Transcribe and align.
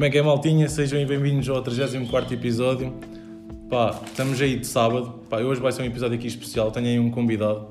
Como 0.00 0.06
é 0.06 0.10
que 0.10 0.16
é, 0.16 0.22
maltinha? 0.22 0.66
Sejam 0.66 1.04
bem-vindos 1.04 1.46
ao 1.50 1.60
34 1.60 2.32
episódio. 2.32 2.94
Pá, 3.68 4.00
estamos 4.06 4.40
aí 4.40 4.56
de 4.56 4.66
sábado. 4.66 5.20
Pá, 5.28 5.40
hoje 5.40 5.60
vai 5.60 5.70
ser 5.72 5.82
um 5.82 5.84
episódio 5.84 6.16
aqui 6.16 6.26
especial. 6.26 6.70
Tenho 6.70 6.86
aí 6.86 6.98
um 6.98 7.10
convidado. 7.10 7.66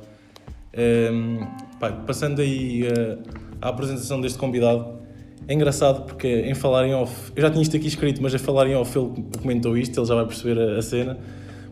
Ehm, 0.72 1.40
pá, 1.80 1.92
passando 1.92 2.40
aí 2.40 2.86
eh, 2.86 3.18
a 3.60 3.70
apresentação 3.70 4.22
deste 4.22 4.38
convidado, 4.38 5.00
é 5.48 5.56
engraçado 5.56 6.06
porque 6.06 6.28
em 6.28 6.54
falar 6.54 6.86
em 6.86 6.94
off, 6.94 7.32
eu 7.36 7.42
já 7.42 7.50
tinha 7.50 7.64
isto 7.64 7.76
aqui 7.76 7.88
escrito, 7.88 8.22
mas 8.22 8.36
a 8.36 8.38
falar 8.38 8.68
em 8.68 8.76
off 8.76 8.96
ele 8.96 9.26
comentou 9.42 9.76
isto, 9.76 10.00
ele 10.00 10.06
já 10.06 10.14
vai 10.14 10.28
perceber 10.28 10.62
a, 10.62 10.78
a 10.78 10.82
cena. 10.84 11.18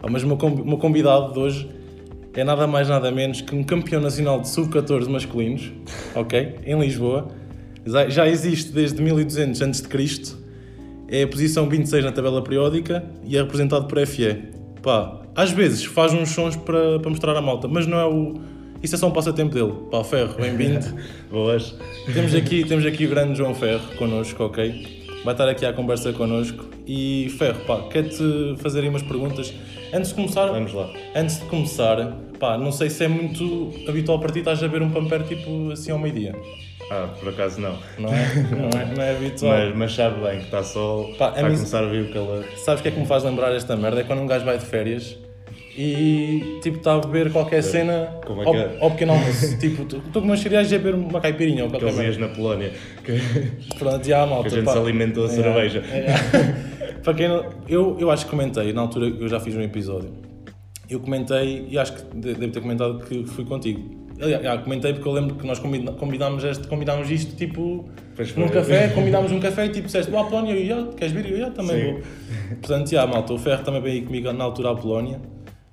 Pá, 0.01 0.09
mas 0.09 0.23
o 0.23 0.27
meu, 0.27 0.37
meu 0.65 0.79
convidado 0.79 1.33
de 1.33 1.39
hoje 1.39 1.69
é 2.33 2.43
nada 2.43 2.65
mais 2.65 2.89
nada 2.89 3.11
menos 3.11 3.41
que 3.41 3.55
um 3.55 3.63
campeão 3.63 4.01
nacional 4.01 4.41
de 4.41 4.49
sub-14 4.49 5.07
masculinos, 5.07 5.71
ok? 6.15 6.55
Em 6.65 6.79
Lisboa. 6.79 7.27
Já 8.09 8.27
existe 8.27 8.71
desde 8.71 8.99
1200 9.03 9.61
a.C. 9.61 10.46
É 11.09 11.23
a 11.23 11.27
posição 11.27 11.69
26 11.69 12.03
na 12.03 12.11
tabela 12.11 12.41
periódica 12.41 13.03
e 13.23 13.37
é 13.37 13.41
representado 13.41 13.85
por 13.85 14.05
FE. 14.05 14.43
Pá, 14.81 15.21
às 15.35 15.51
vezes 15.51 15.85
faz 15.85 16.13
uns 16.13 16.29
sons 16.29 16.55
para, 16.55 16.99
para 16.99 17.09
mostrar 17.09 17.35
à 17.35 17.41
malta, 17.41 17.67
mas 17.67 17.87
não 17.87 17.97
é 17.97 18.05
o. 18.05 18.35
Isso 18.83 18.95
é 18.95 18.97
só 18.97 19.07
um 19.07 19.11
passatempo 19.11 19.53
dele. 19.53 19.73
Pá, 19.89 20.03
Ferro, 20.03 20.35
bem-vindo. 20.35 20.85
Boas. 21.31 21.75
temos, 22.13 22.35
aqui, 22.35 22.65
temos 22.65 22.85
aqui 22.85 23.05
o 23.05 23.09
grande 23.09 23.37
João 23.37 23.55
Ferro 23.55 23.95
connosco, 23.97 24.43
ok? 24.43 25.07
Vai 25.23 25.33
estar 25.33 25.47
aqui 25.47 25.65
à 25.65 25.73
conversa 25.73 26.11
connosco. 26.11 26.65
E 26.85 27.33
Ferro, 27.37 27.59
pá, 27.65 27.81
quero-te 27.89 28.55
fazer 28.57 28.81
aí 28.81 28.89
umas 28.89 29.01
perguntas. 29.01 29.53
Antes 29.93 30.09
de 30.09 30.15
começar, 30.15 30.47
Vamos 30.47 30.73
lá. 30.73 30.89
Antes 31.15 31.39
de 31.39 31.45
começar, 31.45 32.17
pá, 32.37 32.57
não 32.57 32.71
sei 32.71 32.89
se 32.89 33.05
é 33.05 33.07
muito 33.07 33.71
habitual 33.87 34.19
para 34.19 34.31
ti 34.31 34.39
estás 34.39 34.61
a 34.61 34.67
ver 34.67 34.81
um 34.81 34.89
pamper 34.89 35.23
tipo 35.23 35.71
assim 35.71 35.91
ao 35.91 35.99
meio-dia. 35.99 36.35
Ah, 36.89 37.07
por 37.19 37.29
acaso 37.29 37.59
não. 37.59 37.77
Não 37.99 38.09
é? 38.13 38.33
Não 38.51 38.79
é, 38.79 38.85
não 38.95 39.03
é 39.03 39.11
habitual. 39.11 39.57
Mas, 39.57 39.75
mas 39.75 39.93
sabe 39.95 40.21
bem 40.21 40.39
que 40.39 40.45
está 40.45 40.63
sol, 40.63 41.13
Pá, 41.17 41.27
a 41.27 41.29
está 41.29 41.39
a 41.41 41.49
mim- 41.49 41.55
começar 41.55 41.83
a 41.83 41.87
vir 41.87 42.03
o 42.03 42.13
calor. 42.13 42.45
Sabes 42.55 42.79
o 42.79 42.83
que 42.83 42.89
é 42.89 42.91
que 42.91 42.99
me 42.99 43.05
faz 43.05 43.23
lembrar 43.23 43.53
esta 43.53 43.75
merda? 43.75 43.99
É 44.01 44.03
quando 44.03 44.21
um 44.21 44.25
gajo 44.27 44.45
vai 44.45 44.57
de 44.57 44.65
férias 44.65 45.17
e 45.79 46.59
tipo 46.63 46.77
está 46.77 46.95
a 46.95 46.99
beber 46.99 47.31
qualquer 47.31 47.61
cena 47.61 48.09
Como 48.25 48.41
é 48.41 48.45
ao, 48.45 48.51
que 48.51 48.57
é? 48.59 48.77
ao 48.81 48.91
pequeno 48.91 49.11
almoço. 49.13 49.57
tipo, 49.59 49.83
estou 49.83 50.01
com 50.13 50.19
umas 50.21 50.39
cereais 50.39 50.71
e 50.71 50.75
a 50.75 50.77
beber 50.79 50.95
uma 50.95 51.19
caipirinha 51.21 51.65
ou 51.65 51.69
qualquer 51.69 51.89
Aqueles 51.89 52.03
dias 52.05 52.17
merda. 52.17 52.33
na 52.33 52.35
Polónia 52.35 52.71
que, 53.03 53.77
Pronto, 53.77 54.07
já, 54.07 54.25
malta. 54.25 54.49
que 54.49 54.55
a 54.55 54.57
gente 54.57 54.65
pá. 54.65 54.71
se 54.71 54.77
alimentou 54.79 55.23
a 55.25 55.27
É, 55.27 55.29
cerveja. 55.29 55.83
é. 55.91 56.97
para 57.03 57.13
quem 57.13 57.27
não, 57.27 57.45
eu, 57.67 57.95
eu 57.99 58.09
acho 58.09 58.25
que 58.25 58.31
comentei, 58.31 58.73
na 58.73 58.81
altura 58.81 59.07
eu 59.07 59.27
já 59.27 59.39
fiz 59.39 59.55
um 59.55 59.61
episódio, 59.61 60.11
eu 60.89 60.99
comentei 60.99 61.67
e 61.69 61.77
acho 61.77 61.93
que 61.93 62.17
de- 62.17 62.33
devo 62.33 62.51
ter 62.51 62.61
comentado 62.61 62.99
que 63.05 63.25
fui 63.25 63.45
contigo. 63.45 64.06
Aliás, 64.19 64.43
já, 64.43 64.57
comentei 64.57 64.93
porque 64.93 65.07
eu 65.07 65.11
lembro 65.13 65.35
que 65.35 65.45
nós 65.45 65.59
combinámos, 65.59 66.43
este, 66.43 66.67
combinámos 66.67 67.09
isto 67.11 67.35
tipo 67.35 67.87
Pois 68.15 68.29
foi. 68.31 68.43
num 68.43 68.49
café, 68.49 68.89
combinámos 68.95 69.31
um 69.31 69.39
café 69.39 69.65
e 69.65 69.69
tipo 69.69 69.85
disseste, 69.85 70.15
à 70.15 70.23
Polónia 70.23 70.53
e 70.55 70.69
eu, 70.69 70.77
"Ya, 70.85 70.87
queres 70.93 71.13
vir? 71.13 71.25
E 71.27 71.31
eu, 71.31 71.37
"Ya, 71.37 71.49
também 71.51 71.77
Sim. 71.77 71.91
vou. 71.93 72.01
Portanto, 72.61 72.89
já, 72.89 73.05
malta, 73.05 73.33
o 73.33 73.37
Ferro 73.37 73.63
também 73.63 73.81
veio 73.81 74.03
comigo 74.05 74.31
na 74.33 74.43
altura 74.43 74.71
à 74.71 74.75
Polónia. 74.75 75.19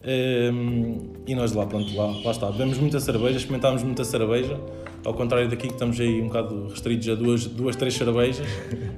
Ehm, 0.06 0.98
e 1.26 1.34
nós 1.34 1.52
lá, 1.52 1.64
pronto, 1.64 1.94
lá, 1.96 2.06
lá 2.24 2.30
está. 2.30 2.50
Bebemos 2.50 2.76
muita 2.78 3.00
cerveja, 3.00 3.38
experimentámos 3.38 3.82
muita 3.82 4.04
cerveja, 4.04 4.60
ao 5.04 5.14
contrário 5.14 5.48
daqui 5.48 5.66
que 5.68 5.72
estamos 5.72 5.98
aí 5.98 6.20
um 6.20 6.26
bocado 6.26 6.68
restritos 6.68 7.08
a 7.08 7.14
duas, 7.14 7.46
duas 7.46 7.74
três 7.76 7.94
cervejas 7.94 8.46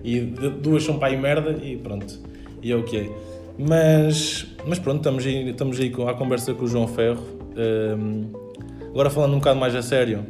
e 0.02 0.18
de- 0.20 0.50
duas 0.50 0.82
são 0.82 0.98
para 0.98 1.08
aí 1.08 1.16
merda 1.16 1.52
e 1.62 1.76
pronto, 1.76 2.18
e 2.60 2.72
é 2.72 2.76
o 2.76 2.82
que 2.82 2.96
é. 2.96 3.08
Mas, 3.56 4.46
mas 4.66 4.78
pronto, 4.80 4.98
estamos 4.98 5.24
aí, 5.24 5.48
estamos 5.50 5.78
aí 5.78 5.90
com, 5.90 6.08
à 6.08 6.14
conversa 6.14 6.52
com 6.54 6.64
o 6.64 6.68
João 6.68 6.88
Ferro. 6.88 7.22
Ehm, 7.56 8.24
agora 8.96 9.10
falando 9.10 9.34
um 9.34 9.38
bocado 9.38 9.60
mais 9.60 9.74
a 9.74 9.82
sério, 9.82 10.24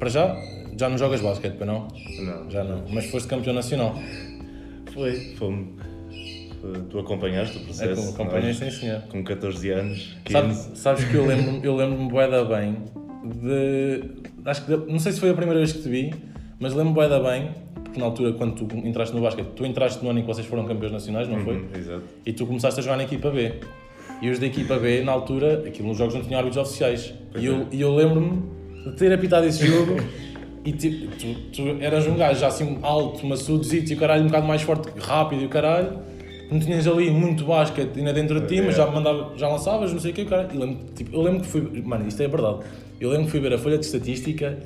para 0.00 0.08
já, 0.08 0.36
já 0.76 0.88
não 0.88 0.98
jogas 0.98 1.20
basquete, 1.20 1.54
para 1.54 1.66
não? 1.66 1.86
Não, 2.20 2.50
Já 2.50 2.64
não, 2.64 2.82
mas 2.90 3.06
foste 3.06 3.28
campeão 3.28 3.54
nacional. 3.54 3.94
foi. 4.92 5.14
Fomos. 5.36 5.68
Tu 6.90 6.98
acompanhaste 6.98 7.56
o 7.58 7.60
É 7.60 7.64
processo. 7.64 7.94
como 8.02 8.10
acompanhei, 8.14 8.52
sim 8.54 8.70
senhor. 8.70 9.02
Com 9.02 9.22
14 9.24 9.70
anos, 9.70 10.16
15. 10.24 10.32
Sabes, 10.32 10.70
sabes 10.78 11.04
que 11.04 11.14
eu 11.16 11.26
lembro-me 11.26 11.64
eu 11.64 11.74
lembro 11.76 12.08
bué 12.08 12.28
da 12.28 12.44
bem 12.44 12.76
de. 13.24 14.04
Acho 14.44 14.64
que 14.66 14.76
não 14.90 14.98
sei 14.98 15.12
se 15.12 15.20
foi 15.20 15.30
a 15.30 15.34
primeira 15.34 15.58
vez 15.60 15.72
que 15.72 15.82
te 15.82 15.88
vi, 15.88 16.12
mas 16.60 16.72
lembro-me 16.72 16.94
bué 16.94 17.08
da 17.08 17.18
bem, 17.20 17.50
porque 17.82 17.98
na 17.98 18.06
altura 18.06 18.32
quando 18.34 18.54
tu 18.64 18.76
entraste 18.76 19.14
no 19.14 19.20
basquete, 19.22 19.46
tu 19.56 19.64
entraste 19.66 20.02
no 20.04 20.10
ano 20.10 20.18
em 20.20 20.22
que 20.22 20.28
vocês 20.28 20.46
foram 20.46 20.64
campeões 20.64 20.92
nacionais, 20.92 21.28
não 21.28 21.40
foi? 21.44 21.56
Uhum, 21.56 21.68
Exato. 21.76 22.02
E 22.26 22.32
tu 22.32 22.44
começaste 22.46 22.78
a 22.78 22.82
jogar 22.82 22.96
na 22.96 23.04
equipa 23.04 23.30
B. 23.30 23.54
E 24.22 24.30
os 24.30 24.38
da 24.38 24.46
equipa 24.46 24.78
B, 24.78 25.02
na 25.02 25.10
altura, 25.10 25.64
aquilo 25.66 25.88
nos 25.88 25.98
jogos 25.98 26.14
não 26.14 26.22
tinham 26.22 26.38
árbitros 26.38 26.64
oficiais. 26.64 27.12
E 27.36 27.44
eu, 27.44 27.66
e 27.72 27.80
eu 27.80 27.92
lembro-me 27.92 28.40
de 28.84 28.92
ter 28.96 29.12
apitado 29.12 29.44
esse 29.46 29.66
jogo 29.66 29.96
e 30.64 30.70
tipo, 30.70 31.10
tu, 31.16 31.34
tu 31.52 31.82
eras 31.82 32.06
um 32.06 32.14
gajo 32.14 32.38
já 32.38 32.46
assim 32.46 32.78
alto, 32.82 33.26
maçudo, 33.26 33.66
e 33.74 33.94
o 33.94 33.96
caralho 33.96 34.22
um 34.22 34.26
bocado 34.26 34.46
mais 34.46 34.62
forte, 34.62 34.88
rápido 34.96 35.42
e 35.42 35.46
o 35.46 35.48
caralho. 35.48 35.98
Não 36.48 36.60
tinhas 36.60 36.86
ali 36.86 37.10
muito 37.10 37.44
basquete 37.44 37.98
ainda 37.98 38.12
dentro 38.12 38.40
de 38.40 38.46
ti, 38.46 38.62
mas 38.62 38.76
já, 38.76 38.86
me 38.86 38.94
mandava, 38.94 39.36
já 39.36 39.48
lançavas, 39.48 39.92
não 39.92 39.98
sei 39.98 40.12
o 40.12 40.14
que, 40.14 40.22
o 40.22 40.26
caralho. 40.26 40.50
E 40.54 40.58
lembro, 40.58 40.78
tipo, 40.94 41.16
eu 41.16 41.20
lembro 41.20 41.40
que 41.40 41.48
fui, 41.48 41.82
mano, 41.82 42.06
isto 42.06 42.22
é 42.22 42.28
verdade. 42.28 42.58
Eu 43.00 43.10
lembro 43.10 43.24
que 43.24 43.32
fui 43.32 43.40
ver 43.40 43.54
a 43.54 43.58
folha 43.58 43.76
de 43.76 43.86
estatística 43.86 44.56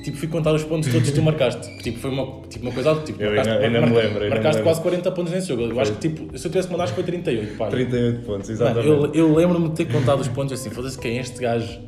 e 0.00 0.02
tipo, 0.02 0.16
fui 0.16 0.28
contar 0.28 0.52
os 0.52 0.64
pontos 0.64 0.90
todos 0.90 1.08
que 1.10 1.14
tu 1.14 1.22
marcaste. 1.22 1.78
Tipo, 1.82 1.98
foi 1.98 2.10
uma, 2.10 2.40
tipo, 2.48 2.64
uma 2.64 2.72
coisa, 2.72 2.94
tipo, 3.04 3.22
Eu 3.22 3.28
marcaste, 3.34 3.52
ainda- 3.52 3.66
ainda 3.78 3.80
me 3.86 3.96
lembro, 3.96 4.20
marcaste 4.30 4.46
lembro. 4.46 4.62
quase 4.62 4.80
40 4.80 5.10
pontos 5.12 5.32
nesse 5.32 5.48
jogo. 5.48 5.62
Eu 5.62 5.80
acho 5.80 5.92
que 5.92 6.08
tipo, 6.08 6.38
se 6.38 6.46
eu 6.46 6.50
tivesse 6.50 6.68
mandado, 6.68 6.84
acho 6.84 6.92
que 6.94 7.02
foi 7.02 7.04
38, 7.04 7.56
pá. 7.56 7.66
38 7.68 8.20
pontos, 8.26 8.48
Mano, 8.50 8.62
exatamente. 8.70 8.88
eu, 8.88 9.14
eu 9.14 9.34
lembro-me 9.34 9.68
de 9.68 9.74
ter 9.74 9.84
contado 9.92 10.20
os 10.20 10.28
pontos 10.28 10.52
assim, 10.52 10.70
foda-se 10.70 10.98
quem 10.98 11.18
é 11.18 11.20
este 11.20 11.40
gajo? 11.40 11.78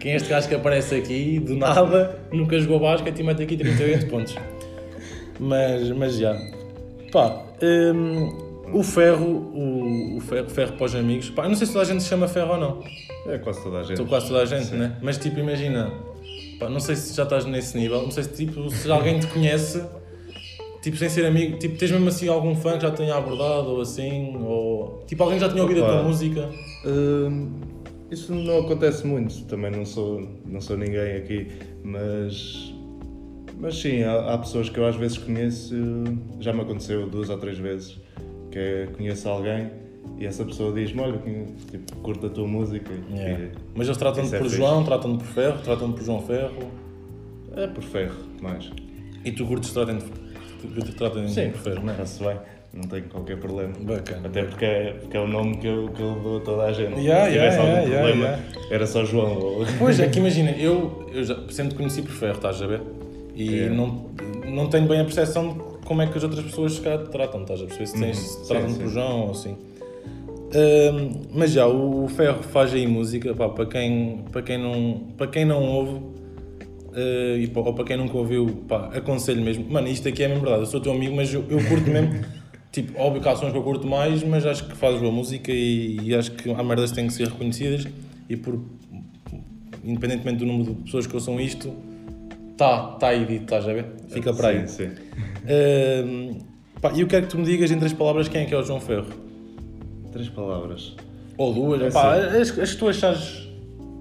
Quem 0.00 0.12
é 0.12 0.16
este 0.16 0.28
gajo 0.28 0.48
que 0.48 0.54
aparece 0.54 0.94
aqui, 0.94 1.40
do 1.40 1.56
nada, 1.56 2.20
nunca 2.32 2.56
jogou 2.60 2.78
basquete 2.78 3.18
e 3.18 3.22
mete 3.24 3.42
aqui 3.42 3.56
38 3.56 4.06
pontos. 4.06 4.36
Mas, 5.40 5.90
mas 5.90 6.16
já. 6.18 6.36
Pá, 7.12 7.42
hum, 7.62 8.32
o 8.72 8.82
ferro, 8.82 9.26
o, 9.26 10.16
o 10.16 10.20
ferro, 10.20 10.50
ferro 10.50 10.72
para 10.74 10.84
os 10.86 10.94
amigos, 10.94 11.30
pá, 11.30 11.44
eu 11.44 11.48
não 11.48 11.56
sei 11.56 11.66
se 11.66 11.72
toda 11.72 11.84
a 11.84 11.88
gente 11.88 12.02
se 12.02 12.08
chama 12.08 12.28
ferro 12.28 12.52
ou 12.52 12.58
não. 12.58 12.82
É 13.26 13.38
quase 13.38 13.62
toda 13.62 13.78
a 13.78 13.82
gente. 13.82 13.92
Estou 13.92 14.06
quase 14.06 14.28
toda 14.28 14.42
a 14.42 14.44
gente, 14.44 14.74
né? 14.74 14.96
Mas 15.02 15.18
tipo, 15.18 15.38
imagina, 15.40 15.90
pá, 16.58 16.68
não 16.68 16.80
sei 16.80 16.96
se 16.96 17.14
já 17.14 17.22
estás 17.22 17.44
nesse 17.44 17.76
nível, 17.76 18.02
não 18.02 18.10
sei 18.10 18.24
se 18.24 18.30
tipo, 18.30 18.68
se 18.70 18.90
alguém 18.90 19.20
te 19.20 19.26
conhece, 19.28 19.82
tipo, 20.82 20.96
sem 20.96 21.08
ser 21.08 21.26
amigo, 21.26 21.58
tipo, 21.58 21.76
tens 21.76 21.90
mesmo 21.90 22.08
assim 22.08 22.28
algum 22.28 22.54
fã 22.54 22.76
que 22.76 22.82
já 22.82 22.90
tenha 22.90 23.14
abordado 23.14 23.70
ou 23.70 23.80
assim, 23.80 24.36
ou 24.42 25.04
tipo, 25.06 25.22
alguém 25.22 25.38
já 25.38 25.48
tinha 25.48 25.62
ouvido 25.62 25.82
a 25.84 25.86
tua 25.86 25.94
Opa. 25.96 26.08
música. 26.08 26.48
Hum, 26.84 27.50
isso 28.10 28.34
não 28.34 28.60
acontece 28.60 29.06
muito, 29.06 29.44
também 29.44 29.70
não 29.70 29.84
sou, 29.84 30.26
não 30.46 30.60
sou 30.60 30.76
ninguém 30.76 31.16
aqui, 31.16 31.48
mas, 31.84 32.74
mas 33.58 33.76
sim, 33.78 34.02
há, 34.02 34.34
há 34.34 34.38
pessoas 34.38 34.68
que 34.68 34.78
eu 34.78 34.86
às 34.86 34.96
vezes 34.96 35.18
conheço, 35.18 35.74
já 36.40 36.52
me 36.52 36.62
aconteceu 36.62 37.08
duas 37.08 37.28
ou 37.28 37.38
três 37.38 37.58
vezes, 37.58 37.98
que 38.50 38.58
é, 38.58 38.88
conheço 38.96 39.28
alguém 39.28 39.70
e 40.18 40.26
essa 40.26 40.44
pessoa 40.44 40.72
diz-me, 40.72 41.00
olha, 41.00 41.18
tipo, 41.70 41.96
curto 41.96 42.26
a 42.26 42.30
tua 42.30 42.46
música. 42.46 42.90
e- 42.92 43.14
Yeah. 43.16 43.48
Mas 43.74 43.86
eles 43.86 43.96
tratam-te 43.98 44.34
é 44.34 44.38
por 44.38 44.44
fixe. 44.46 44.56
João, 44.56 44.84
tratam-te 44.84 45.18
por 45.24 45.26
Ferro, 45.32 45.58
tratam-te 45.62 45.94
por 45.96 46.04
João 46.04 46.22
Ferro 46.22 46.70
É 47.56 47.66
por 47.66 47.82
ferro, 47.84 48.14
mais. 48.42 48.70
e 49.24 49.32
tu 49.32 49.46
curtes 49.46 49.72
tratam-te 49.72 50.04
te 50.84 50.92
tratam 50.96 51.28
Sim, 51.28 51.50
por 51.50 51.60
Ferro, 51.60 51.82
não 51.84 51.88
é? 51.90 51.92
está-se 51.92 52.22
bem, 52.24 52.36
não 52.74 52.82
tenho 52.82 53.04
qualquer 53.04 53.38
problema. 53.38 53.72
Bacana. 53.80 54.26
Até 54.26 54.42
porque 54.42 54.64
é, 54.64 54.92
porque 55.00 55.16
é 55.16 55.20
o 55.20 55.28
nome 55.28 55.56
que 55.58 55.66
eu, 55.68 55.88
que 55.90 56.02
eu 56.02 56.14
dou 56.20 56.38
a 56.38 56.40
toda 56.40 56.62
a 56.64 56.72
gente. 56.72 56.98
Yeah, 57.00 57.26
Se 57.26 57.32
tivesse 57.32 57.56
yeah, 57.58 57.60
algum 57.78 57.88
yeah, 57.92 58.08
problema, 58.08 58.24
yeah, 58.26 58.74
era 58.74 58.86
só 58.86 59.04
João. 59.04 59.38
ou- 59.38 59.66
Pois 59.78 60.00
é 60.00 60.06
que 60.10 60.18
imagina, 60.18 60.50
eu, 60.50 61.08
eu 61.12 61.22
já, 61.24 61.36
sempre 61.50 61.76
conheci 61.76 62.02
por 62.02 62.10
Ferro, 62.10 62.34
estás 62.36 62.60
a 62.60 62.66
ver? 62.66 62.82
E 63.36 63.44
Yeah. 63.50 63.74
não, 63.76 64.06
não 64.50 64.68
tenho 64.68 64.88
bem 64.88 65.00
a 65.00 65.04
percepção 65.04 65.52
de 65.52 65.86
como 65.86 66.02
é 66.02 66.06
que 66.08 66.18
as 66.18 66.24
outras 66.24 66.44
pessoas 66.44 66.72
se 66.74 66.80
calhar 66.80 67.04
te 67.04 67.10
tratam, 67.10 67.42
estás 67.42 67.60
a 67.62 67.64
perceber? 67.66 67.86
Se, 67.86 67.92
tens, 68.00 68.18
Uhum. 68.18 68.24
se 68.24 68.40
Sim, 68.40 68.48
tratam-te 68.48 68.78
por 68.80 68.88
João 68.90 69.20
ou 69.26 69.30
assim. 69.30 69.56
Mas 71.32 71.52
já, 71.52 71.66
o 71.66 72.08
Ferro 72.08 72.42
faz 72.42 72.72
aí 72.72 72.86
música, 72.86 73.34
pá, 73.34 73.48
para, 73.48 73.66
quem, 73.66 74.24
para, 74.32 74.42
quem 74.42 74.58
não, 74.58 75.00
para 75.16 75.26
quem 75.26 75.44
não 75.44 75.62
ouve, 75.62 76.00
eh, 76.94 77.38
e, 77.40 77.46
pá, 77.48 77.60
ou 77.60 77.74
para 77.74 77.84
quem 77.84 77.96
nunca 77.96 78.16
ouviu, 78.16 78.46
pá, 78.66 78.90
aconselho 78.94 79.42
mesmo. 79.42 79.66
Mano, 79.70 79.88
isto 79.88 80.08
aqui 80.08 80.22
é 80.22 80.28
mesmo 80.28 80.42
verdade, 80.42 80.62
eu 80.62 80.66
sou 80.66 80.80
teu 80.80 80.92
amigo, 80.92 81.14
mas 81.14 81.32
eu, 81.32 81.44
eu 81.48 81.58
curto 81.68 81.90
mesmo. 81.90 82.24
tipo, 82.72 82.98
óbvio 82.98 83.22
que 83.22 83.28
há 83.28 83.36
sons 83.36 83.52
que 83.52 83.58
eu 83.58 83.62
curto 83.62 83.86
mais, 83.86 84.22
mas 84.22 84.46
acho 84.46 84.66
que 84.66 84.76
fazes 84.76 85.00
boa 85.00 85.12
música 85.12 85.52
e, 85.52 85.98
e 86.02 86.14
acho 86.14 86.32
que 86.32 86.50
há 86.50 86.62
merdas 86.62 86.90
que 86.90 86.96
têm 86.96 87.06
que 87.06 87.12
ser 87.12 87.28
reconhecidas 87.28 87.86
e 88.28 88.36
por 88.36 88.60
independentemente 89.84 90.38
do 90.38 90.46
número 90.46 90.74
de 90.74 90.82
pessoas 90.82 91.06
que 91.06 91.14
ouçam 91.14 91.40
isto, 91.40 91.72
tá, 92.56 92.88
tá 92.98 93.08
aí 93.08 93.24
dito, 93.24 93.44
estás 93.44 93.66
a 93.66 93.72
ver? 93.72 93.86
Fica 94.08 94.34
para 94.34 94.48
aí. 94.48 94.68
Sim, 94.68 94.88
sim. 94.88 94.90
Ahm, 95.48 96.38
pá, 96.80 96.92
e 96.94 97.00
eu 97.00 97.06
quero 97.06 97.26
que 97.26 97.30
tu 97.30 97.38
me 97.38 97.44
digas 97.44 97.70
em 97.70 97.78
três 97.78 97.92
palavras 97.92 98.28
quem 98.28 98.42
é 98.42 98.44
que 98.44 98.54
é 98.54 98.58
o 98.58 98.62
João 98.62 98.80
Ferro. 98.80 99.27
Três 100.18 100.30
palavras. 100.30 100.96
Ou 101.36 101.54
duas, 101.54 101.80
É 101.80 101.90
pá, 101.92 102.16
as, 102.16 102.58
as 102.58 102.72
que 102.72 102.76
tu 102.76 102.88
achares. 102.88 103.48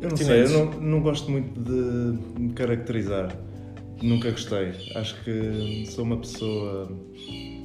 Eu 0.02 0.10
não 0.10 0.18
sei, 0.18 0.46
eu 0.46 0.50
não, 0.50 0.66
não 0.82 1.00
gosto 1.02 1.30
muito 1.30 1.60
de 1.60 2.42
me 2.42 2.54
caracterizar. 2.54 3.38
Nunca 4.02 4.32
gostei. 4.32 4.72
Acho 4.96 5.16
que 5.24 5.86
sou 5.86 6.04
uma 6.04 6.18
pessoa. 6.18 6.90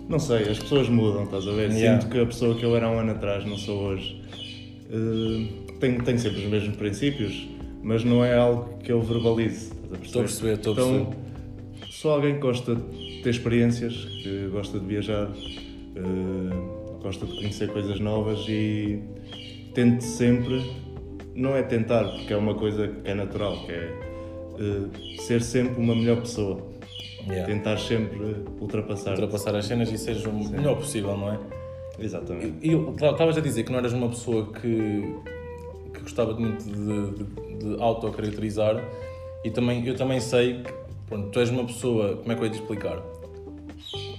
Não 0.06 0.18
sei, 0.18 0.50
as 0.50 0.58
pessoas 0.58 0.86
mudam, 0.90 1.24
estás 1.24 1.48
a 1.48 1.52
ver? 1.52 1.70
Yeah. 1.70 1.98
Sinto 1.98 2.12
que 2.12 2.20
a 2.20 2.26
pessoa 2.26 2.54
que 2.54 2.62
eu 2.62 2.76
era 2.76 2.88
há 2.88 2.90
um 2.90 2.98
ano 2.98 3.12
atrás 3.12 3.46
não 3.46 3.56
sou 3.56 3.84
hoje. 3.84 4.20
Eh, 4.90 5.48
tenho, 5.80 6.02
tenho 6.02 6.18
sempre 6.18 6.44
os 6.44 6.50
mesmos 6.50 6.76
princípios, 6.76 7.48
mas 7.82 8.04
não 8.04 8.22
é 8.22 8.36
algo 8.36 8.76
que 8.84 8.92
eu 8.92 9.00
verbalize. 9.00 9.72
Estás 9.94 9.94
a 9.94 9.96
perceber? 9.96 10.04
Estou 10.04 10.20
a 10.20 10.24
perceber, 10.24 10.52
estou 10.52 10.72
a 10.72 10.74
então, 10.74 11.12
sou 11.90 12.10
alguém 12.10 12.34
que 12.34 12.40
gosta 12.40 12.76
ter 13.22 13.30
experiências, 13.30 13.94
que 14.22 14.48
gosta 14.52 14.78
de 14.78 14.84
viajar, 14.84 15.28
uh, 15.30 16.81
gosta 17.02 17.26
de 17.26 17.34
conhecer 17.34 17.68
coisas 17.70 17.98
novas 18.00 18.44
e 18.48 19.02
tente 19.74 20.04
sempre, 20.04 20.64
não 21.34 21.56
é 21.56 21.62
tentar, 21.62 22.04
porque 22.04 22.32
é 22.32 22.36
uma 22.36 22.54
coisa 22.54 22.88
que 22.88 23.10
é 23.10 23.14
natural, 23.14 23.64
que 23.64 23.72
é 23.72 23.92
uh, 24.54 25.22
ser 25.22 25.42
sempre 25.42 25.80
uma 25.80 25.94
melhor 25.94 26.20
pessoa. 26.20 26.70
Yeah. 27.26 27.46
Tentar 27.46 27.78
sempre 27.78 28.44
ultrapassar. 28.60 29.12
Ultrapassar 29.12 29.54
as 29.54 29.66
cenas 29.66 29.92
e 29.92 29.98
seja 29.98 30.28
o 30.28 30.42
Sim. 30.42 30.56
melhor 30.56 30.76
possível, 30.76 31.16
não 31.16 31.32
é? 31.32 31.38
Exatamente. 31.98 32.66
E 32.66 32.72
estavas 32.72 33.36
a 33.36 33.40
dizer 33.40 33.62
que 33.62 33.70
não 33.70 33.78
eras 33.78 33.92
uma 33.92 34.08
pessoa 34.08 34.52
que, 34.52 35.14
que 35.94 36.00
gostava 36.00 36.34
muito 36.34 36.64
de, 36.64 37.24
de, 37.24 37.74
de 37.74 37.80
auto-caracterizar 37.80 38.82
e 39.44 39.50
também, 39.50 39.86
eu 39.86 39.94
também 39.94 40.20
sei 40.20 40.62
que 40.62 40.72
pronto, 41.08 41.28
tu 41.30 41.40
és 41.40 41.50
uma 41.50 41.64
pessoa, 41.64 42.16
como 42.16 42.32
é 42.32 42.34
que 42.34 42.40
eu 42.40 42.46
ia 42.46 42.50
te 42.50 42.58
explicar? 42.58 43.02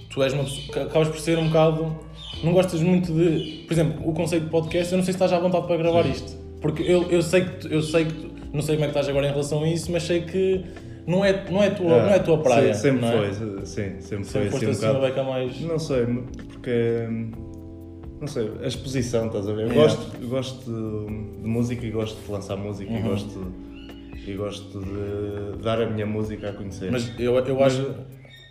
Tu 0.08 0.22
és 0.22 0.32
uma 0.32 0.44
pessoa, 0.44 0.86
acabas 0.86 1.08
por 1.08 1.18
ser 1.18 1.38
um 1.38 1.48
bocado, 1.48 1.96
não 2.44 2.52
gostas 2.52 2.80
muito 2.80 3.12
de, 3.12 3.64
por 3.66 3.72
exemplo, 3.72 4.08
o 4.08 4.12
conceito 4.12 4.44
de 4.44 4.50
podcast, 4.50 4.92
eu 4.92 4.98
não 4.98 5.04
sei 5.04 5.12
se 5.12 5.16
estás 5.16 5.32
à 5.32 5.38
vontade 5.38 5.66
para 5.66 5.76
gravar 5.76 6.06
isto, 6.06 6.36
porque 6.60 6.82
eu, 6.82 7.10
eu 7.10 7.22
sei 7.22 7.44
que, 7.44 7.72
eu 7.72 7.82
sei 7.82 8.04
que, 8.06 8.30
não 8.52 8.62
sei 8.62 8.76
como 8.76 8.84
é 8.84 8.88
que 8.88 8.98
estás 8.98 9.08
agora 9.08 9.26
em 9.26 9.30
relação 9.30 9.62
a 9.62 9.68
isso, 9.68 9.90
mas 9.90 10.02
sei 10.02 10.22
que 10.22 10.64
não 11.06 11.24
é, 11.24 11.44
não 11.50 11.62
é, 11.62 11.70
tua, 11.70 11.94
ah, 11.94 12.02
não 12.02 12.10
é 12.10 12.16
a 12.16 12.20
tua 12.20 12.38
praia. 12.38 12.74
Sim, 12.74 12.80
sempre 12.80 13.06
é? 13.06 13.12
foi, 13.12 13.32
sim, 13.32 14.00
sempre, 14.00 14.24
sempre 14.24 14.24
foi. 14.24 14.50
Sempre 14.50 14.70
assim, 14.70 14.86
um 14.86 15.00
beca 15.00 15.22
mais... 15.22 15.60
Não 15.60 15.78
sei, 15.78 16.06
porque 16.48 17.08
não 18.20 18.28
sei, 18.28 18.50
a 18.62 18.66
exposição, 18.66 19.26
estás 19.26 19.48
a 19.48 19.52
ver? 19.52 19.66
Eu 19.66 19.72
yeah. 19.72 19.82
gosto, 19.82 20.28
gosto 20.28 20.64
de, 20.64 21.46
música 21.46 21.84
e 21.84 21.90
gosto 21.90 22.24
de 22.24 22.32
lançar 22.32 22.56
música 22.56 22.90
uhum. 22.90 22.98
e 22.98 23.02
gosto 23.02 23.52
e 24.26 24.32
gosto 24.32 24.80
de 24.80 25.62
dar 25.62 25.82
a 25.82 25.86
minha 25.86 26.06
música 26.06 26.48
a 26.48 26.52
conhecer. 26.52 26.90
Mas 26.90 27.12
eu, 27.18 27.34
eu 27.38 27.62
acho. 27.62 27.94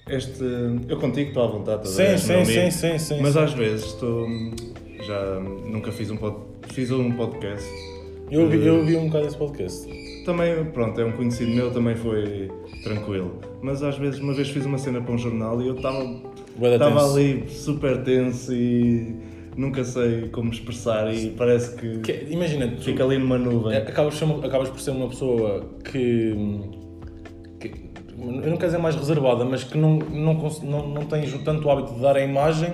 Este, 0.08 0.44
eu 0.90 0.98
contigo 0.98 1.30
estou 1.30 1.44
à 1.44 1.48
vontade, 1.48 1.88
sim, 1.88 2.18
sim, 2.18 2.44
sim, 2.44 2.72
sim, 2.72 2.98
sim, 3.00 3.22
Mas 3.22 3.34
sim. 3.34 3.40
às 3.40 3.54
vezes 3.54 3.86
estou. 3.86 4.28
Já 5.02 5.40
nunca 5.40 5.92
fiz 5.92 6.12
um, 6.12 6.18
pod, 6.18 6.38
fiz 6.70 6.92
um 6.92 7.12
podcast. 7.12 7.70
Eu 8.30 8.42
ouvi, 8.42 8.66
eu 8.66 8.78
ouvi 8.78 8.96
um 8.96 9.08
bocado 9.08 9.28
esse 9.28 9.38
podcast. 9.38 9.88
Também, 10.26 10.66
pronto, 10.66 11.00
é 11.00 11.06
um 11.06 11.12
conhecido 11.12 11.52
meu, 11.52 11.72
também 11.72 11.96
foi 11.96 12.50
tranquilo. 12.84 13.40
Mas 13.62 13.84
às 13.84 13.98
vezes, 13.98 14.20
uma 14.20 14.34
vez 14.34 14.50
fiz 14.50 14.66
uma 14.66 14.78
cena 14.78 15.02
para 15.02 15.14
um 15.14 15.18
jornal 15.18 15.62
e 15.62 15.68
eu 15.68 15.76
estava 15.76 16.04
estava 16.62 17.12
ali 17.12 17.46
super 17.50 18.04
tenso 18.04 18.54
e 18.54 19.16
nunca 19.56 19.84
sei 19.84 20.30
como 20.30 20.52
expressar 20.52 21.14
e 21.14 21.30
parece 21.32 21.76
que, 21.76 22.00
que 22.00 22.28
imagina, 22.30 22.76
fica 22.80 23.04
ali 23.04 23.18
numa 23.18 23.38
nuvem. 23.38 23.78
Acabas, 23.78 24.22
acabas 24.44 24.70
por 24.70 24.80
ser 24.80 24.92
uma 24.92 25.10
pessoa 25.10 25.66
que, 25.84 26.36
eu 28.18 28.50
não 28.50 28.58
quero 28.58 28.68
dizer 28.68 28.78
mais 28.78 28.96
reservada, 28.96 29.44
mas 29.46 29.64
que 29.64 29.78
não, 29.78 29.98
não, 29.98 30.34
não, 30.64 30.88
não 30.88 31.06
tens 31.06 31.34
tanto 31.44 31.70
hábito 31.70 31.96
de 31.96 32.02
dar 32.02 32.16
a 32.16 32.22
imagem 32.22 32.74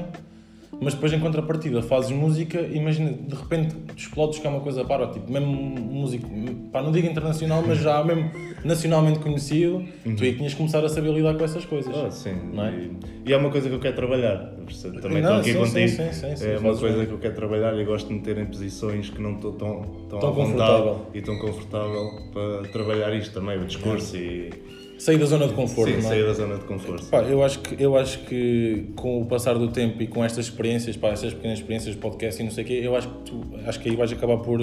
mas 0.81 0.93
depois 0.93 1.11
em 1.11 1.19
contrapartida 1.19 1.81
fazes 1.81 2.11
música, 2.11 2.61
imagina, 2.61 3.11
de 3.11 3.35
repente 3.35 3.75
explodes 3.97 4.39
que 4.39 4.47
é 4.47 4.49
uma 4.49 4.61
coisa 4.61 4.85
para, 4.85 5.07
tipo, 5.07 5.31
mesmo 5.31 5.51
músico, 5.51 6.29
pá, 6.71 6.81
não 6.81 6.91
digo 6.91 7.07
internacional, 7.07 7.63
mas 7.65 7.79
já 7.79 8.03
mesmo 8.03 8.31
nacionalmente 8.63 9.19
conhecido, 9.19 9.83
uhum. 10.05 10.15
tu 10.15 10.23
aí 10.23 10.35
tinhas 10.35 10.53
que 10.53 10.57
começar 10.57 10.83
a 10.83 10.89
saber 10.89 11.11
lidar 11.11 11.35
com 11.35 11.43
essas 11.43 11.65
coisas. 11.65 11.93
Oh, 11.95 12.09
sim, 12.09 12.33
não 12.53 12.65
é? 12.65 12.71
E, 12.71 12.91
e, 13.25 13.33
é 13.33 13.37
uma 13.37 13.49
coisa 13.49 13.67
que 13.67 13.75
eu 13.75 13.79
quero 13.79 13.95
trabalhar, 13.95 14.53
também 15.01 15.21
não, 15.21 15.39
estou 15.39 15.39
aqui 15.39 15.51
sim, 15.51 15.57
contigo, 15.57 15.89
sim, 15.89 16.13
sim, 16.13 16.35
sim, 16.35 16.45
é 16.45 16.57
uma 16.57 16.75
coisa 16.75 16.97
bem. 16.97 17.05
que 17.07 17.13
eu 17.13 17.19
quero 17.19 17.35
trabalhar 17.35 17.77
e 17.77 17.83
gosto 17.83 18.07
de 18.07 18.13
meter 18.13 18.37
em 18.37 18.45
posições 18.45 19.09
que 19.09 19.21
não 19.21 19.33
estou 19.33 19.53
tão, 19.53 19.81
tão, 20.09 20.19
tão 20.19 20.33
confortável 20.33 21.07
e 21.13 21.21
tão 21.21 21.37
confortável 21.39 22.11
para 22.31 22.69
trabalhar 22.71 23.13
isto 23.15 23.33
também, 23.33 23.57
o 23.57 23.65
discurso 23.65 24.15
é. 24.15 24.19
e 24.19 24.49
Sair 24.99 25.17
da 25.17 25.25
zona 25.25 25.47
de 25.47 25.53
conforto. 25.53 25.89
Sim, 25.89 26.01
não 26.01 26.11
é? 26.11 26.13
sair 26.13 26.25
da 26.25 26.33
zona 26.33 26.55
de 26.55 26.65
conforto. 26.65 27.05
Pá, 27.05 27.21
eu, 27.21 27.41
acho 27.41 27.59
que, 27.59 27.81
eu 27.81 27.95
acho 27.97 28.19
que 28.19 28.87
com 28.97 29.21
o 29.21 29.25
passar 29.25 29.57
do 29.57 29.69
tempo 29.69 30.03
e 30.03 30.07
com 30.07 30.23
estas 30.23 30.45
experiências, 30.45 30.97
pá, 30.97 31.09
estas 31.09 31.33
pequenas 31.33 31.59
experiências 31.59 31.95
de 31.95 32.01
podcast 32.01 32.41
e 32.41 32.43
não 32.43 32.51
sei 32.51 32.65
o 32.65 32.67
quê, 32.67 32.81
eu 32.83 32.95
acho 32.95 33.07
que, 33.07 33.31
tu, 33.31 33.41
acho 33.65 33.79
que 33.79 33.89
aí 33.89 33.95
vais 33.95 34.11
acabar 34.11 34.37
por, 34.37 34.59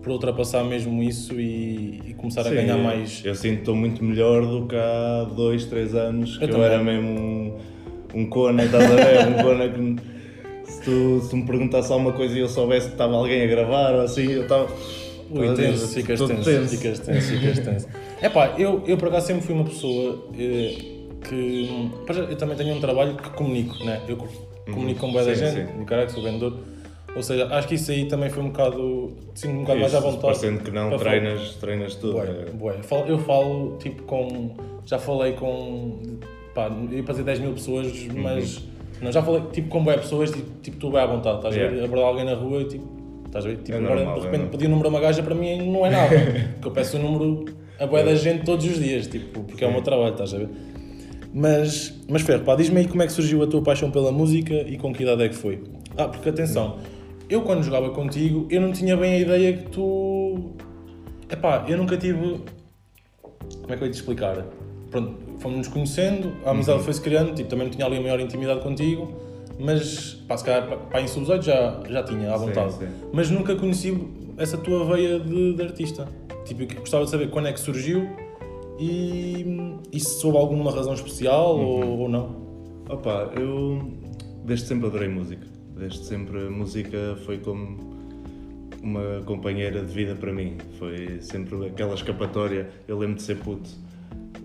por 0.00 0.12
ultrapassar 0.12 0.62
mesmo 0.62 1.02
isso 1.02 1.34
e, 1.34 2.00
e 2.06 2.14
começar 2.14 2.44
Sim, 2.44 2.50
a 2.50 2.54
ganhar 2.54 2.78
mais. 2.78 3.22
Eu 3.24 3.34
sinto 3.34 3.54
que 3.54 3.58
estou 3.60 3.74
muito 3.74 4.04
melhor 4.04 4.46
do 4.46 4.66
que 4.68 4.76
há 4.76 5.26
dois, 5.34 5.64
três 5.64 5.96
anos, 5.96 6.34
eu 6.34 6.40
que 6.42 6.46
também. 6.46 6.60
eu 6.60 6.64
era 6.64 6.82
mesmo 6.82 7.08
um, 7.08 7.58
um 8.14 8.26
cona, 8.26 8.64
estás 8.64 8.84
a 8.84 8.94
ver? 8.94 9.28
um 9.28 9.42
cona 9.42 9.68
que 9.68 9.96
se, 10.70 10.82
tu, 10.82 11.20
se 11.28 11.34
me 11.34 11.44
perguntasse 11.44 11.92
alguma 11.92 12.12
coisa 12.12 12.36
e 12.36 12.40
eu 12.40 12.48
soubesse 12.48 12.86
que 12.86 12.94
estava 12.94 13.16
alguém 13.16 13.42
a 13.42 13.46
gravar 13.46 13.94
ou 13.94 14.02
assim, 14.02 14.30
eu 14.30 14.42
estava. 14.42 14.68
Ui, 15.32 15.54
tenso, 15.54 15.88
ficas 15.88 16.20
tenso, 16.20 16.44
tenso, 16.44 16.76
ficas 16.76 16.98
tenso, 16.98 17.28
ficas 17.28 17.58
tenso. 17.60 17.88
É 18.20 18.28
pá, 18.28 18.54
eu, 18.58 18.82
eu 18.86 18.96
por 18.96 19.08
acaso 19.08 19.28
sempre 19.28 19.42
fui 19.42 19.54
uma 19.54 19.64
pessoa 19.64 20.26
eh, 20.38 20.76
que. 21.28 21.90
Eu 22.30 22.36
também 22.36 22.56
tenho 22.56 22.74
um 22.74 22.80
trabalho 22.80 23.16
que 23.16 23.30
comunico, 23.30 23.82
né? 23.84 24.00
Eu 24.06 24.16
comunico 24.16 25.04
uhum. 25.04 25.10
com 25.10 25.12
boa 25.12 25.24
da 25.24 25.34
gente, 25.34 25.66
sim. 25.66 25.84
caralho, 25.84 26.10
sou 26.10 26.22
vendedor. 26.22 26.58
Ou 27.14 27.22
seja, 27.22 27.46
acho 27.54 27.68
que 27.68 27.74
isso 27.74 27.90
aí 27.90 28.06
também 28.06 28.30
foi 28.30 28.42
um 28.42 28.48
bocado. 28.48 29.12
Sinto 29.34 29.54
um 29.54 29.60
bocado 29.60 29.80
isso, 29.80 29.92
mais 29.92 29.94
à 29.94 30.00
vontade. 30.00 30.22
Parecendo 30.22 30.60
que 30.60 30.70
não, 30.70 30.96
treinas, 30.98 31.54
treinas 31.56 31.94
tudo. 31.94 32.14
Bué, 32.14 32.26
é. 32.26 32.50
bué. 32.50 32.80
Eu, 33.06 33.18
falo, 33.18 33.76
tipo 33.78 34.02
com. 34.04 34.54
Já 34.84 34.98
falei 34.98 35.32
com. 35.32 35.98
Pá, 36.54 36.70
ia 36.90 37.02
fazer 37.04 37.22
10 37.22 37.40
mil 37.40 37.52
pessoas, 37.52 37.92
mas. 38.14 38.58
Uhum. 38.58 38.72
Não, 39.02 39.12
já 39.12 39.22
falei 39.22 39.42
tipo 39.52 39.68
com 39.68 39.82
boas 39.82 39.96
pessoas, 39.96 40.30
tipo, 40.30 40.48
tipo 40.62 40.76
tu 40.76 40.90
bem 40.90 41.00
à 41.00 41.06
vontade, 41.06 41.38
estás 41.38 41.56
yeah. 41.56 41.74
a 41.74 41.80
ver? 41.80 41.84
Abordar 41.86 42.08
alguém 42.08 42.24
na 42.24 42.34
rua 42.34 42.62
e 42.62 42.66
tipo 42.66 43.01
Estás 43.32 43.46
a 43.46 43.48
ver? 43.48 43.56
Tipo, 43.62 43.72
é 43.72 43.76
agora 43.78 43.94
normal, 43.94 44.20
de 44.20 44.26
repente 44.26 44.42
é 44.42 44.46
pedir 44.48 44.66
o 44.66 44.68
número 44.68 44.88
a 44.88 44.90
uma 44.90 45.00
gaja 45.00 45.22
para 45.22 45.34
mim 45.34 45.72
não 45.72 45.86
é 45.86 45.90
nada. 45.90 46.14
porque 46.52 46.68
eu 46.68 46.70
peço 46.70 46.98
o 46.98 47.00
número 47.00 47.46
a 47.80 47.86
boia 47.86 48.04
da 48.04 48.14
gente 48.14 48.44
todos 48.44 48.66
os 48.66 48.78
dias, 48.78 49.06
tipo, 49.06 49.40
porque 49.40 49.60
Sim. 49.60 49.64
é 49.64 49.68
o 49.68 49.72
meu 49.72 49.80
trabalho, 49.80 50.12
estás 50.12 50.34
a 50.34 50.38
ver? 50.38 50.50
Mas, 51.32 51.98
mas 52.06 52.20
Ferro, 52.20 52.44
pá, 52.44 52.54
diz-me 52.54 52.80
aí 52.80 52.86
como 52.86 53.02
é 53.02 53.06
que 53.06 53.12
surgiu 53.12 53.42
a 53.42 53.46
tua 53.46 53.62
paixão 53.62 53.90
pela 53.90 54.12
música 54.12 54.52
e 54.52 54.76
com 54.76 54.92
que 54.92 55.02
idade 55.02 55.22
é 55.22 55.30
que 55.30 55.34
foi? 55.34 55.62
Ah, 55.96 56.08
porque 56.08 56.28
atenção, 56.28 56.76
eu 57.26 57.40
quando 57.40 57.62
jogava 57.62 57.88
contigo, 57.88 58.46
eu 58.50 58.60
não 58.60 58.70
tinha 58.70 58.98
bem 58.98 59.14
a 59.14 59.18
ideia 59.20 59.52
que 59.54 59.70
tu. 59.70 60.50
Epá, 61.30 61.64
eu 61.66 61.78
nunca 61.78 61.96
tive. 61.96 62.38
Como 63.62 63.72
é 63.72 63.76
que 63.78 63.82
eu 63.82 63.86
ia 63.86 63.92
te 63.92 63.94
explicar? 63.94 64.44
Pronto, 64.90 65.16
fomos-nos 65.38 65.68
conhecendo, 65.68 66.34
a 66.44 66.50
amizade 66.50 66.80
uhum. 66.80 66.84
foi-se 66.84 67.00
criando, 67.00 67.34
tipo, 67.34 67.48
também 67.48 67.66
não 67.66 67.72
tinha 67.72 67.86
ali 67.86 67.96
a 67.96 68.00
maior 68.02 68.20
intimidade 68.20 68.60
contigo 68.60 69.31
mas 69.62 70.14
pá, 70.26 70.36
se 70.36 70.44
calhar 70.44 70.66
para 70.66 71.00
em 71.00 71.06
já, 71.06 71.80
já 71.88 72.02
tinha 72.02 72.34
à 72.34 72.36
vontade. 72.36 72.72
Sim, 72.72 72.78
sim. 72.80 72.92
Mas 73.12 73.30
nunca 73.30 73.54
conheci 73.54 73.96
essa 74.36 74.58
tua 74.58 74.84
veia 74.84 75.20
de, 75.20 75.54
de, 75.54 75.62
artista. 75.62 76.08
Tipo, 76.44 76.66
gostava 76.80 77.04
de 77.04 77.10
saber 77.10 77.30
quando 77.30 77.46
é 77.46 77.52
que 77.52 77.60
surgiu 77.60 78.08
e, 78.78 79.78
e 79.92 80.00
se 80.00 80.20
soube 80.20 80.36
alguma 80.36 80.72
razão 80.72 80.92
especial 80.94 81.56
uhum. 81.56 81.64
ou, 81.64 81.98
ou 82.00 82.08
não. 82.08 82.42
Opa, 82.88 83.30
eu 83.36 83.88
desde 84.44 84.66
sempre 84.66 84.88
adorei 84.88 85.08
música. 85.08 85.46
Desde 85.76 86.04
sempre 86.04 86.46
a 86.46 86.50
música 86.50 87.16
foi 87.24 87.38
como 87.38 87.78
uma 88.82 89.22
companheira 89.24 89.80
de 89.80 89.92
vida 89.92 90.16
para 90.16 90.32
mim. 90.32 90.56
Foi 90.78 91.20
sempre 91.20 91.68
aquela 91.68 91.94
escapatória. 91.94 92.68
Eu 92.88 92.98
lembro 92.98 93.14
de 93.14 93.22
ser 93.22 93.36
puto 93.36 93.70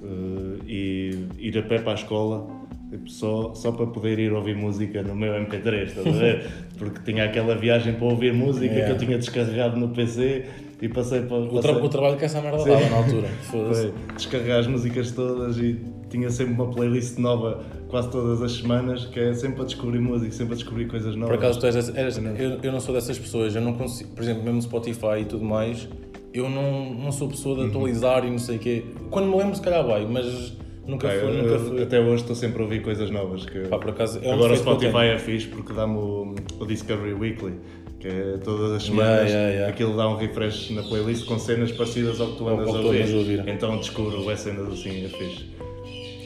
uh, 0.04 0.64
e 0.68 1.28
ir 1.40 1.58
a 1.58 1.64
pé 1.64 1.80
para 1.80 1.94
a 1.94 1.96
escola 1.96 2.57
Tipo, 2.90 3.10
só, 3.10 3.54
só 3.54 3.72
para 3.74 3.88
poder 3.88 4.18
ir 4.18 4.32
ouvir 4.32 4.56
música 4.56 5.04
no 5.04 5.14
meu 5.14 5.34
MP3, 5.34 5.88
estás 5.88 6.08
a 6.08 6.12
ver? 6.12 6.48
Porque 6.80 7.02
tinha 7.04 7.26
aquela 7.26 7.54
viagem 7.56 7.94
para 7.94 8.06
ouvir 8.06 8.34
música 8.34 8.74
yeah. 8.74 8.86
que 8.86 8.92
eu 8.92 9.06
tinha 9.06 9.18
descarregado 9.18 9.78
no 9.78 9.90
PC 9.90 10.46
e 10.82 10.88
passei 10.88 11.22
para. 11.22 11.38
O, 11.38 11.60
tra 11.60 11.74
o 11.74 11.90
trabalho 11.90 12.18
que 12.18 12.24
essa 12.24 12.40
merda 12.40 12.60
Sim. 12.60 12.70
dava 12.70 12.90
na 12.90 12.98
altura. 12.98 13.28
Foi 13.52 13.94
descarregar 14.16 14.60
as 14.60 14.68
músicas 14.68 15.12
todas 15.12 15.58
e 15.58 15.82
tinha 16.10 16.30
sempre 16.30 16.54
uma 16.54 16.68
playlist 16.68 17.18
nova 17.18 17.62
quase 17.90 18.10
todas 18.10 18.42
as 18.42 18.54
semanas, 18.54 19.06
que 19.06 19.20
é 19.20 19.34
sempre 19.34 19.62
a 19.62 19.66
descobrir 19.66 20.00
música, 20.00 20.32
sempre 20.32 20.54
a 20.54 20.56
descobrir 20.56 20.88
coisas 20.88 21.16
novas. 21.16 21.36
Por 21.36 21.44
acaso, 21.44 21.60
tu 21.60 21.66
és, 21.66 21.76
és 21.96 22.18
eu, 22.18 22.60
eu 22.64 22.72
não 22.72 22.80
sou 22.80 22.94
dessas 22.94 23.18
pessoas, 23.20 23.56
eu 23.56 23.62
não 23.62 23.74
consigo, 23.74 24.12
por 24.12 24.24
exemplo, 24.24 24.44
mesmo 24.44 24.62
Spotify 24.62 25.22
e 25.22 25.26
tudo 25.26 25.44
mais, 25.44 25.90
eu 26.34 26.50
não, 26.50 26.94
não 26.94 27.12
sou 27.12 27.28
pessoa 27.28 27.56
de 27.56 27.62
uhum. 27.64 27.68
atualizar 27.68 28.22
uhum. 28.22 28.28
e 28.28 28.32
não 28.32 28.40
sei 28.40 28.58
o 28.58 28.60
quê. 28.60 28.86
Quando 29.10 29.28
me 29.28 29.38
lembro, 29.38 29.56
se 29.56 29.62
calhar 29.62 29.86
vai, 29.86 30.06
mas 30.06 30.56
Nunca 30.88 31.10
foi, 31.10 31.34
nunca 31.34 31.60
foi. 31.60 31.84
Até 31.84 32.00
hoje 32.00 32.22
estou 32.22 32.36
sempre 32.36 32.62
a 32.62 32.64
ouvir 32.64 32.82
coisas 32.82 33.12
novas. 33.12 33.46
Que... 33.46 33.60
Pá, 33.68 33.78
por 33.78 33.90
acaso, 33.90 34.20
é 34.24 34.30
um 34.30 34.34
Agora 34.34 34.54
o 34.54 34.58
Spotify 34.58 35.06
é 35.14 35.20
fixe 35.20 35.48
porque 35.48 35.74
dá-me 35.74 35.98
o, 35.98 36.34
o, 36.60 36.66
Discovery 36.66 37.14
Weekly, 37.14 37.56
que 38.00 38.08
é 38.08 38.38
todas 38.38 38.72
as 38.72 38.84
semanas, 38.84 39.26
yeah, 39.26 39.30
yeah, 39.30 39.50
yeah. 39.50 39.74
aquilo 39.74 39.98
dá 39.98 40.08
um 40.08 40.16
refresh 40.16 40.70
na 40.70 40.84
playlist 40.84 41.26
com 41.26 41.38
cenas 41.38 41.74
parecidas 41.74 42.22
ao 42.22 42.32
que 42.32 42.38
tu 42.38 42.48
andas, 42.48 42.70
a, 42.70 42.80
ouvir. 42.80 43.14
ouvir. 43.14 43.48
Então 43.48 43.78
descubro 43.78 44.32
essa 44.32 44.50
cenas 44.50 44.72
assim, 44.72 45.06
é 45.06 45.10
fixe. 45.10 45.46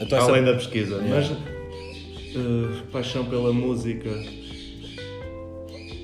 Então, 0.00 0.18
Além 0.20 0.42
essa... 0.42 0.52
da 0.52 0.58
pesquisa. 0.58 1.02
Mas 1.08 1.30
uh, 1.30 2.82
paixão 2.92 3.24
pela 3.24 3.52
música. 3.52 4.10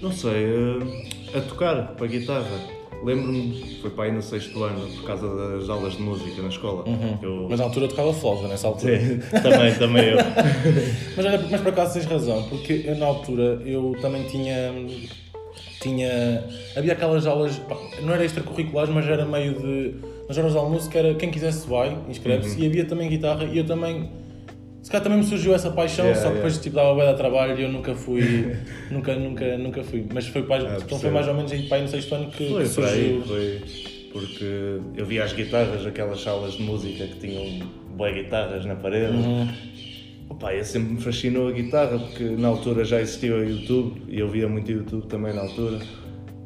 Não 0.02 0.12
sei, 0.12 0.46
uh, 0.46 1.36
a 1.36 1.40
tocar 1.40 1.94
para 1.94 2.06
guitarra. 2.08 2.77
Lembro-me, 3.02 3.78
foi 3.80 3.90
para 3.90 4.04
aí 4.04 4.12
no 4.12 4.20
sexto 4.20 4.62
ano, 4.62 4.86
por 4.96 5.04
causa 5.04 5.28
das 5.56 5.68
aulas 5.68 5.94
de 5.94 6.02
música 6.02 6.42
na 6.42 6.48
escola. 6.48 6.84
Uhum. 6.88 7.18
Eu... 7.22 7.46
Mas 7.48 7.58
na 7.58 7.66
altura 7.66 7.86
eu 7.86 7.88
tocava 7.88 8.12
flauta, 8.12 8.48
nessa 8.48 8.66
altura. 8.66 8.98
Sim, 8.98 9.20
também, 9.42 9.74
também 9.74 10.04
eu. 10.10 10.16
mas, 11.16 11.26
olha, 11.26 11.38
mas 11.50 11.60
por 11.60 11.68
acaso 11.68 11.94
tens 11.94 12.06
razão, 12.06 12.42
porque 12.48 12.84
eu, 12.86 12.96
na 12.96 13.06
altura 13.06 13.62
eu 13.64 13.96
também 14.00 14.24
tinha. 14.24 14.72
tinha 15.80 16.44
havia 16.76 16.92
aquelas 16.92 17.26
aulas, 17.26 17.60
não 18.02 18.12
era 18.12 18.24
extracurriculares, 18.24 18.92
mas 18.92 19.06
era 19.06 19.24
meio 19.24 19.54
de. 19.54 19.94
nas 20.28 20.36
horas 20.36 20.52
de 20.52 20.58
almoço, 20.58 20.90
que 20.90 20.98
era 20.98 21.14
quem 21.14 21.30
quisesse 21.30 21.68
vai, 21.68 21.96
inscreve-se, 22.08 22.56
uhum. 22.56 22.64
e 22.64 22.66
havia 22.66 22.84
também 22.84 23.08
guitarra, 23.08 23.44
e 23.44 23.58
eu 23.58 23.66
também 23.66 24.10
Se 24.82 24.90
calhar 24.90 25.02
também 25.02 25.18
me 25.18 25.24
surgiu 25.24 25.54
essa 25.54 25.70
paixão, 25.70 26.04
Yeah, 26.06 26.20
só 26.22 26.28
que 26.28 26.34
yeah. 26.36 26.48
depois 26.48 26.62
tipo, 26.62 26.76
dava 26.76 26.94
bué 26.94 27.10
de 27.10 27.16
trabalho 27.18 27.58
e 27.58 27.62
eu 27.62 27.68
nunca 27.70 27.94
fui. 27.94 28.56
nunca, 28.90 29.14
nunca, 29.16 29.58
nunca 29.58 29.82
fui. 29.84 30.06
Mas 30.12 30.26
foi, 30.28 30.42
mais, 30.42 30.64
então 30.82 30.98
foi 30.98 31.10
mais 31.10 31.28
ou 31.28 31.34
menos 31.34 31.52
aí 31.52 31.62
pai 31.68 31.82
no 31.82 31.88
sexto 31.88 32.14
ano 32.14 32.30
que, 32.30 32.48
Foi 32.48 32.62
que 32.62 32.68
surgiu. 32.68 33.22
foi 33.26 33.60
porque 34.12 34.78
eu 34.96 35.04
via 35.04 35.24
as 35.24 35.32
guitarras, 35.34 35.84
aquelas 35.86 36.20
salas 36.22 36.54
de 36.54 36.62
música 36.62 37.06
que 37.06 37.16
tinham 37.18 37.66
boas 37.96 38.14
guitarras 38.14 38.64
na 38.64 38.74
parede. 38.76 39.12
Uhum. 39.16 39.48
Opa, 40.30 40.54
eu 40.54 40.64
sempre 40.64 40.94
me 40.94 41.00
fascinou 41.00 41.48
a 41.48 41.52
guitarra 41.52 41.98
porque 41.98 42.24
na 42.24 42.48
altura 42.48 42.84
já 42.84 43.00
existia 43.00 43.34
o 43.34 43.44
YouTube 43.44 44.00
e 44.08 44.18
eu 44.20 44.28
via 44.28 44.48
muito 44.48 44.70
YouTube 44.70 45.06
também 45.06 45.34
na 45.34 45.42
altura. 45.42 45.78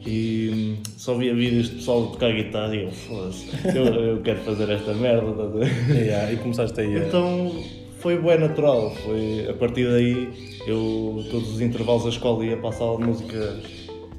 E 0.05 0.51
hum, 0.53 0.83
só 0.97 1.15
via 1.15 1.33
vídeos 1.35 1.69
de 1.71 1.77
pessoal 1.77 2.07
tocar 2.09 2.33
guitarra 2.33 2.75
e 2.75 2.83
eu, 2.85 2.91
foda-se, 2.91 3.47
eu, 3.77 3.85
eu 3.87 4.21
quero 4.23 4.41
fazer 4.41 4.69
esta 4.71 4.93
merda. 4.95 5.47
ver? 5.49 5.69
Yeah, 5.95 6.33
e 6.33 6.37
começaste 6.39 6.81
aí. 6.81 6.97
a- 6.97 6.99
Então 7.07 7.53
foi 8.03 8.19
bem 8.19 8.39
natural, 8.39 8.91
foi 9.05 9.47
a 9.49 9.55
partir 9.55 9.87
daí 9.89 10.29
eu 10.67 11.25
todos 11.31 11.55
os 11.55 11.61
intervalos 11.61 12.05
da 12.05 12.11
escola 12.11 12.45
ia 12.45 12.57
para 12.57 12.71
a 12.71 12.73
sala 12.73 12.99
de 12.99 13.05
música 13.05 13.57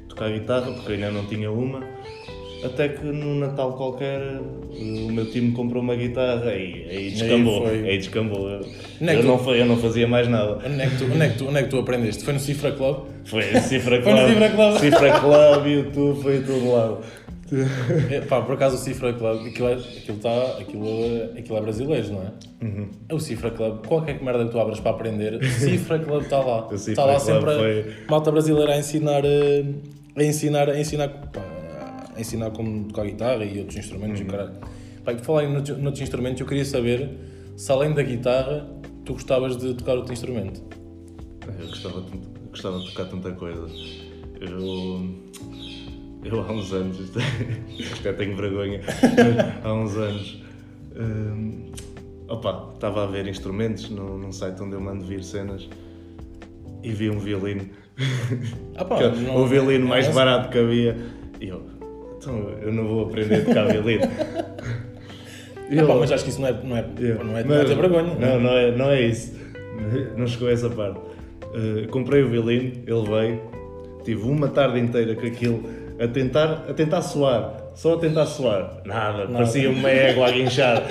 tocar 0.08 0.30
guitarra, 0.30 0.72
porque 0.72 0.92
eu 0.92 0.94
ainda 0.96 1.10
não 1.10 1.24
tinha 1.26 1.50
uma, 1.50 1.80
até 2.64 2.88
que 2.88 3.04
num 3.04 3.34
Natal 3.38 3.74
qualquer 3.74 4.20
o 4.70 5.12
meu 5.12 5.30
time 5.30 5.52
comprou 5.52 5.82
uma 5.82 5.94
guitarra 5.94 6.54
e 6.54 6.86
aí 6.88 7.10
descambou, 7.10 7.62
foi. 7.62 7.88
aí 7.88 7.98
descambou. 7.98 8.48
Eu, 8.48 8.60
é 9.06 9.16
eu 9.16 9.20
tu- 9.20 9.26
não, 9.26 9.54
eu 9.54 9.66
não 9.66 9.76
fazia 9.76 10.08
mais 10.08 10.26
nada. 10.28 10.58
Onde 10.66 10.80
é, 10.80 10.86
que 10.88 10.96
tu, 10.96 11.04
onde, 11.04 11.22
é 11.22 11.28
que 11.28 11.38
tu, 11.38 11.46
onde 11.48 11.58
é 11.58 11.62
que 11.62 11.68
tu 11.68 11.78
aprendeste? 11.78 12.24
Foi 12.24 12.32
no 12.32 12.40
Cifra 12.40 12.72
Club? 12.72 12.96
Foi 13.24 13.42
Cifra 13.60 14.02
Foi 14.02 14.12
no 14.12 14.18
Club, 14.18 14.28
Cifra 14.30 14.50
Club. 14.50 14.78
Cifra 14.78 15.20
Club, 15.20 15.66
YouTube, 15.66 16.22
foi 16.22 16.40
todo 16.42 16.72
lado. 16.72 16.98
É, 18.10 18.20
pá, 18.22 18.40
por 18.42 18.54
acaso 18.54 18.76
o 18.76 18.78
Cifra 18.78 19.12
Club, 19.12 19.46
aquilo 19.46 19.68
é, 19.68 19.74
aquilo 19.74 20.18
tá, 20.18 20.56
aquilo, 20.60 20.86
é- 20.86 21.38
aquilo 21.38 21.56
é 21.56 21.60
brasileiro, 21.60 22.12
não 22.12 22.22
é? 22.22 22.32
Uhum. 22.64 22.88
É 23.08 23.14
o 23.14 23.20
Cifra 23.20 23.50
Club, 23.50 23.86
qualquer 23.86 24.22
merda 24.22 24.44
que 24.44 24.50
tu 24.50 24.58
abras 24.58 24.80
para 24.80 24.90
aprender, 24.92 25.34
o 25.34 25.44
Cifra 25.44 25.98
Club 25.98 26.22
está 26.22 26.38
lá. 26.38 26.66
O 26.72 26.76
Cifra 26.78 26.92
Está 26.92 27.04
lá 27.04 27.14
Club 27.20 27.26
sempre 27.26 27.50
a 27.50 27.58
foi- 27.58 27.94
malta 28.08 28.30
brasileira 28.32 28.72
a 28.72 28.78
ensinar, 28.78 29.24
eh, 29.24 29.64
a 30.16 30.24
ensinar, 30.24 30.68
a 30.70 30.78
ensinar, 30.80 31.08
pá, 31.08 31.42
a 32.16 32.20
ensinar 32.20 32.50
como 32.50 32.84
tocar 32.88 33.04
guitarra 33.06 33.44
e 33.44 33.58
outros 33.58 33.76
instrumentos 33.76 34.20
Uhum. 34.20 34.26
e 34.26 34.30
caralho. 34.30 34.52
Pá, 35.04 35.12
e 35.12 35.16
por 35.16 35.24
falar 35.24 35.44
em 35.44 35.52
noutros 35.52 35.76
noutros 35.78 36.00
instrumentos, 36.02 36.40
eu 36.40 36.46
queria 36.46 36.64
saber 36.64 37.10
se 37.56 37.70
além 37.70 37.92
da 37.92 38.02
guitarra, 38.02 38.66
tu 39.04 39.12
gostavas 39.14 39.56
de 39.56 39.74
tocar 39.74 39.96
outro 39.96 40.12
instrumento. 40.12 40.62
Eu 41.60 41.66
gostava, 41.66 42.00
tanto- 42.00 42.40
gostava 42.50 42.78
de 42.78 42.86
tocar 42.90 43.04
tanta 43.06 43.32
coisa. 43.32 43.66
Eu, 44.40 45.10
eu 46.24 46.40
há 46.40 46.52
uns 46.52 46.72
anos, 46.72 46.98
isto 47.00 47.18
é- 47.18 47.22
até 48.00 48.12
tenho 48.12 48.36
vergonha, 48.36 48.80
há 49.62 49.72
uns 49.72 49.96
anos, 49.96 50.42
hum, 50.96 51.70
opa, 52.28 52.70
estava 52.74 53.04
a 53.04 53.06
ver 53.06 53.26
instrumentos 53.28 53.90
num, 53.90 54.18
num 54.18 54.32
site 54.32 54.62
onde 54.62 54.74
eu 54.74 54.80
mando 54.80 55.04
vir 55.04 55.22
cenas 55.22 55.68
e 56.82 56.90
vi 56.90 57.10
um 57.10 57.18
violino. 57.18 57.68
Ah, 58.76 58.84
pá, 58.84 58.96
Que 58.98 59.04
é 59.04 59.10
não- 59.10 59.36
o 59.36 59.46
violino 59.46 59.86
mais 59.86 60.06
não 60.06 60.12
é- 60.12 60.14
barato 60.14 60.50
que 60.50 60.58
havia. 60.58 60.96
E 61.40 61.48
eu, 61.48 61.62
então 62.18 62.48
eu 62.62 62.72
não 62.72 62.86
vou 62.86 63.06
aprender 63.06 63.42
a 63.42 63.44
tocar 63.44 63.66
violino. 63.66 64.02
E 65.70 65.78
Ah, 65.78 65.86
pá, 65.86 65.92
eu- 65.94 66.00
mas 66.00 66.12
acho 66.12 66.24
que 66.24 66.30
isso 66.30 66.40
não 66.40 66.48
é, 66.48 66.52
não 66.62 66.76
é, 66.76 66.84
Yeah. 66.98 67.24
não 67.24 67.36
é, 67.38 67.42
não 67.44 67.50
Mas- 67.56 67.60
é 67.70 67.74
ter 67.74 67.76
vergonha. 67.76 68.14
Não, 68.14 68.40
não 68.40 68.50
é, 68.50 68.76
não 68.76 68.90
é 68.90 69.02
isso. 69.02 69.34
Não 70.16 70.26
chegou 70.26 70.48
a 70.48 70.52
essa 70.52 70.68
parte. 70.70 70.98
Uh, 71.54 71.88
comprei 71.88 72.22
o 72.22 72.28
violino, 72.28 72.72
ele 72.86 73.08
veio, 73.08 73.40
tive 74.04 74.22
uma 74.28 74.48
tarde 74.48 74.80
inteira 74.80 75.14
com 75.14 75.24
aquilo 75.26 75.62
a 75.98 76.08
tentar, 76.08 76.64
a 76.68 76.72
tentar 76.72 77.02
suar, 77.02 77.70
só 77.74 77.94
a 77.94 77.98
tentar 77.98 78.26
suar. 78.26 78.82
Nada, 78.84 79.26
parecia 79.28 79.70
uma 79.70 79.90
égua 79.90 80.28
a 80.28 80.30
guinchar. 80.30 80.82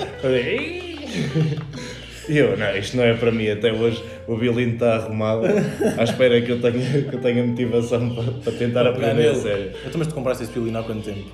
E 2.26 2.38
eu, 2.38 2.56
não, 2.56 2.74
isto 2.76 2.96
não 2.96 3.04
é 3.04 3.14
para 3.14 3.30
mim, 3.30 3.48
até 3.48 3.70
hoje 3.70 4.02
o 4.26 4.36
violino 4.36 4.74
está 4.74 4.96
arrumado, 4.96 5.42
à 5.98 6.04
espera 6.04 6.40
que 6.40 6.52
eu 6.52 6.60
tenha, 6.60 7.02
que 7.02 7.14
eu 7.14 7.20
tenha 7.20 7.44
motivação 7.44 8.14
para, 8.14 8.32
para 8.32 8.52
tentar 8.52 8.86
aprender 8.86 9.28
a 9.28 9.34
sério. 9.34 9.72
Então, 9.84 9.98
mas 9.98 10.06
tu 10.06 10.14
compraste 10.14 10.44
esse 10.44 10.52
violino 10.52 10.78
há 10.78 10.82
quanto 10.82 11.04
tempo? 11.04 11.30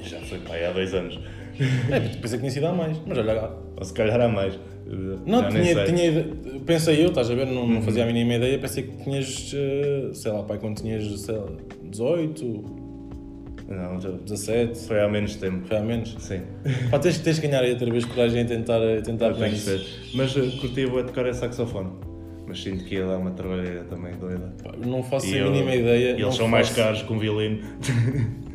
Já 0.00 0.20
foi 0.20 0.38
pai 0.38 0.64
há 0.64 0.70
dois 0.70 0.94
anos. 0.94 1.18
É, 1.90 1.98
pensei 1.98 2.38
que 2.38 2.38
tinha 2.38 2.50
sido 2.52 2.66
há 2.68 2.72
mais, 2.72 2.96
mas 3.04 3.18
olha 3.18 3.32
lá. 3.32 3.52
Ou 3.76 3.84
se 3.84 3.92
calhar 3.92 4.20
há 4.20 4.28
mais. 4.28 4.56
Não, 5.26 5.42
nem 5.50 5.62
tinha. 5.62 5.78
Uhum. 5.78 5.84
tinha 5.84 6.24
pensei 6.64 7.04
eu, 7.04 7.08
estás 7.08 7.30
a 7.30 7.34
ver, 7.34 7.46
não, 7.46 7.66
não 7.66 7.82
fazia 7.82 8.04
a 8.04 8.06
mínima 8.06 8.34
ideia, 8.34 8.58
pensei 8.58 8.84
que 8.84 9.02
tinhas, 9.02 9.52
eh, 9.54 10.10
sei 10.12 10.30
lá, 10.30 10.42
pai, 10.42 10.58
quando 10.58 10.80
tinhas, 10.80 11.20
sei 11.20 11.34
lá, 11.34 11.46
18, 11.82 12.87
Não, 13.68 14.00
já 14.00 14.10
17, 14.10 14.78
foi 14.86 15.00
há 15.00 15.08
menos 15.08 15.36
tempo. 15.36 15.66
foi 15.66 15.76
há 15.76 15.82
menos. 15.82 16.16
Sim. 16.20 16.40
Pá, 16.90 16.98
tens, 16.98 17.18
tens 17.18 17.38
que 17.38 17.46
ganhar 17.46 17.60
aí 17.62 17.72
outra 17.72 17.90
vez 17.90 18.04
coragem 18.06 18.42
a 18.42 18.44
tentar, 18.46 18.80
tentar. 19.04 19.34
Mas 20.14 20.34
uh, 20.36 20.50
curti 20.60 20.84
a 20.84 21.02
tocar 21.04 21.26
é 21.26 21.32
saxofone. 21.34 21.90
Mas 22.46 22.62
sinto 22.62 22.82
que 22.84 22.94
ia 22.94 23.04
dar 23.06 23.18
uma 23.18 23.30
trabalheira 23.32 23.84
também 23.84 24.14
doida. 24.16 24.54
Pá, 24.64 24.72
Não 24.78 25.02
faço 25.02 25.26
E 25.26 25.34
a 25.34 25.38
eu- 25.42 25.50
mínima 25.52 25.74
ideia. 25.74 26.10
Eles 26.18 26.34
são 26.34 26.48
mais 26.48 26.68
faço- 26.68 26.80
caros 26.80 27.02
que 27.02 27.12
um 27.12 27.18
violino. 27.18 27.60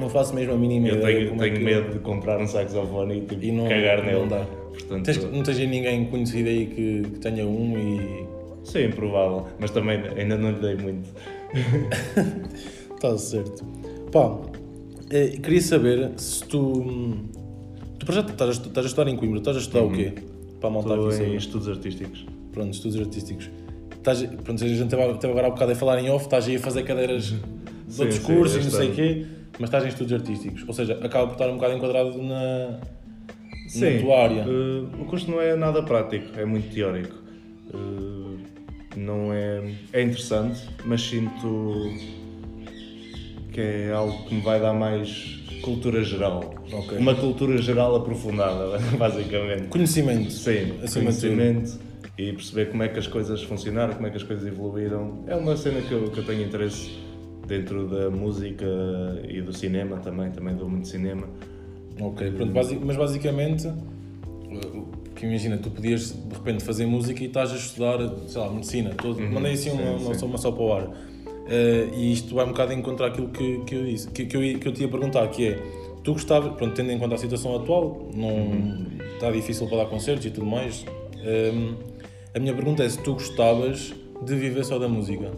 Não 0.00 0.08
faço 0.08 0.34
mesmo 0.34 0.54
a 0.54 0.56
mínima 0.56 0.88
Eu 0.88 0.96
ideia. 0.96 1.16
tenho, 1.18 1.28
como 1.30 1.42
é 1.42 1.44
tenho 1.44 1.58
que- 1.58 1.64
medo 1.64 1.92
de 1.92 1.98
comprar 2.00 2.40
um 2.40 2.46
saxofone 2.48 3.18
e, 3.18 3.20
tipo, 3.20 3.44
E 3.44 3.52
não, 3.52 3.68
cagar 3.68 4.02
nele. 4.02 4.18
não 4.18 4.26
dá. 4.28 4.44
Portanto, 4.72 5.04
Tens, 5.04 5.24
não 5.30 5.42
tens 5.44 5.58
ninguém 5.58 6.06
conhecido 6.06 6.48
aí 6.48 6.66
que, 6.66 7.02
que 7.12 7.18
tenha 7.20 7.46
um 7.46 7.78
e. 7.78 8.26
sim, 8.64 8.90
provável. 8.90 9.46
Mas 9.60 9.70
também 9.70 10.00
ainda 10.16 10.36
não 10.36 10.50
lhe 10.50 10.58
dei 10.58 10.74
muito. 10.74 11.08
Está 12.96 13.10
Tá 13.12 13.18
certo. 13.18 13.64
Pá, 14.14 14.30
eh, 15.10 15.38
queria 15.42 15.60
saber 15.60 16.12
se 16.16 16.44
tu. 16.44 17.16
Tu 17.98 18.06
para 18.06 18.14
já 18.14 18.20
estás 18.20 18.48
a, 18.48 18.52
estás 18.52 18.86
a 18.86 18.88
estudar 18.88 19.10
em 19.10 19.16
Coimbra, 19.16 19.38
estás 19.38 19.56
a 19.56 19.60
estudar 19.60 19.82
o 19.82 19.90
quê? 19.90 20.12
Para 20.60 20.70
montar 20.70 20.90
Estou 20.94 21.08
aqui 21.08 21.16
em 21.16 21.18
saber. 21.18 21.36
estudos 21.36 21.68
artísticos. 21.68 22.24
Pronto, 22.52 22.72
estudos 22.72 23.00
artísticos. 23.00 23.50
Estás, 23.96 24.22
pronto, 24.22 24.62
a 24.62 24.68
gente 24.68 24.88
teve, 24.88 25.02
agora 25.02 25.48
há 25.48 25.50
bocado 25.50 25.72
a 25.72 25.74
falar 25.74 25.98
em 26.00 26.10
off, 26.10 26.26
estás 26.26 26.46
aí 26.46 26.54
a 26.54 26.60
fazer 26.60 26.84
cadeiras 26.84 27.24
de 27.24 27.40
Sim, 27.88 28.02
outros 28.02 28.20
sim, 28.20 28.24
cursos 28.24 28.62
e 28.62 28.64
não 28.64 28.70
sei 28.70 28.88
o 28.88 28.94
quê, 28.94 29.26
mas 29.58 29.68
estás 29.68 29.84
em 29.84 29.88
estudos 29.88 30.12
artísticos. 30.12 30.64
Ou 30.68 30.72
seja, 30.72 30.92
acaba 31.02 31.26
por 31.26 31.32
estar 31.32 31.48
um 31.50 31.54
bocado 31.56 31.74
enquadrado 31.74 32.22
na, 32.22 32.78
Sim. 33.66 33.94
na 33.96 34.00
tua 34.00 34.22
área. 34.22 34.46
uh, 34.46 35.02
o 35.02 35.06
curso 35.06 35.28
não 35.28 35.40
é 35.40 35.56
nada 35.56 35.82
prático, 35.82 36.38
é 36.38 36.44
muito 36.44 36.72
teórico. 36.72 37.16
Uh, 37.74 38.38
não 38.96 39.32
é. 39.32 39.72
É 39.92 40.02
interessante, 40.02 40.60
mas 40.84 41.02
sinto 41.02 41.90
que 43.54 43.60
é 43.60 43.92
algo 43.92 44.24
que 44.24 44.34
me 44.34 44.40
vai 44.40 44.60
dar 44.60 44.72
mais 44.74 45.38
cultura 45.62 46.02
geral. 46.02 46.52
Ok. 46.72 46.98
Uma 46.98 47.14
cultura 47.14 47.56
geral 47.62 47.94
aprofundada, 47.94 48.78
basicamente. 48.98 49.68
Conhecimento. 49.68 50.30
Sim, 50.32 50.72
Acima 50.82 51.12
de 51.12 51.20
conhecimento 51.20 51.78
e 52.18 52.32
perceber 52.32 52.70
como 52.70 52.82
é 52.82 52.88
que 52.88 52.98
as 52.98 53.06
coisas 53.06 53.42
funcionaram, 53.44 53.94
como 53.94 54.06
é 54.06 54.10
que 54.10 54.16
as 54.16 54.22
coisas 54.24 54.44
evoluíram. 54.46 55.20
É 55.28 55.36
uma 55.36 55.56
cena 55.56 55.80
que 55.80 55.92
eu, 55.92 56.10
que 56.10 56.18
eu 56.18 56.24
tenho 56.26 56.42
interesse 56.44 56.90
dentro 57.46 57.86
da 57.88 58.10
música 58.10 58.64
e 59.28 59.40
do 59.40 59.52
cinema 59.52 59.98
também, 59.98 60.30
também 60.32 60.54
dou 60.56 60.68
muito 60.68 60.88
cinema. 60.88 61.28
Ok, 62.00 62.30
pronto, 62.32 62.52
basi- 62.52 62.80
mas 62.84 62.96
basicamente, 62.96 63.68
uh, 63.68 64.86
que 65.14 65.26
imagina, 65.26 65.56
tu 65.58 65.70
podias 65.70 66.12
de 66.12 66.34
repente 66.34 66.64
fazer 66.64 66.86
música 66.86 67.22
e 67.22 67.26
estás 67.26 67.52
a 67.52 67.56
estudar, 67.56 67.98
sei 68.26 68.40
lá, 68.40 68.50
medicina. 68.50 68.90
Todo, 69.00 69.20
mandei 69.20 69.52
assim 69.52 69.70
Uhum. 69.70 69.76
sim, 69.76 69.82
uma, 69.82 69.90
uma, 69.92 70.14
sim. 70.14 70.18
só- 70.20 70.26
uma 70.26 70.38
só 70.38 70.50
para 70.52 70.62
o 70.62 70.72
ar. 70.72 70.90
Uh, 71.44 71.94
e 71.94 72.12
isto 72.12 72.34
vai 72.34 72.44
um 72.44 72.48
bocado 72.48 72.72
encontrar 72.72 73.08
aquilo 73.08 73.28
que, 73.28 73.58
que 73.66 73.74
eu 73.74 73.84
disse, 73.84 74.08
que, 74.10 74.24
que, 74.26 74.36
eu, 74.36 74.58
que 74.58 74.66
eu 74.68 74.72
te 74.72 74.80
ia 74.82 74.88
perguntar, 74.88 75.26
que 75.28 75.48
é, 75.48 75.62
tu 76.02 76.12
gostavas, 76.14 76.54
pronto, 76.54 76.74
tendo 76.74 76.90
em 76.90 76.98
conta 76.98 77.16
a 77.16 77.18
situação 77.18 77.54
atual, 77.56 78.08
não 78.14 78.28
Uhum. 78.28 78.86
está 79.14 79.30
difícil 79.30 79.66
para 79.68 79.78
dar 79.78 79.86
concertos 79.86 80.24
e 80.24 80.30
tudo 80.30 80.46
mais, 80.46 80.86
um, 81.18 81.74
a 82.34 82.38
minha 82.38 82.54
pergunta 82.54 82.82
é 82.82 82.88
se 82.88 82.98
tu 83.02 83.12
gostavas 83.14 83.94
de 84.22 84.34
viver 84.34 84.64
só 84.64 84.78
da 84.78 84.88
música. 84.88 85.30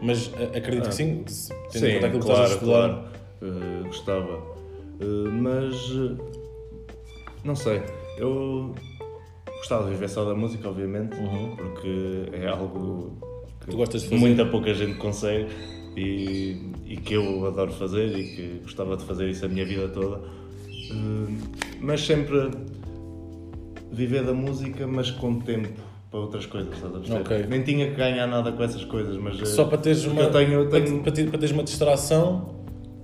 Mas 0.00 0.26
uh, 0.28 0.32
acredito 0.56 0.88
que 0.88 0.94
sim, 0.94 1.24
tendo 1.70 1.86
em 1.86 1.94
conta 1.94 2.06
aquilo 2.06 2.20
que 2.22 2.26
claro, 2.26 2.42
estás 2.44 2.50
a 2.50 2.54
estudar. 2.54 2.88
claro. 2.88 3.54
Uh, 3.60 3.84
gostava. 3.84 4.36
Uh, 5.00 5.30
mas 5.30 5.74
não 7.44 7.54
sei, 7.54 7.82
eu 8.16 8.74
gostava 9.58 9.84
de 9.84 9.90
viver 9.90 10.08
só 10.08 10.24
da 10.24 10.34
música, 10.34 10.68
obviamente, 10.68 11.14
Uhum. 11.16 11.56
porque 11.56 12.26
é 12.32 12.46
algo 12.48 13.18
que 13.64 13.70
Tu 13.70 13.76
gostas 13.76 14.02
de 14.02 14.08
fazer? 14.08 14.20
muita 14.20 14.44
pouca 14.46 14.72
gente 14.74 14.94
consegue 14.94 15.48
e, 15.96 16.56
e 16.86 16.96
que 16.96 17.14
eu 17.14 17.46
adoro 17.46 17.72
fazer 17.72 18.06
e 18.18 18.24
que 18.34 18.60
gostava 18.62 18.96
de 18.96 19.04
fazer 19.04 19.28
isso 19.28 19.44
a 19.44 19.48
minha 19.48 19.64
vida 19.64 19.88
toda. 19.88 20.16
Uh, 20.18 21.36
mas 21.80 22.00
sempre 22.04 22.50
viver 23.92 24.24
da 24.24 24.32
música, 24.32 24.86
mas 24.86 25.10
com 25.10 25.38
tempo 25.40 25.68
para 26.10 26.20
outras 26.20 26.46
coisas, 26.46 26.72
estás 26.74 26.94
a 26.94 26.98
perceber? 26.98 27.20
Ok. 27.20 27.46
Nem 27.48 27.62
tinha 27.62 27.88
que 27.90 27.96
ganhar 27.96 28.26
nada 28.26 28.52
com 28.52 28.62
essas 28.62 28.84
coisas, 28.84 29.16
mas 29.16 29.40
uh, 29.40 29.46
Só 29.46 29.64
para 29.64 29.78
teres 29.78 30.04
uma, 30.04 30.22
eu 30.22 30.30
tenho, 30.30 30.52
eu 30.52 30.68
tenho- 30.68 31.00
para 31.02 31.12
ter- 31.12 31.28
para 31.28 31.38
teres 31.38 31.52
uma 31.52 31.62
distração, 31.64 32.54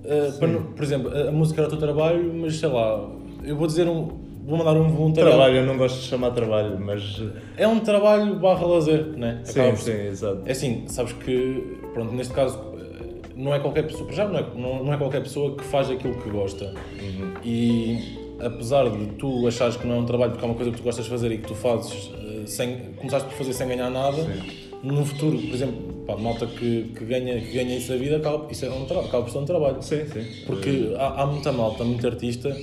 uh, 0.03 0.37
para 0.39 0.47
por 0.59 0.83
exemplo, 0.83 1.11
a 1.17 1.31
música 1.31 1.61
era 1.61 1.67
o 1.67 1.69
teu 1.69 1.79
trabalho, 1.79 2.33
mas 2.33 2.55
sei 2.57 2.69
lá, 2.69 3.09
eu 3.43 3.55
vou 3.55 3.67
dizer 3.67 3.87
um, 3.87 4.09
vou 4.43 4.57
mandar 4.57 4.73
um 4.73 4.89
voluntariado. 4.89 5.35
Trabalho, 5.35 5.57
eu 5.57 5.65
não 5.65 5.77
gosto 5.77 5.99
de 5.99 6.07
chamar 6.07 6.31
trabalho, 6.31 6.79
mas. 6.79 7.21
É 7.57 7.67
um 7.67 7.79
trabalho 7.79 8.35
barra 8.39 8.65
lazer, 8.65 9.05
né? 9.17 9.41
Acaba 9.47 9.75
Sim, 9.75 9.91
sim, 9.91 10.07
exato. 10.07 10.41
É 10.45 10.51
assim, 10.51 10.83
sabes 10.87 11.13
que, 11.13 11.77
pronto, 11.93 12.13
neste 12.13 12.33
caso, 12.33 12.59
eh, 12.77 13.29
não 13.35 13.53
é 13.53 13.59
qualquer 13.59 13.83
pessoa, 13.83 14.11
já 14.11 14.27
não 14.27 14.39
é, 14.39 14.45
não, 14.55 14.83
não 14.83 14.93
é 14.93 14.97
qualquer 14.97 15.21
pessoa 15.21 15.55
que 15.55 15.63
faz 15.63 15.89
aquilo 15.89 16.15
que 16.15 16.29
gosta. 16.29 16.73
Uhum. 17.01 17.33
E 17.43 18.19
apesar 18.39 18.89
de 18.89 19.05
tu 19.17 19.47
achares 19.47 19.77
que 19.77 19.85
não 19.85 19.95
é 19.95 19.99
um 19.99 20.05
trabalho 20.05 20.31
porque 20.31 20.45
é 20.45 20.47
uma 20.47 20.55
coisa 20.55 20.71
que 20.71 20.77
tu 20.77 20.83
gostas 20.83 21.05
de 21.05 21.11
fazer 21.11 21.31
e 21.31 21.37
que 21.37 21.47
tu 21.47 21.55
fazes 21.55 22.07
uh, 22.07 22.47
sem. 22.47 22.93
começaste 22.97 23.29
por 23.29 23.37
fazer 23.37 23.53
sem 23.53 23.67
ganhar 23.67 23.89
nada, 23.89 24.23
Sim. 24.23 24.41
no 24.83 25.05
futuro, 25.05 25.37
por 25.37 25.53
exemplo, 25.53 26.03
pá, 26.07 26.17
malta 26.17 26.47
que, 26.47 26.91
que, 26.97 27.05
ganha, 27.05 27.39
que 27.39 27.51
ganha 27.51 27.77
isso 27.77 27.93
a 27.93 27.97
vida, 27.97 28.17
acaba, 28.17 28.51
isso 28.51 28.65
é 28.65 28.69
um 28.69 28.85
trabalho, 28.85 29.07
acaba 29.07 29.23
por 29.23 29.31
ser 29.31 29.37
um 29.37 29.45
trabalho. 29.45 29.81
Sim, 29.81 30.05
sim. 30.07 30.25
Porque 30.45 30.93
há, 30.97 31.21
há 31.21 31.25
muita 31.27 31.51
malta, 31.51 31.83
muito 31.83 32.05
artista 32.07 32.55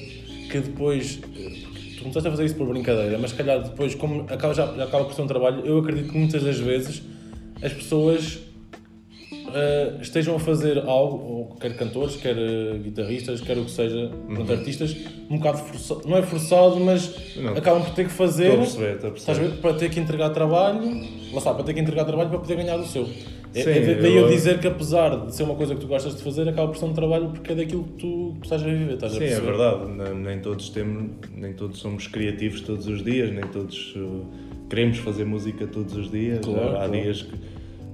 que 0.51 0.61
depois 0.61 1.17
tu 1.17 1.68
começaste 2.09 2.29
a 2.29 2.31
fazer 2.31 2.45
isso 2.45 2.55
por 2.55 2.67
brincadeira, 2.69 3.19
mas 3.19 3.31
se 3.31 3.37
calhar 3.37 3.63
depois, 3.63 3.95
como 3.95 4.23
acaba, 4.23 4.55
já, 4.55 4.67
já 4.67 4.85
acaba 4.85 5.05
por 5.05 5.15
ser 5.15 5.23
um 5.23 5.27
trabalho, 5.27 5.65
eu 5.65 5.79
acredito 5.79 6.11
que 6.11 6.19
muitas 6.19 6.43
das 6.43 6.59
vezes 6.59 7.03
as 7.63 7.73
pessoas 7.73 8.39
uh, 9.49 10.01
estejam 10.01 10.37
a 10.37 10.39
fazer 10.39 10.79
algo, 10.79 11.17
ou 11.17 11.57
quer 11.57 11.77
cantores, 11.77 12.17
quer 12.17 12.37
uh, 12.37 12.79
guitarristas, 12.79 13.41
quer 13.41 13.59
o 13.59 13.65
que 13.65 13.71
seja, 13.71 14.11
uhum. 14.29 14.51
artistas, 14.51 14.97
um 15.31 15.39
bocado 15.39 15.59
forçado, 15.59 16.09
não 16.09 16.17
é 16.17 16.23
forçado, 16.23 16.81
mas 16.81 17.37
não. 17.37 17.53
acabam 17.53 17.83
por 17.83 17.95
ter 17.95 18.05
que 18.05 18.13
fazer 18.13 18.49
estou 18.49 18.61
a 18.61 18.63
perceber, 18.63 18.95
estou 18.95 19.11
a 19.11 19.13
perceber. 19.13 19.61
para 19.61 19.75
ter 19.75 19.91
que 19.91 20.01
entregar 20.01 20.31
trabalho, 20.31 20.81
lá 21.33 21.39
está, 21.39 21.55
para 21.55 21.65
ter 21.65 21.75
que 21.75 21.81
entregar 21.81 22.05
trabalho 22.05 22.31
para 22.31 22.39
poder 22.39 22.57
ganhar 22.57 22.79
o 22.79 22.87
seu. 22.87 23.09
É, 23.61 23.63
Sim, 23.63 23.91
é 23.91 23.95
daí 23.95 24.17
eu, 24.17 24.29
dizer 24.29 24.59
que 24.59 24.67
apesar 24.67 25.27
de 25.27 25.35
ser 25.35 25.43
uma 25.43 25.55
coisa 25.55 25.75
que 25.75 25.81
tu 25.81 25.87
gostas 25.87 26.17
de 26.17 26.23
fazer, 26.23 26.49
acaba 26.49 26.69
por 26.69 26.77
ser 26.77 26.85
um 26.85 26.93
trabalho 26.93 27.31
porque 27.31 27.53
é 27.53 27.55
daquilo 27.55 27.85
que 27.85 27.93
tu, 27.93 28.37
tu 28.39 28.45
estás 28.45 28.63
a 28.63 28.67
viver, 28.67 28.95
estás 28.95 29.13
Sim, 29.13 29.25
a 29.25 29.27
é 29.27 29.41
verdade. 29.41 29.91
Nem 30.15 30.41
todos 30.41 30.69
temos, 30.71 31.11
nem 31.35 31.53
todos 31.53 31.79
somos 31.79 32.07
criativos 32.07 32.61
todos 32.61 32.87
os 32.87 33.03
dias, 33.03 33.33
nem 33.33 33.45
todos 33.45 33.95
uh, 33.97 34.27
queremos 34.69 34.99
fazer 34.99 35.25
música 35.25 35.67
todos 35.67 35.97
os 35.97 36.11
dias. 36.11 36.45
Claro, 36.45 36.69
Há 36.69 36.73
claro. 36.73 36.93
dias 36.93 37.23
que. 37.23 37.35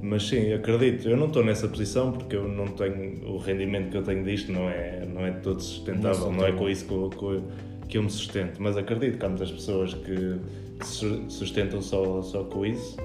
Mas 0.03 0.25
sim, 0.25 0.53
acredito. 0.53 1.09
Eu 1.09 1.17
não 1.17 1.29
estou 1.29 1.43
nessa 1.43 1.67
posição 1.67 2.13
porque 2.13 2.37
eu 2.37 2.47
não 2.47 2.67
tenho 2.69 3.27
o 3.27 3.39
rendimento 3.39 3.91
que 3.91 3.97
eu 3.97 4.03
tenho 4.03 4.23
disto 4.23 4.53
não 4.53 4.69
é 4.69 5.07
não 5.07 5.25
é 5.25 5.31
todo 5.31 5.61
sustentável. 5.61 6.27
Não, 6.27 6.33
não 6.33 6.47
é 6.47 6.53
com 6.53 6.69
isso 6.69 6.85
que 6.85 6.93
eu, 6.93 7.43
que 7.89 7.97
eu 7.97 8.03
me 8.03 8.11
sustento. 8.11 8.61
Mas 8.61 8.77
acredito 8.77 9.19
que 9.19 9.25
há 9.25 9.29
muitas 9.29 9.51
pessoas 9.51 9.95
que, 9.95 10.37
que 10.79 10.87
se 10.87 11.25
sustentam 11.29 11.81
só 11.81 12.21
só 12.21 12.45
com 12.45 12.67
isso 12.67 12.97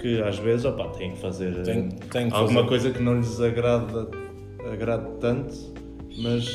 que 0.00 0.22
às 0.22 0.38
vezes 0.38 0.64
opa, 0.64 0.88
têm 0.88 1.12
que 1.12 1.18
fazer 1.18 1.62
tem, 1.62 1.88
tem 1.88 2.28
que 2.28 2.34
alguma 2.34 2.60
fazer. 2.60 2.68
coisa 2.68 2.90
que 2.90 3.02
não 3.02 3.16
lhes 3.16 3.40
agrada, 3.40 4.08
agrade 4.72 5.06
tanto, 5.20 5.54
mas. 6.18 6.46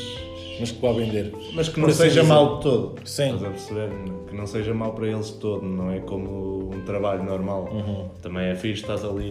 Mas 0.60 0.70
que 0.70 0.80
vá 0.82 0.92
vender. 0.92 1.32
Mas 1.54 1.68
que 1.68 1.80
não 1.80 1.88
Por 1.88 1.94
seja 1.94 2.22
mal 2.22 2.56
de 2.56 2.62
todo. 2.62 2.94
Sim. 3.04 3.34
Estás 3.34 3.44
a 3.44 3.48
perceber? 3.48 3.90
Que 4.28 4.36
não 4.36 4.46
seja 4.46 4.74
mal 4.74 4.92
para 4.92 5.08
eles 5.08 5.28
de 5.28 5.38
todo, 5.38 5.64
não 5.64 5.90
é 5.90 5.98
como 6.00 6.70
um 6.74 6.80
trabalho 6.82 7.24
normal. 7.24 7.68
Uhum. 7.72 8.08
Também 8.20 8.48
é 8.48 8.54
fixe, 8.54 8.82
estás 8.82 9.04
ali 9.04 9.30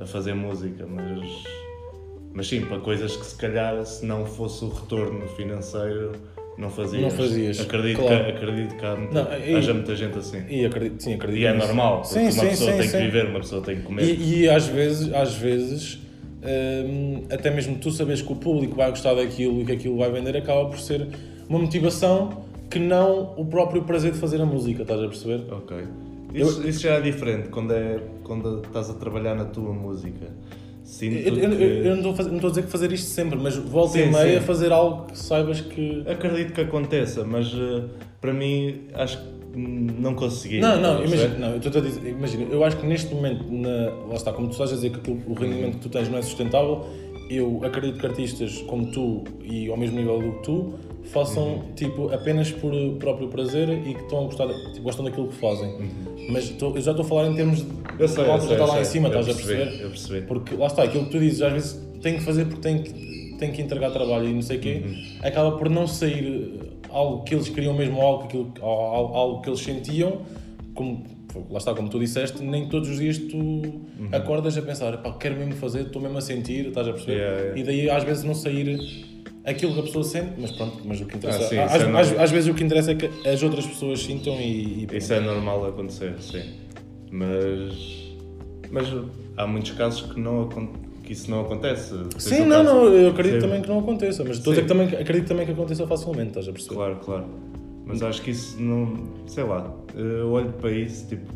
a 0.00 0.06
fazer 0.06 0.34
música, 0.34 0.86
mas. 0.86 1.44
Mas 2.32 2.48
sim, 2.48 2.62
para 2.62 2.78
coisas 2.80 3.16
que 3.16 3.24
se 3.24 3.36
calhar 3.36 3.84
se 3.84 4.04
não 4.04 4.26
fosse 4.26 4.64
o 4.64 4.68
retorno 4.68 5.26
financeiro 5.28 6.12
não 6.58 6.70
fazias. 6.70 7.02
Não 7.02 7.10
fazias. 7.10 7.60
Acredito, 7.60 8.00
claro. 8.00 8.24
que, 8.24 8.30
acredito 8.30 8.76
que 8.76 8.86
há 8.86 8.96
muita, 8.96 9.22
não, 9.22 9.38
e, 9.38 9.54
haja 9.54 9.74
muita 9.74 9.94
gente 9.94 10.18
assim. 10.18 10.42
E 10.48 10.64
acredito, 10.64 11.02
sim, 11.02 11.14
acredito. 11.14 11.40
E 11.40 11.46
é 11.46 11.52
normal, 11.52 12.02
porque 12.02 12.14
sim, 12.14 12.24
uma 12.24 12.32
sim, 12.32 12.48
pessoa 12.48 12.72
sim, 12.72 12.78
tem 12.78 12.90
que 12.90 12.98
viver, 12.98 13.26
uma 13.26 13.40
pessoa 13.40 13.62
tem 13.62 13.76
que 13.76 13.82
comer. 13.82 14.04
E, 14.04 14.40
e 14.40 14.48
às 14.48 14.66
vezes, 14.66 15.12
às 15.12 15.34
vezes 15.34 15.98
hum, 16.42 17.24
até 17.30 17.50
mesmo 17.50 17.76
tu 17.76 17.90
sabes 17.90 18.22
que 18.22 18.32
o 18.32 18.36
público 18.36 18.74
vai 18.76 18.90
gostar 18.90 19.14
daquilo 19.14 19.60
e 19.60 19.64
que 19.64 19.72
aquilo 19.72 19.98
vai 19.98 20.10
vender, 20.10 20.36
acaba 20.36 20.66
por 20.66 20.78
ser 20.78 21.06
uma 21.48 21.58
motivação 21.58 22.44
que 22.70 22.78
não 22.78 23.34
o 23.36 23.44
próprio 23.44 23.82
prazer 23.82 24.12
de 24.12 24.18
fazer 24.18 24.40
a 24.40 24.46
música, 24.46 24.82
estás 24.82 25.00
a 25.00 25.06
perceber? 25.06 25.44
Ok. 25.52 25.76
Isso, 26.34 26.62
eu, 26.62 26.68
isso 26.68 26.80
já 26.80 26.94
é 26.94 27.00
diferente 27.00 27.48
quando, 27.48 27.72
é, 27.72 28.00
quando 28.24 28.62
estás 28.66 28.90
a 28.90 28.94
trabalhar 28.94 29.34
na 29.34 29.44
tua 29.44 29.72
música. 29.72 30.26
Sinto 30.86 31.16
eu, 31.16 31.36
eu, 31.36 31.56
que... 31.56 31.64
eu, 31.64 31.96
não, 31.96 32.12
estou 32.12 32.48
a, 32.48 32.50
dizer 32.50 32.62
que 32.62 32.70
fazer 32.70 32.92
isto 32.92 33.08
sempre, 33.08 33.36
mas 33.36 33.56
volta 33.56 33.94
sim, 33.94 34.04
e 34.04 34.06
meia 34.06 34.38
a 34.38 34.40
fazer 34.40 34.70
algo 34.70 35.06
que 35.06 35.18
saibas 35.18 35.60
que. 35.60 36.04
Acredito 36.06 36.52
que 36.52 36.60
aconteça, 36.60 37.24
mas 37.24 37.52
uh, 37.52 37.90
para 38.20 38.32
mim 38.32 38.82
acho 38.94 39.18
que 39.18 39.58
não 39.58 40.14
consegui. 40.14 40.60
Não, 40.60 40.80
não, 40.80 41.04
imagina, 41.04 41.38
não, 41.38 41.50
eu 41.50 41.56
estou 41.56 41.80
a 41.80 41.84
dizer, 41.84 42.08
imagina, 42.08 42.44
eu 42.44 42.62
acho 42.62 42.76
que 42.76 42.86
neste 42.86 43.12
momento, 43.12 43.44
na, 43.50 43.90
lá 44.08 44.14
está, 44.14 44.32
como 44.32 44.46
tu 44.46 44.52
estás 44.52 44.70
a 44.70 44.74
dizer 44.76 44.90
que 44.90 44.98
aquilo, 45.00 45.20
o 45.26 45.34
rendimento 45.34 45.78
que 45.78 45.80
tu 45.80 45.88
tens 45.88 46.08
não 46.08 46.18
é 46.18 46.22
sustentável, 46.22 46.86
eu 47.28 47.60
acredito 47.64 47.98
que 47.98 48.06
artistas 48.06 48.62
como 48.62 48.86
tu 48.86 49.24
e 49.42 49.68
ao 49.68 49.76
mesmo 49.76 49.96
nível 49.98 50.20
do 50.20 50.32
que 50.32 50.42
tu 50.42 50.74
façam 51.04 51.44
uhum. 51.44 51.72
tipo 51.74 52.12
apenas 52.12 52.50
por 52.50 52.72
próprio 52.98 53.28
prazer 53.28 53.68
e 53.68 53.94
que 53.94 54.02
estão 54.02 54.20
a 54.20 54.24
gostar, 54.24 54.48
tipo, 54.48 54.82
gostam 54.82 55.04
daquilo 55.04 55.28
que 55.28 55.36
fazem. 55.36 55.68
Uhum. 55.68 56.26
Mas 56.30 56.48
tô, 56.50 56.74
eu 56.74 56.80
já 56.80 56.90
estou 56.90 57.04
a 57.04 57.08
falar 57.08 57.28
em 57.28 57.34
termos 57.36 57.58
de 57.58 57.68
eu 57.98 58.08
sei, 58.08 58.24
eu 58.24 58.40
sei, 58.40 58.52
está 58.52 58.66
lá 58.66 58.80
em 58.80 58.84
cima, 58.84 59.08
estás 59.08 59.28
a 59.28 59.34
perceber? 59.34 59.80
Eu 59.80 59.90
percebi. 59.90 60.26
Porque 60.26 60.54
lá 60.56 60.66
está, 60.66 60.82
aquilo 60.82 61.04
que 61.04 61.10
tu 61.10 61.18
dizes, 61.20 61.42
às 61.42 61.52
vezes 61.52 61.88
tem 62.02 62.16
que 62.16 62.22
fazer 62.22 62.46
porque 62.46 62.60
tem 62.60 62.82
que, 62.82 63.36
tem 63.38 63.52
que 63.52 63.62
entregar 63.62 63.90
trabalho 63.90 64.28
e 64.28 64.32
não 64.32 64.42
sei 64.42 64.56
o 64.56 64.60
quê, 64.60 64.82
uhum. 64.84 65.02
acaba 65.22 65.52
por 65.56 65.70
não 65.70 65.86
sair 65.86 66.60
algo 66.90 67.24
que 67.24 67.34
eles 67.34 67.48
queriam 67.48 67.74
mesmo, 67.74 68.00
algo, 68.00 68.24
aquilo, 68.24 68.52
algo, 68.60 69.14
algo 69.14 69.42
que 69.42 69.50
eles 69.50 69.60
sentiam, 69.60 70.22
como 70.74 71.04
lá 71.50 71.58
está, 71.58 71.74
como 71.74 71.88
tu 71.88 71.98
disseste, 71.98 72.42
nem 72.42 72.68
todos 72.68 72.88
os 72.88 72.98
dias 72.98 73.18
tu 73.18 73.36
uhum. 73.36 74.08
acordas 74.12 74.56
a 74.56 74.62
pensar, 74.62 74.96
pá, 74.98 75.12
quero 75.12 75.36
mesmo 75.36 75.54
fazer, 75.54 75.82
estou 75.82 76.00
mesmo 76.00 76.18
a 76.18 76.20
sentir, 76.20 76.66
estás 76.66 76.86
a 76.88 76.92
perceber? 76.92 77.18
Yeah, 77.18 77.40
yeah. 77.40 77.60
E 77.60 77.62
daí 77.64 77.90
às 77.90 78.04
vezes 78.04 78.24
não 78.24 78.34
sair 78.34 78.78
aquilo 79.46 79.72
que 79.74 79.80
a 79.80 79.82
pessoa 79.84 80.04
sente, 80.04 80.32
mas 80.38 80.50
pronto, 80.50 80.78
mas 80.84 81.00
o 81.00 81.06
que 81.06 81.16
interessa. 81.16 81.44
Ah, 81.44 81.48
sim, 81.48 81.58
às, 81.58 81.82
é 81.82 81.84
às, 81.84 82.18
às, 82.20 82.30
vezes 82.30 82.50
o 82.50 82.54
que 82.54 82.64
interessa 82.64 82.92
é 82.92 82.94
que 82.96 83.06
as 83.28 83.42
outras 83.42 83.66
pessoas 83.66 84.00
sintam 84.00 84.34
e. 84.34 84.86
e 84.90 84.96
isso 84.96 85.12
é 85.14 85.20
normal 85.20 85.66
acontecer, 85.66 86.14
sim. 86.20 86.42
Mas. 87.10 88.04
Mas 88.68 88.88
há 89.36 89.46
muitos 89.46 89.70
casos 89.72 90.12
que, 90.12 90.18
não, 90.18 90.48
que 91.04 91.12
isso 91.12 91.30
não 91.30 91.42
acontece. 91.42 91.94
Sim, 92.18 92.46
não, 92.46 92.64
caso, 92.64 92.74
não, 92.74 92.84
eu 92.88 93.10
acredito 93.10 93.40
também 93.40 93.62
que 93.62 93.68
não 93.68 93.78
aconteça, 93.78 94.24
mas 94.24 94.38
estou 94.38 94.52
a 94.52 94.56
dizer 94.56 94.62
que 94.62 94.68
também, 94.68 94.88
acredito 94.88 95.28
também 95.28 95.46
que 95.46 95.52
aconteça 95.52 95.86
facilmente, 95.86 96.28
estás 96.30 96.48
a 96.48 96.52
perceber? 96.52 96.74
Claro, 96.74 96.96
claro. 96.96 97.26
Mas 97.86 98.02
acho 98.02 98.20
que 98.20 98.32
isso 98.32 98.60
não. 98.60 99.14
sei 99.26 99.44
lá, 99.44 99.72
eu 99.94 100.30
olho 100.32 100.52
para 100.54 100.72
isso, 100.72 101.08
tipo 101.08 101.32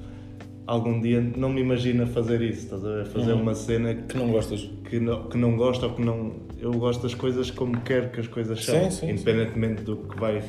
algum 0.70 1.00
dia 1.00 1.20
não 1.36 1.48
me 1.48 1.60
imagino 1.60 2.06
fazer 2.06 2.40
isso, 2.42 2.64
estás 2.64 2.84
a 2.84 2.88
ver? 2.88 3.06
Fazer 3.06 3.32
uhum. 3.32 3.42
uma 3.42 3.54
cena 3.56 3.92
que, 3.92 4.02
que, 4.02 4.16
não 4.16 4.30
gostas. 4.30 4.70
Que 4.88 5.00
não, 5.00 5.24
que 5.24 5.36
não 5.36 5.56
gosto 5.56 5.84
ou 5.84 5.92
que 5.92 6.02
não. 6.02 6.32
Eu 6.60 6.72
gosto 6.72 7.02
das 7.02 7.14
coisas 7.14 7.50
como 7.50 7.80
quero 7.80 8.10
que 8.10 8.20
as 8.20 8.28
coisas 8.28 8.64
sejam, 8.64 9.10
independentemente 9.10 9.80
sim. 9.80 9.84
do 9.84 9.96
que 9.96 10.18
vai 10.18 10.42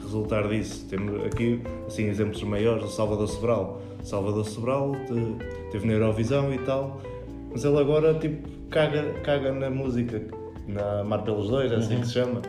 resultar 0.00 0.48
disso. 0.48 0.86
Temos 0.88 1.22
aqui 1.26 1.60
assim, 1.86 2.06
exemplos 2.08 2.42
maiores: 2.42 2.84
o 2.84 2.88
Salvador 2.88 3.28
Sobral. 3.28 3.82
Salvador 4.02 4.46
Sobral 4.46 4.92
teve 5.70 5.86
na 5.86 5.94
Eurovisão 5.94 6.54
e 6.54 6.58
tal, 6.58 7.02
mas 7.50 7.64
ele 7.64 7.78
agora 7.78 8.14
tipo 8.14 8.48
caga, 8.70 9.12
caga 9.24 9.52
na 9.52 9.68
música, 9.68 10.22
na 10.66 11.04
Mar 11.04 11.22
pelos 11.22 11.48
Dois, 11.48 11.70
é 11.70 11.76
assim 11.76 11.96
uhum. 11.96 12.00
que 12.00 12.06
se 12.06 12.12
chama. 12.14 12.42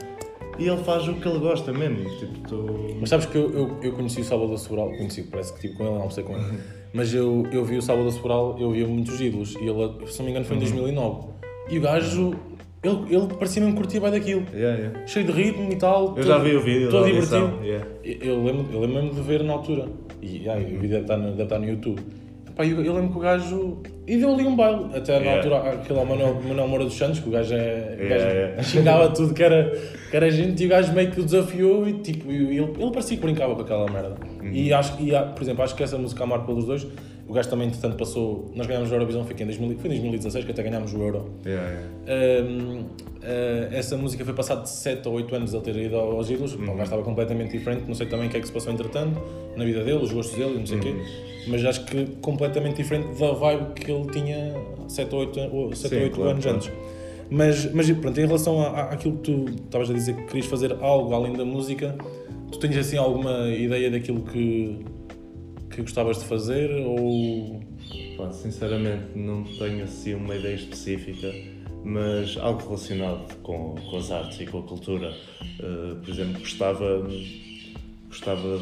E 0.59 0.67
ele 0.67 0.83
faz 0.83 1.07
o 1.07 1.13
que 1.13 1.27
ele 1.27 1.39
gosta 1.39 1.71
mesmo. 1.71 2.09
Tipo, 2.17 2.47
tu... 2.47 2.97
Mas 2.99 3.09
sabes 3.09 3.25
que 3.25 3.37
eu, 3.37 3.51
eu, 3.51 3.77
eu 3.81 3.91
conheci 3.93 4.21
o 4.21 4.23
Salvador 4.23 4.57
Sobral, 4.57 4.89
conheci, 4.89 5.23
parece 5.23 5.53
que 5.53 5.61
tipo 5.61 5.77
com 5.77 5.85
ele, 5.85 5.99
não 5.99 6.09
sei 6.09 6.23
com 6.23 6.33
ele. 6.35 6.59
Mas 6.93 7.13
eu, 7.13 7.45
eu 7.51 7.63
vi 7.63 7.77
o 7.77 7.81
Sábado 7.81 8.09
Sobral, 8.11 8.57
eu 8.59 8.71
via 8.71 8.87
muitos 8.87 9.19
ídolos. 9.19 9.55
E 9.55 9.67
ele, 9.67 10.07
se 10.07 10.17
não 10.19 10.25
me 10.25 10.31
engano, 10.31 10.45
foi 10.45 10.55
em 10.57 10.59
2009. 10.59 10.99
Uhum. 10.99 11.33
E 11.69 11.77
o 11.77 11.81
gajo, 11.81 12.35
ele, 12.81 13.15
ele 13.15 13.27
parecia 13.27 13.61
mesmo 13.61 13.77
curtir 13.77 13.99
bem 13.99 14.11
daquilo. 14.11 14.45
Yeah, 14.53 14.79
yeah. 14.79 15.07
Cheio 15.07 15.25
de 15.25 15.31
ritmo 15.31 15.71
e 15.71 15.75
tal. 15.75 16.07
Eu 16.09 16.15
todo, 16.15 16.23
já 16.25 16.37
vi 16.37 16.55
o 16.55 16.61
vídeo. 16.61 16.89
Todo 16.89 17.05
divertido. 17.05 17.59
Yeah. 17.63 17.87
Eu, 18.03 18.43
lembro, 18.43 18.67
eu 18.71 18.79
lembro 18.79 19.03
mesmo 19.03 19.13
de 19.13 19.21
ver 19.21 19.43
na 19.43 19.53
altura. 19.53 19.87
E 20.21 20.37
yeah, 20.37 20.61
o 20.61 20.65
vídeo 20.65 20.89
deve 20.89 21.01
estar, 21.01 21.17
no, 21.17 21.31
deve 21.31 21.43
estar 21.43 21.59
no 21.59 21.67
YouTube. 21.67 22.01
Pá, 22.57 22.65
eu, 22.65 22.83
eu 22.83 22.93
lembro 22.95 23.11
que 23.11 23.17
o 23.17 23.21
gajo. 23.21 23.77
E 24.07 24.17
deu 24.17 24.33
ali 24.33 24.47
um 24.47 24.55
baile. 24.55 24.87
Até 24.95 25.19
na 25.19 25.33
altura, 25.33 25.57
aquele 25.73 26.03
Manuel, 26.03 26.41
Manuel 26.41 26.67
Moura 26.67 26.85
dos 26.85 26.97
Santos, 26.97 27.19
que 27.19 27.29
o 27.29 27.31
gajo, 27.31 27.53
é, 27.53 27.97
o 28.01 28.09
gajo 28.09 28.67
xingava 28.67 29.09
tudo 29.09 29.31
que 29.31 29.43
era, 29.43 29.71
que 30.09 30.17
era 30.17 30.31
gente. 30.31 30.63
E 30.63 30.65
o 30.65 30.69
gajo 30.69 30.91
meio 30.91 31.11
que 31.11 31.21
o 31.21 31.23
desafiou 31.23 31.87
e 31.87 31.93
tipo, 31.99 32.31
ele, 32.31 32.57
ele 32.57 32.91
parecia 32.91 33.15
que 33.15 33.21
brincava 33.21 33.53
com 33.53 33.61
aquela 33.61 33.87
merda. 33.91 34.15
Uhum. 34.41 34.51
E 34.51 34.73
acho 34.73 34.95
e, 34.99 35.11
por 35.35 35.43
exemplo, 35.43 35.63
acho 35.63 35.75
que 35.75 35.83
essa 35.83 35.99
música 35.99 36.23
Amar 36.23 36.47
pelos 36.47 36.65
dois 36.65 36.87
o 37.27 37.33
gajo 37.33 37.49
também, 37.49 37.67
entretanto, 37.67 37.97
passou. 37.97 38.49
Nós 38.55 38.65
ganhámos 38.67 38.89
a 38.89 38.95
Eurovisão, 38.95 39.25
foi 39.25 39.35
em, 39.37 39.45
2000, 39.45 39.77
foi 39.79 39.87
em 39.87 39.99
2016 39.99 40.45
que 40.45 40.51
até 40.51 40.63
ganhámos 40.63 40.93
o 40.93 40.97
Euro. 41.01 41.29
Yeah, 41.45 41.69
yeah. 41.69 42.49
Um, 42.49 42.79
uh, 42.79 43.73
essa 43.73 43.97
música 43.97 44.23
foi 44.23 44.33
passada 44.33 44.61
de 44.61 44.69
7 44.69 45.05
ou 45.09 45.15
8 45.15 45.35
anos 45.35 45.53
ele 45.53 45.63
ter 45.63 45.75
ido 45.75 45.97
aos 45.97 46.29
ídolos. 46.29 46.53
Uhum. 46.53 46.63
O 46.63 46.67
gajo 46.67 46.83
estava 46.83 47.03
completamente 47.03 47.51
diferente. 47.51 47.83
Não 47.85 47.95
sei 47.95 48.07
também 48.07 48.27
o 48.27 48.29
que 48.29 48.37
é 48.37 48.39
que 48.39 48.47
se 48.47 48.53
passou 48.53 48.71
entretanto 48.71 49.21
na 49.57 49.65
vida 49.65 49.83
dele, 49.83 50.01
os 50.01 50.13
gostos 50.13 50.37
dele, 50.37 50.57
não 50.57 50.65
sei 50.65 50.77
o 50.77 50.85
uhum. 50.85 51.03
quê. 51.03 51.11
Mas 51.47 51.65
acho 51.65 51.85
que 51.85 52.05
completamente 52.21 52.77
diferente 52.77 53.19
da 53.19 53.31
vibe 53.33 53.73
que 53.73 53.91
ele 53.91 54.05
tinha 54.09 54.53
7 54.87 55.13
ou 55.13 55.21
8, 55.21 55.39
ou 55.51 55.75
7 55.75 55.89
Sim, 55.89 55.95
ou 55.97 56.03
8 56.03 56.15
claro, 56.15 56.31
anos 56.31 56.43
claro. 56.43 56.57
antes. 56.57 56.71
Mas, 57.29 57.73
mas 57.73 57.91
pronto, 57.91 58.19
em 58.21 58.25
relação 58.25 58.61
à, 58.61 58.83
àquilo 58.83 59.17
que 59.17 59.23
tu 59.23 59.45
estavas 59.65 59.89
a 59.89 59.93
dizer 59.93 60.15
que 60.15 60.23
querias 60.27 60.45
fazer 60.45 60.77
algo 60.79 61.13
além 61.13 61.33
da 61.33 61.43
música, 61.43 61.93
tu 62.51 62.57
tens 62.57 62.77
assim 62.77 62.95
alguma 62.95 63.49
ideia 63.49 63.91
daquilo 63.91 64.21
que 64.21 64.79
que 65.77 65.83
gostavas 65.83 66.17
de 66.17 66.25
fazer 66.25 66.71
ou. 66.71 67.61
Pá, 68.17 68.31
sinceramente 68.31 69.15
não 69.15 69.43
tenho 69.43 69.83
assim 69.83 70.15
uma 70.15 70.35
ideia 70.35 70.55
específica, 70.55 71.31
mas 71.83 72.35
algo 72.37 72.63
relacionado 72.63 73.35
com, 73.43 73.75
com 73.75 73.97
as 73.97 74.09
artes 74.09 74.39
e 74.39 74.47
com 74.47 74.59
a 74.59 74.63
cultura. 74.63 75.13
Uh, 75.59 75.95
por 75.97 76.09
exemplo, 76.09 76.39
gostava, 76.39 77.07
gostava 78.07 78.57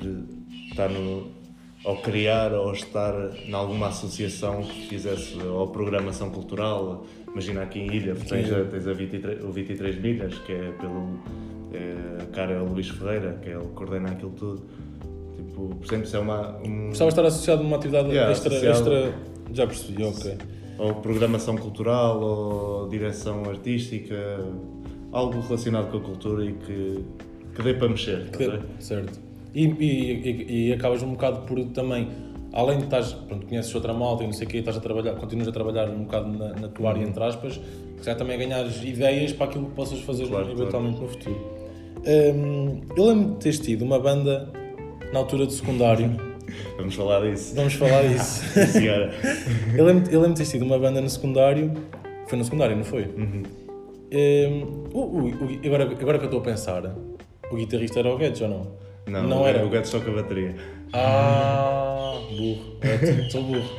de 0.00 0.70
estar 0.70 0.88
no, 0.88 1.32
ou 1.84 1.96
criar 1.96 2.52
ou 2.52 2.72
estar 2.72 3.12
em 3.44 3.52
alguma 3.52 3.88
associação 3.88 4.62
que 4.62 4.86
fizesse 4.86 5.36
ou 5.38 5.66
programação 5.66 6.30
cultural. 6.30 7.04
Imagina 7.26 7.62
aqui 7.62 7.80
em 7.80 7.92
Ilha, 7.92 8.14
tens, 8.14 8.48
tens 8.70 8.86
a 8.86 8.92
23, 8.92 9.42
o 9.42 9.50
23 9.50 10.00
Milhas, 10.00 10.38
que 10.38 10.52
é 10.52 10.70
pelo 10.80 11.18
É, 11.72 12.22
a 12.22 12.26
cara 12.26 12.52
é 12.52 12.60
o 12.60 12.66
Luís 12.66 12.88
Ferreira, 12.88 13.38
que 13.42 13.48
ele 13.48 13.66
coordena 13.74 14.10
aquilo 14.10 14.32
tudo. 14.32 14.62
Tipo, 15.52 15.68
por 15.68 15.84
exemplo, 15.84 16.04
isso 16.04 16.16
é 16.16 16.20
uma. 16.20 16.58
Um, 16.64 16.88
Gostava 16.88 17.10
de 17.10 17.12
estar 17.12 17.26
associado 17.26 17.62
a 17.62 17.66
uma 17.66 17.76
atividade 17.76 18.08
Yeah, 18.08 18.32
extra, 18.32 18.54
extra. 18.54 19.14
Já 19.52 19.66
percebi, 19.66 20.02
ok. 20.02 20.38
ou 20.78 20.94
programação 20.94 21.56
cultural, 21.58 22.22
ou 22.22 22.88
direção 22.88 23.42
artística, 23.44 24.14
algo 25.12 25.40
relacionado 25.40 25.90
com 25.90 25.98
a 25.98 26.00
cultura 26.00 26.44
e 26.44 26.54
que, 26.54 27.04
que 27.54 27.62
dê 27.62 27.74
para 27.74 27.88
mexer. 27.88 28.30
Que- 28.30 28.48
tá 28.48 28.60
certo. 28.78 29.20
E, 29.54 29.66
e, 29.66 30.68
e, 30.68 30.72
acabas 30.72 31.02
um 31.02 31.10
bocado 31.10 31.42
por 31.42 31.62
também, 31.66 32.08
além 32.54 32.78
de 32.78 32.84
estás, 32.84 33.12
pronto, 33.12 33.46
conheces 33.46 33.74
outra 33.74 33.92
malta 33.92 34.22
e 34.22 34.26
não 34.26 34.32
sei 34.32 34.46
o 34.46 34.50
quê, 34.50 34.58
estás 34.58 34.78
a 34.78 34.80
trabalhar, 34.80 35.12
continuas 35.16 35.46
a 35.48 35.52
trabalhar 35.52 35.90
um 35.90 36.04
bocado 36.04 36.30
na, 36.30 36.48
na 36.54 36.68
tua 36.68 36.88
área, 36.88 37.02
entre 37.02 37.22
aspas, 37.22 37.60
já 38.02 38.14
também 38.14 38.38
ganhares 38.38 38.82
ideias 38.82 39.34
para 39.34 39.46
aquilo 39.46 39.66
que 39.66 39.72
possas 39.72 40.00
fazer 40.00 40.26
Claro, 40.28 40.50
eventualmente 40.50 40.98
no 40.98 41.06
futuro. 41.08 41.36
Hum, 42.06 42.80
eu 42.96 43.04
lembro 43.04 43.32
de 43.34 43.40
teres 43.40 43.60
tido 43.60 43.82
uma 43.84 43.98
banda 43.98 44.50
na 45.12 45.18
altura 45.18 45.46
do 45.46 45.52
secundário, 45.52 46.10
Vamos 46.76 46.94
falar 46.94 47.20
disso. 47.20 47.54
vamos 47.54 47.74
falar 47.74 48.02
disso. 48.02 48.42
Senhora. 48.72 49.12
eu, 49.76 49.84
lembro, 49.84 50.10
eu 50.10 50.20
lembro 50.20 50.34
de 50.34 50.38
teres 50.38 50.50
tido 50.50 50.64
uma 50.64 50.78
banda 50.78 51.00
no 51.00 51.08
secundário, 51.08 51.72
foi 52.26 52.36
no 52.38 52.44
secundário, 52.44 52.76
não 52.76 52.84
foi? 52.84 53.02
Uhum. 53.04 53.42
Hum, 54.14 54.84
o- 54.92 54.98
o- 55.00 55.28
o- 55.28 55.60
agora, 55.66 55.84
agora 55.84 56.18
que 56.18 56.24
eu 56.24 56.28
estou 56.28 56.40
a 56.40 56.42
pensar, 56.42 56.94
o 57.50 57.56
guitarrista 57.56 58.00
era 58.00 58.10
o 58.12 58.18
Guedes 58.18 58.40
ou 58.42 58.48
não? 58.48 58.66
Não, 59.06 59.22
Não 59.26 59.42
o 59.42 59.46
era. 59.46 59.64
O 59.64 59.70
gato 59.70 59.90
toca 59.90 60.10
a 60.10 60.14
bateria. 60.14 60.54
Ah, 60.92 62.18
burro. 62.36 62.76
Estou 63.26 63.42
burro. 63.42 63.70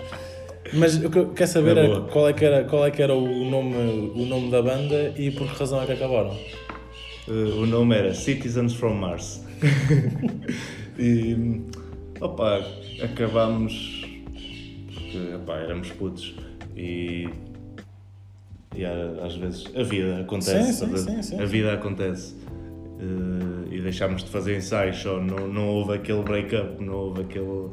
Mas 0.73 0.95
o 0.95 1.09
que 1.09 1.19
eu 1.19 1.29
quero 1.29 1.49
saber 1.49 1.77
É 1.77 1.85
é 1.85 1.99
qual 2.11 2.27
é 2.27 2.33
que 2.33 2.43
era, 2.43 2.63
qual 2.63 2.85
é 2.85 2.89
que 2.91 3.01
era 3.01 3.13
o, 3.13 3.45
nome, 3.45 3.75
o 4.15 4.25
nome 4.25 4.49
da 4.49 4.61
banda 4.61 5.13
e 5.15 5.29
por 5.29 5.47
que 5.47 5.59
razão 5.59 5.81
é 5.81 5.85
que 5.85 5.91
acabaram. 5.91 6.35
Uh, 7.27 7.61
o 7.61 7.65
nome 7.67 7.95
era 7.95 8.13
Citizens 8.13 8.73
from 8.73 8.95
Mars. 8.95 9.43
E 10.97 11.61
opa, 12.19 12.61
acabámos 13.01 14.03
porque 15.13 15.35
opá, 15.35 15.57
éramos 15.57 15.91
putos 15.91 16.35
e, 16.75 17.29
e 18.75 18.83
às 18.85 19.35
vezes 19.35 19.65
a 19.75 19.83
vida 19.83 20.21
acontece. 20.21 20.73
Sim, 20.73 20.97
sim, 20.97 21.21
sim, 21.21 21.39
a 21.39 21.45
vida 21.45 21.73
acontece. 21.73 22.35
Uh, 22.35 23.67
e 23.71 23.81
deixámos 23.81 24.23
de 24.23 24.29
fazer 24.29 24.55
ensaios, 24.55 24.97
só 24.97 25.19
não, 25.19 25.47
não 25.47 25.67
houve 25.67 25.93
aquele 25.93 26.23
break-up, 26.23 26.83
não 26.83 26.93
houve 26.93 27.21
aquele. 27.21 27.69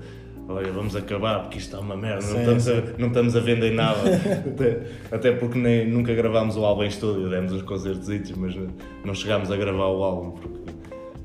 Olha, 0.49 0.73
vamos 0.73 0.97
acabar 0.97 1.43
porque 1.43 1.59
isto 1.59 1.69
está 1.69 1.79
uma 1.79 1.97
merda, 1.97 2.27
não, 2.27 2.33
Sim, 2.33 2.41
estamos 2.41 2.65
sim. 2.65 2.73
a, 2.73 2.99
não 2.99 3.09
estamos 3.09 3.37
a 3.37 3.41
vender 3.41 3.71
nada. 3.71 4.01
até, 4.51 4.87
até 5.13 5.33
porque 5.33 5.57
nem, 5.57 5.89
nunca 5.89 6.13
gravámos 6.13 6.57
o 6.57 6.65
álbum 6.65 6.83
em 6.83 6.89
estúdio, 6.89 7.31
demos 7.31 7.53
uns 7.53 7.63
concertos, 7.63 8.33
mas 8.33 8.57
não, 8.57 8.67
não 9.05 9.15
chegámos 9.15 9.53
a 9.53 9.57
gravar 9.57 9.87
o 9.87 10.03
álbum 10.03 10.33
porque 10.33 10.73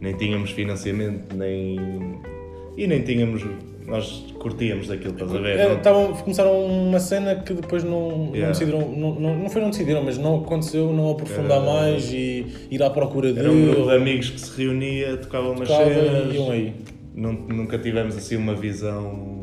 nem 0.02 0.14
tínhamos 0.16 0.52
financiamento, 0.52 1.36
nem. 1.36 1.78
e 2.78 2.88
nem 2.88 3.02
tínhamos. 3.02 3.44
Nós 3.88 4.26
curtíamos 4.40 4.88
daquilo, 4.88 5.14
estás 5.14 5.34
a 5.36 5.38
ver? 5.38 5.60
É, 5.60 5.70
Não- 5.70 5.78
estavam- 5.78 6.14
começaram 6.14 6.66
uma 6.66 7.00
cena 7.00 7.36
que 7.36 7.54
depois 7.54 7.84
não, 7.84 8.10
não 8.18 8.26
Yeah. 8.34 8.48
decidiram, 8.52 8.80
não, 8.82 9.14
não, 9.20 9.36
não 9.38 9.50
foi 9.50 9.62
não 9.62 9.70
decidiram, 9.70 10.02
mas 10.04 10.18
não 10.18 10.38
aconteceu, 10.40 10.92
não 10.92 11.12
aprofundar 11.12 11.62
Era- 11.62 11.72
mais 11.72 12.12
e 12.12 12.48
ir 12.72 12.82
à 12.82 12.90
procura 12.90 13.32
de 13.32 13.38
Era 13.40 13.52
um 13.52 13.66
grupo 13.74 13.90
de 13.92 13.96
amigos 13.96 14.32
que 14.32 14.42
se 14.42 14.60
reunia, 14.60 15.18
tocava 15.18 15.52
umas 15.52 15.68
tocava 15.68 15.88
cenas. 15.94 16.34
e 16.34 16.36
iam 16.36 16.50
aí. 16.52 16.74
Nun- 17.14 17.46
Nunca 17.48 17.78
tivemos 17.78 18.18
assim 18.18 18.36
uma 18.38 18.56
visão 18.56 19.35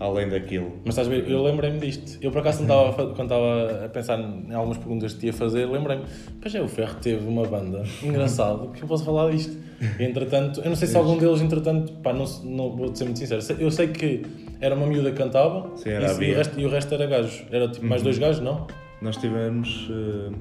além 0.00 0.28
daquilo. 0.28 0.72
Mas 0.84 0.96
estás 0.98 1.06
a 1.06 1.10
ver, 1.10 1.28
eu 1.30 1.42
lembrei-me 1.42 1.78
disto. 1.78 2.18
Eu 2.20 2.30
por 2.30 2.38
acaso 2.40 2.64
não 2.64 2.64
estava, 2.64 2.88
a 2.88 2.92
fa- 2.92 3.06
quando 3.14 3.22
estava 3.32 3.84
a 3.84 3.88
pensar 3.88 4.18
em 4.20 4.52
algumas 4.54 4.78
perguntas 4.78 5.12
que 5.14 5.20
te 5.20 5.26
ia 5.26 5.32
fazer, 5.32 5.66
lembrei-me, 5.66 6.04
pois 6.40 6.54
é, 6.54 6.60
o 6.60 6.68
Ferro 6.68 6.96
teve 7.00 7.26
uma 7.26 7.44
banda, 7.46 7.84
engraçado, 8.02 8.70
que 8.72 8.82
eu 8.82 8.88
posso 8.88 9.04
falar 9.04 9.30
disto. 9.30 9.56
E, 9.98 10.02
entretanto, 10.04 10.60
eu 10.60 10.68
não 10.68 10.76
sei 10.76 10.88
se 10.88 10.96
algum 10.96 11.16
deles, 11.18 11.40
entretanto, 11.40 11.92
pá, 11.94 12.12
não, 12.12 12.24
não 12.44 12.76
vou 12.76 12.94
ser 12.94 13.04
muito 13.04 13.18
sincero, 13.18 13.40
eu 13.60 13.70
sei 13.70 13.88
que 13.88 14.22
era 14.60 14.74
uma 14.74 14.86
miúda 14.86 15.10
que 15.10 15.16
cantava 15.18 15.70
Sim, 15.76 15.90
era 15.90 16.06
e, 16.24 16.32
o 16.32 16.36
resto, 16.36 16.60
e 16.60 16.64
o 16.66 16.68
resto 16.70 16.94
era 16.94 17.06
gajo. 17.06 17.44
Era 17.50 17.68
tipo 17.68 17.86
mais 17.86 18.02
dois 18.02 18.18
gajos, 18.18 18.40
não? 18.42 18.66
Nós 19.02 19.16
tivemos 19.18 19.88
eh, 19.90 20.32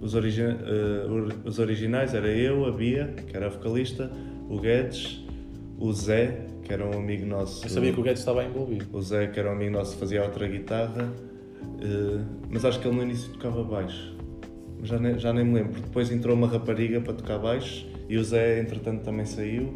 os, 0.00 0.14
origi- 0.14 0.42
or- 0.44 1.34
os 1.44 1.58
originais, 1.58 2.14
era 2.14 2.28
eu, 2.28 2.64
a 2.66 2.70
Bia, 2.70 3.12
que 3.26 3.36
era 3.36 3.46
a 3.46 3.48
vocalista, 3.48 4.10
o 4.48 4.58
Guedes, 4.58 5.24
o 5.78 5.92
Zé, 5.92 6.46
que 6.70 6.74
era 6.74 6.86
um 6.86 6.92
amigo 6.92 7.26
nosso. 7.26 7.64
Eu 7.66 7.68
sabia 7.68 7.92
que 7.92 7.98
o 7.98 8.02
Guedes 8.04 8.20
estava 8.20 8.44
envolvido. 8.44 8.86
O 8.92 9.02
Zé, 9.02 9.26
que 9.26 9.40
era 9.40 9.48
um 9.48 9.54
amigo 9.54 9.72
nosso, 9.72 9.96
fazia 9.96 10.22
outra 10.22 10.46
guitarra, 10.46 11.12
eh, 11.82 12.20
mas 12.48 12.64
acho 12.64 12.78
que 12.78 12.86
ele 12.86 12.96
no 12.96 13.02
início 13.02 13.32
tocava 13.32 13.64
baixo. 13.64 14.14
Já 14.84 14.96
nem, 14.96 15.18
já 15.18 15.32
nem 15.32 15.44
me 15.44 15.54
lembro. 15.54 15.80
Depois 15.80 16.12
entrou 16.12 16.36
uma 16.36 16.46
rapariga 16.46 17.00
para 17.00 17.12
tocar 17.14 17.38
baixo 17.40 17.88
e 18.08 18.16
o 18.16 18.22
Zé, 18.22 18.60
entretanto, 18.60 19.02
também 19.02 19.26
saiu 19.26 19.74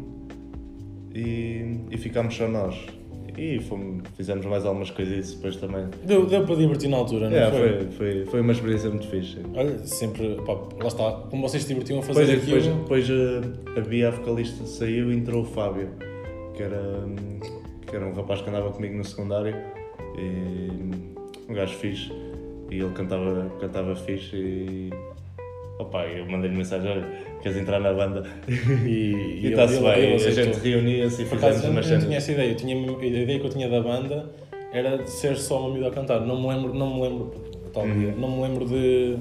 e, 1.13 1.79
e 1.91 1.97
ficámos 1.97 2.33
só 2.33 2.47
nós. 2.47 2.75
E 3.37 3.59
fomos, 3.59 4.01
fizemos 4.15 4.45
mais 4.45 4.63
algumas 4.65 4.89
coisas 4.89 5.33
depois 5.33 5.57
também. 5.57 5.87
Deu, 6.05 6.25
deu 6.25 6.45
para 6.45 6.55
divertir 6.55 6.89
na 6.89 6.95
altura, 6.95 7.29
não 7.29 7.35
É, 7.35 7.51
foi? 7.51 7.69
foi, 7.69 7.91
foi, 7.91 8.25
foi 8.27 8.39
uma 8.41 8.53
experiência 8.53 8.89
muito 8.89 9.05
fixe. 9.09 9.37
Olha, 9.53 9.77
sempre, 9.79 10.37
pá, 10.45 10.53
lá 10.81 10.87
está, 10.87 11.11
como 11.29 11.41
vocês 11.41 11.63
se 11.63 11.67
divertiam 11.67 11.99
a 11.99 12.03
fazer 12.03 12.39
Depois, 12.39 12.65
aquilo. 12.65 12.79
depois, 12.83 13.07
depois 13.09 13.75
eh, 13.75 13.79
a 13.79 13.81
Bia, 13.81 14.07
a 14.07 14.11
vocalista, 14.11 14.65
saiu 14.65 15.11
e 15.11 15.17
entrou 15.17 15.41
o 15.41 15.45
Fábio, 15.45 15.89
que 16.55 16.63
era, 16.63 17.03
que 17.87 17.95
era 17.95 18.05
um 18.05 18.13
rapaz 18.13 18.41
que 18.41 18.49
andava 18.49 18.71
comigo 18.71 18.95
no 18.97 19.03
secundário 19.03 19.55
e 20.17 20.69
um 21.49 21.53
gajo 21.53 21.73
fixe. 21.75 22.11
E 22.71 22.79
ele 22.79 22.91
cantava, 22.93 23.49
cantava 23.59 23.95
fixe 23.95 24.35
e. 24.35 24.89
Opa, 25.77 26.05
eu 26.07 26.25
mandei-lhe 26.29 26.55
mensagem: 26.55 26.89
olha, 26.89 27.05
queres 27.41 27.57
entrar 27.57 27.79
na 27.79 27.93
banda? 27.93 28.23
E, 28.87 29.39
ele- 29.43 29.49
está-se 29.49 29.75
ele- 29.75 29.83
bem, 29.83 30.03
ele 30.03 30.13
a 30.13 30.15
aceitou. 30.15 30.43
gente 30.53 30.59
reunia-se 30.59 31.21
e 31.21 31.25
Por 31.25 31.37
acaso, 31.37 31.55
fizemos 31.59 31.63
eu 31.63 31.67
não, 31.69 31.75
umas 31.77 31.85
tinha 31.85 31.99
cenas. 31.99 32.15
essa 32.15 32.31
ideia. 32.31 32.51
Eu 32.51 32.55
tinha, 32.55 32.75
a 32.75 33.05
ideia 33.05 33.39
que 33.39 33.45
eu 33.45 33.49
tinha 33.49 33.69
da 33.69 33.81
banda 33.81 34.31
era 34.71 34.97
de 34.97 35.09
ser 35.09 35.35
só 35.37 35.59
uma 35.61 35.73
miúda 35.73 35.89
a 35.89 35.91
cantar. 35.91 36.21
Não 36.21 36.41
me 36.41 36.47
lembro, 36.47 36.73
não 36.73 36.95
me 36.95 37.01
lembro, 37.01 37.31
tal 37.73 37.83
Uhum. 37.83 37.99
dia, 37.99 38.11
não 38.17 38.37
me 38.37 38.41
lembro 38.43 38.65
de. 38.65 39.17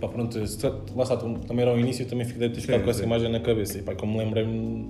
Pá, 0.00 0.08
pronto, 0.08 0.36
lá 0.96 1.02
está, 1.04 1.16
também 1.16 1.60
era 1.62 1.70
ao 1.70 1.78
início, 1.78 2.04
também 2.06 2.26
fiquei 2.26 2.48
ter 2.48 2.60
ficado 2.60 2.78
Sim, 2.80 2.84
com 2.84 2.90
essa 2.90 2.98
sim. 3.00 3.06
imagem 3.06 3.30
na 3.30 3.38
cabeça. 3.40 3.78
E 3.78 3.82
pá, 3.82 3.94
como 3.94 4.14
me 4.18 4.24
lembrei-me, 4.24 4.88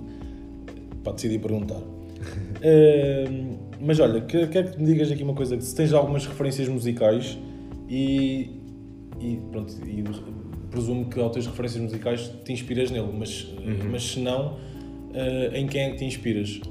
pá, 1.03 1.11
decidi 1.11 1.39
perguntar. 1.39 1.79
Eh, 2.65 3.25
mas 3.81 3.99
olha, 3.99 4.21
que- 4.21 4.47
quero 4.47 4.71
que 4.71 4.79
me 4.79 4.85
digas 4.85 5.11
aqui 5.11 5.21
uma 5.21 5.33
coisa: 5.33 5.59
se 5.59 5.75
tens 5.75 5.91
algumas 5.91 6.25
referências 6.25 6.69
musicais 6.69 7.37
e, 7.89 8.49
e 9.19 9.37
pronto, 9.51 9.73
e 9.85 10.01
presumo 10.71 11.09
que 11.09 11.19
ao 11.19 11.29
teres 11.29 11.45
referências 11.45 11.83
musicais 11.83 12.31
te 12.45 12.53
inspiras 12.53 12.89
nele, 12.89 13.09
mas, 13.19 13.43
Uhum. 13.43 13.89
mas 13.91 14.03
se 14.03 14.19
não, 14.21 14.57
eh, 15.13 15.51
em 15.59 15.67
quem 15.67 15.81
é 15.81 15.89
que 15.91 15.97
te 15.97 16.05
inspiras? 16.05 16.61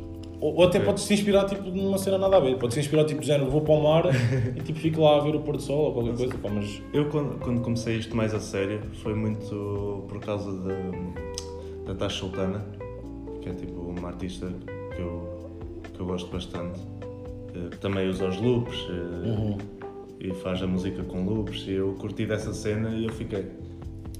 Ou, 0.41 0.55
ou 0.57 0.65
até 0.65 0.79
Ok. 0.79 0.87
podes 0.87 1.07
te 1.07 1.13
inspirar 1.13 1.45
tipo, 1.45 1.63
numa 1.71 1.99
cena 1.99 2.17
nada 2.17 2.39
a 2.39 2.41
ver, 2.41 2.57
podes 2.57 2.75
te 2.75 2.81
inspirar 2.81 3.05
tipo, 3.05 3.23
género, 3.23 3.51
vou 3.51 3.61
para 3.61 3.75
o 3.75 3.83
mar 3.83 4.05
e 4.57 4.61
tipo, 4.63 4.79
fico 4.79 5.03
lá 5.03 5.19
a 5.19 5.21
ver 5.21 5.35
o 5.37 5.41
pôr 5.41 5.57
do 5.59 5.63
sol 5.63 5.89
ou 5.89 5.93
qualquer 5.93 6.17
coisa, 6.17 6.39
pá, 6.39 6.49
mas 6.49 6.81
Eu, 6.95 7.11
quando, 7.11 7.39
quando 7.39 7.61
comecei 7.61 7.97
isto 7.99 8.17
mais 8.17 8.33
a 8.33 8.41
sério, 8.41 8.81
foi 9.03 9.15
muito 9.15 10.07
por 10.09 10.19
causa 10.21 10.51
da, 11.87 11.93
da 11.93 12.09
Sultana, 12.09 12.65
que 13.43 13.49
é 13.49 13.53
tipo 13.55 13.81
uma 13.81 14.09
artista 14.09 14.47
que 14.95 15.01
eu, 15.03 15.51
que 15.93 16.01
eu 16.01 16.07
gosto 16.07 16.31
bastante, 16.31 16.81
eh, 17.55 17.69
que 17.71 17.79
também 17.79 18.09
usa 18.09 18.29
os 18.29 18.41
loops 18.41 18.87
eh, 18.89 19.29
Uhum. 19.29 19.59
e 20.21 20.33
faz 20.35 20.63
a 20.63 20.67
música 20.67 21.03
com 21.03 21.25
loops. 21.25 21.67
E 21.67 21.73
eu 21.73 21.95
curti 21.95 22.25
dessa 22.27 22.53
cena 22.55 22.91
e 22.91 23.07
eu 23.07 23.13
fiquei. 23.13 23.47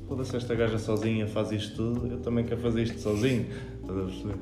Foda-se, 0.09 0.37
esta 0.37 0.55
gaja 0.55 0.77
sozinha 0.79 1.27
faz 1.27 1.53
isto 1.53 1.77
tudo, 1.77 2.07
eu 2.07 2.19
também 2.19 2.45
quero 2.45 2.61
fazer 2.61 2.83
isto 2.83 2.99
sozinho. 3.01 3.47
Estás 3.81 3.99
a 3.99 4.03
perceber? 4.05 4.35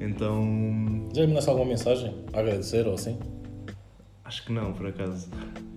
Então. 0.00 1.08
já 1.12 1.22
lhe 1.22 1.26
mandaste 1.28 1.50
alguma 1.50 1.68
mensagem 1.68 2.14
a 2.32 2.38
agradecer 2.40 2.86
ou 2.86 2.94
assim? 2.94 3.18
Acho 4.28 4.44
que 4.44 4.52
não, 4.52 4.72
por 4.72 4.86
acaso. 4.86 5.28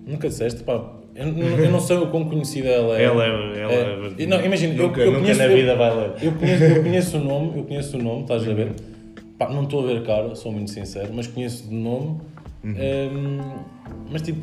Nunca 0.06 0.28
disseste, 0.28 0.62
pá, 0.62 0.74
eu, 1.14 1.26
eu 1.26 1.70
não 1.70 1.80
sei 1.80 1.96
o 1.96 2.06
quão 2.08 2.24
conhecida 2.26 2.68
ela 2.68 2.98
é. 3.00 3.04
Ela 3.04 3.24
é. 3.24 3.28
Ela 3.60 3.72
é, 3.72 4.12
É. 4.22 4.26
Não, 4.26 4.44
imagina, 4.44 4.74
eu- 4.74 4.86
nunca, 4.88 5.00
eu 5.00 5.06
nunca 5.10 5.20
conheço- 5.22 5.38
na 5.40 5.46
eu- 5.46 5.56
vida 5.56 5.74
vai 5.76 5.96
ler. 5.96 6.12
Eu 6.22 6.32
conheço, 6.32 6.62
eu 6.64 6.82
conheço 6.82 7.16
o 7.16 7.20
nome, 7.24 7.58
eu 7.58 7.64
conheço 7.64 7.96
o 7.96 8.02
nome, 8.02 8.22
estás 8.22 8.46
a 8.48 8.52
ver? 8.52 8.72
Pá, 9.38 9.48
não 9.48 9.62
estou 9.64 9.82
a 9.82 9.86
ver 9.86 10.02
cara, 10.04 10.34
sou 10.34 10.52
muito 10.52 10.70
sincero, 10.70 11.08
mas 11.14 11.26
conheço 11.26 11.66
de 11.68 11.74
nome. 11.74 12.20
Uhum. 12.64 12.74
Hum, 12.76 13.40
mas 14.10 14.22
tipo, 14.22 14.40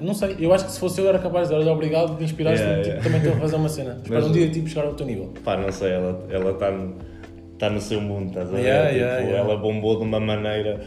não 0.00 0.12
sei, 0.12 0.36
eu 0.40 0.52
acho 0.52 0.66
que 0.66 0.72
se 0.72 0.80
fosse 0.80 1.00
eu 1.00 1.08
era 1.08 1.18
capaz 1.18 1.48
de 1.48 1.54
dar-lhe 1.54 1.70
obrigado 1.70 2.18
de 2.18 2.24
inspirar-te 2.24 2.58
Yeah, 2.60 2.76
tipo, 2.82 2.88
yeah. 2.88 3.02
também 3.04 3.18
estou 3.20 3.32
a 3.36 3.40
fazer 3.40 3.56
uma 3.56 3.68
cena. 3.68 3.92
Espero 4.02 4.14
Mas- 4.20 4.26
um 4.26 4.32
dia 4.32 4.50
tipo, 4.50 4.68
chegar 4.68 4.84
ao 4.86 4.94
teu 4.94 5.06
nível. 5.06 5.32
Pá, 5.44 5.56
não 5.56 5.70
sei, 5.72 5.92
ela 5.92 6.26
ela 6.30 6.50
está 6.50 6.70
no, 6.70 6.94
tá 7.58 7.70
no 7.70 7.80
seu 7.80 8.00
mundo, 8.00 8.28
estás 8.28 8.48
a 8.48 8.56
ver? 8.56 8.62
Yeah, 8.64 9.20
tipo. 9.22 9.32
Ela 9.36 9.56
bombou 9.56 9.96
de 9.96 10.02
uma 10.02 10.20
maneira, 10.20 10.80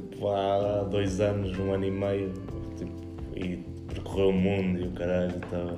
tipo, 0.00 0.28
há 0.28 0.84
dois 0.90 1.20
anos, 1.20 1.58
um 1.58 1.72
ano 1.72 1.84
e 1.86 1.90
meio, 1.90 2.32
tipo, 2.76 2.92
e 3.36 3.58
percorreu 3.88 4.28
o 4.28 4.32
mundo 4.32 4.80
e 4.80 4.84
o 4.84 4.90
caralho, 4.92 5.36
estava... 5.36 5.76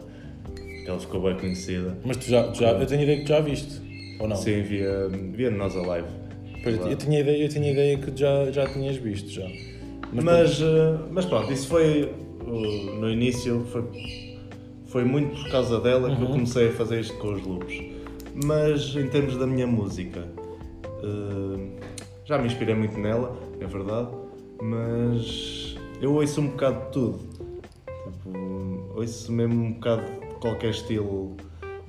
Ela 0.86 1.00
ficou 1.00 1.20
bem 1.22 1.36
conhecida. 1.36 1.96
Mas 2.04 2.16
tu 2.18 2.26
já, 2.26 2.44
tu 2.48 2.60
já 2.60 2.70
eu 2.70 2.86
tenho 2.86 3.02
ideia 3.02 3.18
que 3.18 3.24
tu 3.24 3.28
já 3.28 3.40
viste, 3.40 3.80
ou 4.20 4.28
não? 4.28 4.36
Sim, 4.36 4.62
via, 4.62 5.08
via 5.08 5.50
nós 5.50 5.76
Alive. 5.76 6.06
Pois, 6.62 6.78
eu, 6.86 6.96
tinha 6.96 7.20
ideia, 7.20 7.42
eu 7.44 7.48
tinha 7.48 7.72
ideia 7.72 7.98
que 7.98 8.16
já, 8.16 8.50
já 8.52 8.66
tinhas 8.66 8.96
visto 8.96 9.28
já. 9.30 9.46
Mas, 10.12 10.24
Mas, 10.24 10.60
eh, 10.62 10.98
mas 11.10 11.24
pronto, 11.24 11.52
isso 11.52 11.66
foi, 11.68 12.12
no 13.00 13.10
início, 13.10 13.64
foi, 13.72 13.82
foi 14.86 15.04
muito 15.04 15.34
por 15.42 15.50
causa 15.50 15.80
dela 15.80 16.14
que 16.14 16.22
eu 16.22 16.26
Uhum. 16.26 16.32
comecei 16.34 16.68
a 16.68 16.72
fazer 16.72 17.00
isto 17.00 17.16
com 17.18 17.32
os 17.32 17.42
loops. 17.44 17.82
Mas 18.44 18.94
em 18.94 19.08
termos 19.08 19.36
da 19.36 19.46
minha 19.46 19.66
música, 19.66 20.20
uh, 21.02 21.70
já 22.26 22.36
me 22.36 22.46
inspirei 22.46 22.74
muito 22.74 22.98
nela, 22.98 23.34
é 23.60 23.66
verdade, 23.66 24.08
mas 24.60 25.76
eu 26.00 26.12
ouço 26.12 26.40
um 26.40 26.48
bocado 26.48 26.86
de 26.86 26.90
tudo. 26.90 27.18
Tipo, 27.86 28.92
ouço 28.96 29.32
mesmo 29.32 29.54
um 29.64 29.72
bocado 29.72 30.02
de 30.02 30.34
qualquer 30.40 30.70
estilo. 30.70 31.36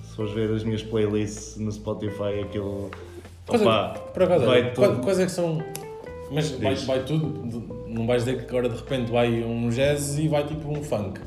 Se 0.03 0.15
fores 0.15 0.31
ver 0.33 0.51
as 0.51 0.63
minhas 0.63 0.83
playlists 0.83 1.57
no 1.57 1.71
Spotify, 1.71 2.41
aquilo. 2.43 2.91
Coisa, 3.47 3.65
Opa, 3.65 3.99
por 4.13 4.23
acaso, 4.23 4.45
vai 4.45 4.73
tudo. 4.73 5.01
quais 5.01 5.19
é 5.19 5.25
que 5.25 5.31
são. 5.31 5.63
Mas 6.31 6.51
vai, 6.51 6.75
vai 6.75 7.03
tudo, 7.03 7.27
não 7.87 8.05
vais 8.05 8.25
dizer 8.25 8.43
que 8.43 8.49
agora 8.49 8.69
de 8.69 8.75
repente 8.75 9.09
vai 9.11 9.43
um 9.43 9.69
jazz 9.69 10.19
e 10.19 10.27
vai 10.27 10.45
tipo 10.45 10.69
um 10.69 10.83
funk. 10.83 11.19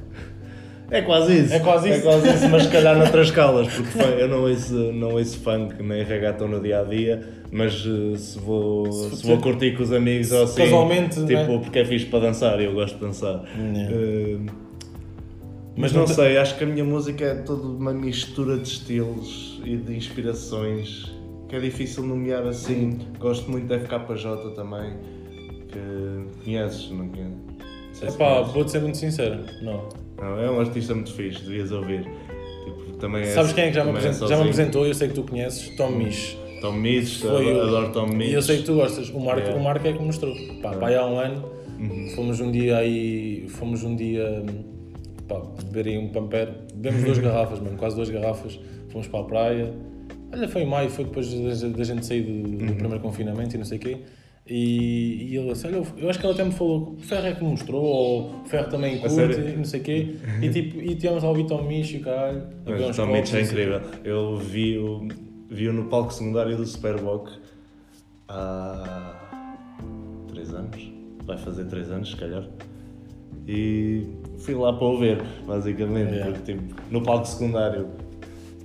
É 0.90 1.02
quase 1.02 1.38
isso. 1.38 1.52
É 1.54 1.60
quase 1.60 1.88
isso. 1.90 2.08
isso, 2.08 2.48
mas 2.48 2.64
se 2.64 2.68
calhar 2.70 2.96
noutras 2.98 3.26
escalas, 3.28 3.68
porque 3.68 3.98
eu 4.20 4.28
não 4.28 4.42
ouço, 4.42 4.74
não 4.92 5.12
ouço 5.12 5.38
funk 5.38 5.80
nem 5.82 6.02
reggaeton 6.02 6.48
no 6.48 6.60
dia 6.60 6.80
a 6.80 6.84
dia, 6.84 7.20
mas 7.52 7.72
eh, 7.86 8.16
se 8.18 8.38
vou, 8.38 8.90
Se 8.92 9.16
se 9.18 9.26
vou 9.26 9.38
curtir 9.38 9.76
com 9.76 9.82
os 9.84 9.92
amigos 9.92 10.32
ou 10.32 10.42
assim, 10.44 10.62
Casualmente, 10.62 11.14
tipo, 11.20 11.32
né? 11.32 11.60
porque 11.62 11.78
é 11.78 11.84
fixe 11.84 12.06
para 12.06 12.20
dançar 12.26 12.60
e 12.60 12.64
eu 12.64 12.72
gosto 12.74 12.94
de 12.98 13.00
dançar. 13.06 13.44
Yeah. 13.56 13.92
Eh, 13.94 14.36
Mas 14.40 14.52
mas 15.76 15.92
não 15.92 16.00
não 16.00 16.06
te- 16.06 16.14
sei, 16.14 16.36
acho 16.36 16.58
que 16.58 16.64
a 16.64 16.66
minha 16.66 16.84
música 16.84 17.24
é 17.24 17.34
toda 17.36 17.62
uma 17.68 17.92
mistura 17.92 18.56
de 18.58 18.68
estilos 18.68 19.60
e 19.64 19.76
de 19.76 19.94
inspirações 19.96 21.10
que 21.48 21.56
é 21.56 21.60
difícil 21.60 22.02
nomear 22.04 22.46
assim. 22.46 22.98
Gosto 23.18 23.50
muito 23.50 23.66
da 23.66 23.78
FKJ 23.78 24.54
também, 24.56 24.92
que 25.68 26.44
conheces, 26.44 26.90
não 26.90 27.08
conheces? 27.08 27.34
Se 27.92 28.06
Epá, 28.06 28.40
vou-te 28.42 28.70
ser 28.72 28.80
muito 28.80 28.96
sincero, 28.96 29.40
não. 29.62 29.88
Não, 30.20 30.38
é 30.38 30.50
um 30.50 30.60
artista 30.60 30.94
muito 30.94 31.12
fixe, 31.12 31.42
devias 31.42 31.72
ouvir. 31.72 32.04
Tipo, 32.64 32.96
também 32.98 33.22
é, 33.22 33.26
Sabes 33.26 33.52
quem 33.52 33.64
é 33.64 33.68
que 33.68 33.74
já 33.74 33.84
me, 33.84 33.90
é 33.90 33.92
apresentou, 33.96 34.28
já 34.28 34.36
me 34.36 34.42
apresentou? 34.42 34.86
Eu 34.86 34.94
sei 34.94 35.08
que 35.08 35.14
tu 35.14 35.22
conheces, 35.22 35.74
Tom 35.76 35.90
Misch. 35.92 36.36
Tom 36.60 36.72
Foi 37.20 37.52
o- 37.54 37.62
adoro 37.62 37.90
Tom 37.90 38.06
Mitch. 38.08 38.28
E 38.30 38.34
eu 38.34 38.42
sei 38.42 38.58
que 38.58 38.64
tu 38.64 38.74
gostas. 38.74 39.08
O 39.08 39.18
Marco, 39.18 39.40
Yeah. 39.40 39.58
o 39.58 39.64
Marco 39.64 39.86
é 39.88 39.92
que 39.94 39.98
me 39.98 40.04
mostrou. 40.04 40.34
Pá, 40.60 40.72
pá, 40.76 40.94
há 40.94 41.06
um 41.06 41.18
ano, 41.18 41.42
Uhum. 41.78 42.08
fomos 42.14 42.38
um 42.38 42.50
dia 42.52 42.76
aí, 42.76 43.46
fomos 43.48 43.82
um 43.82 43.96
dia, 43.96 44.44
pá, 45.26 45.40
beber 45.72 45.92
aí 45.92 45.98
um 45.98 46.08
pamper. 46.08 46.50
Bebemos 46.74 47.02
duas 47.04 47.18
garrafas, 47.18 47.60
mesmo, 47.60 47.78
quase 47.78 47.96
duas 47.96 48.10
garrafas. 48.10 48.60
Fomos 48.90 49.06
para 49.08 49.20
a 49.20 49.24
praia. 49.24 49.72
Olha, 50.34 50.46
foi 50.48 50.62
em 50.62 50.66
maio, 50.66 50.90
foi 50.90 51.04
depois 51.06 51.32
da, 51.62 51.68
da 51.68 51.82
gente 51.84 52.04
sair 52.04 52.22
do, 52.22 52.30
Uhum. 52.50 52.66
do 52.66 52.74
primeiro 52.74 53.00
confinamento 53.00 53.54
e 53.54 53.58
não 53.58 53.64
sei 53.64 53.78
o 53.78 53.80
quê. 53.80 53.96
E, 54.52 55.28
e 55.30 55.36
ele 55.36 55.52
assim, 55.52 55.68
olha, 55.68 55.86
eu 55.96 56.10
acho 56.10 56.18
que 56.18 56.26
ele 56.26 56.34
até 56.34 56.42
me 56.44 56.50
falou, 56.50 56.96
o 56.98 57.00
Ferro 57.00 57.26
é 57.28 57.32
que 57.32 57.44
me 57.44 57.50
mostrou, 57.50 57.84
ou 57.84 58.42
o 58.42 58.44
Ferro 58.46 58.68
também 58.68 58.98
curte, 58.98 59.40
e 59.40 59.56
não 59.56 59.64
sei 59.64 59.80
o 59.80 59.82
quê. 59.84 60.16
E 60.42 60.48
tipo, 60.50 60.80
e 60.80 60.96
tivemos 60.96 61.22
a 61.22 61.28
ouvir 61.28 61.46
Tom 61.46 61.62
Misch 61.62 61.94
e 61.94 61.98
o 61.98 62.00
caralho. 62.00 62.42
a 62.66 62.70
beber 62.70 62.80
Mas 62.80 62.90
uns 62.90 62.96
Tom 62.96 63.06
Mitch 63.06 63.32
é 63.32 63.36
o 63.36 63.40
incrível. 63.40 63.80
Eu 64.02 64.36
vi-o 64.38 65.06
vi 65.48 65.68
no 65.70 65.84
palco 65.84 66.12
secundário 66.12 66.56
do 66.56 66.66
Superboc 66.66 67.28
há 68.28 69.14
3 70.28 70.54
anos. 70.54 70.92
Vai 71.24 71.38
fazer 71.38 71.64
3 71.66 71.90
anos, 71.92 72.10
se 72.10 72.16
calhar. 72.16 72.44
E 73.46 74.04
fui 74.38 74.54
lá 74.54 74.72
para 74.72 74.84
o 74.84 74.98
ver, 74.98 75.22
basicamente, 75.46 76.12
Yeah. 76.12 76.32
porque 76.32 76.54
tipo, 76.54 76.74
no 76.90 77.02
palco 77.02 77.26
secundário. 77.26 77.88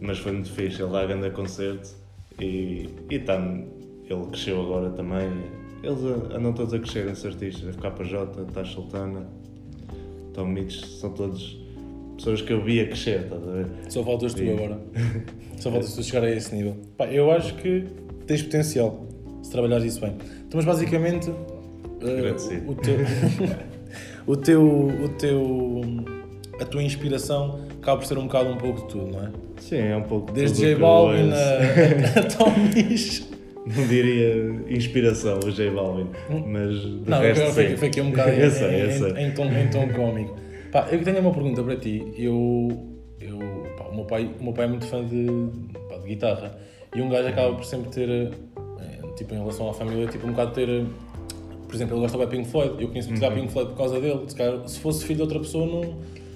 Mas 0.01 0.17
foi 0.17 0.31
muito 0.33 0.51
fixe, 0.51 0.81
ele 0.81 0.91
dá 0.91 1.05
grande 1.05 1.29
concerto 1.29 1.89
e, 2.39 2.89
e 3.09 3.19
tá, 3.19 3.35
ele 3.37 4.25
cresceu 4.29 4.61
agora 4.61 4.89
também. 4.89 5.29
Eles 5.85 5.99
andam 6.33 6.51
todos 6.51 6.73
a 6.73 6.79
crescer, 6.79 7.07
esses 7.07 7.23
artistas, 7.23 7.75
FKJ, 7.75 8.51
Tash 8.51 8.73
Sultana, 8.73 9.27
Tom 10.33 10.47
Mitch, 10.47 10.83
são 10.83 11.11
todos 11.11 11.59
pessoas 12.17 12.41
que 12.41 12.51
eu 12.51 12.63
vi 12.63 12.79
a 12.79 12.87
crescer, 12.87 13.21
estás 13.21 13.47
a 13.47 13.51
ver? 13.51 13.67
Só 13.89 14.03
faltas 14.03 14.33
tu 14.33 14.41
agora. 14.49 14.79
Só 15.59 15.69
faltas 15.69 15.93
tu 15.93 16.01
chegar 16.01 16.23
a 16.23 16.31
esse 16.31 16.55
nível. 16.55 16.75
Pá, 16.97 17.05
eu 17.05 17.31
acho 17.31 17.53
que 17.57 17.85
tens 18.25 18.41
potencial 18.41 19.05
se 19.43 19.51
trabalhares 19.51 19.85
isso 19.85 20.01
bem. 20.01 20.15
Então, 20.47 20.55
mas 20.55 20.65
basicamente 20.65 21.31
Agradecido. 22.01 22.71
o 22.71 22.75
teu, 22.75 22.97
o 24.25 24.35
teu, 24.35 24.63
o 25.03 25.09
teu, 25.09 25.81
a 26.59 26.65
tua 26.65 26.81
inspiração 26.81 27.59
acaba 27.79 27.99
por 27.99 28.07
ser 28.07 28.17
um 28.17 28.23
bocado 28.23 28.49
um 28.49 28.57
pouco 28.57 28.81
de 28.81 28.87
tudo, 28.87 29.11
não 29.11 29.23
é? 29.23 29.31
Sim, 29.59 29.77
é 29.77 29.95
um 29.95 30.03
pouco 30.03 30.31
Desde 30.31 30.55
tudo 30.55 30.65
o 30.65 30.69
J 30.73 30.81
Balvin 30.81 31.31
a, 31.31 32.19
a 32.19 32.23
Tom 32.23 32.51
Misch. 32.73 33.23
Não 33.65 33.87
diria 33.87 34.35
inspiração, 34.69 35.39
o 35.43 35.51
J 35.51 35.71
Balvin, 35.71 36.07
mas 36.47 36.75
de 36.81 37.09
Não, 37.09 37.19
resto 37.19 37.45
foi, 37.53 37.75
foi 37.77 37.87
aqui 37.87 38.01
um 38.01 38.11
bocado 38.11 38.29
em, 38.35 38.39
eu 38.39 38.51
sei, 38.51 38.81
eu 38.81 38.89
em- 38.89 38.91
sei. 38.91 39.23
em 39.23 39.31
tom, 39.31 39.45
em 39.45 39.67
tom 39.69 39.89
cómico. 39.89 40.35
Pá, 40.71 40.87
eu 40.91 41.01
tenho 41.03 41.19
uma 41.19 41.31
pergunta 41.33 41.63
para 41.63 41.75
ti. 41.77 42.03
Eu, 42.17 42.69
eu, 43.19 43.39
pá, 43.77 43.85
o, 43.85 43.95
meu 43.95 44.05
pai, 44.05 44.29
o 44.39 44.43
meu 44.43 44.53
pai 44.53 44.65
é 44.65 44.67
muito 44.67 44.85
fã 44.85 45.03
de, 45.03 45.25
pá, 45.89 45.97
de 45.97 46.07
guitarra 46.07 46.57
e 46.95 47.01
um 47.01 47.09
gajo 47.09 47.27
acaba 47.27 47.55
por 47.55 47.65
sempre 47.65 47.89
ter, 47.91 48.09
eh, 48.09 48.31
tipo, 49.15 49.33
em 49.33 49.37
relação 49.39 49.69
à 49.69 49.73
família, 49.73 50.05
tipo, 50.07 50.27
um 50.27 50.31
bocado 50.31 50.51
ter. 50.51 50.69
eh, 50.69 50.83
Por 51.67 51.73
exemplo, 51.75 51.95
ele 51.95 52.01
gosta 52.01 52.17
de 52.19 52.27
Pink 52.27 52.47
Floyd. 52.49 52.75
Eu 52.81 52.87
conheço 52.89 53.09
muito 53.09 53.25
Uhum. 53.25 53.33
Pink 53.33 53.51
Floyd 53.51 53.71
por 53.71 53.77
causa 53.77 53.99
dele. 53.99 54.19
Se, 54.27 54.35
calhar, 54.35 54.67
se 54.67 54.79
fosse 54.79 55.03
filho 55.05 55.15
de 55.17 55.21
outra 55.23 55.39
pessoa, 55.39 55.65
não, 55.65 55.81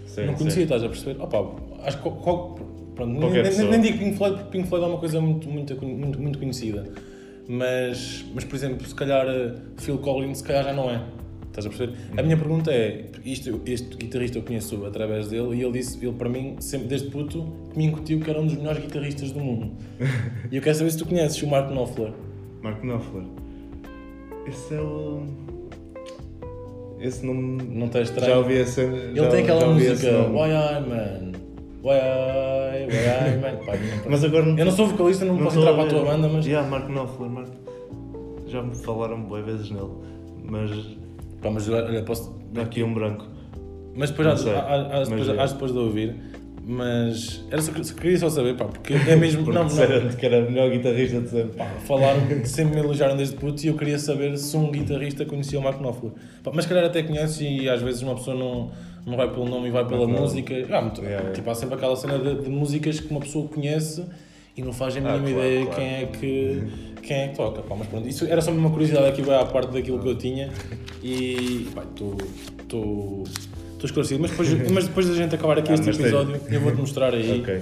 Sim, 0.07 0.25
não 0.25 0.33
conhecia, 0.33 0.51
sim. 0.61 0.63
estás 0.63 0.83
a 0.83 0.89
perceber? 0.89 1.21
Opa, 1.21 1.55
acho 1.83 1.97
que 2.01 2.09
qual- 2.09 2.55
pronto, 2.95 3.19
nem, 3.19 3.31
nem- 3.43 3.69
nem 3.69 3.81
digo 3.81 3.97
Pink 3.99 4.17
Floyd, 4.17 4.35
porque 4.37 4.51
Pink 4.57 4.67
Floyd 4.67 4.85
é 4.85 4.89
uma 4.89 4.97
coisa 4.99 5.21
muito, 5.21 5.47
muito, 5.49 5.85
muito, 5.85 6.19
muito 6.21 6.39
conhecida. 6.39 6.83
Mas, 7.51 8.23
mas, 8.31 8.43
por 8.43 8.55
exemplo, 8.55 8.87
se 8.87 8.93
calhar 8.93 9.27
eh, 9.27 9.55
Phil 9.77 9.97
Collins, 9.97 10.37
se 10.37 10.43
calhar 10.43 10.63
já 10.65 10.71
não 10.71 10.87
é. 10.87 11.01
Estás 11.47 11.65
a 11.65 11.69
perceber? 11.69 11.97
A 12.15 12.21
minha 12.21 12.37
pergunta 12.37 12.71
é: 12.71 13.05
isto, 13.25 13.59
este 13.65 13.97
guitarrista 13.97 14.37
eu 14.37 14.43
conheço 14.43 14.85
através 14.85 15.29
dele 15.29 15.55
e 15.55 15.63
ele 15.63 15.71
disse, 15.71 15.97
ele 16.05 16.13
para 16.13 16.29
mim, 16.29 16.57
sempre 16.59 16.87
desde 16.87 17.09
puto, 17.09 17.51
que 17.71 17.77
me 17.79 17.85
incutiu 17.85 18.19
que 18.19 18.29
era 18.29 18.39
um 18.39 18.45
dos 18.45 18.55
melhores 18.55 18.83
guitarristas 18.83 19.31
do 19.31 19.39
mundo. 19.39 19.71
e 20.51 20.57
eu 20.57 20.61
quero 20.61 20.77
saber 20.77 20.91
se 20.91 20.99
tu 20.99 21.07
conheces 21.07 21.41
o 21.41 21.47
Mark 21.47 21.71
Knopfler. 21.71 22.13
Mark 22.61 22.83
Knopfler. 22.83 23.23
Esse 24.47 24.75
é 24.75 24.81
o. 24.81 25.23
Esse 26.99 27.25
nome. 27.25 27.63
Não 27.63 27.87
está 27.87 28.01
estranho? 28.01 28.31
Já 28.31 28.37
ouvi 28.37 28.57
essa. 28.57 28.81
Ele 28.81 29.27
tem 29.27 29.41
aquela 29.41 29.73
música 29.73 30.27
Why 30.27 30.51
I 30.51 30.87
Man, 30.87 31.31
Why 31.83 31.91
I, 31.95 32.85
Why 32.87 33.33
I 33.33 33.37
Man. 33.41 33.65
Pá, 33.65 33.73
não- 33.75 34.11
Mas 34.11 34.23
agora 34.23 34.45
não. 34.45 34.57
eu 34.57 34.65
não 34.65 34.71
sou 34.71 34.87
vocalista, 34.87 35.25
não, 35.25 35.37
posso 35.37 35.59
entrar 35.59 35.73
para 35.73 35.83
a 35.83 35.87
tua 35.87 36.03
banda, 36.05 36.27
mas 36.27 36.45
Yeah, 36.45 36.67
Mark 36.69 36.87
Knopfler, 36.89 37.29
Mark... 37.29 37.47
Já 38.47 38.61
me 38.63 38.75
falaram 38.75 39.21
boas 39.21 39.45
vezes 39.45 39.69
nele, 39.71 39.91
mas 40.43 40.71
Pá, 41.41 41.49
mas 41.51 41.69
olha, 41.69 42.01
posso. 42.03 42.35
dá 42.51 42.63
aqui 42.63 42.83
um 42.83 42.93
branco. 42.93 43.25
Mas 43.95 44.09
depois 44.09 44.25
Não 44.27 44.33
hás, 44.33 44.41
sei, 44.41 44.53
depois, 45.15 45.29
é. 45.29 45.41
hás 45.41 45.53
depois 45.53 45.71
de 45.71 45.77
ouvir. 45.77 46.15
Mas 46.71 47.43
era 47.49 47.61
só, 47.61 47.71
só 47.81 47.93
queria 47.95 48.17
só 48.19 48.29
saber, 48.29 48.55
pá, 48.55 48.65
porque 48.65 48.93
é 48.93 49.15
mesmo. 49.15 49.43
Porque 49.43 49.55
não, 49.57 49.63
não, 49.63 49.67
disseram-te 49.69 50.15
que 50.17 50.25
era 50.25 50.39
o 50.45 50.51
melhor 50.51 50.69
guitarrista 50.69 51.19
de 51.21 51.29
sempre. 51.29 51.57
pá, 51.57 51.65
falaram, 51.85 52.19
sempre 52.45 52.75
me 52.75 52.81
elogiaram 52.83 53.15
desde 53.17 53.35
puto 53.37 53.63
e 53.65 53.67
eu 53.69 53.75
queria 53.75 53.97
saber 53.97 54.37
se 54.37 54.55
um 54.55 54.69
guitarrista 54.69 55.25
conhecia 55.25 55.57
o 55.59 55.63
Mark 55.63 55.79
Knopfler. 55.79 56.11
Pá, 56.43 56.51
mas 56.53 56.65
se 56.65 56.69
calhar 56.69 56.85
até 56.85 57.01
conhece 57.01 57.43
e 57.43 57.67
às 57.69 57.81
vezes 57.81 58.01
uma 58.03 58.15
pessoa 58.15 58.35
não, 58.37 58.69
não 59.05 59.17
vai 59.17 59.29
pelo 59.29 59.45
nome 59.47 59.67
e 59.67 59.71
vai 59.71 59.85
pela 59.85 60.05
Não, 60.07 60.13
não. 60.13 60.21
música. 60.21 60.53
Ah, 60.71 60.81
muito, 60.81 61.01
yeah. 61.01 61.31
Tipo, 61.31 61.49
há 61.49 61.55
sempre 61.55 61.75
aquela 61.75 61.95
cena 61.95 62.17
de, 62.19 62.43
de 62.43 62.49
músicas 62.49 62.99
que 62.99 63.09
uma 63.09 63.19
pessoa 63.19 63.47
conhece 63.47 64.03
e 64.57 64.61
não 64.61 64.73
faz 64.73 64.95
a 64.97 64.99
mínima 64.99 65.15
Ah, 65.17 65.19
claro, 65.21 65.39
ideia 65.39 65.65
claro. 65.65 65.75
quem 65.79 65.87
é 65.87 66.05
que 66.05 66.63
quem 67.01 67.17
é 67.17 67.27
que 67.29 67.35
toca. 67.37 67.61
Pá, 67.61 67.75
mas 67.77 67.87
pronto, 67.87 68.07
isso 68.07 68.25
era 68.25 68.41
só 68.41 68.51
uma 68.51 68.69
curiosidade 68.69 69.07
aqui, 69.07 69.21
à 69.31 69.45
parte 69.45 69.71
daquilo 69.71 69.99
que 69.99 70.07
eu 70.09 70.15
tinha 70.17 70.49
e 71.01 71.67
estou 72.61 73.23
esclarecido. 73.83 74.21
Mas 74.21 74.31
depois, 74.31 74.71
mas 74.71 74.87
depois 74.87 75.07
da 75.07 75.15
gente 75.15 75.35
acabar 75.35 75.57
aqui 75.59 75.71
Ah, 75.71 75.75
este 75.75 75.85
mas 75.87 75.97
tem- 75.97 76.05
episódio, 76.05 76.41
eu 76.49 76.59
vou-te 76.61 76.77
mostrar 76.77 77.13
aí. 77.13 77.39
Ok. 77.41 77.61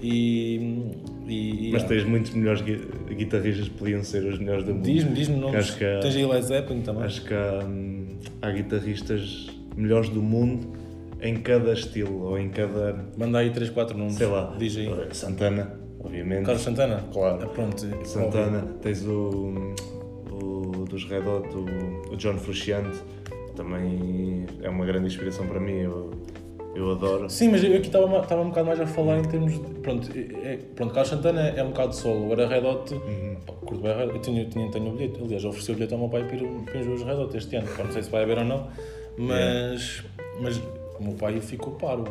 E, 0.00 0.80
e, 1.26 1.70
Mas 1.72 1.82
ah, 1.82 1.86
tens 1.88 2.04
muitos 2.04 2.30
melhores 2.32 2.60
gui- 2.62 2.80
guitarristas 3.10 3.68
que 3.68 3.74
podiam 3.74 4.02
ser 4.04 4.24
os 4.24 4.38
melhores 4.38 4.64
do 4.64 4.72
mundo. 4.72 4.84
diz-me, 4.84 5.12
diz-me 5.12 5.36
nomes. 5.36 5.56
Acho 5.56 5.76
que 5.76 5.84
há- 5.84 5.98
Tens 6.00 6.14
aí 6.16 6.24
Led 6.24 6.46
Zeppelin 6.46 6.80
também. 6.82 7.02
Acho 7.02 7.24
que 7.24 7.34
há, 7.34 7.64
hum, 7.66 8.06
há 8.40 8.50
guitarristas 8.52 9.48
melhores 9.76 10.08
do 10.08 10.22
mundo 10.22 10.68
em 11.20 11.36
cada 11.36 11.72
estilo 11.72 12.24
ou 12.24 12.38
em 12.38 12.48
cada. 12.50 13.06
Manda 13.16 13.38
aí 13.38 13.50
3, 13.50 13.70
4 13.70 13.96
nomes. 13.96 14.14
sei 14.14 14.26
lá. 14.26 14.54
Diz 14.58 14.76
aí. 14.76 14.88
Santana, 15.12 15.78
obviamente. 16.00 16.44
Carlos 16.44 16.62
Santana? 16.62 17.04
Claro. 17.12 17.38
Ah, 17.42 17.46
pronto. 17.46 18.06
Santana, 18.06 18.62
tens 18.80 19.04
o, 19.04 19.74
o 20.30 20.84
dos 20.88 21.04
Red 21.04 21.26
Hot, 21.26 21.48
o, 21.54 22.12
o 22.12 22.16
John 22.16 22.38
Frusciante, 22.38 22.98
também 23.56 24.46
é 24.62 24.68
uma 24.68 24.86
grande 24.86 25.06
inspiração 25.06 25.46
para 25.46 25.58
mim, 25.58 25.80
eu, 25.80 26.10
eu 26.74 26.92
adoro. 26.92 27.28
Sim, 27.28 27.48
mas 27.50 27.64
eu 27.64 27.76
aqui 27.76 27.86
estava 27.86 28.04
estava 28.20 28.42
um 28.42 28.48
bocado 28.48 28.66
mais 28.66 28.80
a 28.80 28.86
falar 28.86 29.18
em 29.18 29.22
termos 29.22 29.52
de. 29.52 29.74
Pronto, 29.80 30.08
é, 30.16 30.58
pronto 30.76 30.94
Carlos 30.94 31.10
Santana 31.10 31.48
é, 31.48 31.58
é 31.58 31.64
um 31.64 31.70
bocado 31.70 31.94
solo. 31.94 32.26
Agora 32.26 32.46
Red 32.46 32.66
Hot. 32.66 32.94
Uhum. 32.94 33.36
Pá, 33.46 33.52
curto 33.64 33.82
bem. 33.82 33.92
Eu 33.92 34.18
tinha, 34.20 34.44
tinha, 34.44 34.70
tenho 34.70 34.88
o 34.88 34.92
bilhete. 34.92 35.20
Aliás, 35.20 35.42
eu 35.42 35.50
ofereci 35.50 35.72
o 35.72 35.74
bilhete 35.74 35.94
ao 35.94 35.98
meu 36.00 36.08
pai 36.08 36.24
para 36.24 36.36
ir 36.36 36.48
para 36.64 36.80
os 36.80 37.02
Red 37.02 37.14
Hot 37.14 37.36
este 37.36 37.56
ano. 37.56 37.68
Pá, 37.76 37.82
não 37.84 37.92
sei 37.92 38.02
se 38.02 38.10
vai 38.10 38.22
haver 38.22 38.38
ou 38.38 38.44
não. 38.44 38.68
Mas. 39.16 40.04
Mas 40.40 40.62
o 40.98 41.04
meu 41.04 41.14
pai 41.14 41.40
ficou 41.40 41.74
paro. 41.74 42.04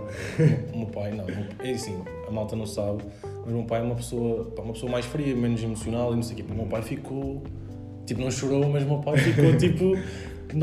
O 0.73 0.77
meu 0.77 0.87
pai, 0.87 1.11
não. 1.11 1.23
o 1.23 1.27
meu- 1.27 1.45
É 1.63 1.71
assim, 1.71 1.95
a 2.27 2.31
malta 2.31 2.55
não 2.55 2.65
sabe. 2.65 3.03
Mas 3.23 3.53
o 3.53 3.57
meu 3.57 3.63
pai 3.65 3.79
é 3.79 3.83
uma 3.83 3.95
pessoa, 3.95 4.53
uma 4.57 4.73
pessoa 4.73 4.91
mais 4.91 5.05
fria, 5.05 5.35
menos 5.35 5.61
emocional 5.63 6.13
e 6.13 6.15
não 6.15 6.23
sei 6.23 6.33
o 6.33 6.37
quê. 6.37 6.45
O 6.51 6.55
meu 6.55 6.65
pai 6.65 6.81
ficou. 6.81 7.43
Tipo, 8.05 8.21
não 8.21 8.31
chorou, 8.31 8.67
mas 8.69 8.83
o 8.83 8.87
meu 8.87 8.99
pai 8.99 9.17
ficou 9.17 9.55
tipo. 9.57 9.93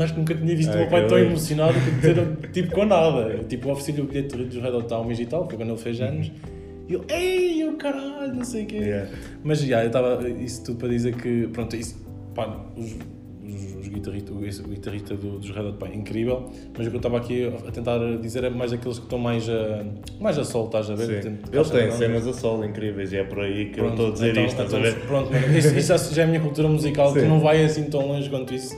Acho 0.01 0.13
que 0.13 0.19
nunca 0.19 0.33
tinha 0.33 0.55
visto 0.55 0.71
o 0.73 0.77
meu 0.77 0.87
Ah, 0.87 0.89
pai 0.89 1.07
tão 1.07 1.17
emocionado 1.19 1.73
que 1.79 1.91
dizer, 1.91 2.37
tipo 2.51 2.73
com 2.73 2.85
nada. 2.85 3.43
Tipo, 3.47 3.69
ofereci-lhe 3.69 4.01
o 4.01 4.05
bilhete 4.05 4.35
dos 4.35 4.55
Red 4.61 4.71
Hot 4.71 5.05
mês 5.07 5.19
e 5.19 5.25
tal, 5.27 5.47
foi 5.47 5.57
quando 5.57 5.69
ele 5.69 5.77
fez 5.77 6.01
anos. 6.01 6.31
E 6.87 6.93
eu, 6.93 7.05
ei, 7.07 7.63
eu 7.63 7.73
caralho, 7.77 8.33
não 8.35 8.43
sei 8.43 8.63
o 8.63 8.65
quê. 8.67 8.77
Yeah. 8.77 9.09
Mas 9.43 9.59
já, 9.61 9.81
eu 9.83 9.87
estava. 9.87 10.27
Isso 10.29 10.63
tudo 10.63 10.77
para 10.79 10.89
dizer 10.89 11.15
que. 11.15 11.47
Pronto, 11.49 11.75
isso. 11.75 12.03
Pá, 12.33 12.65
os, 12.75 12.95
os, 13.87 13.93
guitarristas, 13.93 14.59
o, 14.59 14.67
guitarrista 14.69 15.15
do, 15.15 15.39
dos 15.39 15.49
Red 15.49 15.61
Hot, 15.67 15.77
pá, 15.77 15.87
incrível. 15.89 16.49
Mas 16.77 16.87
o 16.87 16.89
que 16.89 16.95
eu 16.95 16.99
estava 16.99 17.17
aqui 17.17 17.47
a 17.47 17.71
tentar 17.71 17.97
dizer 18.17 18.43
é 18.43 18.49
mais 18.49 18.73
aqueles 18.73 18.97
que 18.97 19.05
estão 19.05 19.19
mais 19.19 19.47
a. 19.49 19.85
mais 20.19 20.37
a 20.37 20.43
sol, 20.43 20.65
estás 20.65 20.89
a 20.89 20.95
ver? 20.95 21.21
Sim. 21.23 21.29
Tento- 21.37 21.53
Ele 21.55 21.69
tem 21.69 21.87
não? 21.87 21.97
cenas 21.97 22.27
a 22.27 22.33
solo 22.33 22.65
incríveis 22.65 23.13
e 23.13 23.17
é 23.17 23.23
por 23.23 23.39
aí 23.39 23.65
que 23.69 23.79
eu 23.79 23.85
Pronto, 23.85 23.91
estou 23.93 24.07
a 24.07 24.11
dizer 24.13 24.31
então- 24.31 24.45
isto, 24.45 24.61
estás 24.61 24.73
a 24.73 24.79
então, 24.79 24.91
ver? 24.99 25.07
Pronto, 25.07 25.29
isso, 25.57 25.75
isso 25.93 26.13
já, 26.15 26.21
é 26.21 26.25
a 26.25 26.27
minha 26.27 26.39
cultura 26.41 26.67
musical, 26.67 27.13
que 27.13 27.21
Sim. 27.21 27.27
não 27.27 27.39
vai 27.39 27.63
assim 27.63 27.83
tão 27.85 28.07
longe 28.07 28.29
quanto 28.29 28.53
isso. 28.53 28.75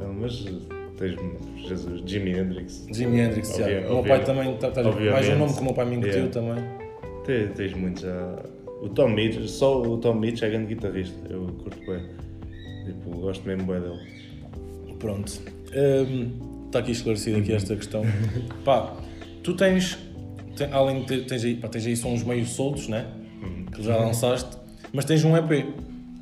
Não, 0.00 0.12
mas 0.14 0.44
tens 0.98 1.16
Jesus, 1.68 2.02
Jimi 2.04 2.32
Hendrix. 2.32 2.86
Jimi 2.92 3.20
Hendrix, 3.20 3.56
já. 3.56 3.66
O 3.88 3.94
meu 3.94 4.04
pai 4.04 4.22
também, 4.22 4.54
tá, 4.56 4.70
tá, 4.70 4.82
mais 4.82 5.28
um 5.28 5.36
nome 5.38 5.54
que 5.54 5.60
o 5.60 5.64
meu 5.64 5.74
pai 5.74 5.84
me 5.86 5.96
incutiu 5.96 6.24
Yeah. 6.26 6.32
também. 6.32 6.64
Tens, 7.24 7.52
tens 7.54 7.72
muitos. 7.74 8.04
O 8.82 8.88
Tom 8.90 9.08
Mitch, 9.08 9.40
só 9.48 9.80
o 9.80 9.96
Tom 9.96 10.14
Mitch 10.14 10.42
é 10.42 10.50
grande 10.50 10.74
guitarrista. 10.74 11.16
Eu 11.30 11.46
curto 11.62 11.78
bem. 11.86 12.04
Tipo, 12.84 13.18
gosto 13.18 13.46
mesmo 13.48 13.64
bem 13.64 13.80
dele. 13.80 13.98
Pronto. 15.04 15.30
Está 16.66 16.78
aqui 16.78 16.92
esclarecido 16.92 17.36
aqui 17.36 17.52
esta 17.52 17.76
questão. 17.76 18.02
Pá, 18.64 18.94
tu 19.42 19.52
tens, 19.52 19.98
tem- 20.56 20.72
além 20.72 21.00
de 21.00 21.06
ter, 21.06 21.26
tens 21.26 21.44
aí, 21.44 21.56
pá, 21.56 21.68
tens 21.68 21.86
aí 21.86 21.94
sons 21.94 22.22
meio 22.24 22.46
soltos, 22.46 22.88
né? 22.88 23.06
Que 23.74 23.82
já 23.82 23.98
lançaste, 23.98 24.56
mas 24.94 25.04
tens 25.04 25.22
um 25.22 25.36
EP. 25.36 25.66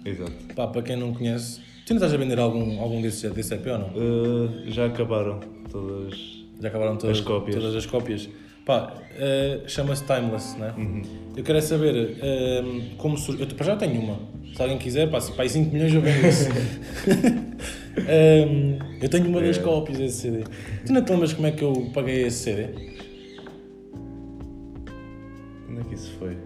Exato. 0.05 0.33
Pá, 0.57 0.67
para 0.67 0.83
quem 0.83 0.97
não 0.97 1.15
conhece, 1.15 1.61
tu 1.87 1.93
ainda 1.93 2.05
estás 2.07 2.13
a 2.13 2.17
vender 2.17 2.41
algum, 2.41 2.81
algum 2.81 3.01
desse, 3.01 3.31
desse 3.31 3.55
EP 3.55 3.67
ou 3.69 3.79
não? 3.79 3.89
Uh, 3.91 4.51
já 4.67 4.87
acabaram 4.87 5.39
todas. 5.71 6.43
Já 6.61 6.69
acabaram 6.69 6.97
todas 6.97 7.19
As 7.19 7.25
cópias. 7.25 7.55
Todas 7.55 7.77
as 7.77 7.87
cópias. 7.87 8.29
Pá, 8.67 8.95
eh, 9.17 9.61
chama-se 9.67 10.05
Timeless, 10.05 10.57
né? 10.57 10.73
Uhum. 10.77 11.03
Eu 11.37 11.43
quero 11.43 11.59
é 11.59 11.61
saber 11.61 12.17
eh, 12.21 12.63
como 12.97 13.17
surgiu. 13.17 13.47
Eu 13.47 13.65
já 13.65 13.75
tenho 13.77 14.01
uma. 14.01 14.19
Se 14.55 14.63
alguém 14.63 14.79
quiser, 14.79 15.11
pá, 15.11 15.21
se 15.21 15.33
pá, 15.33 15.49
5 15.49 15.73
milhões 15.73 15.93
eu 15.93 16.01
vendo 16.01 16.27
isso. 16.27 16.49
Eh, 17.97 18.79
eu 19.03 19.09
tenho 19.09 19.29
uma 19.29 19.41
das 19.41 19.59
É. 19.59 19.63
cópias 19.63 19.99
desse 19.99 20.21
CD. 20.23 20.45
Tu 20.87 20.93
não 20.93 21.05
te 21.05 21.11
lembras 21.13 21.33
como 21.35 21.47
é 21.47 21.51
que 21.53 21.63
eu 21.63 21.91
paguei 21.93 22.27
esse 22.27 22.39
CD? 22.39 22.67
Onde 25.69 25.81
é 25.81 25.85
que 25.85 25.95
isso 25.95 26.13
foi? 26.19 26.37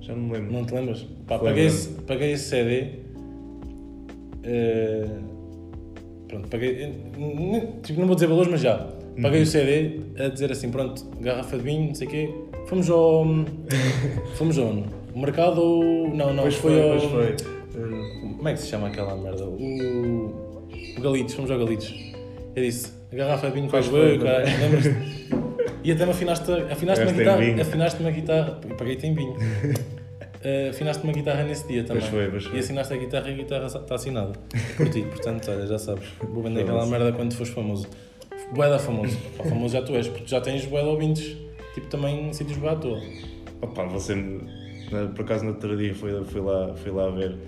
Já 0.00 0.14
não 0.14 0.22
me 0.24 0.32
lembro. 0.34 0.52
Não 0.52 0.64
te 0.64 0.74
lembras? 0.74 1.02
Pá, 1.26 1.38
Foi 1.38 1.48
paguei, 1.48 1.66
esse, 1.66 1.88
paguei 2.02 2.32
esse 2.32 2.44
CD. 2.44 2.88
eh, 4.42 5.08
pronto, 6.28 6.48
paguei. 6.48 6.92
Tipo, 7.82 8.00
não 8.00 8.06
vou 8.06 8.14
dizer 8.14 8.26
valores, 8.26 8.50
mas 8.50 8.60
já. 8.60 8.76
Paguei 9.22 9.38
Uhum. 9.40 9.44
o 9.44 9.46
CD 9.46 10.00
a 10.18 10.28
dizer 10.28 10.50
assim: 10.52 10.70
pronto, 10.70 11.04
garrafa 11.20 11.56
de 11.56 11.62
vinho, 11.62 11.86
não 11.88 11.94
sei 11.94 12.06
o 12.06 12.10
quê. 12.10 12.34
Fomos 12.66 12.90
ao. 12.90 13.24
fomos 14.36 14.58
ao 14.58 14.74
mercado 15.14 15.60
ou. 15.62 16.08
Não, 16.14 16.34
não, 16.34 16.42
Pois 16.42 16.54
foi, 16.56 16.72
foi, 16.72 16.82
ao. 16.82 16.98
pois 16.98 17.36
foi. 17.38 17.53
Como 17.90 18.48
é 18.48 18.52
que 18.52 18.60
se 18.60 18.68
chama 18.68 18.88
aquela 18.88 19.16
merda? 19.16 19.44
O. 19.46 20.66
O 20.96 21.00
Galitos, 21.00 21.34
fomos 21.34 21.50
ao 21.50 21.58
Galitos. 21.58 21.94
Eu 22.56 22.62
disse: 22.62 22.92
a 23.12 23.16
garrafa 23.16 23.48
de 23.48 23.54
vinho 23.54 23.68
Pois 23.70 23.86
faz 23.86 23.96
bem, 24.02 24.18
lembras-te? 24.18 25.44
E 25.84 25.92
até 25.92 26.04
me 26.06 26.12
afinaste, 26.12 26.50
afinaste 26.70 27.04
uma 27.04 27.12
guitarra. 27.12 27.36
vinho. 27.38 27.60
Afinaste 27.60 28.00
uma 28.00 28.10
guitarra. 28.10 28.60
Eu 28.68 28.76
paguei-te 28.76 29.06
em 29.06 29.14
vinho. 29.14 29.36
Uh, 30.44 30.68
afinaste 30.68 31.02
uma 31.04 31.12
guitarra 31.14 31.42
nesse 31.44 31.66
dia 31.66 31.84
também. 31.84 32.02
Pois 32.02 32.12
foi, 32.12 32.30
pois 32.30 32.44
foi. 32.44 32.56
E 32.56 32.58
assinaste 32.60 32.92
a 32.92 32.96
guitarra 32.98 33.30
e 33.30 33.32
a 33.32 33.36
guitarra 33.38 33.64
está 33.64 33.94
assinada. 33.94 34.32
Por 34.76 34.90
ti, 34.90 35.00
portanto, 35.00 35.50
olha, 35.50 35.66
já 35.66 35.78
sabes. 35.78 36.04
Vou 36.20 36.42
vender 36.42 36.60
aquela 36.60 36.80
Foda-se. 36.84 36.90
merda 36.90 37.12
quando 37.16 37.32
fores 37.32 37.50
famoso. 37.50 37.86
Boeda 38.54 38.78
famoso. 38.78 39.16
Pá, 39.38 39.44
famoso 39.44 39.72
já 39.72 39.80
tu 39.80 39.94
és, 39.96 40.06
porque 40.06 40.26
já 40.26 40.42
tens 40.42 40.66
boeda 40.66 40.86
ouvintes. 40.88 41.34
Tipo, 41.72 41.86
também 41.86 42.28
em 42.28 42.32
sítios 42.34 42.58
boeda 42.58 42.76
à 42.76 42.78
toa. 42.78 43.00
Opa, 43.62 43.84
você. 43.84 44.14
na- 44.92 45.06
Por 45.16 45.24
acaso 45.24 45.46
no 45.46 45.52
outro 45.52 45.74
dia 45.78 45.94
fui, 45.94 46.10
fui, 46.26 46.42
lá, 46.42 46.74
fui 46.74 46.92
lá 46.92 47.08
ver. 47.08 47.38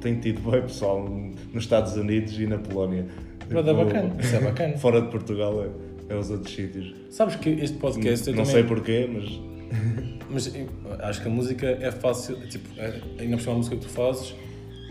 Tem 0.00 0.18
tido 0.20 0.48
bem 0.50 0.62
pessoal 0.62 1.08
nos 1.52 1.64
Estados 1.64 1.96
Unidos 1.96 2.38
e 2.38 2.46
na 2.46 2.58
Polónia. 2.58 3.06
Boeda 3.50 3.72
Tipo, 3.72 3.84
bacana. 3.84 4.16
Isso 4.20 4.36
é 4.36 4.40
bacana. 4.40 4.76
Fora 4.78 5.02
de 5.02 5.08
Portugal 5.08 5.64
é, 5.64 6.14
é 6.14 6.16
os 6.16 6.30
outros 6.30 6.54
sítios. 6.54 6.94
Sabes 7.10 7.36
que 7.36 7.48
este 7.50 7.78
podcast 7.78 8.28
eu 8.28 8.34
não 8.34 8.44
também... 8.44 8.60
sei 8.60 8.64
porquê, 8.68 9.08
mas. 9.12 9.40
Mas 10.30 10.52
acho 11.00 11.22
que 11.22 11.26
a 11.28 11.30
música 11.30 11.66
é 11.80 11.90
fácil, 11.90 12.36
tipo, 12.48 12.68
é, 12.78 13.00
ainda 13.18 13.36
por 13.36 13.42
cima 13.42 13.54
a 13.54 13.56
música 13.56 13.76
que 13.76 13.82
tu 13.82 13.88
fazes 13.88 14.34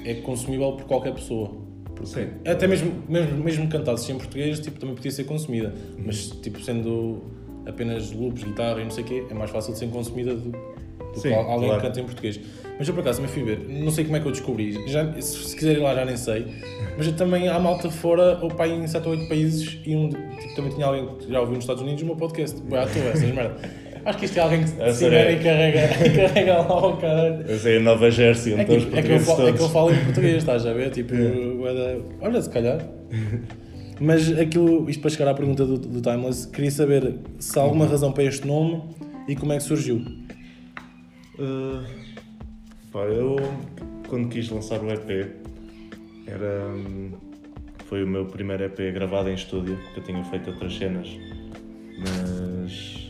é 0.03 0.15
consumível 0.15 0.71
por 0.73 0.85
qualquer 0.85 1.13
pessoa. 1.13 1.51
Sim. 2.05 2.29
Até 2.43 2.65
mesmo, 2.65 2.91
mesmo, 3.07 3.43
mesmo 3.43 3.69
cantados 3.69 4.09
em 4.09 4.17
português, 4.17 4.59
tipo, 4.59 4.79
também 4.79 4.95
podia 4.95 5.11
ser 5.11 5.25
consumida. 5.25 5.75
Mas, 6.03 6.31
tipo, 6.41 6.59
sendo 6.61 7.21
apenas 7.67 8.11
loops, 8.11 8.43
guitarra 8.43 8.81
e 8.81 8.83
não 8.83 8.89
sei 8.91 9.03
o 9.03 9.07
quê, 9.07 9.23
é 9.29 9.33
mais 9.35 9.51
fácil 9.51 9.73
de 9.73 9.79
ser 9.79 9.89
consumida 9.89 10.33
do, 10.35 10.49
do 10.49 10.57
que 10.57 10.76
Sim, 11.15 11.33
al- 11.33 11.49
alguém 11.51 11.67
claro. 11.69 11.81
que 11.81 11.87
canta 11.87 11.99
em 11.99 12.03
português. 12.03 12.39
Mas 12.79 12.87
eu, 12.87 12.93
por 12.93 13.01
acaso, 13.01 13.21
também 13.21 13.33
fui 13.33 13.43
ver. 13.43 13.59
Não 13.83 13.89
sei 13.91 14.03
como 14.05 14.17
é 14.17 14.19
que 14.19 14.27
eu 14.27 14.31
descobri. 14.31 14.87
Já, 14.87 15.11
se, 15.19 15.21
se 15.49 15.55
quiser 15.55 15.77
ir 15.77 15.79
lá, 15.79 15.95
já 15.95 16.05
nem 16.05 16.15
sei. 16.15 16.45
Mas 16.95 17.07
eu 17.07 17.13
também 17.13 17.47
há 17.47 17.57
malta 17.59 17.89
fora, 17.89 18.37
ou 18.41 18.49
pai 18.49 18.71
em 18.71 18.85
7 18.85 19.03
ou 19.07 19.13
8 19.15 19.27
países, 19.27 19.79
e 19.85 19.95
um, 19.95 20.09
tipo, 20.09 20.55
também 20.55 20.71
tinha 20.73 20.85
alguém 20.85 21.07
que 21.17 21.31
já 21.31 21.39
ouviu 21.39 21.55
nos 21.55 21.63
Estados 21.63 21.81
Unidos 21.81 22.03
o 22.03 22.05
meu 22.05 22.15
podcast. 22.15 22.61
Boa, 22.61 22.83
à 22.83 22.87
toa, 22.87 23.03
essas 23.05 23.31
merda. 23.33 23.55
Acho 24.05 24.19
que 24.19 24.25
isto 24.25 24.37
é 24.37 24.41
alguém 24.41 24.61
que 24.63 24.69
se 24.69 24.93
sério? 24.93 25.37
e 25.39 25.43
carrega, 25.43 25.87
carrega 26.27 26.53
lá 26.61 26.87
o 26.87 26.97
caralho. 26.97 27.41
Eu 27.47 27.57
sei 27.59 27.77
a 27.77 27.79
Nova 27.81 28.09
Jersey, 28.11 28.53
onde 28.53 28.73
É 28.73 28.77
os 28.77 28.93
é, 28.93 29.01
que 29.01 29.11
eu 29.11 29.19
falo, 29.19 29.47
é 29.49 29.53
que 29.53 29.59
eu 29.61 29.69
falo 29.69 29.91
em 29.91 30.03
português, 30.05 30.37
estás 30.37 30.65
a 30.65 30.71
ver? 30.73 30.91
Tipo, 30.91 31.13
bué 31.57 31.73
da- 31.73 31.97
olha, 32.27 32.41
se 32.41 32.49
calhar. 32.49 32.87
Mas 33.99 34.31
aquilo, 34.37 34.89
isto 34.89 35.01
para 35.01 35.09
chegar 35.09 35.31
à 35.31 35.33
pergunta 35.33 35.65
do, 35.65 35.77
do 35.77 35.99
Timeless, 36.01 36.47
queria 36.47 36.69
saber 36.71 37.15
se 37.39 37.57
há 37.57 37.63
alguma 37.63 37.85
razão 37.87 38.11
para 38.11 38.23
este 38.23 38.45
nome 38.47 38.83
e 39.27 39.35
como 39.35 39.51
é 39.53 39.57
que 39.57 39.63
surgiu. 39.63 40.01
Uh, 41.39 41.85
pá, 42.91 43.01
eu 43.01 43.35
quando 44.07 44.29
quis 44.29 44.49
lançar 44.49 44.81
o 44.81 44.89
EP 44.91 45.35
era 46.25 46.67
hum, 46.69 47.11
foi 47.85 48.03
o 48.03 48.07
meu 48.07 48.25
primeiro 48.25 48.63
EP 48.63 48.93
gravado 48.93 49.29
em 49.29 49.35
estúdio, 49.35 49.77
que 49.93 49.99
eu 49.99 50.03
tinha 50.03 50.23
feito 50.25 50.49
outras 50.49 50.75
cenas, 50.75 51.07
mas 51.99 53.07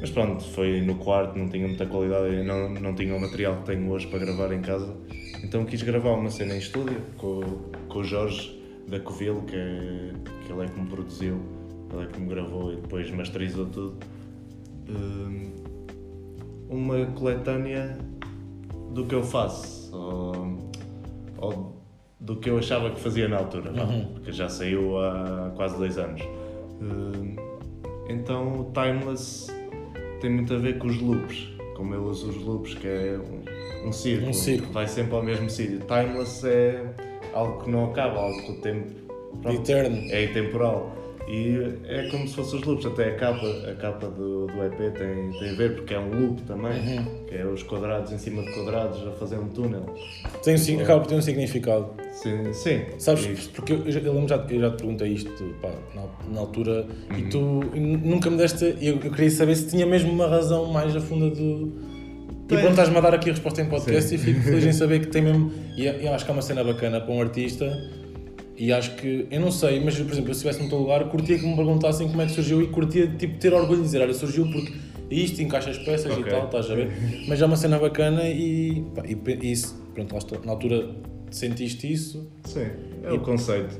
mas 0.00 0.10
pronto, 0.10 0.44
foi 0.44 0.80
no 0.80 0.96
quarto, 0.96 1.38
não 1.38 1.48
tinha 1.48 1.66
muita 1.66 1.86
qualidade, 1.86 2.42
não, 2.42 2.68
não 2.68 2.94
tinha 2.94 3.14
o 3.14 3.20
material 3.20 3.56
que 3.58 3.66
tenho 3.66 3.90
hoje 3.90 4.06
para 4.08 4.18
gravar 4.18 4.52
em 4.52 4.60
casa, 4.60 4.94
então 5.42 5.64
quis 5.64 5.82
gravar 5.82 6.12
uma 6.12 6.30
cena 6.30 6.54
em 6.54 6.58
estúdio 6.58 7.00
com, 7.16 7.40
com 7.88 7.98
o 7.98 8.04
Jorge 8.04 8.60
da 8.88 9.00
Covil, 9.00 9.42
que, 9.42 9.56
é, 9.56 10.12
que 10.44 10.52
ele 10.52 10.64
é 10.64 10.68
que 10.68 10.80
me 10.80 10.86
produziu, 10.86 11.40
ele 11.92 12.04
é 12.04 12.06
que 12.06 12.20
me 12.20 12.28
gravou 12.28 12.72
e 12.72 12.76
depois 12.76 13.10
masterizou 13.10 13.66
tudo. 13.66 13.96
Hum, 14.88 15.65
uma 16.68 17.06
coletânea 17.06 17.96
do 18.92 19.04
que 19.06 19.14
eu 19.14 19.22
faço 19.22 19.94
ou, 19.94 20.70
ou 21.38 21.76
do 22.20 22.36
que 22.36 22.48
eu 22.50 22.58
achava 22.58 22.90
que 22.90 23.00
fazia 23.00 23.28
na 23.28 23.38
altura, 23.38 23.70
Uhum. 23.72 24.06
porque 24.14 24.32
já 24.32 24.48
saiu 24.48 24.98
há 24.98 25.52
quase 25.54 25.76
dois 25.76 25.98
anos. 25.98 26.22
Hum, 26.80 27.36
então 28.08 28.60
o 28.60 28.72
Timeless 28.72 29.48
tem 30.20 30.30
muito 30.30 30.54
a 30.54 30.58
ver 30.58 30.78
com 30.78 30.88
os 30.88 31.00
loops, 31.00 31.48
como 31.76 31.94
eu 31.94 32.04
uso 32.04 32.30
os 32.30 32.36
loops, 32.42 32.74
que 32.74 32.86
é 32.86 33.18
um, 33.84 33.88
um 33.88 33.92
círculo, 33.92 34.30
Um 34.30 34.34
círculo. 34.34 34.72
vai 34.72 34.88
sempre 34.88 35.14
ao 35.14 35.22
mesmo 35.22 35.48
sítio. 35.50 35.80
Timeless 35.80 36.46
é 36.46 36.94
algo 37.34 37.62
que 37.62 37.70
não 37.70 37.84
acaba, 37.90 38.18
algo 38.18 38.42
que 38.42 38.52
o 38.52 38.60
tempo 38.60 38.90
pronto, 39.42 39.60
Eterno. 39.60 39.96
é 40.10 40.24
intemporal. 40.24 40.96
E 41.28 41.58
é 41.88 42.08
como 42.08 42.26
se 42.28 42.36
fossem 42.36 42.60
os 42.60 42.64
loops, 42.64 42.86
até 42.86 43.08
a 43.08 43.14
capa, 43.16 43.46
a 43.68 43.74
capa 43.74 44.06
do, 44.08 44.46
do 44.46 44.62
EP 44.62 44.92
tem, 44.96 45.30
tem 45.38 45.50
a 45.50 45.54
ver, 45.54 45.74
porque 45.74 45.92
é 45.94 45.98
um 45.98 46.08
loop 46.10 46.40
também, 46.42 46.72
Uhum. 46.98 47.04
que 47.26 47.34
é 47.34 47.44
os 47.44 47.64
quadrados 47.64 48.12
em 48.12 48.18
cima 48.18 48.42
de 48.44 48.52
quadrados 48.54 49.04
a 49.06 49.10
fazer 49.12 49.36
um 49.38 49.48
túnel. 49.48 49.84
Tem, 50.44 50.54
um 50.54 50.58
sig- 50.58 50.80
acaba 50.80 51.00
por 51.00 51.08
ter 51.08 51.16
um 51.16 51.20
significado. 51.22 51.88
Sim, 52.12 52.52
sim. 52.52 52.82
Sabes, 52.98 53.24
E- 53.24 53.48
porque 53.48 53.72
eu, 53.72 53.90
já, 53.90 53.98
eu 53.98 54.12
lembro 54.12 54.28
já, 54.28 54.36
eu 54.48 54.60
já 54.60 54.70
te 54.70 54.76
perguntei 54.76 55.08
isto 55.12 55.54
pá, 55.60 55.70
na, 55.96 56.04
na 56.32 56.40
altura 56.40 56.86
e 57.10 57.22
Uhum. 57.22 57.28
tu 57.28 57.60
n- 57.76 57.96
nunca 57.96 58.30
me 58.30 58.36
deste. 58.36 58.64
Eu, 58.80 58.94
eu 59.02 59.10
queria 59.10 59.30
saber 59.30 59.56
se 59.56 59.66
tinha 59.68 59.84
mesmo 59.84 60.12
uma 60.12 60.28
razão 60.28 60.66
mais 60.66 60.94
a 60.94 61.00
funda 61.00 61.28
do. 61.28 61.72
E 62.44 62.48
pronto, 62.48 62.70
estás-me 62.70 62.96
a 62.96 63.00
dar 63.00 63.12
aqui 63.14 63.28
a 63.30 63.32
resposta 63.32 63.60
em 63.60 63.66
podcast 63.68 64.14
e 64.14 64.18
fico 64.18 64.40
feliz 64.42 64.64
em 64.64 64.72
saber 64.72 65.00
que 65.00 65.08
tem 65.08 65.22
mesmo. 65.22 65.50
E 65.76 65.84
eu 65.86 66.14
acho 66.14 66.24
que 66.24 66.30
é 66.30 66.34
uma 66.34 66.40
cena 66.40 66.62
bacana 66.64 67.00
para 67.00 67.12
um 67.12 67.20
artista. 67.20 67.66
E 68.58 68.72
acho 68.72 68.96
que, 68.96 69.26
eu 69.30 69.40
não 69.40 69.50
sei, 69.50 69.80
mas 69.80 69.94
por 69.98 70.10
exemplo, 70.12 70.32
se 70.34 70.38
estivesse 70.40 70.62
no 70.62 70.68
teu 70.68 70.78
lugar, 70.78 71.04
curtia 71.10 71.38
que 71.38 71.46
me 71.46 71.54
perguntassem 71.54 72.08
como 72.08 72.22
é 72.22 72.26
que 72.26 72.32
surgiu 72.32 72.62
e 72.62 72.68
curtia 72.68 73.06
tipo, 73.06 73.38
ter 73.38 73.52
orgulho 73.52 73.78
de 73.80 73.84
dizer: 73.84 74.00
olha, 74.00 74.14
surgiu 74.14 74.50
porque 74.50 74.72
isto 75.10 75.40
encaixa 75.42 75.70
as 75.70 75.78
peças 75.78 76.10
Ok. 76.12 76.24
e 76.24 76.30
tal, 76.30 76.46
estás 76.46 76.70
a 76.70 76.74
ver? 76.74 76.90
Mas 77.28 77.40
é 77.42 77.44
uma 77.46 77.56
cena 77.56 77.78
bacana 77.78 78.26
e, 78.28 78.82
pá, 78.94 79.02
e, 79.06 79.16
e 79.46 79.52
isso, 79.52 79.78
pronto, 79.94 80.14
na 80.44 80.52
altura 80.52 80.90
sentiste 81.30 81.92
isso 81.92 82.30
Sim, 82.44 82.66
é 83.04 83.10
E- 83.10 83.16
o 83.16 83.20
conceito. 83.20 83.78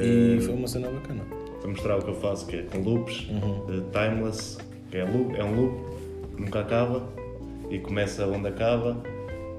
e 0.00 0.36
É, 0.38 0.40
foi 0.40 0.54
uma 0.54 0.68
cena 0.68 0.88
bacana. 0.90 1.22
Para 1.60 1.70
mostrar 1.70 1.98
o 1.98 2.02
que 2.02 2.10
eu 2.10 2.14
faço, 2.14 2.46
que 2.46 2.56
é 2.56 2.62
com 2.62 2.78
loops, 2.78 3.26
Uhum. 3.30 3.64
eh, 3.68 3.82
timeless, 3.92 4.58
que 4.90 4.98
é, 4.98 5.04
loop, 5.04 5.34
é 5.34 5.42
um 5.42 5.56
loop 5.56 5.74
nunca 6.38 6.60
acaba 6.60 7.08
e 7.70 7.78
começa 7.80 8.26
onde 8.26 8.46
acaba 8.48 9.02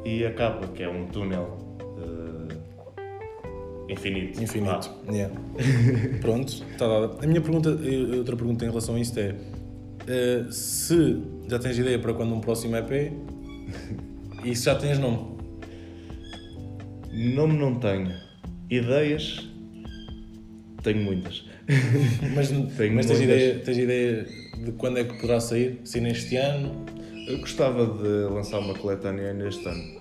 e 0.05 0.23
acaba, 0.25 0.67
que 0.67 0.81
é 0.83 0.89
um 0.89 1.07
túnel 1.07 1.57
infinito. 3.89 4.41
Infinito. 4.41 4.89
Yeah. 5.09 5.33
Pronto, 6.21 6.47
está 6.71 6.87
dada. 6.87 7.23
A 7.23 7.27
minha 7.27 7.41
pergunta, 7.41 7.69
outra 8.17 8.35
pergunta 8.35 8.65
em 8.65 8.69
relação 8.69 8.95
a 8.95 8.99
isto 8.99 9.19
é: 9.19 9.35
eh, 10.07 10.45
se 10.51 11.21
já 11.47 11.59
tens 11.59 11.77
ideia 11.77 11.99
para 11.99 12.13
quando 12.13 12.33
um 12.33 12.39
próximo 12.41 12.75
EP 12.77 13.11
e 14.43 14.55
se 14.55 14.63
já 14.65 14.75
tens 14.75 14.97
nome. 14.99 15.35
Nome 17.11 17.57
não 17.57 17.75
tenho. 17.79 18.11
Ideias? 18.69 19.47
Tenho 20.83 21.03
muitas. 21.03 21.45
Mas, 22.35 22.49
Tenho 22.49 22.93
mas 22.93 23.07
tens, 23.07 23.17
muitas. 23.17 23.19
ideia, 23.21 23.59
tens 23.59 23.77
ideia 23.77 24.27
de 24.63 24.71
quando 24.73 24.99
é 24.99 25.03
que 25.03 25.15
poderá 25.15 25.39
sair? 25.39 25.79
Se 25.83 25.99
neste 25.99 26.35
ano? 26.35 26.85
Eu 27.27 27.39
gostava 27.39 27.87
de 27.87 28.31
lançar 28.31 28.59
uma 28.59 28.75
coletânea 28.75 29.31
ainda 29.31 29.47
este 29.47 29.67
ano, 29.67 29.99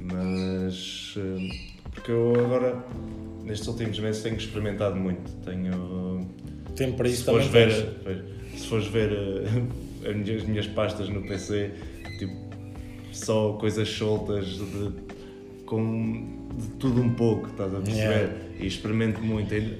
mas. 0.00 1.14
eh, 1.18 1.71
Porque 1.92 2.10
eu 2.10 2.32
agora, 2.44 2.84
nestes 3.44 3.68
últimos 3.68 3.98
meses, 3.98 4.22
tenho 4.22 4.36
experimentado 4.36 4.96
muito. 4.96 5.30
Tenho. 5.44 6.26
Tempo 6.76 6.96
para 6.96 7.08
isso 7.08 7.18
se 7.18 7.24
também 7.26 7.48
ver, 7.48 7.96
se 8.56 8.66
fores 8.66 8.86
ver 8.86 9.12
eh, 9.12 10.08
as 10.08 10.16
minhas, 10.16 10.42
as 10.42 10.48
minhas 10.48 10.66
pastas 10.68 11.08
no 11.08 11.22
PC, 11.22 11.70
tipo, 12.18 12.34
só 13.12 13.52
coisas 13.54 13.88
soltas 13.88 14.46
de, 14.46 14.92
com 15.66 16.42
de 16.56 16.68
tudo 16.78 17.00
um 17.00 17.14
pouco, 17.14 17.48
estás 17.48 17.74
a 17.74 17.78
perceber? 17.78 18.08
Yeah. 18.08 18.34
E 18.60 18.66
experimento 18.66 19.20
muito. 19.20 19.52
Ainda, 19.52 19.78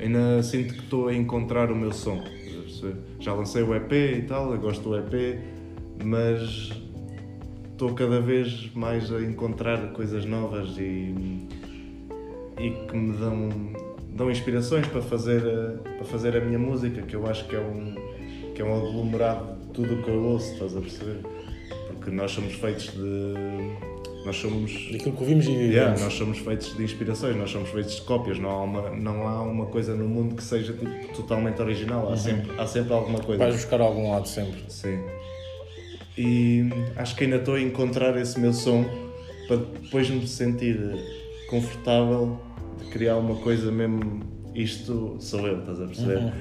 ainda 0.00 0.42
sinto 0.42 0.74
que 0.74 0.80
estou 0.80 1.08
a 1.08 1.14
encontrar 1.14 1.70
o 1.70 1.76
meu 1.76 1.92
som. 1.92 2.22
Já 3.18 3.34
lancei 3.34 3.62
o 3.62 3.74
EP 3.74 3.92
e 3.92 4.22
tal, 4.22 4.52
eu 4.52 4.60
gosto 4.60 4.82
do 4.82 4.96
EP, 4.96 5.40
mas 6.04 6.70
estou 7.72 7.94
cada 7.94 8.20
vez 8.20 8.72
mais 8.74 9.12
a 9.12 9.20
encontrar 9.20 9.92
coisas 9.92 10.24
novas 10.24 10.76
e, 10.78 11.47
e 12.58 12.70
que 12.70 12.96
me 12.96 13.16
dão, 13.16 13.48
dão 14.14 14.30
inspirações 14.30 14.86
para 14.86 15.00
fazer, 15.00 15.42
a, 15.42 15.88
para 15.96 16.04
fazer 16.04 16.36
a 16.36 16.40
minha 16.40 16.58
música, 16.58 17.02
que 17.02 17.14
eu 17.14 17.26
acho 17.26 17.46
que 17.46 17.54
é 17.54 17.60
um, 17.60 17.94
que 18.54 18.60
é 18.60 18.64
um 18.64 18.76
aglomerado 18.76 19.56
de 19.60 19.66
tudo 19.68 19.94
o 19.94 20.02
que 20.02 20.10
eu 20.10 20.22
ouço, 20.22 20.52
estás 20.52 20.76
a 20.76 20.80
perceber? 20.80 21.20
Porque 21.86 22.10
nós 22.10 22.32
somos 22.32 22.54
feitos 22.54 22.90
de. 22.90 23.34
Nós 24.24 24.36
somos. 24.36 24.72
Daquilo 24.90 25.12
que 25.12 25.22
ouvimos 25.22 25.46
e 25.46 25.50
vivemos. 25.50 25.74
Yeah, 25.74 26.00
nós 26.00 26.12
somos 26.14 26.38
feitos 26.38 26.76
de 26.76 26.82
inspirações, 26.82 27.36
nós 27.36 27.50
somos 27.50 27.70
feitos 27.70 27.96
de 27.96 28.02
cópias, 28.02 28.38
não 28.38 28.50
há 28.50 28.62
uma, 28.64 28.90
não 28.90 29.28
há 29.28 29.42
uma 29.42 29.66
coisa 29.66 29.94
no 29.94 30.08
mundo 30.08 30.34
que 30.34 30.42
seja 30.42 30.72
tipo, 30.72 31.14
totalmente 31.14 31.60
original, 31.62 32.12
há, 32.12 32.16
sempre, 32.16 32.50
há 32.58 32.66
sempre 32.66 32.92
alguma 32.92 33.20
coisa. 33.20 33.42
Vais 33.42 33.54
buscar 33.54 33.80
algum 33.80 34.10
lado 34.10 34.26
sempre. 34.26 34.60
Sim. 34.68 34.98
E 36.16 36.68
acho 36.96 37.14
que 37.14 37.24
ainda 37.24 37.36
estou 37.36 37.54
a 37.54 37.60
encontrar 37.60 38.16
esse 38.20 38.40
meu 38.40 38.52
som 38.52 38.84
para 39.46 39.56
depois 39.56 40.10
me 40.10 40.26
sentir 40.26 40.76
confortável 41.48 42.38
criar 42.90 43.16
uma 43.16 43.36
coisa 43.36 43.70
mesmo. 43.70 44.20
Isto 44.54 45.16
sou 45.20 45.46
eu, 45.46 45.60
estás 45.60 45.80
a 45.80 45.86
perceber? 45.86 46.18
Uhum. 46.18 46.32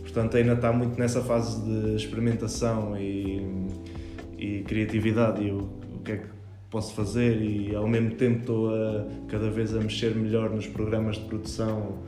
Portanto, 0.00 0.36
ainda 0.36 0.52
está 0.54 0.72
muito 0.72 0.98
nessa 0.98 1.20
fase 1.22 1.60
de 1.62 1.96
experimentação 1.96 2.96
e, 2.96 3.44
e 4.38 4.62
criatividade 4.62 5.44
e 5.44 5.50
o, 5.50 5.58
o 5.94 6.00
que 6.02 6.12
é 6.12 6.16
que 6.18 6.36
posso 6.70 6.94
fazer 6.94 7.40
e 7.42 7.74
ao 7.74 7.86
mesmo 7.86 8.12
tempo 8.12 8.40
estou 8.40 8.74
a, 8.74 9.06
cada 9.28 9.50
vez 9.50 9.74
a 9.74 9.80
mexer 9.80 10.14
melhor 10.14 10.50
nos 10.50 10.66
programas 10.66 11.16
de 11.16 11.24
produção 11.24 11.98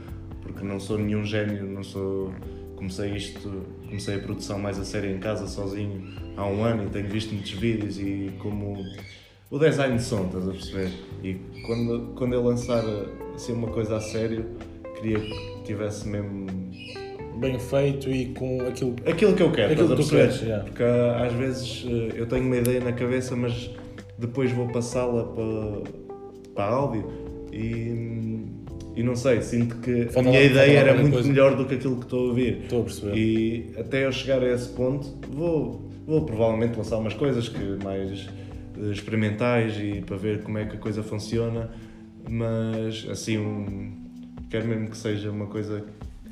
porque 0.42 0.64
não 0.64 0.80
sou 0.80 0.98
nenhum 0.98 1.24
gênio, 1.24 1.64
não 1.64 1.82
sou 1.82 2.32
comecei 2.76 3.10
isto, 3.16 3.50
comecei 3.86 4.14
a 4.14 4.18
produção 4.20 4.58
mais 4.58 4.78
a 4.78 4.84
sério 4.84 5.10
em 5.10 5.18
casa 5.18 5.46
sozinho 5.46 6.02
há 6.36 6.46
um 6.46 6.62
ano 6.62 6.84
e 6.84 6.90
tenho 6.90 7.08
visto 7.08 7.32
muitos 7.32 7.52
vídeos 7.52 7.98
e 7.98 8.32
como 8.38 8.76
o 9.50 9.58
design 9.58 9.96
de 9.96 10.02
som, 10.02 10.26
estás 10.26 10.46
a 10.48 10.52
perceber? 10.52 10.90
E 11.22 11.34
quando, 11.66 12.12
quando 12.14 12.32
eu 12.34 12.42
lançar 12.44 12.84
assim 13.34 13.52
uma 13.52 13.68
coisa 13.68 13.96
a 13.96 14.00
sério, 14.00 14.44
queria 14.96 15.18
que 15.20 15.62
tivesse 15.64 16.06
mesmo 16.08 16.46
Bem 17.38 17.56
feito 17.56 18.10
e 18.10 18.26
com 18.34 18.60
aquilo 18.62 18.96
aquilo 19.06 19.32
que 19.36 19.42
eu 19.44 19.52
quero, 19.52 19.72
Aquilo 19.72 19.92
estás 19.92 20.00
a 20.00 20.02
que 20.02 20.08
tu 20.10 20.16
perceber? 20.16 20.44
queres. 20.48 20.64
Porque 20.64 20.82
ah, 20.82 21.24
às 21.24 21.32
vezes 21.34 21.86
eh, 21.88 22.14
eu 22.16 22.26
tenho 22.26 22.44
uma 22.44 22.56
ideia 22.56 22.80
na 22.80 22.90
cabeça, 22.92 23.36
mas 23.36 23.70
depois 24.18 24.50
vou 24.50 24.66
passá-la 24.66 25.22
para, 25.22 25.82
para 26.52 26.64
áudio 26.64 27.04
e, 27.52 28.44
e 28.96 29.02
não 29.04 29.14
sei, 29.14 29.40
sinto 29.40 29.76
que 29.76 30.06
Falta 30.06 30.18
a 30.18 30.22
minha 30.32 30.40
lá- 30.40 30.46
ideia 30.46 30.78
era 30.80 30.94
muito 30.94 31.12
coisa. 31.12 31.28
melhor 31.28 31.54
do 31.54 31.64
que 31.64 31.76
aquilo 31.76 31.94
que 31.98 32.02
estou 32.06 32.18
a 32.18 32.28
ouvir. 32.30 32.62
Estou 32.64 32.80
a 32.80 32.84
perceber. 32.84 33.16
E 33.16 33.70
até 33.78 34.04
eu 34.04 34.10
chegar 34.10 34.42
a 34.42 34.52
esse 34.52 34.70
ponto, 34.70 35.06
vou, 35.30 35.88
vou 36.08 36.22
provavelmente 36.26 36.76
lançar 36.76 36.96
umas 36.98 37.14
coisas 37.14 37.48
que 37.48 37.78
mais 37.84 38.28
experimentais 38.92 39.76
e 39.78 40.00
para 40.00 40.16
ver 40.16 40.42
como 40.42 40.58
é 40.58 40.64
que 40.64 40.76
a 40.76 40.78
coisa 40.78 41.02
funciona, 41.02 41.70
mas 42.28 43.06
assim, 43.10 43.38
um, 43.38 43.92
quero 44.50 44.66
mesmo 44.66 44.88
que 44.88 44.96
seja 44.96 45.30
uma 45.30 45.46
coisa 45.46 45.84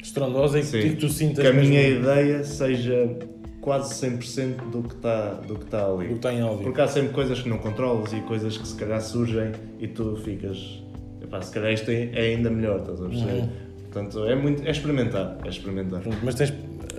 Estrondosa 0.02 0.58
e 0.58 0.62
que, 0.62 0.66
Sim. 0.66 0.80
que 0.82 0.96
tu 0.96 1.08
sintas 1.08 1.42
que 1.42 1.46
a 1.48 1.52
mesmo 1.52 1.70
minha 1.70 1.88
ideia 1.88 2.44
seja 2.44 3.16
quase 3.60 3.94
100% 4.06 4.70
do 4.70 4.82
que 4.82 4.94
está 4.94 5.30
do 5.34 5.56
que 5.56 5.64
está 5.64 5.84
que 5.84 5.90
ali. 5.90 6.12
está 6.12 6.32
em 6.32 6.40
áudio. 6.40 6.62
Porque 6.62 6.80
há 6.80 6.86
sempre 6.86 7.12
coisas 7.12 7.40
que 7.42 7.48
não 7.48 7.58
controlas 7.58 8.12
e 8.12 8.20
coisas 8.20 8.56
que 8.56 8.68
se 8.68 8.76
calhar 8.76 9.00
surgem 9.00 9.50
e 9.80 9.88
tu 9.88 10.16
ficas, 10.16 10.80
epá, 11.20 11.42
se 11.42 11.52
calhar 11.52 11.72
isto 11.72 11.90
é 11.90 12.10
é 12.12 12.34
ainda 12.34 12.50
melhor, 12.50 12.80
estás 12.80 13.02
a 13.02 13.08
perceber? 13.08 13.32
Uhum. 13.32 13.48
Portanto, 13.82 14.24
é 14.26 14.34
muito, 14.36 14.64
é 14.64 14.70
experimentar, 14.70 15.38
é 15.44 15.48
experimentar. 15.48 16.02
Mas 16.22 16.34
tens, 16.36 16.52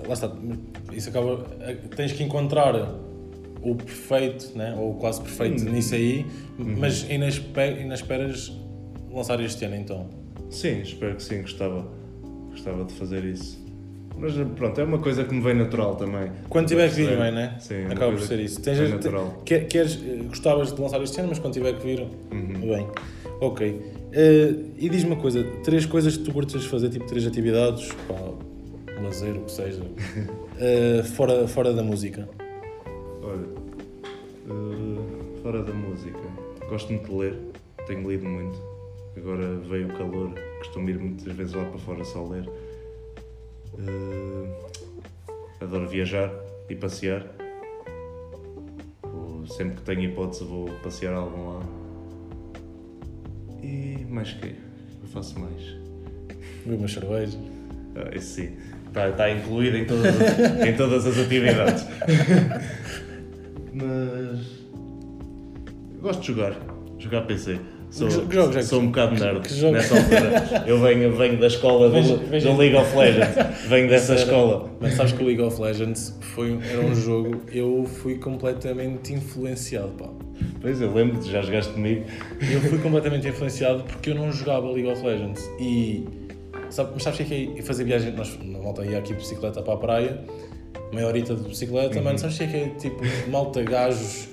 lá 0.06 0.14
está, 0.14 0.32
isso 0.92 1.10
acaba, 1.10 1.46
tens 1.96 2.12
que 2.12 2.24
encontrar 2.24 2.76
o 3.62 3.76
perfeito, 3.76 4.52
né? 4.56 4.76
ou 4.78 4.94
quase 4.96 5.22
perfeito 5.22 5.64
nisso 5.66 5.96
aí, 5.96 6.26
Uhum. 6.60 6.76
mas 6.78 7.06
ainda, 7.10 7.28
espe- 7.28 7.60
ainda 7.60 7.94
esperas 7.96 8.52
lançar 9.12 9.40
este 9.42 9.66
ano 9.66 9.76
então. 9.76 10.08
Sim, 10.50 10.82
espero 10.82 11.16
que 11.16 11.24
sim, 11.24 11.42
gostava, 11.42 11.88
gostava 12.52 12.86
de 12.86 12.94
fazer 12.94 13.24
isso. 13.26 13.66
Mas 14.20 14.34
pronto, 14.56 14.82
é 14.82 14.84
uma 14.84 14.98
coisa 14.98 15.24
que 15.24 15.34
me 15.34 15.42
vem 15.42 15.54
natural 15.54 15.96
também. 15.96 16.32
Quando 16.50 16.68
tiver 16.68 16.90
que 16.90 16.96
vir, 16.96 17.16
não 17.16 17.24
é? 17.24 17.32
Né? 17.32 17.56
Sim, 17.60 17.76
é 17.76 17.86
Acaba 17.86 18.12
por 18.14 18.22
ser 18.22 18.40
isso. 18.40 18.60
Tens, 18.62 18.78
vem 18.80 18.88
te- 18.88 18.94
natural. 18.94 19.42
quer- 19.46 19.68
queres, 19.68 19.96
gostavas 20.28 20.74
de 20.74 20.82
lançar 20.82 21.00
este 21.04 21.20
ano, 21.20 21.30
mas 21.30 21.38
quando 21.40 21.54
tiver 21.54 21.74
que 21.78 21.86
vir, 21.86 22.02
Uhum. 22.32 22.60
bem. 22.62 22.88
Ok. 23.42 23.80
Eh, 24.14 24.54
e 24.80 24.90
diz-me 24.90 25.12
uma 25.12 25.22
coisa, 25.22 25.44
três 25.64 25.86
coisas 25.86 26.18
que 26.18 26.24
tu 26.24 26.32
curtes 26.32 26.66
fazer, 26.66 26.90
tipo 26.90 27.06
três 27.06 27.28
atividades, 27.28 27.90
pá, 28.08 28.16
lazer, 29.04 29.36
o 29.36 29.42
que 29.42 29.52
seja, 29.52 29.84
eh, 30.60 31.04
fora, 31.04 31.48
fora 31.48 31.72
da 31.74 31.84
música. 31.84 32.28
Olha, 33.28 33.46
eh, 34.48 35.42
fora 35.42 35.62
da 35.62 35.74
música, 35.74 36.18
gosto 36.70 36.94
muito 36.94 37.10
de 37.10 37.14
ler, 37.18 37.38
tenho 37.86 38.10
lido 38.10 38.26
muito. 38.26 38.58
Agora 39.18 39.56
veio 39.68 39.88
o 39.88 39.98
calor, 39.98 40.32
costumo 40.60 40.90
ir 40.90 40.98
muitas 40.98 41.34
vezes 41.34 41.54
lá 41.54 41.66
para 41.66 41.78
fora 41.80 42.06
só 42.06 42.26
ler. 42.26 42.48
Eh, 43.80 44.50
adoro 45.60 45.90
viajar 45.90 46.32
e 46.70 46.76
passear. 46.76 47.26
Vou- 49.04 49.46
sempre 49.48 49.76
que 49.76 49.82
tenho 49.82 50.04
hipótese 50.04 50.46
vou 50.46 50.70
passear 50.82 51.14
a 51.14 51.18
algum 51.18 51.50
lado. 51.50 51.70
E 53.62 54.06
mais 54.10 54.32
que 54.32 54.48
eu 55.04 55.10
faço 55.10 55.38
mais? 55.38 55.62
Beber 56.64 56.78
uma 56.80 56.88
cerveja. 56.88 57.38
Ah, 57.94 58.16
esse 58.16 58.48
sim. 58.48 58.58
Está, 58.88 59.10
está 59.10 59.30
incluído 59.30 59.76
em 59.78 59.86
todas, 59.86 60.06
as, 60.16 60.66
em 60.66 60.76
todas 60.78 61.06
as 61.06 61.18
atividades. 61.18 61.86
Mas. 63.82 64.40
Gosto 66.02 66.22
de 66.22 66.28
jogar. 66.28 66.56
Jogar 67.00 67.22
PC. 67.22 67.60
Sou, 67.90 68.08
Que 68.28 68.36
jogos 68.36 68.56
é 68.58 68.62
sou 68.64 68.82
um 68.82 68.88
bocado 68.88 69.16
que- 69.16 69.22
nerd 69.22 69.40
que 69.48 69.72
nessa 69.72 69.96
altura. 69.96 70.64
Eu 70.68 70.82
venho, 70.82 71.16
venho 71.16 71.40
da 71.40 71.48
escola 71.48 71.88
do, 71.90 71.94
veja- 72.30 72.50
do 72.52 72.58
League 72.58 72.76
of 72.76 72.96
Legends. 72.98 73.36
Venho 73.70 73.88
dessa 73.88 74.12
Era- 74.14 74.22
escola. 74.24 74.70
Mas 74.82 74.94
sabes 74.96 75.14
que 75.14 75.24
o 75.24 75.26
League 75.26 75.42
of 75.42 75.62
Legends 75.62 76.18
foi, 76.20 76.60
era 76.70 76.82
um 76.82 76.94
jogo, 76.94 77.42
eu 77.50 77.86
fui 77.86 78.16
completamente 78.16 79.14
influenciado, 79.14 79.90
pá. 79.98 80.10
Pois 80.60 80.82
eu 80.82 80.94
lembro, 80.94 81.22
já 81.24 81.42
jogaste 81.42 81.72
comigo. 81.72 82.04
Eu 82.52 82.60
fui 82.62 82.78
completamente 82.80 83.26
influenciado 83.28 83.84
porque 83.84 84.10
eu 84.10 84.16
não 84.16 84.34
jogava 84.34 84.70
League 84.70 84.90
of 84.92 85.02
Legends 85.06 85.50
e 85.58 86.04
sabe, 86.70 86.90
mas 86.94 87.04
sabes 87.04 87.20
o 87.22 87.24
que 87.24 87.34
é 87.34 87.46
que 87.54 87.60
é 87.60 87.62
fazer 87.62 87.86
viagem? 87.86 88.12
Nós 88.12 88.38
na 88.44 88.60
volta 88.60 88.86
ia 88.86 88.98
aqui 88.98 89.14
de 89.14 89.20
bicicleta 89.20 89.62
para 89.62 89.74
a 89.76 89.78
praia, 89.78 90.20
meia 90.94 91.08
horita 91.08 91.36
de 91.36 91.44
bicicleta, 91.48 92.02
mano, 92.02 92.18
sabes 92.18 92.36
o 92.36 92.40
que 92.40 92.44
é 92.44 92.48
que 92.48 92.58
é 92.58 92.68
tipo 92.80 93.02
malta 93.30 93.62
gajos 93.64 94.28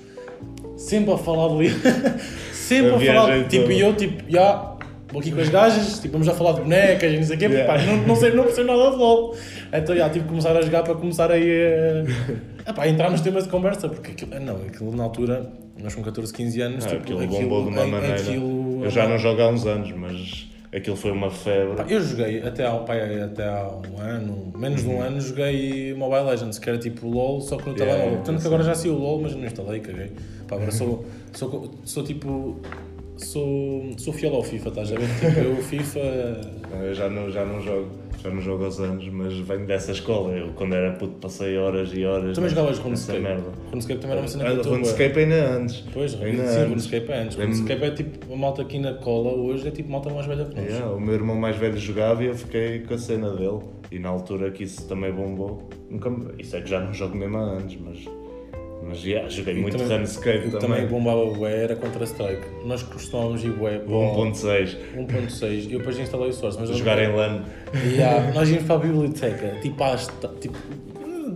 sempre 0.77 1.13
a 1.13 1.19
falar 1.19 1.49
de 1.59 1.69
sempre 2.53 2.93
A 2.93 2.97
a, 2.97 3.01
falar, 3.23 3.45
tipo, 3.49 3.63
toda. 3.65 3.75
e 3.75 3.81
eu 3.81 3.95
tipo, 3.95 4.23
já 4.31 4.75
vou 5.11 5.21
aqui 5.21 5.31
com 5.31 5.41
as 5.41 5.49
gajas, 5.49 5.99
tipo, 6.01 6.13
vamos 6.13 6.27
já 6.27 6.35
falar 6.35 6.53
de 6.55 6.61
bonecas 6.63 7.13
e 7.13 7.17
não 7.17 7.23
sei 7.25 7.37
o 7.37 7.39
quê, 7.39 7.45
porque, 7.49 7.61
Yeah. 7.61 7.85
pá, 7.87 7.93
não, 7.93 8.07
não 8.09 8.17
sei, 8.17 8.33
não 8.33 8.45
percebo 8.45 8.67
nada 8.77 8.91
de 8.91 8.97
LOL. 8.97 9.37
Então 9.77 9.97
já 9.97 10.09
tive 10.09 10.21
que 10.25 10.29
começar 10.29 10.57
a 10.57 10.63
jogar 10.63 10.85
para 10.85 10.95
começar 10.95 11.31
aí 11.33 11.51
a, 12.67 12.71
a, 12.71 12.73
pá, 12.73 12.85
a 12.85 12.89
entrar 12.89 13.11
nos 13.11 13.21
temas 13.21 13.43
de 13.45 13.51
conversa, 13.51 13.89
porque 13.89 14.13
aquilo, 14.13 14.41
não, 14.41 14.57
aquilo 14.57 14.95
na 14.97 15.03
altura, 15.03 15.51
nós 15.83 15.95
com 15.95 16.03
14, 16.03 16.33
15 16.33 16.61
anos, 16.61 16.85
Ah, 16.87 16.89
tipo, 16.91 17.03
aquilo 17.03 17.27
bombou 17.27 17.63
de 17.65 17.69
uma 17.71 17.83
a- 17.83 17.87
maneira. 17.87 18.15
aquilo- 18.17 18.85
Eu 18.85 18.91
já 18.91 19.09
não 19.09 19.19
jogo 19.19 19.43
há 19.43 19.49
uns 19.49 19.67
anos, 19.67 19.91
mas 19.93 20.47
aquilo 20.75 20.97
foi 20.97 21.11
uma 21.13 21.31
febre. 21.31 21.93
Eu 21.93 22.01
joguei 22.01 22.43
até 22.43 22.67
há, 22.67 22.73
pá, 22.79 22.95
até 22.97 23.47
há 23.47 23.71
um 23.91 24.01
ano, 24.01 24.53
menos 24.57 24.83
de 24.83 24.89
um 24.89 25.01
ano, 25.01 25.21
joguei 25.21 25.95
Mobile 25.95 26.25
Legends, 26.25 26.59
que 26.59 26.69
era 26.69 26.79
tipo 26.79 27.09
LOL, 27.09 27.41
só 27.41 27.57
que 27.57 27.67
no 27.69 27.73
Uhum. 27.73 27.79
Yeah, 27.79 27.97
telemóvel. 27.97 28.25
Tanto 28.25 28.41
que 28.41 28.47
agora 28.47 28.63
já 28.63 28.75
saiu 28.75 28.95
o 28.95 28.99
LOL, 28.99 29.21
mas 29.21 29.35
não 29.35 29.45
instalei, 29.45 29.81
caguei. 29.81 30.11
Pá, 30.49 30.57
agora 30.57 30.71
sou, 30.71 31.05
sou, 31.33 31.71
sou 31.85 32.03
tipo. 32.03 32.57
Sou, 33.17 33.93
sou 33.97 34.13
fiel 34.13 34.35
ao 34.35 34.43
FIFA, 34.43 34.71
estás 34.71 34.93
a 34.93 34.97
ver? 34.97 35.07
Tipo, 35.21 35.41
eu 35.41 35.57
FIFA. 35.63 36.01
Eu 36.83 36.93
já 36.93 37.09
não, 37.09 37.31
já 37.31 37.45
não 37.45 37.61
jogo. 37.61 37.89
Já 38.25 38.31
não 38.31 38.41
jogo 38.41 38.65
aos 38.65 38.81
anos, 38.81 39.07
mas 39.11 39.35
venho 39.39 39.67
dessa 39.67 39.93
escola. 39.93 40.33
Eu, 40.33 40.49
quando 40.55 40.75
era 40.75 40.93
puto, 40.93 41.15
passei 41.21 41.59
horas 41.59 41.91
e 41.93 42.07
horas. 42.07 42.35
Também 42.35 42.49
jogavas 42.49 42.79
RuneScape? 42.79 43.21
merda. 43.21 43.51
RuneScape 43.71 44.01
também 44.01 44.17
era 44.17 44.23
uma 44.23 44.29
cena 44.29 44.45
Ah, 44.45 44.47
que 44.47 44.53
eu 44.53 44.57
estou 44.57 44.73
a 44.73 44.77
RuneScape 44.77 45.19
ainda 45.19 45.51
antes. 45.51 45.85
Pois, 45.93 46.23
ainda 46.23 46.43
sim, 46.47 46.59
antes. 46.59 46.69
RuneScape 46.71 47.13
é 47.13 47.19
antes. 47.21 47.37
RuneScape 47.37 47.85
é 47.85 47.91
tipo 47.91 48.33
a 48.33 48.37
malta 48.37 48.63
aqui 48.63 48.79
na 48.79 48.95
cola 48.95 49.35
hoje, 49.35 49.69
é 49.69 49.71
tipo 49.71 49.91
malta 49.91 50.09
mais 50.09 50.27
velha 50.27 50.47
que 50.47 50.57
nós. 50.57 50.65
Yeah, 50.71 50.91
o 50.91 51.01
meu 51.01 51.15
irmão 51.15 51.37
mais 51.37 51.57
velho 51.57 51.77
jogava 51.77 52.25
e 52.25 52.29
eu 52.29 52.35
fiquei 52.35 52.79
com 52.81 52.95
a 52.95 52.99
cena 52.99 53.31
dele. 53.31 53.61
E 53.93 53.99
na 53.99 54.09
altura 54.09 54.51
que 54.51 54.65
isso 54.65 54.89
também 54.89 55.13
bombou, 55.13 55.69
nunca, 55.91 56.11
isso 56.39 56.57
é 56.57 56.63
que 56.63 56.71
já 56.71 56.81
não 56.81 56.95
jogo 56.95 57.15
mesmo 57.15 57.37
há 57.37 57.41
anos, 57.43 57.77
mas, 57.77 58.09
mas 58.87 59.05
yeah, 59.05 59.29
joguei 59.29 59.55
E 59.55 59.61
muito 59.61 59.77
também- 59.77 60.03
O 60.05 60.09
que 60.21 60.33
também. 60.51 60.51
também 60.61 60.87
bombava 60.87 61.25
bué 61.27 61.65
era 61.65 61.77
Counter-Strike. 61.77 62.47
Nós 62.65 62.83
costumávamos 62.83 63.43
ir 63.45 63.51
bué 63.53 63.79
para 63.79 63.93
o 63.95 64.03
1.6, 64.25 64.77
1.6. 64.97 65.71
Eu 65.71 65.79
depois 65.79 65.99
instalei 65.99 66.29
o 66.29 66.33
Source, 66.33 66.59
mas 66.61 66.71
jogar 66.77 66.99
em 67.03 67.13
LAN. 67.15 67.43
Yeah, 67.95 68.33
nós 68.33 68.49
íamos 68.49 68.65
para 68.65 68.77
a 68.77 68.79
biblioteca, 68.79 69.59
tipo, 69.61 69.83
às, 69.85 70.09
tipo 70.41 70.59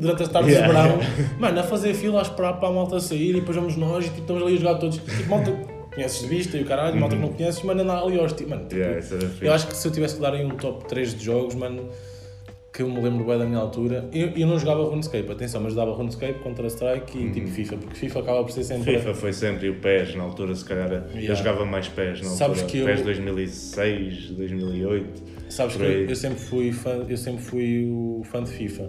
durante 0.00 0.22
as 0.22 0.28
tardes 0.28 0.52
Yeah, 0.52 0.68
de 0.68 0.74
verão, 0.88 1.00
mano, 1.40 1.58
a 1.58 1.62
fazer 1.64 1.92
fila, 1.94 2.20
a 2.20 2.22
esperar 2.22 2.52
para 2.60 2.68
a 2.68 2.72
malta 2.72 3.00
sair 3.00 3.30
e 3.30 3.40
depois 3.40 3.56
vamos 3.56 3.76
nós 3.76 4.04
e 4.06 4.08
tipo, 4.10 4.20
estamos 4.20 4.42
ali 4.42 4.54
a 4.54 4.58
jogar 4.58 4.74
todos. 4.76 4.98
Tipo, 4.98 5.28
malta 5.28 5.50
conheces 5.92 6.20
de 6.20 6.26
vista 6.28 6.56
e 6.56 6.62
o 6.62 6.64
caralho, 6.64 7.00
malta 7.00 7.16
que 7.16 7.22
não 7.22 7.32
conheces, 7.32 7.62
mano, 7.64 7.82
anda 7.82 7.98
ali 8.00 8.16
aos 8.20 8.32
mano, 8.42 8.62
tipo, 8.68 8.76
Yeah, 8.80 9.00
eu 9.42 9.52
acho 9.52 9.66
que 9.66 9.76
se 9.76 9.88
eu 9.88 9.90
tivesse 9.92 10.14
que 10.14 10.20
dar 10.20 10.34
aí 10.34 10.44
um 10.44 10.50
top 10.50 10.86
3 10.86 11.14
de 11.18 11.24
jogos, 11.24 11.56
mano, 11.56 11.88
que 12.78 12.82
eu 12.84 12.88
me 12.88 13.00
lembro 13.00 13.24
bem 13.24 13.36
da 13.36 13.44
minha 13.44 13.58
altura, 13.58 14.08
eu, 14.12 14.28
eu 14.36 14.46
não 14.46 14.56
jogava 14.56 14.84
RuneScape, 14.84 15.28
atenção, 15.32 15.60
mas 15.60 15.72
jogava 15.74 15.94
RuneScape, 15.96 16.38
Counter-Strike 16.44 17.18
e 17.18 17.30
tipo 17.32 17.48
FIFA, 17.48 17.76
porque 17.76 17.96
FIFA 17.96 18.20
acaba 18.20 18.44
por 18.44 18.52
ser 18.52 18.62
sempre. 18.62 18.94
FIFA 18.96 19.14
foi 19.14 19.32
sempre 19.32 19.66
e 19.66 19.70
o 19.70 19.80
PES 19.80 20.14
na 20.14 20.22
altura, 20.22 20.54
se 20.54 20.64
calhar. 20.64 20.88
Eu 20.92 21.16
Yeah. 21.16 21.34
jogava 21.34 21.64
mais 21.66 21.88
PES 21.88 22.20
na 22.22 22.28
Sabes 22.28 22.62
altura. 22.62 22.66
que 22.70 22.78
eu- 22.78 22.86
PES 22.86 23.02
2006, 23.02 24.30
2008. 24.30 25.22
Sabes 25.48 25.74
que 25.74 25.82
eu, 25.82 26.08
eu 26.08 26.14
sempre 26.14 26.38
fui 26.38 26.70
fã, 26.70 27.04
eu 27.08 27.16
sempre 27.16 27.42
fui 27.42 27.88
o 27.90 28.22
fã 28.30 28.44
de 28.44 28.50
FIFA. 28.52 28.86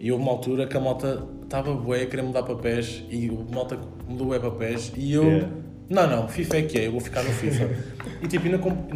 E 0.00 0.10
houve 0.10 0.22
uma 0.24 0.32
altura 0.32 0.66
que 0.66 0.74
a 0.76 0.80
malta 0.80 1.22
estava 1.42 1.74
bué 1.74 2.02
a 2.02 2.06
querer 2.06 2.22
mudar 2.22 2.42
para 2.42 2.54
PES 2.54 3.04
e 3.10 3.28
a 3.28 3.54
malta 3.54 3.78
mudou 4.08 4.28
bué 4.28 4.38
para 4.38 4.50
PES 4.50 4.94
e 4.96 5.12
eu. 5.12 5.24
Yeah. 5.24 5.48
Não, 5.90 6.08
não, 6.08 6.28
FIFA 6.28 6.56
é 6.58 6.62
que 6.62 6.78
é, 6.78 6.86
eu 6.86 6.92
vou 6.92 7.00
ficar 7.00 7.22
no 7.24 7.30
FIFA. 7.30 7.68
e 8.22 8.28
tipo, 8.28 8.46
ainda 8.46 8.58
comp- 8.58 8.90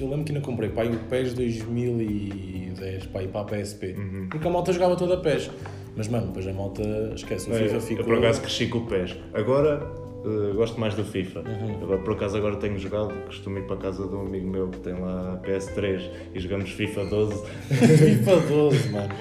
eu 0.00 0.08
lembro 0.08 0.24
que 0.24 0.32
ainda 0.32 0.40
comprei 0.44 0.70
pá, 0.70 0.82
o 0.84 0.96
PES 1.10 1.34
2010 1.34 3.06
pá, 3.06 3.20
para 3.30 3.40
a 3.40 3.44
PSP. 3.44 3.94
Uhum. 3.98 4.28
Porque 4.30 4.46
a 4.46 4.50
malta 4.50 4.72
jogava 4.72 4.96
toda 4.96 5.14
a 5.14 5.16
PES. 5.18 5.50
Mas 5.96 6.08
mano, 6.08 6.28
depois 6.28 6.46
a 6.46 6.52
malta 6.52 6.82
esquece, 7.14 7.50
o 7.50 7.54
É, 7.54 7.58
FIFA 7.58 7.74
Eu 7.74 7.80
ficou. 7.80 8.04
por 8.04 8.18
acaso 8.18 8.40
cresci 8.40 8.66
com 8.68 8.78
o 8.78 8.86
PES. 8.86 9.16
Agora 9.34 9.86
eh, 10.24 10.52
gosto 10.54 10.78
mais 10.80 10.94
do 10.94 11.04
FIFA. 11.04 11.40
Uhum. 11.40 11.82
Agora, 11.82 11.98
por 12.00 12.14
acaso 12.14 12.36
agora 12.36 12.56
tenho 12.56 12.78
jogado, 12.78 13.12
costumo 13.26 13.58
ir 13.58 13.66
para 13.66 13.76
a 13.76 13.78
casa 13.80 14.06
de 14.06 14.14
um 14.14 14.22
amigo 14.22 14.48
meu 14.48 14.68
que 14.68 14.78
tem 14.78 14.94
lá 14.94 15.34
a 15.34 15.46
PS3 15.46 16.08
e 16.34 16.40
jogamos 16.40 16.70
FIFA 16.70 17.04
12. 17.06 17.42
FIFA 17.68 18.36
12, 18.48 18.88
mano. 18.90 19.14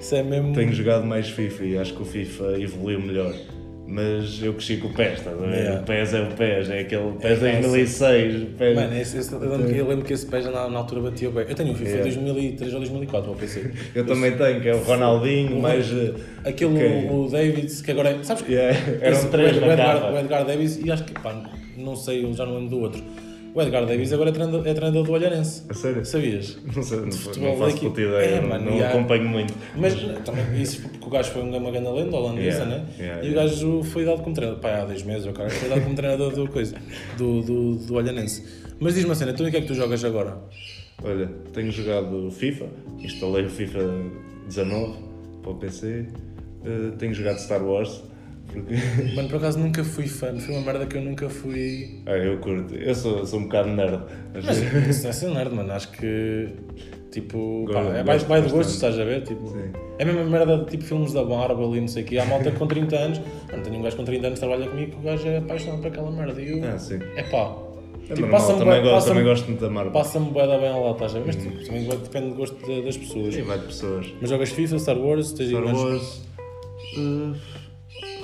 Isso 0.00 0.14
é 0.14 0.22
mesmo. 0.22 0.54
Tenho 0.54 0.72
jogado 0.72 1.04
mais 1.04 1.28
FIFA 1.28 1.64
e 1.64 1.76
acho 1.78 1.94
que 1.94 2.02
o 2.02 2.06
FIFA 2.06 2.58
evoluiu 2.58 3.00
melhor. 3.00 3.34
Mas 3.92 4.40
eu 4.40 4.54
cresci 4.54 4.76
com 4.76 4.86
o 4.86 4.94
PES, 4.94 5.18
estás 5.18 5.36
a 5.36 5.44
ver? 5.46 5.52
Yeah. 5.52 5.80
O 5.80 5.84
PES 5.84 6.14
é 6.14 6.20
o 6.22 6.26
PES, 6.28 6.70
é 6.70 6.78
aquele 6.78 7.12
PES 7.20 7.42
É, 7.42 7.60
2006. 7.60 8.44
PES... 8.56 8.74
Mano, 8.76 8.96
esse, 8.96 9.18
esse- 9.18 9.32
eu, 9.32 9.40
lembro, 9.40 9.66
que- 9.68 9.78
eu 9.78 9.88
lembro 9.88 10.04
que 10.04 10.12
esse 10.12 10.26
PES 10.26 10.44
na, 10.44 10.68
na 10.68 10.78
altura 10.78 11.00
batia 11.10 11.28
bem. 11.28 11.44
Eu 11.48 11.54
tenho 11.56 11.72
o 11.72 11.74
FIFA 11.74 11.90
Yeah. 11.90 12.04
2003 12.04 12.72
ou 12.74 12.78
2004 12.78 13.30
ao 13.30 13.36
PC. 13.36 13.70
eu 13.96 14.06
também 14.06 14.36
tenho, 14.36 14.60
que 14.60 14.68
é 14.68 14.74
o 14.76 14.78
Ronaldinho, 14.84 15.56
O- 15.58 15.60
mais. 15.62 15.86
Aquele, 16.44 16.76
ok. 16.76 17.08
o 17.10 17.28
Davids, 17.28 17.82
que 17.82 17.90
agora 17.90 18.10
é. 18.10 18.22
Sabes 18.22 18.44
que 18.44 18.52
Yeah, 18.52 18.78
eram 19.02 19.16
esse- 19.18 19.28
três 19.28 19.56
o 19.56 19.64
Edgar, 19.64 20.12
o 20.14 20.18
Edgar 20.18 20.44
Davis, 20.46 20.80
e 20.84 20.88
acho 20.92 21.02
que, 21.04 21.12
pá, 21.14 21.34
não 21.76 21.96
sei, 21.96 22.24
eu 22.24 22.32
já 22.32 22.46
não 22.46 22.54
lembro 22.54 22.70
do 22.70 22.78
outro. 22.80 23.02
O 23.52 23.60
Edgar 23.60 23.84
Davis 23.84 24.12
agora 24.12 24.30
é 24.30 24.32
treinador, 24.32 24.66
é 24.66 24.72
treinador 24.74 25.02
do 25.04 25.12
Olharense. 25.12 25.64
A 25.68 25.74
sério? 25.74 26.04
Sabias? 26.04 26.56
Não, 26.74 26.82
sei, 26.82 27.00
não, 27.00 27.10
futebol 27.12 27.50
não 27.50 27.58
faço 27.58 27.74
daqui- 27.74 27.86
puta 27.88 28.00
ideia, 28.00 28.24
É, 28.36 28.40
não- 28.40 28.48
mano, 28.48 28.64
não 28.66 28.72
yeah. 28.74 28.94
acompanho 28.94 29.28
muito. 29.28 29.54
Mas 29.76 29.94
também, 30.24 30.62
isso 30.62 30.82
porque 30.82 31.06
o 31.06 31.10
gajo 31.10 31.30
foi 31.32 31.42
uma 31.42 31.70
grande 31.70 31.88
lenda 31.88 32.16
holandesa, 32.16 32.58
Yeah, 32.62 32.76
né? 32.76 32.86
yeah, 32.98 33.24
e 33.26 33.30
o 33.30 33.34
gajo 33.34 33.82
foi 33.82 34.04
dado 34.04 34.22
como 34.22 34.34
treinador, 34.34 34.60
pá, 34.62 34.82
há 34.82 34.84
10 34.84 35.02
meses, 35.02 35.26
o 35.26 35.32
cara 35.32 35.50
foi 35.50 35.68
dado 35.68 35.82
como 35.82 35.94
treinador 35.96 36.32
do 36.32 36.48
coisa, 36.48 36.76
do, 37.18 37.42
do, 37.42 37.74
do 37.76 37.94
Olhanense. 37.94 38.44
Mas 38.78 38.94
diz-me 38.94 39.10
uma 39.10 39.16
cena, 39.16 39.32
então 39.32 39.44
e 39.44 39.48
o 39.48 39.52
que 39.52 39.58
é 39.58 39.60
que 39.62 39.66
tu 39.66 39.74
jogas 39.74 40.04
agora? 40.04 40.38
Olha, 41.02 41.28
tenho 41.52 41.72
jogado 41.72 42.30
FIFA, 42.30 42.66
instalei 43.00 43.46
o 43.46 43.50
FIFA 43.50 43.80
19 44.46 44.94
para 45.42 45.50
o 45.50 45.54
PC, 45.56 46.06
eh, 46.64 46.90
tenho 46.98 47.12
jogado 47.14 47.38
Star 47.38 47.62
Wars, 47.64 48.02
porque 48.52 48.74
Mano, 49.16 49.28
por 49.28 49.36
acaso 49.36 49.58
nunca 49.58 49.82
fui 49.84 50.06
fã, 50.06 50.36
foi 50.38 50.54
uma 50.54 50.62
merda 50.64 50.86
que 50.86 50.96
eu 50.96 51.02
nunca 51.02 51.28
fui. 51.28 52.00
ah, 52.06 52.10
eu 52.16 52.38
curto, 52.38 52.74
eu 52.74 52.94
sou, 52.94 53.24
sou 53.26 53.38
um 53.40 53.44
bocado 53.44 53.68
nerd. 53.70 54.00
Mas, 54.34 54.44
Mas 54.44 54.86
isso 54.88 55.02
não 55.04 55.10
é 55.10 55.12
ser 55.12 55.28
nerd, 55.30 55.54
mano, 55.54 55.72
acho 55.72 55.90
que. 55.92 56.48
Tipo, 57.10 57.64
pá, 57.72 57.82
Gosto- 57.82 57.96
é 57.96 58.04
mais 58.04 58.22
de 58.44 58.50
gosto, 58.52 58.70
estás 58.70 58.96
a 58.98 59.02
ver? 59.04 59.22
Tipo, 59.24 59.48
Sim. 59.48 59.72
é 59.98 60.02
a 60.04 60.06
mesma 60.06 60.24
merda 60.24 60.58
de 60.58 60.66
tipo 60.66 60.84
filmes 60.84 61.12
da 61.12 61.24
Marvel 61.24 61.74
e 61.74 61.80
não 61.80 61.88
sei 61.88 62.04
o 62.04 62.06
quê. 62.06 62.18
Há 62.18 62.24
malta 62.24 62.52
com 62.52 62.66
30 62.68 62.96
anos, 62.96 63.20
mano, 63.50 63.62
tenho 63.64 63.76
um 63.78 63.82
gajo 63.82 63.96
com 63.96 64.04
30 64.04 64.26
anos 64.28 64.38
que 64.38 64.46
trabalha 64.46 64.70
comigo 64.70 64.92
que 64.92 64.96
o 64.98 65.00
gajo 65.00 65.26
é 65.26 65.38
apaixonado 65.38 65.78
por 65.82 65.88
aquela 65.88 66.10
merda. 66.12 66.40
E 66.40 66.50
eu, 66.56 66.64
Ah, 66.72 66.78
sim. 66.78 67.00
é 67.16 67.22
pá, 67.24 67.56
tipo, 68.14 68.28
passa-me 68.28 68.60
também, 68.60 68.80
gosto, 68.82 69.08
também 69.08 69.24
gosto 69.24 69.46
muito 69.48 69.60
da 69.60 69.68
Marvel. 69.70 69.92
passa-me 69.92 70.30
bué 70.30 70.46
da 70.46 70.58
bem 70.58 70.70
lá, 70.70 70.90
estás 70.92 71.16
a 71.16 71.18
ver? 71.18 71.26
Mas 71.26 71.34
tipo, 71.36 71.64
também 71.66 71.84
vai- 71.88 71.96
depende 71.96 72.28
do 72.28 72.34
gosto 72.36 72.56
da- 72.64 72.80
das 72.80 72.96
pessoas. 72.96 73.34
E 73.34 73.42
vai 73.42 73.58
de 73.58 73.66
pessoas. 73.66 74.06
Mas 74.20 74.30
jogas 74.30 74.50
FIFA, 74.50 74.78
Star 74.78 74.96
Wars, 74.98 75.32
tens 75.32 75.48
Star 75.48 75.64
Wars, 75.64 76.22
eh, 76.96 77.32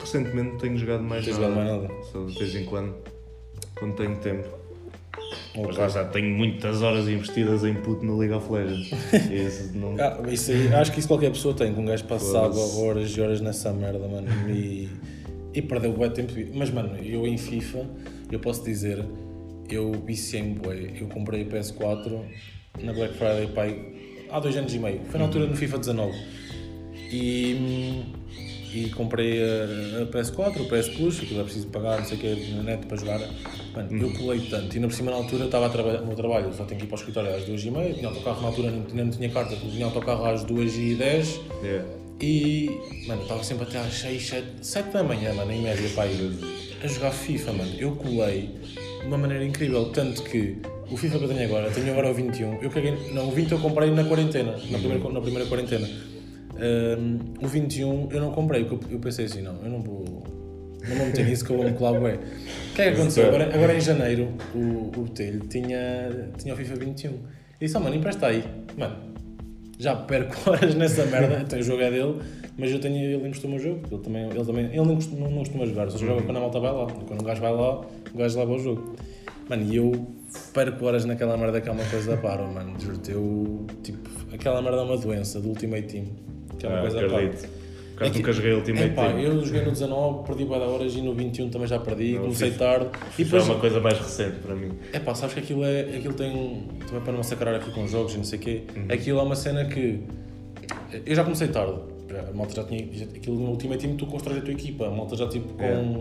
recentemente 0.07 0.51
não 0.53 0.59
tenho 0.59 0.79
jogado 0.79 1.03
mais 1.03 1.27
nada. 1.27 1.37
jogado 1.37 1.57
mais 1.57 1.69
nada? 1.69 2.03
Só 2.05 2.25
de 2.25 2.39
vez 2.39 2.55
em 2.55 2.65
quando, 2.65 2.95
quando 3.79 3.95
tenho 3.95 4.17
tempo. 4.17 4.49
Ok. 5.55 5.65
Mas 5.67 5.77
lá 5.77 5.89
já 5.89 6.05
tenho 6.05 6.37
muitas 6.37 6.83
horas 6.83 7.09
investidas 7.09 7.65
em 7.65 7.75
puto 7.75 8.05
no 8.05 8.17
League 8.19 8.35
of 8.35 8.51
Legends. 8.51 8.91
Isso 9.31 9.77
não... 9.77 9.97
Ah, 9.99 10.21
isso 10.31 10.51
aí, 10.51 10.73
acho 10.75 10.93
que 10.93 10.99
isso 10.99 11.09
qualquer 11.09 11.31
pessoa 11.31 11.55
tem, 11.55 11.73
que 11.73 11.81
um 11.81 11.85
gajo 11.85 12.05
passava 12.05 12.53
Foda-se. 12.53 12.81
horas 12.81 13.11
e 13.11 13.21
horas 13.21 13.41
nessa 13.41 13.73
merda, 13.73 14.07
mano, 14.07 14.29
e, 14.51 14.89
e 15.55 15.63
perdeu 15.63 15.93
bué 15.93 16.11
tempo. 16.11 16.33
Mas, 16.55 16.71
mano, 16.71 16.97
eu 17.03 17.27
em 17.27 17.39
FIFA, 17.39 17.87
eu 18.31 18.39
posso 18.39 18.63
dizer, 18.65 19.05
eu 19.71 19.93
viciei-me 20.05 20.55
bué. 20.55 20.93
Eu 21.01 21.09
comprei 21.09 21.43
o 21.43 21.47
PS4 21.47 22.21
na 22.83 22.93
Black 22.93 23.15
Friday, 23.15 23.47
pai, 23.55 24.27
há 24.31 24.39
dois 24.39 24.57
anos 24.57 24.75
e 24.75 24.79
meio. 24.79 25.01
Foi 25.07 25.19
na 25.19 25.25
altura 25.25 25.47
no 25.47 25.57
FIFA 25.57 25.79
19. 25.79 26.19
E, 27.11 28.05
e 28.77 28.91
comprei 28.91 29.43
a, 29.43 30.03
a 30.03 30.07
PS4, 30.07 30.61
o 30.61 30.65
PS 30.67 30.89
Plus, 30.91 31.21
aquilo 31.23 31.41
é 31.41 31.45
preciso 31.45 31.69
pagar, 31.69 31.99
não 31.99 32.05
sei 32.05 32.19
o 32.19 32.21
que, 32.21 32.51
na 32.53 32.63
net 32.63 32.87
para 32.87 32.97
jogar. 32.97 33.21
Mano, 33.75 34.03
eu 34.03 34.13
colei 34.13 34.41
tanto, 34.41 34.75
e 34.75 34.77
ainda 34.77 34.89
por 34.89 34.95
cima 34.95 35.11
na 35.11 35.17
altura 35.17 35.47
estava 35.47 35.67
a 35.67 35.69
trabalhar 35.71 36.01
no 36.01 36.09
meu 36.09 36.17
trabalho, 36.17 36.53
só 36.55 36.65
tenho 36.65 36.79
que 36.79 36.87
ir 36.87 36.89
para 36.89 36.97
o 36.97 36.99
escritório 36.99 37.35
às 37.35 37.45
2h30, 37.45 37.95
tinha 37.95 38.09
autocarro 38.09 38.43
na 38.43 38.49
altura, 38.49 38.71
não 38.71 38.83
tinha, 38.85 39.05
não 39.05 39.11
tinha 39.11 39.31
carta, 39.31 39.57
tinha 39.57 39.87
autocarro 39.87 40.25
às 40.27 40.45
2h10 40.45 41.47
Yeah. 41.63 41.85
e, 42.21 42.71
mano, 43.07 43.23
estava 43.23 43.43
sempre 43.43 43.65
até 43.65 43.79
às 43.79 43.95
6, 43.95 44.27
7, 44.27 44.47
7 44.61 44.91
da 44.91 45.03
manhã, 45.03 45.33
mano, 45.33 45.51
em 45.53 45.63
média, 45.63 45.89
pai, 45.95 46.11
a 46.83 46.87
jogar 46.87 47.11
FIFA, 47.11 47.53
mano. 47.53 47.73
Eu 47.79 47.93
colei 47.97 48.51
de 49.01 49.07
uma 49.07 49.17
maneira 49.19 49.45
incrível, 49.45 49.87
tanto 49.87 50.23
que 50.23 50.57
o 50.91 50.97
FIFA 50.97 51.19
que 51.19 51.25
eu 51.25 51.29
tenho 51.29 51.45
agora, 51.45 51.71
tenho 51.71 51.91
agora 51.91 52.11
o 52.11 52.15
21, 52.15 52.63
eu 52.63 52.71
caguei, 52.71 52.93
não, 53.13 53.29
o 53.29 53.31
20 53.33 53.53
eu 53.53 53.59
comprei 53.59 53.91
na 53.91 54.05
quarentena, 54.05 54.53
na 54.71 54.79
primeira, 54.79 55.09
na 55.11 55.21
primeira 55.21 55.47
quarentena. 55.49 55.89
Ahm, 56.59 57.19
o 57.43 57.47
21 57.47 58.09
eu 58.11 58.21
não 58.21 58.33
comprei, 58.33 58.65
porque 58.65 58.95
eu, 58.95 58.99
pensei 58.99 59.27
assim, 59.27 59.43
não, 59.43 59.57
eu 59.63 59.71
não 59.71 59.83
vou, 59.83 60.25
não 60.89 60.97
vou 60.97 61.07
meter 61.07 61.27
nisso 61.27 61.45
que 61.45 61.51
eu 61.51 61.57
vou 61.57 61.67
me 61.67 61.73
colar 61.73 61.99
bué. 61.99 62.15
O 62.15 62.75
que 62.75 62.83
é 62.83 62.91
que 62.91 62.97
aconteceu? 62.99 63.29
Agora, 63.29 63.55
agora 63.55 63.75
em 63.75 63.81
janeiro, 63.81 64.33
o, 64.55 64.59
o 64.59 64.91
Botelho 64.91 65.41
tinha, 65.41 66.31
tinha 66.39 66.55
o 66.55 66.57
FIFA 66.57 66.77
21. 66.77 67.11
E 67.11 67.19
disse, 67.61 67.77
oh, 67.77 67.81
mano, 67.81 67.97
empresta 67.97 68.27
aí. 68.27 68.45
Mano, 68.77 68.97
já 69.79 69.95
perco 69.95 70.35
horas 70.51 70.75
nessa 70.75 71.05
merda, 71.07 71.41
então 71.45 71.59
o 71.59 71.63
jogo 71.63 71.83
é 71.83 71.91
dele, 71.91 72.21
mas 72.59 72.71
eu 72.71 72.81
tenho, 72.81 72.97
ele 72.97 73.17
emprestou 73.17 73.51
o 73.51 73.55
meu 73.55 73.63
jogo, 73.63 73.81
ele 73.91 74.03
também, 74.03 74.31
ele 74.31 74.45
também, 74.45 74.65
ele 74.67 74.77
não 74.77 74.95
costuma, 74.95 75.29
não, 75.29 75.39
costuma 75.39 75.67
jogar, 75.67 75.91
só 75.91 75.99
joga 75.99 76.23
quando 76.23 76.37
a 76.37 76.41
malta 76.41 76.61
vai 76.61 76.73
lá, 76.73 76.87
quando 76.87 77.21
o 77.21 77.25
gajo 77.25 77.41
vai 77.41 77.53
lá, 77.53 77.81
o 77.81 78.17
gajo 78.17 78.39
leva 78.39 78.53
o 78.53 78.59
jogo. 78.59 78.97
Mano, 79.49 79.63
e 79.63 79.77
eu 79.77 80.07
perco 80.53 80.85
horas 80.87 81.05
naquela 81.05 81.37
merda 81.37 81.61
que 81.61 81.69
é 81.69 81.73
uma 81.73 81.85
coisa 81.85 82.17
para, 82.17 82.45
mano, 82.47 82.79
juro-te, 82.81 83.13
eu, 83.13 83.67
tipo, 83.83 84.09
aquela 84.33 84.61
merda 84.61 84.79
é 84.79 84.83
uma 84.83 84.97
doença 84.97 85.41
do 85.41 85.51
Ultimate 85.51 85.87
Team, 85.87 86.07
que 86.59 86.67
é 86.67 86.69
uma 86.69 86.79
Ah, 86.79 86.81
coisa 86.83 87.01
acredito. 87.05 87.49
Acaso 87.97 88.11
É 88.11 88.13
que- 88.13 88.19
nunca 88.19 88.33
joguei 88.35 88.53
Ultimate 88.53 88.87
Epá, 88.89 89.07
Team. 89.07 89.19
eu 89.21 89.43
joguei 89.45 89.63
no 89.65 89.71
19, 89.71 90.27
perdi 90.27 90.45
bué 90.45 90.59
de 90.59 90.65
horas 90.67 90.95
e 90.95 91.01
no 91.01 91.15
21 91.15 91.49
também 91.49 91.67
já 91.67 91.79
perdi, 91.79 92.13
Não, 92.13 92.23
comecei 92.25 92.51
FIFA- 92.51 92.65
tarde. 92.65 92.85
E 92.85 92.89
Isso 93.09 93.21
é 93.21 93.25
depois, 93.25 93.49
uma 93.49 93.59
coisa 93.59 93.81
mais 93.81 93.99
recente 93.99 94.37
para 94.45 94.55
mim. 94.55 94.73
é 94.93 94.99
pá, 94.99 95.15
sabes 95.15 95.35
que 95.35 95.41
aquilo, 95.41 95.65
é, 95.65 95.81
aquilo 95.81 96.13
tem. 96.13 96.65
Também 96.87 97.01
para 97.01 97.13
não 97.13 97.19
massacrar 97.19 97.55
aqui 97.55 97.71
com 97.71 97.87
jogos 97.87 98.13
e 98.15 98.19
não 98.19 98.25
sei 98.25 98.39
o 98.39 98.43
quê. 98.43 98.63
Uhum. 98.77 98.85
Aquilo 98.91 99.19
é 99.19 99.23
uma 99.23 99.35
cena 99.37 99.65
que. 99.65 100.01
Eu 101.07 101.15
já 101.15 101.25
comecei 101.25 101.49
tarde. 101.49 101.73
A 102.31 102.33
malta 102.37 102.55
já 102.55 102.65
tinha. 102.65 102.87
Já, 102.93 103.05
aquilo 103.07 103.37
no 103.39 103.51
Ultimate 103.51 103.81
Team 103.87 103.97
tu 103.97 104.07
constróis 104.07 104.39
a 104.39 104.43
tua 104.43 104.53
equipa. 104.53 104.87
A 104.87 104.91
malta 104.91 105.17
já 105.17 105.27
tipo 105.29 105.55
com 105.55 105.63
Yeah. 105.63 106.01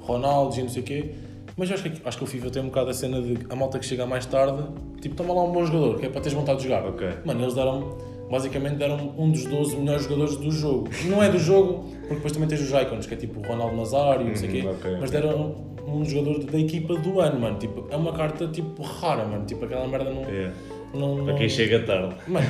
Ronaldo 0.00 0.58
e 0.58 0.62
não 0.62 0.68
sei 0.68 0.82
o 0.82 0.84
quê. 0.84 1.10
Mas 1.56 1.68
eu 1.70 1.74
acho 1.74 1.84
que, 1.84 2.02
acho 2.04 2.18
que 2.18 2.24
o 2.24 2.26
FIFA 2.26 2.50
tem 2.50 2.62
um 2.62 2.66
bocado 2.66 2.90
a 2.90 2.94
cena 2.94 3.20
de 3.22 3.38
a 3.50 3.54
malta 3.56 3.78
que 3.78 3.84
chega 3.86 4.06
mais 4.06 4.24
tarde, 4.26 4.62
tipo, 5.00 5.14
toma 5.16 5.34
lá 5.34 5.42
um 5.44 5.50
bom 5.52 5.64
jogador, 5.64 5.98
que 5.98 6.06
é 6.06 6.08
para 6.08 6.20
teres 6.20 6.32
vontade 6.36 6.58
de 6.58 6.64
jogar. 6.64 6.84
Ok. 6.86 7.08
Mano, 7.24 7.42
eles 7.42 7.54
deram, 7.54 7.96
basicamente 8.30 8.76
deram 8.76 9.12
um 9.18 9.30
dos 9.30 9.44
12 9.44 9.76
melhores 9.76 10.04
jogadores 10.04 10.36
do 10.36 10.50
jogo. 10.50 10.88
Não 11.06 11.22
é 11.22 11.28
do 11.28 11.38
jogo, 11.38 11.84
porque 12.00 12.14
depois 12.16 12.32
também 12.32 12.48
tens 12.48 12.60
os 12.60 12.70
icons, 12.70 13.06
que 13.06 13.14
é 13.14 13.16
tipo 13.16 13.40
o 13.40 13.42
Ronaldo 13.42 13.76
Nazário, 13.76 14.26
não 14.26 14.36
sei 14.36 14.48
o 14.48 14.52
quê, 14.52 14.62
Uhum, 14.62 14.98
mas 15.00 15.10
deram 15.10 15.54
um 15.86 16.04
jogador 16.04 16.44
da 16.44 16.58
equipa 16.58 16.94
do 16.96 17.20
ano, 17.20 17.40
mano. 17.40 17.58
Tipo, 17.58 17.86
é 17.90 17.96
uma 17.96 18.12
carta 18.12 18.46
tipo 18.48 18.82
rara, 18.82 19.24
mano. 19.24 19.44
Tipo, 19.46 19.64
aquela 19.64 19.86
merda 19.88 20.10
não. 20.10 20.22
Yeah. 20.22 20.52
Não, 20.94 21.16
Para 21.16 21.24
não- 21.32 21.34
quem 21.36 21.48
chega 21.50 21.80
tarde. 21.80 22.14
Mano, 22.26 22.46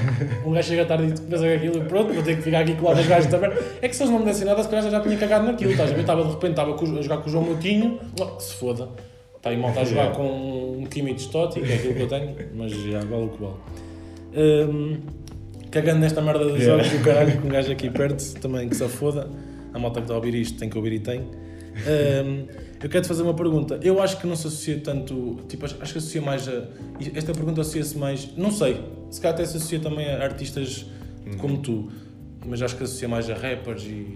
um 0.47 0.53
gajo 0.53 0.69
chega 0.69 0.85
tarde 0.85 1.07
e 1.13 1.21
pensa 1.29 1.43
que 1.45 1.55
aquilo, 1.55 1.85
pronto, 1.87 2.13
vou 2.15 2.23
ter 2.23 2.37
que 2.37 2.43
ficar 2.43 2.61
aqui 2.61 2.75
colado 2.75 2.99
aos 2.99 3.07
gajos 3.07 3.29
também. 3.31 3.51
É 3.83 3.89
que 3.89 3.97
se 3.97 4.03
eles 4.03 4.13
não 4.13 4.21
me 4.21 4.25
dessem 4.27 4.47
nada, 4.47 4.63
se 4.63 4.69
calhar 4.69 4.89
já 4.91 5.01
tinha 5.01 5.17
cagado 5.17 5.45
naquilo, 5.47 5.73
estás 5.73 5.91
a 5.91 5.95
ver? 5.95 6.01
Estava 6.03 6.23
de 6.25 6.31
repente 6.31 6.51
estava 6.51 6.75
com- 6.75 6.85
a 6.99 7.03
jogar 7.03 7.17
com 7.19 7.29
o 7.29 7.33
João 7.33 7.45
Moutinho, 7.45 7.99
oh, 8.21 8.27
que 8.27 8.43
se 8.45 8.55
foda. 8.55 8.89
Está 9.37 9.51
aí 9.51 9.57
malta 9.57 9.81
a 9.81 9.85
jogar 9.85 10.03
Yeah. 10.13 10.17
com 10.23 10.79
um 10.83 10.87
Kimi 10.87 11.15
de 11.15 11.23
Stotti, 11.23 11.61
que 11.61 11.73
é 11.73 11.75
aquilo 11.77 11.95
que 11.95 12.03
eu 12.03 12.09
tenho, 12.09 12.35
mas 12.55 12.71
já 12.73 13.01
vale 13.01 13.25
o 13.25 13.29
que 13.29 13.41
vale. 13.43 13.55
Hum, 14.37 14.99
cagando 15.81 16.01
nesta 16.01 16.21
merda 16.21 16.45
dos 16.45 16.59
Yeah. 16.61 16.83
jogos 16.83 16.99
do 16.99 17.05
caralho, 17.05 17.41
com 17.41 17.47
um 17.49 17.51
gajo 17.51 17.71
aqui 17.73 17.91
perto, 17.91 18.35
também 18.41 18.69
que 18.69 18.77
se 18.77 18.89
foda. 18.89 19.29
A 19.73 19.79
malta 19.79 20.01
que 20.01 20.05
está 20.05 20.15
a 20.15 20.17
ouvir 20.17 20.35
isto 20.35 20.59
tem 20.59 20.69
que 20.69 20.77
ouvir 20.77 20.93
e 20.95 20.99
tem. 21.01 21.21
Hum, 21.21 22.47
eu 22.83 22.89
quero 22.89 23.03
te 23.03 23.09
fazer 23.09 23.23
uma 23.23 23.35
pergunta. 23.35 23.79
Eu 23.83 24.03
acho 24.03 24.19
que 24.19 24.27
não 24.27 24.35
se 24.35 24.47
associa 24.49 24.81
tanto. 24.81 25.39
Tipo, 25.49 25.67
acho 25.67 25.75
que 25.77 25.83
associa 25.99 26.21
mais 26.23 26.49
a. 26.49 26.65
Esta 27.15 27.33
pergunta 27.33 27.61
associa-se 27.61 27.97
mais. 27.97 28.31
Não 28.37 28.51
sei. 28.51 28.81
Se 29.11 29.21
calhar 29.21 29.35
até 29.35 29.45
se 29.45 29.57
associa 29.59 29.79
também 29.79 30.09
a 30.09 30.23
artistas 30.25 30.87
como 31.39 31.59
tu. 31.59 31.89
Mas 32.47 32.63
acho 32.63 32.77
que 32.77 32.83
associa 32.85 33.09
mais 33.09 33.29
a 33.31 33.35
rappers 33.35 33.83
e. 33.85 34.07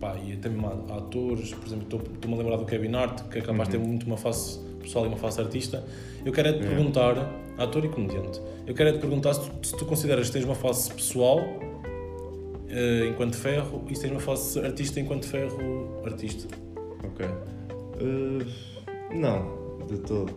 Pá, 0.00 0.16
e 0.26 0.32
até 0.32 0.48
mesmo 0.48 0.66
a, 0.66 0.94
a 0.94 0.98
atores. 0.98 1.52
Por 1.54 1.66
exemplo, 1.66 1.84
estou- 1.84 2.02
estou-me 2.14 2.34
a 2.36 2.38
lembrar 2.38 2.56
do 2.56 2.64
Kevin 2.64 2.94
Hart, 2.94 3.22
que 3.28 3.38
é 3.38 3.42
capaz 3.42 3.68
de 3.68 3.76
ter 3.78 3.82
muito 3.84 4.06
uma 4.06 4.16
face 4.16 4.58
pessoal 4.80 5.04
e 5.04 5.08
uma 5.08 5.16
face 5.16 5.40
artista. 5.40 5.84
Eu 6.24 6.32
quero 6.32 6.48
é 6.48 6.52
te 6.52 6.58
Yeah. 6.58 6.76
perguntar. 6.76 7.40
Ator 7.58 7.84
e 7.84 7.88
comediante. 7.88 8.40
Eu 8.66 8.74
quero 8.74 8.88
é 8.88 8.92
te 8.92 8.98
perguntar 8.98 9.34
se 9.34 9.40
tu, 9.50 9.66
se 9.66 9.76
tu 9.76 9.84
consideras 9.84 10.28
que 10.28 10.32
tens 10.32 10.44
uma 10.46 10.54
face 10.54 10.90
pessoal 10.92 11.40
eh, 12.68 13.06
enquanto 13.10 13.36
ferro 13.36 13.84
e 13.90 13.94
se 13.94 14.02
tens 14.02 14.12
uma 14.12 14.20
face 14.20 14.58
artista 14.60 14.98
enquanto 15.00 15.26
ferro 15.26 16.00
artista. 16.04 16.48
Ok. 17.04 17.26
Uh, 18.00 18.46
não, 19.14 19.78
de 19.86 19.98
todo. 19.98 20.32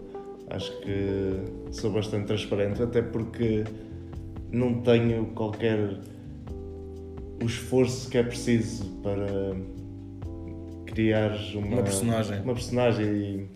Acho 0.49 0.71
que 0.81 1.39
sou 1.71 1.91
bastante 1.91 2.25
transparente, 2.27 2.83
até 2.83 3.01
porque 3.01 3.63
não 4.51 4.81
tenho 4.81 5.27
qualquer 5.27 5.79
o 7.41 7.45
esforço 7.45 8.09
que 8.09 8.17
é 8.17 8.23
preciso 8.23 8.85
para 9.01 9.55
criar 10.85 11.31
uma, 11.55 11.67
Uma 11.67 11.83
personagem. 11.83 12.41
uma 12.41 12.53
personagem 12.53 13.05
e 13.05 13.47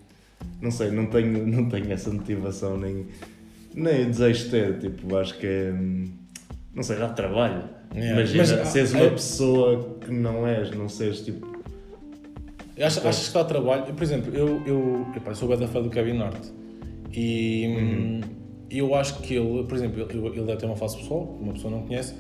não 0.62 0.72
sei, 0.72 0.92
não 0.92 1.06
tenho, 1.08 1.46
não 1.48 1.70
tenho 1.70 1.92
essa 1.92 2.12
motivação 2.12 2.78
nem, 2.78 3.06
nem 3.74 4.04
o 4.04 4.06
desejo 4.08 4.46
de 4.46 4.50
ter. 4.50 4.80
Tipo, 4.80 5.16
acho 5.18 5.38
que 5.38 5.46
é. 5.48 5.72
hum, 5.72 6.10
Não 6.74 6.84
sei, 6.84 6.98
dá 6.98 7.10
trabalho. 7.10 7.64
Yeah. 7.94 8.14
Imagina, 8.22 8.58
Mas, 8.60 8.68
seres 8.70 8.94
ah, 8.94 8.98
uma 8.98 9.06
é- 9.06 9.10
pessoa 9.12 9.98
que 10.02 10.12
não 10.12 10.46
és, 10.48 10.72
não 10.72 10.90
seres 10.90 11.22
tipo. 11.22 11.58
Achas, 12.80 13.04
achas 13.06 13.28
que 13.30 13.34
dá 13.34 13.44
trabalho? 13.44 13.86
Por 13.94 14.04
exemplo, 14.04 14.36
eu, 14.36 14.62
eu, 14.66 15.08
eu 15.26 15.36
sou 15.36 15.48
bem 15.50 15.58
da 15.58 15.68
fã 15.68 15.82
do 15.82 15.90
Kevin 15.90 16.20
Hart 16.20 16.46
e 17.12 17.66
hum, 17.68 18.22
eu 18.70 18.94
acho 18.94 19.20
que 19.22 19.34
ele, 19.36 19.64
por 19.64 19.76
exemplo, 19.76 20.00
ele, 20.00 20.28
ele 20.28 20.46
deve 20.46 20.58
ter 20.58 20.66
uma 20.68 20.76
face 20.76 20.98
pessoal, 20.98 21.24
uma 21.42 21.54
pessoa 21.54 21.72
não 21.72 21.82
conhece, 21.88 22.14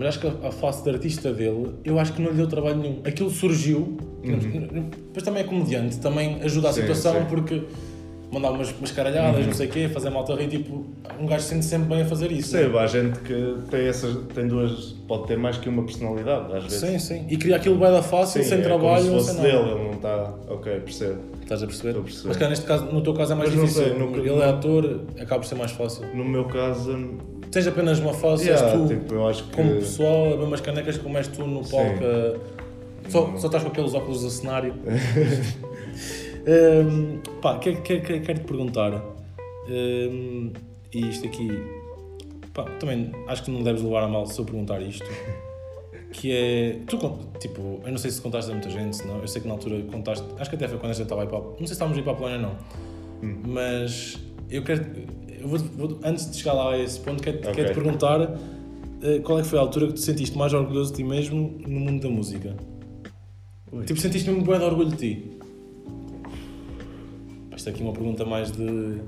mas 0.00 0.08
acho 0.08 0.20
que 0.20 0.46
a, 0.46 0.50
face 0.50 0.82
de 0.82 0.88
artista 0.88 1.30
dele, 1.30 1.74
eu 1.84 1.98
acho 1.98 2.14
que 2.14 2.22
não 2.22 2.30
lhe 2.30 2.36
deu 2.38 2.46
trabalho 2.46 2.78
nenhum. 2.78 3.02
Aquilo 3.04 3.28
surgiu, 3.28 3.98
depois 4.22 5.22
também 5.22 5.42
é 5.42 5.46
comediante, 5.46 5.98
também 5.98 6.40
ajuda 6.42 6.70
a 6.70 6.72
Sim, 6.72 6.80
situação 6.80 7.12
sim. 7.20 7.26
porque 7.28 7.64
mandar 8.32 8.50
umas, 8.52 8.70
umas 8.72 8.90
caralhadas, 8.92 9.44
não 9.46 9.52
sei 9.52 9.66
o 9.66 9.70
quê, 9.70 9.88
fazer 9.88 10.10
malta 10.10 10.34
rir, 10.34 10.48
tipo, 10.48 10.84
um 11.18 11.26
gajo 11.26 11.42
sente 11.44 11.64
sempre 11.64 11.88
bem 11.88 12.02
a 12.02 12.04
fazer 12.06 12.30
isso. 12.30 12.52
Percebo, 12.52 12.78
há 12.78 12.86
gente 12.86 13.18
que 13.20 13.54
tem, 13.70 13.86
essas, 13.88 14.16
tem 14.34 14.46
duas, 14.46 14.94
pode 15.08 15.26
ter 15.26 15.36
mais 15.36 15.56
que 15.58 15.68
uma 15.68 15.82
personalidade, 15.82 16.52
às 16.56 16.62
vezes. 16.64 16.80
Sim, 16.80 16.98
sim. 16.98 17.26
E 17.28 17.36
cria 17.36 17.56
aquilo 17.56 17.76
bem 17.76 17.90
da 17.90 18.02
fácil, 18.02 18.42
Sim, 18.42 18.48
sem 18.48 18.58
é 18.58 18.62
trabalho, 18.62 19.06
como 19.06 19.20
se 19.20 19.26
sem 19.26 19.34
fosse 19.36 19.48
nada. 19.48 19.64
dele, 19.64 19.70
ele 19.74 19.84
não 19.84 19.92
está. 19.94 20.34
Ok, 20.48 20.72
percebo. 20.80 21.18
Estás 21.42 21.62
a 21.62 21.66
perceber? 21.66 21.88
Estou 21.88 22.00
a 22.02 22.04
perceber. 22.04 22.28
Mas 22.28 22.36
cara, 22.36 22.50
neste 22.50 22.64
caso, 22.66 22.84
no 22.86 23.00
teu 23.02 23.14
caso 23.14 23.32
é 23.32 23.34
mais 23.36 23.50
Mas 23.50 23.58
não 23.58 23.64
difícil. 23.66 23.88
sei, 23.88 23.98
nunca- 23.98 24.18
Ele 24.20 24.40
é 24.40 24.48
ator, 24.48 25.00
acaba 25.20 25.40
por 25.40 25.46
ser 25.48 25.54
mais 25.56 25.70
fácil. 25.72 26.04
No 26.14 26.24
meu 26.24 26.44
caso, 26.44 27.18
Tens 27.50 27.66
apenas 27.66 27.98
uma 27.98 28.12
face, 28.14 28.44
yeah, 28.46 28.64
és 28.64 28.72
tu 28.80 28.86
tipo, 28.86 29.06
que. 29.06 29.52
como 29.56 29.74
pessoal, 29.74 30.26
a 30.34 30.36
ver 30.36 30.44
umas 30.44 30.60
canecas 30.60 30.96
como 30.98 31.18
és 31.18 31.26
tu 31.26 31.44
no 31.44 31.64
Sim. 31.64 31.72
palco. 31.72 32.04
a- 32.04 32.60
Só, 33.10 33.32
só 33.38 33.46
estás 33.48 33.64
com 33.64 33.70
aqueles 33.70 33.92
óculos 33.92 34.22
do 34.22 34.30
cenário. 34.30 34.72
Hum, 36.46 37.20
pá, 37.42 37.58
quero, 37.58 37.82
quero, 37.82 38.02
quero, 38.02 38.20
quero 38.22 38.38
te 38.40 38.44
perguntar. 38.46 38.92
hum, 39.68 40.52
e 40.92 41.08
isto 41.08 41.26
aqui. 41.26 41.48
Pá, 42.54 42.64
também 42.80 43.12
acho 43.28 43.44
que 43.44 43.50
não 43.50 43.62
deves 43.62 43.82
levar 43.82 44.02
a 44.04 44.08
mal 44.08 44.26
se 44.26 44.38
eu 44.38 44.44
perguntar 44.44 44.80
isto. 44.82 45.04
Que 46.12 46.32
é. 46.32 46.78
Tu, 46.86 46.96
tipo, 47.38 47.80
eu 47.84 47.90
não 47.90 47.98
sei 47.98 48.10
se 48.10 48.20
contaste 48.20 48.50
a 48.50 48.54
muita 48.54 48.68
gente, 48.70 48.96
se 48.96 49.06
não. 49.06 49.18
Eu 49.20 49.28
sei 49.28 49.40
que 49.42 49.46
na 49.48 49.54
altura 49.54 49.80
contaste. 49.90 50.24
Acho 50.38 50.50
que 50.50 50.56
até 50.56 50.66
foi 50.66 50.78
quando 50.78 50.90
a 50.90 50.94
gente 50.94 51.04
estava 51.04 51.22
a 51.22 51.24
ir 51.24 51.28
para. 51.28 51.38
Não 51.38 51.56
sei 51.58 51.66
se 51.68 51.72
estávamos 51.74 51.96
a 51.98 52.00
ir 52.00 52.04
para 52.04 52.12
a 52.12 52.16
Polónia 52.16 52.36
ou 52.38 52.42
não. 52.42 52.56
Hum. 53.22 53.42
Mas 53.46 54.18
eu 54.50 54.64
quero. 54.64 54.84
Eu 55.40 55.46
vou, 55.48 55.58
vou- 55.58 55.98
antes 56.02 56.28
de 56.30 56.36
chegar 56.38 56.52
lá 56.54 56.72
a 56.72 56.78
esse 56.78 56.98
ponto, 57.00 57.22
quero, 57.22 57.38
Ok. 57.38 57.52
quero 57.54 57.68
te 57.68 57.74
perguntar 57.74 58.20
eh, 59.02 59.20
qual 59.20 59.38
é 59.38 59.42
que 59.42 59.48
foi 59.48 59.58
a 59.58 59.62
altura 59.62 59.86
que 59.86 59.92
te 59.94 60.00
sentiste 60.00 60.36
mais 60.36 60.52
orgulhoso 60.52 60.90
de 60.90 60.96
ti 60.98 61.04
mesmo 61.04 61.58
no 61.66 61.80
mundo 61.80 62.02
da 62.02 62.10
música? 62.10 62.56
Ui. 63.72 63.84
Tipo, 63.84 64.00
sentiste 64.00 64.28
mesmo 64.28 64.44
bué 64.44 64.58
de 64.58 64.64
orgulho 64.64 64.90
de 64.90 64.96
ti? 64.96 65.29
Isto 67.60 67.68
aqui 67.68 67.82
é 67.82 67.84
uma 67.84 67.92
pergunta 67.92 68.24
mais 68.24 68.50
de 68.52 69.02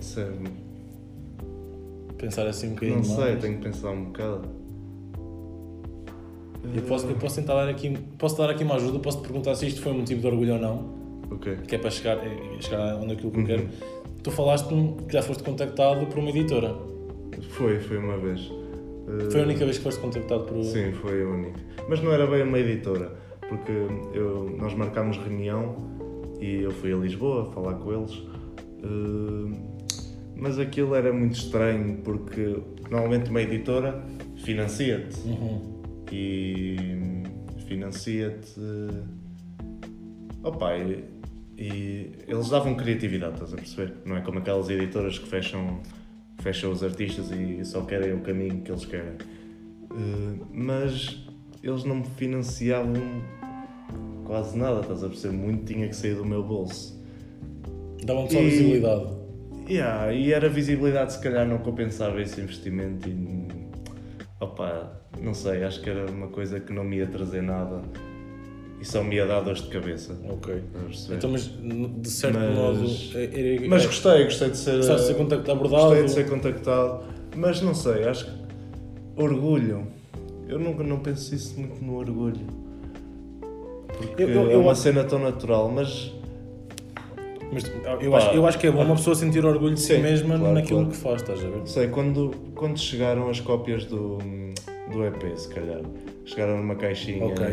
Sei, 0.00 0.24
pensar 2.16 2.46
assim 2.46 2.68
um 2.68 2.74
bocadinho 2.74 3.00
não 3.00 3.08
mais. 3.08 3.20
sei, 3.24 3.36
tenho 3.38 3.56
que 3.56 3.62
pensar 3.64 3.90
um 3.90 4.04
bocado. 4.04 4.42
Eu 6.76 6.82
posso, 6.82 7.08
eu 7.08 7.16
posso 7.16 7.34
tentar 7.40 7.54
dar 7.54 7.68
aqui, 7.68 7.98
posso 8.16 8.38
dar 8.38 8.50
aqui 8.50 8.62
uma 8.62 8.76
ajuda, 8.76 9.00
posso 9.00 9.18
te 9.18 9.22
perguntar 9.24 9.56
se 9.56 9.66
isto 9.66 9.82
foi 9.82 9.90
um 9.90 9.96
motivo 9.98 10.20
de 10.20 10.26
orgulho 10.28 10.52
ou 10.54 10.58
não, 10.60 10.94
Ok. 11.32 11.56
que 11.66 11.74
é 11.74 11.78
para 11.78 11.90
chegar, 11.90 12.18
é, 12.18 12.38
chegar 12.60 12.94
onde 13.02 13.14
aquilo 13.14 13.32
que 13.32 13.38
eu 13.38 13.40
Uhum. 13.40 13.46
quero. 13.48 13.68
Tu 14.22 14.30
falaste-me 14.30 14.92
que 15.08 15.12
já 15.12 15.20
foste 15.22 15.42
contactado 15.42 16.06
por 16.06 16.20
uma 16.20 16.30
editora. 16.30 16.72
Foi, 17.48 17.80
foi 17.80 17.98
uma 17.98 18.16
vez. 18.16 18.46
Foi 19.32 19.40
a 19.40 19.42
Uh, 19.42 19.46
única 19.46 19.64
vez 19.64 19.76
que 19.78 19.82
foste 19.82 20.00
contactado 20.00 20.44
por. 20.44 20.62
Sim, 20.62 20.92
foi 20.92 21.20
a 21.24 21.26
única. 21.26 21.58
Mas 21.88 22.00
não 22.00 22.12
era 22.12 22.28
bem 22.28 22.44
uma 22.44 22.60
editora, 22.60 23.10
porque 23.48 23.72
eu, 24.14 24.54
nós 24.56 24.72
marcámos 24.74 25.16
reunião 25.16 25.98
e 26.40 26.62
eu 26.62 26.70
fui 26.70 26.92
a 26.92 26.96
Lisboa 26.96 27.50
falar 27.52 27.74
com 27.74 27.92
eles. 27.92 28.12
Uh, 28.14 29.70
mas 30.36 30.58
aquilo 30.58 30.94
era 30.94 31.12
muito 31.12 31.34
estranho 31.36 31.98
porque 31.98 32.58
normalmente 32.90 33.28
uma 33.30 33.42
editora 33.42 34.02
financia-te 34.36 35.20
Uhum. 35.28 35.82
e 36.10 36.76
financia-te. 37.68 38.58
Opa, 40.42 40.76
e, 40.78 41.04
e 41.58 42.12
eles 42.26 42.48
davam 42.48 42.74
criatividade, 42.74 43.34
estás 43.34 43.52
a 43.52 43.56
perceber? 43.56 43.94
Não 44.06 44.16
é 44.16 44.22
como 44.22 44.38
aquelas 44.38 44.70
editoras 44.70 45.18
que 45.18 45.28
fecham, 45.28 45.80
fecham 46.40 46.72
os 46.72 46.82
artistas 46.82 47.30
e 47.30 47.62
só 47.64 47.82
querem 47.82 48.14
o 48.14 48.20
caminho 48.20 48.62
que 48.62 48.70
eles 48.70 48.86
querem. 48.86 49.12
Eh, 49.92 50.40
mas 50.54 51.26
eles 51.62 51.84
não 51.84 51.96
me 51.96 52.04
financiavam 52.16 52.94
quase 54.24 54.56
nada, 54.58 54.80
estás 54.80 55.02
a 55.04 55.08
perceber? 55.08 55.36
Muito 55.36 55.64
tinha 55.72 55.88
que 55.88 55.96
sair 55.96 56.14
do 56.14 56.24
meu 56.24 56.42
bolso. 56.42 56.98
Davam-te 58.04 58.32
só 58.34 58.40
E- 58.40 58.44
visibilidade. 58.50 59.20
Yeah, 59.68 60.12
e 60.12 60.32
era 60.32 60.48
visibilidade, 60.48 61.12
se 61.12 61.20
calhar 61.20 61.46
não 61.46 61.58
compensava 61.58 62.20
esse 62.20 62.40
investimento 62.40 63.08
e. 63.08 63.46
Opa, 64.40 65.00
não 65.22 65.32
sei, 65.34 65.62
acho 65.64 65.80
que 65.82 65.90
era 65.90 66.10
uma 66.10 66.28
coisa 66.28 66.58
que 66.58 66.72
não 66.72 66.82
me 66.82 66.96
ia 66.96 67.06
trazer 67.06 67.42
nada 67.42 67.82
e 68.80 68.84
só 68.84 69.04
me 69.04 69.14
ia 69.16 69.26
dar 69.26 69.40
dores 69.42 69.62
de 69.62 69.68
cabeça. 69.68 70.18
Ok. 70.28 70.62
Então, 71.10 71.30
mas 71.30 71.44
de 72.00 72.08
certo 72.10 72.38
Mas- 72.38 72.56
modo. 72.56 72.86
é- 73.14 73.24
é- 73.64 73.68
Mas 73.68 73.82
é- 73.84 73.86
gostei, 73.86 74.24
gostei 74.24 74.50
de 74.50 74.56
ser. 74.56 74.76
gostaste 74.78 75.02
de 75.02 75.06
ser 75.08 75.14
contactado, 75.18 75.52
abordado. 75.52 75.84
Gostei 75.84 76.02
de 76.04 76.10
ser 76.12 76.28
contactado, 76.28 77.04
mas 77.36 77.60
não 77.60 77.74
sei, 77.74 78.04
acho 78.08 78.24
que 78.26 78.32
orgulho. 79.22 79.86
Eu 80.48 80.58
nunca 80.58 80.82
não 80.82 80.98
penso 80.98 81.32
isso 81.34 81.60
muito 81.60 81.84
no 81.84 81.96
orgulho. 81.96 82.40
Porque 84.06 84.22
Eu- 84.22 84.28
eu- 84.28 84.50
é 84.52 84.56
uma 84.56 84.74
cena 84.74 85.04
tão 85.04 85.18
natural, 85.18 85.68
mas 85.70 86.12
Mas 87.52 87.64
eu 88.00 88.12
Pá. 88.12 88.18
acho, 88.18 88.30
eu 88.36 88.46
acho 88.46 88.58
que 88.60 88.66
é 88.68 88.70
bom 88.70 88.84
uma 88.84 88.94
pessoa 88.94 89.16
sentir 89.16 89.44
orgulho 89.44 89.74
de 89.74 89.80
si 89.80 89.96
Sim, 89.96 90.02
mesma 90.02 90.38
claro, 90.38 90.54
naquilo 90.54 90.78
claro. 90.80 90.90
que 90.92 90.96
faz, 90.96 91.20
estás 91.22 91.44
a 91.44 91.48
ver? 91.48 91.66
sei, 91.66 91.88
quando, 91.88 92.30
quando 92.54 92.78
chegaram 92.78 93.28
as 93.28 93.40
cópias 93.40 93.84
do, 93.86 94.18
do 94.92 95.04
EP, 95.04 95.36
se 95.36 95.48
calhar, 95.48 95.80
chegaram 96.24 96.58
numa 96.58 96.76
caixinha. 96.76 97.24
Ok. 97.24 97.44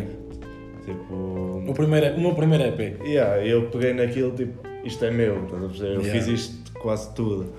Tipo. 0.86 1.64
O, 1.68 1.74
primeiro, 1.74 2.16
o 2.16 2.20
meu 2.22 2.36
primeiro 2.36 2.64
EP. 2.66 3.00
Yeah, 3.04 3.44
eu 3.44 3.70
peguei 3.72 3.94
naquilo, 3.94 4.32
tipo, 4.34 4.54
isto 4.84 5.04
é 5.04 5.10
meu, 5.10 5.44
estás 5.46 5.64
a 5.64 5.68
perceber? 5.68 5.96
Eu 5.96 6.02
Yeah. 6.02 6.12
fiz 6.26 6.28
isto 6.28 6.72
quase 6.80 7.14
tudo. 7.16 7.52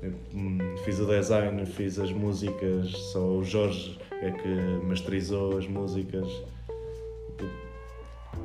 Tipo, 0.00 0.16
hum, 0.34 0.58
Fiz 0.84 0.98
o 0.98 1.06
design, 1.06 1.64
fiz 1.64 1.98
as 2.00 2.10
músicas, 2.10 2.90
só 3.12 3.20
o 3.24 3.44
Jorge 3.44 3.96
é 4.20 4.30
que 4.32 4.48
masterizou 4.86 5.56
as 5.58 5.66
músicas. 5.68 6.26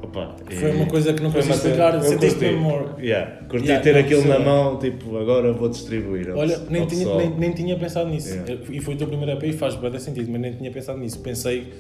Opa, 0.02 0.36
Foi 0.50 0.70
e- 0.70 0.76
uma 0.76 0.86
coisa 0.86 1.14
que 1.14 1.22
não 1.22 1.32
consigo 1.32 1.54
uma 1.54 1.56
explicar, 1.56 1.96
eu 1.96 2.02
sentiste 2.02 2.40
mesmo 2.40 2.60
amor. 2.60 2.96
Yeah, 3.00 3.46
curti 3.50 3.66
Yeah, 3.66 3.84
ter 3.84 3.94
não, 3.94 4.00
aquilo 4.02 4.26
na 4.28 4.36
sei. 4.38 4.46
mão, 4.46 4.80
tipo, 4.80 5.18
agora 5.18 5.52
vou 5.54 5.70
distribuir. 5.70 6.30
ao 6.32 6.38
Olha, 6.38 6.58
pe- 6.58 6.72
nem 6.72 6.82
ao 6.82 6.88
tinha, 6.88 7.16
nem, 7.16 7.30
nem 7.38 7.52
tinha 7.54 7.78
pensado 7.78 8.10
nisso. 8.10 8.34
Yeah. 8.34 8.64
E 8.72 8.80
foi 8.80 8.94
o 8.96 8.98
teu 8.98 9.08
primeiro 9.08 9.32
EP 9.34 9.44
e 9.50 9.54
faz 9.54 9.76
bem 9.76 10.00
sentido, 10.00 10.32
mas 10.32 10.42
nem 10.42 10.54
tinha 10.54 10.72
pensado 10.72 10.98
nisso. 11.00 11.20
Pensei 11.20 11.74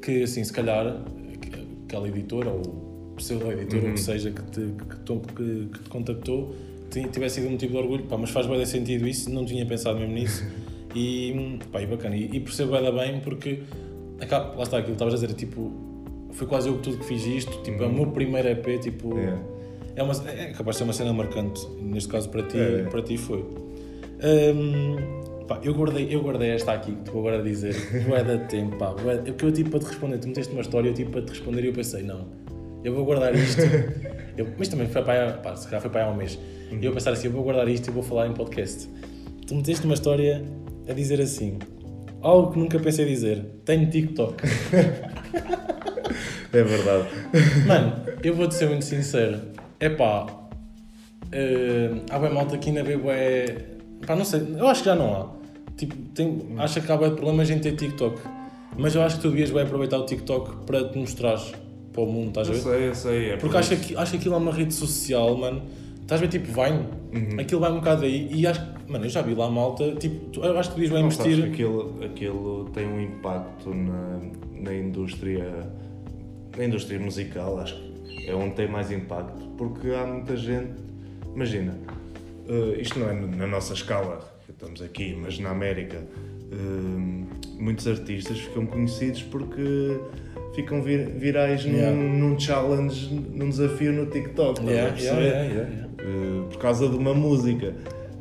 que, 0.00 0.22
assim, 0.22 0.44
se 0.44 0.52
calhar, 0.52 1.02
aquela 1.86 2.06
editora 2.08 2.48
ou 2.50 3.12
pseudo-editora, 3.16 3.82
Uhum. 3.82 3.88
ou 3.88 3.94
que 3.94 4.00
seja, 4.00 4.30
que 4.30 4.42
te, 4.42 4.60
que, 4.60 5.34
que- 5.34 5.66
que 5.72 5.78
te 5.82 5.88
contactou, 5.90 6.54
ti- 6.90 7.08
tivesse 7.10 7.36
sido 7.36 7.48
um 7.48 7.50
motivo 7.52 7.72
de 7.72 7.78
orgulho, 7.78 8.04
pá, 8.04 8.16
mas 8.16 8.30
faz 8.30 8.46
bem 8.46 8.64
sentido 8.64 9.06
isso, 9.08 9.28
não 9.30 9.44
tinha 9.44 9.66
pensado 9.66 9.98
mesmo 9.98 10.14
nisso. 10.14 10.44
E, 10.96 11.58
pá, 11.70 11.82
e 11.82 11.86
bacana. 11.86 12.16
E, 12.16 12.30
e 12.32 12.40
percebo 12.40 12.72
bem, 12.72 12.90
bem 12.94 13.20
porque, 13.20 13.60
acá, 14.20 14.38
lá 14.56 14.62
está 14.62 14.78
aquilo 14.78 14.86
que 14.96 15.02
estavas 15.04 15.12
a 15.14 15.16
dizer, 15.18 15.34
tipo, 15.34 15.70
foi 16.38 16.46
quase 16.46 16.68
eu 16.68 16.74
que 16.76 16.82
tudo 16.82 16.98
que 16.98 17.04
fiz 17.04 17.26
isto, 17.26 17.62
tipo, 17.62 17.82
é 17.82 17.86
o 17.86 17.92
meu 17.92 18.06
primeiro 18.06 18.48
EP, 18.48 18.78
tipo, 18.80 19.14
Uhum. 19.14 19.58
É, 19.96 20.02
uma, 20.02 20.12
é 20.30 20.52
capaz 20.52 20.76
de 20.76 20.78
ser 20.78 20.84
uma 20.84 20.92
cena 20.92 21.12
marcante, 21.12 21.66
neste 21.80 22.08
caso 22.08 22.28
para 22.28 22.42
ti, 22.44 22.56
É. 22.56 22.82
para 22.88 23.02
ti 23.02 23.16
foi. 23.16 23.44
Hum, 24.22 24.96
pá, 25.48 25.58
eu, 25.64 25.74
guardei, 25.74 26.06
eu 26.14 26.22
guardei 26.22 26.50
esta 26.50 26.72
aqui, 26.72 26.92
que 27.04 27.10
agora 27.10 27.42
dizer, 27.42 27.74
bué 28.08 28.22
da 28.22 28.38
tempo, 28.38 28.76
pá, 28.76 28.90
bué, 28.92 29.20
eu, 29.26 29.34
que 29.34 29.44
eu 29.44 29.50
tipo 29.52 29.70
para 29.70 29.80
te 29.80 29.86
responder, 29.86 30.18
tu 30.18 30.28
meteste 30.28 30.52
uma 30.52 30.60
história, 30.62 30.88
eu 30.88 30.94
tipo 30.94 31.10
para 31.10 31.22
te 31.22 31.30
responder 31.30 31.64
e 31.64 31.66
eu 31.66 31.72
pensei, 31.72 32.02
não, 32.04 32.26
eu 32.84 32.94
vou 32.94 33.04
guardar 33.04 33.34
isto, 33.34 33.60
Eu- 34.38 34.46
mas 34.56 34.68
também 34.68 34.86
foi 34.86 35.02
para 35.02 35.24
aí, 35.30 35.32
pá, 35.42 35.56
se 35.56 35.66
calhar 35.66 35.80
foi 35.80 35.90
para 35.90 36.02
aí 36.02 36.06
há 36.08 36.12
um 36.12 36.16
mês, 36.16 36.38
e 36.70 36.84
eu 36.86 36.92
pensar 36.92 37.10
assim, 37.10 37.26
eu 37.26 37.32
vou 37.32 37.42
guardar 37.42 37.66
isto 37.68 37.88
e 37.88 37.90
vou 37.90 38.02
falar 38.04 38.28
em 38.28 38.32
podcast. 38.32 38.88
Tu 39.48 39.54
meteste 39.56 39.84
uma 39.84 39.94
história 39.94 40.44
a 40.88 40.92
dizer 40.92 41.20
assim, 41.20 41.58
algo 42.22 42.52
que 42.52 42.58
nunca 42.60 42.78
pensei 42.78 43.04
dizer, 43.04 43.44
tenho 43.64 43.90
TikTok. 43.90 44.36
É 46.52 46.62
verdade. 46.62 47.08
Mano, 47.66 47.92
eu 48.22 48.34
vou-te 48.34 48.54
ser 48.54 48.68
muito 48.68 48.84
sincero. 48.84 49.38
É 49.80 49.88
pá, 49.88 50.26
há 52.10 52.18
bem 52.18 52.32
malta 52.32 52.54
aqui 52.56 52.70
na 52.72 52.82
BB 52.82 53.08
é. 53.08 53.56
Pá, 54.06 54.14
não 54.16 54.24
sei, 54.24 54.42
eu 54.56 54.66
acho 54.68 54.82
que 54.82 54.88
já 54.88 54.94
não 54.94 55.14
há. 55.14 55.26
Tipo, 55.76 55.94
tem, 56.14 56.40
acho 56.58 56.80
que 56.80 56.90
há 56.92 56.96
bem 56.96 57.10
problemas 57.14 57.50
em 57.50 57.58
ter 57.58 57.72
TikTok. 57.76 58.20
Mas 58.76 58.94
eu 58.94 59.02
acho 59.02 59.16
que 59.16 59.22
tu 59.22 59.30
devias 59.30 59.50
bem 59.50 59.62
aproveitar 59.62 59.98
o 59.98 60.06
TikTok 60.06 60.64
para 60.64 60.88
te 60.88 60.98
mostrares 60.98 61.52
para 61.92 62.02
o 62.02 62.06
mundo, 62.06 62.28
estás 62.28 62.48
a 62.48 62.52
Eu 62.52 62.56
ver? 62.56 62.62
sei, 62.62 62.88
eu 62.88 62.94
sei. 62.94 63.30
É 63.30 63.36
Porque 63.36 63.48
por 63.52 63.56
acho 63.58 63.76
que, 63.76 63.96
acho 63.96 64.10
que 64.12 64.16
aquilo 64.18 64.34
é 64.34 64.38
uma 64.38 64.52
rede 64.52 64.72
social, 64.74 65.36
mano. 65.36 65.62
Estás 66.00 66.20
a 66.20 66.24
ver, 66.24 66.30
tipo, 66.30 66.46
Vine? 66.46 66.84
Uhum. 67.12 67.40
Aquilo 67.40 67.60
vai 67.60 67.70
um 67.72 67.76
bocado 67.76 68.04
aí 68.04 68.28
e 68.32 68.46
acho 68.46 68.60
que, 68.64 68.90
mano, 68.92 69.04
eu 69.04 69.08
já 69.10 69.20
vi 69.20 69.34
lá 69.34 69.50
malta, 69.50 69.92
tipo, 69.96 70.26
tu- 70.30 70.40
eu 70.42 70.56
acho 70.58 70.70
que 70.70 70.74
tu 70.76 70.80
devias 70.80 70.92
bem 70.96 71.04
investir. 71.04 71.36
que 71.42 71.48
aquilo, 71.50 71.94
aquilo 72.04 72.70
tem 72.72 72.86
um 72.86 73.00
impacto 73.00 73.74
na, 73.74 74.20
na 74.62 74.74
indústria 74.74 75.44
na 76.58 76.64
indústria 76.64 76.98
musical, 76.98 77.58
acho 77.60 77.74
que 77.76 78.28
é 78.28 78.34
onde 78.34 78.54
tem 78.56 78.68
mais 78.68 78.90
impacto, 78.90 79.46
porque 79.56 79.88
há 79.92 80.04
muita 80.04 80.36
gente, 80.36 80.72
imagina, 81.34 81.78
eh, 82.48 82.80
isto 82.80 82.98
não 82.98 83.08
é 83.08 83.14
na 83.14 83.46
nossa 83.46 83.72
escala, 83.72 84.20
estamos 84.48 84.82
aqui, 84.82 85.16
mas 85.20 85.38
na 85.38 85.50
América, 85.50 85.96
eh, 86.50 87.24
muitos 87.60 87.86
artistas 87.86 88.38
ficam 88.40 88.66
conhecidos 88.66 89.22
porque 89.22 89.98
ficam 90.54 90.82
vir- 90.82 91.08
virais 91.10 91.64
num, 91.64 91.74
Yeah. 91.76 91.96
num 91.96 92.38
challenge, 92.40 93.14
num 93.14 93.48
desafio 93.50 93.92
no 93.92 94.06
TikTok, 94.06 94.60
a 94.60 94.64
Yeah, 94.70 94.96
yeah, 95.00 95.42
yeah. 95.44 95.88
Uh, 96.00 96.44
por 96.48 96.58
causa 96.58 96.88
de 96.88 96.96
uma 96.96 97.12
música. 97.14 97.74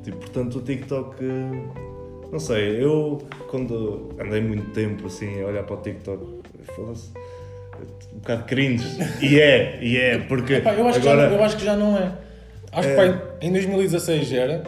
Tipo, 0.03 0.17
portanto, 0.17 0.57
o 0.57 0.61
TikTok, 0.61 1.23
uh, 1.23 2.29
não 2.31 2.39
sei, 2.39 2.83
eu 2.83 3.19
quando 3.49 4.09
andei 4.19 4.41
muito 4.41 4.69
tempo 4.71 5.07
assim 5.07 5.41
a 5.41 5.45
olhar 5.47 5.63
para 5.63 5.75
o 5.75 5.81
TikTok, 5.81 6.25
foda-se, 6.75 7.11
um 8.13 8.19
bocado 8.19 8.43
cringe. 8.45 8.85
E 9.21 9.39
é, 9.39 9.79
e 9.81 9.97
é, 9.97 10.17
porque 10.19 10.53
Epá, 10.55 10.73
eu, 10.73 10.87
acho 10.87 10.99
que 10.99 11.05
já 11.05 11.11
agora. 11.13 11.29
não, 11.29 11.37
eu 11.37 11.43
acho 11.43 11.57
que 11.57 11.65
já 11.65 11.75
não 11.75 11.97
é. 11.97 12.11
Acho 12.71 12.89
É. 12.89 12.91
que 12.91 13.13
pá, 13.17 13.23
em 13.41 13.51
2016 13.51 14.27
já 14.27 14.37
era. 14.41 14.63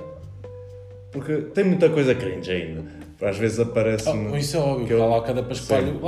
Porque 1.11 1.35
tem 1.53 1.63
muita 1.63 1.89
coisa 1.89 2.13
cringe 2.13 2.51
ainda. 2.51 2.83
Às 3.21 3.37
vezes 3.37 3.59
aparece. 3.59 4.07
Ah, 4.07 4.13
no- 4.13 4.37
isso 4.37 4.55
é 4.55 4.59
óbvio, 4.59 4.87
que 4.87 4.93
eu- 4.93 5.09
lá 5.09 5.21
cada. 5.21 5.41
Lá 5.41 5.49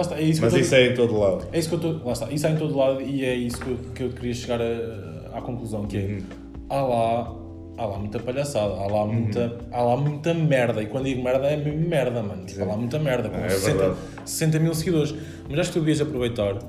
está, 0.02 0.18
é 0.18 0.22
isso 0.22 0.42
Mas 0.42 0.54
isso 0.54 0.70
tô- 0.70 0.76
é 0.78 0.86
em 0.88 0.94
todo 0.94 1.18
lado. 1.20 1.48
é 1.52 1.60
isso 1.60 1.68
que 1.68 1.76
eu 1.76 1.78
estou. 1.92 2.06
Lá 2.06 2.14
está, 2.14 2.32
isso 2.32 2.48
há 2.48 2.50
em 2.52 2.56
todo 2.56 2.78
lado 2.78 3.02
e 3.02 3.26
é 3.26 3.36
isso 3.36 3.58
que 3.60 3.68
eu, 3.70 3.78
que 3.96 4.04
eu 4.04 4.10
queria 4.12 4.34
chegar 4.34 4.62
a- 4.62 5.38
à 5.38 5.42
conclusão, 5.42 5.86
que 5.86 5.98
é 5.98 6.02
Uhum. 6.02 6.22
há 6.70 6.82
lá. 6.82 7.36
Há 7.78 7.86
lá 7.86 7.98
muita 7.98 8.20
palhaçada, 8.20 8.74
há 8.76 8.86
Uhum. 8.86 8.94
lá 8.94 9.06
muita, 9.08 9.58
há 9.72 9.82
lá 9.82 9.98
muita 9.98 10.34
merda. 10.36 10.84
E 10.84 10.86
quando 10.86 11.06
digo 11.06 11.24
merda 11.24 11.48
é 11.48 11.58
mesmo 11.58 11.90
merda, 11.90 12.22
mano. 12.22 12.46
Tipo, 12.46 12.62
há 12.62 12.66
lá 12.66 12.78
muita 12.78 13.00
merda, 13.00 13.28
com 13.30 13.38
É 13.38 13.50
60, 13.50 13.78
verdade. 13.78 14.00
60 14.26 14.60
mil 14.60 14.76
seguidores. 14.76 15.16
Mas 15.50 15.60
acho 15.60 15.70
que 15.70 15.74
tu 15.74 15.80
devias 15.80 16.00
aproveitar, 16.00 16.60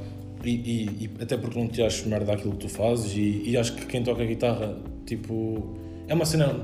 e, 0.45 0.51
e- 0.51 1.05
e 1.05 1.11
até 1.23 1.37
porque 1.37 1.59
não 1.59 1.69
te 1.69 1.83
achas 1.83 2.07
merda 2.07 2.33
aquilo 2.33 2.53
que 2.53 2.59
tu 2.67 2.69
fazes, 2.69 3.13
e, 3.17 3.43
e 3.51 3.57
acho 3.57 3.75
que 3.75 3.87
quem 3.87 4.03
toca 4.03 4.25
guitarra, 4.25 4.77
tipo, 5.07 5.63
é 6.09 6.15
uma 6.15 6.25
cena 6.25 6.55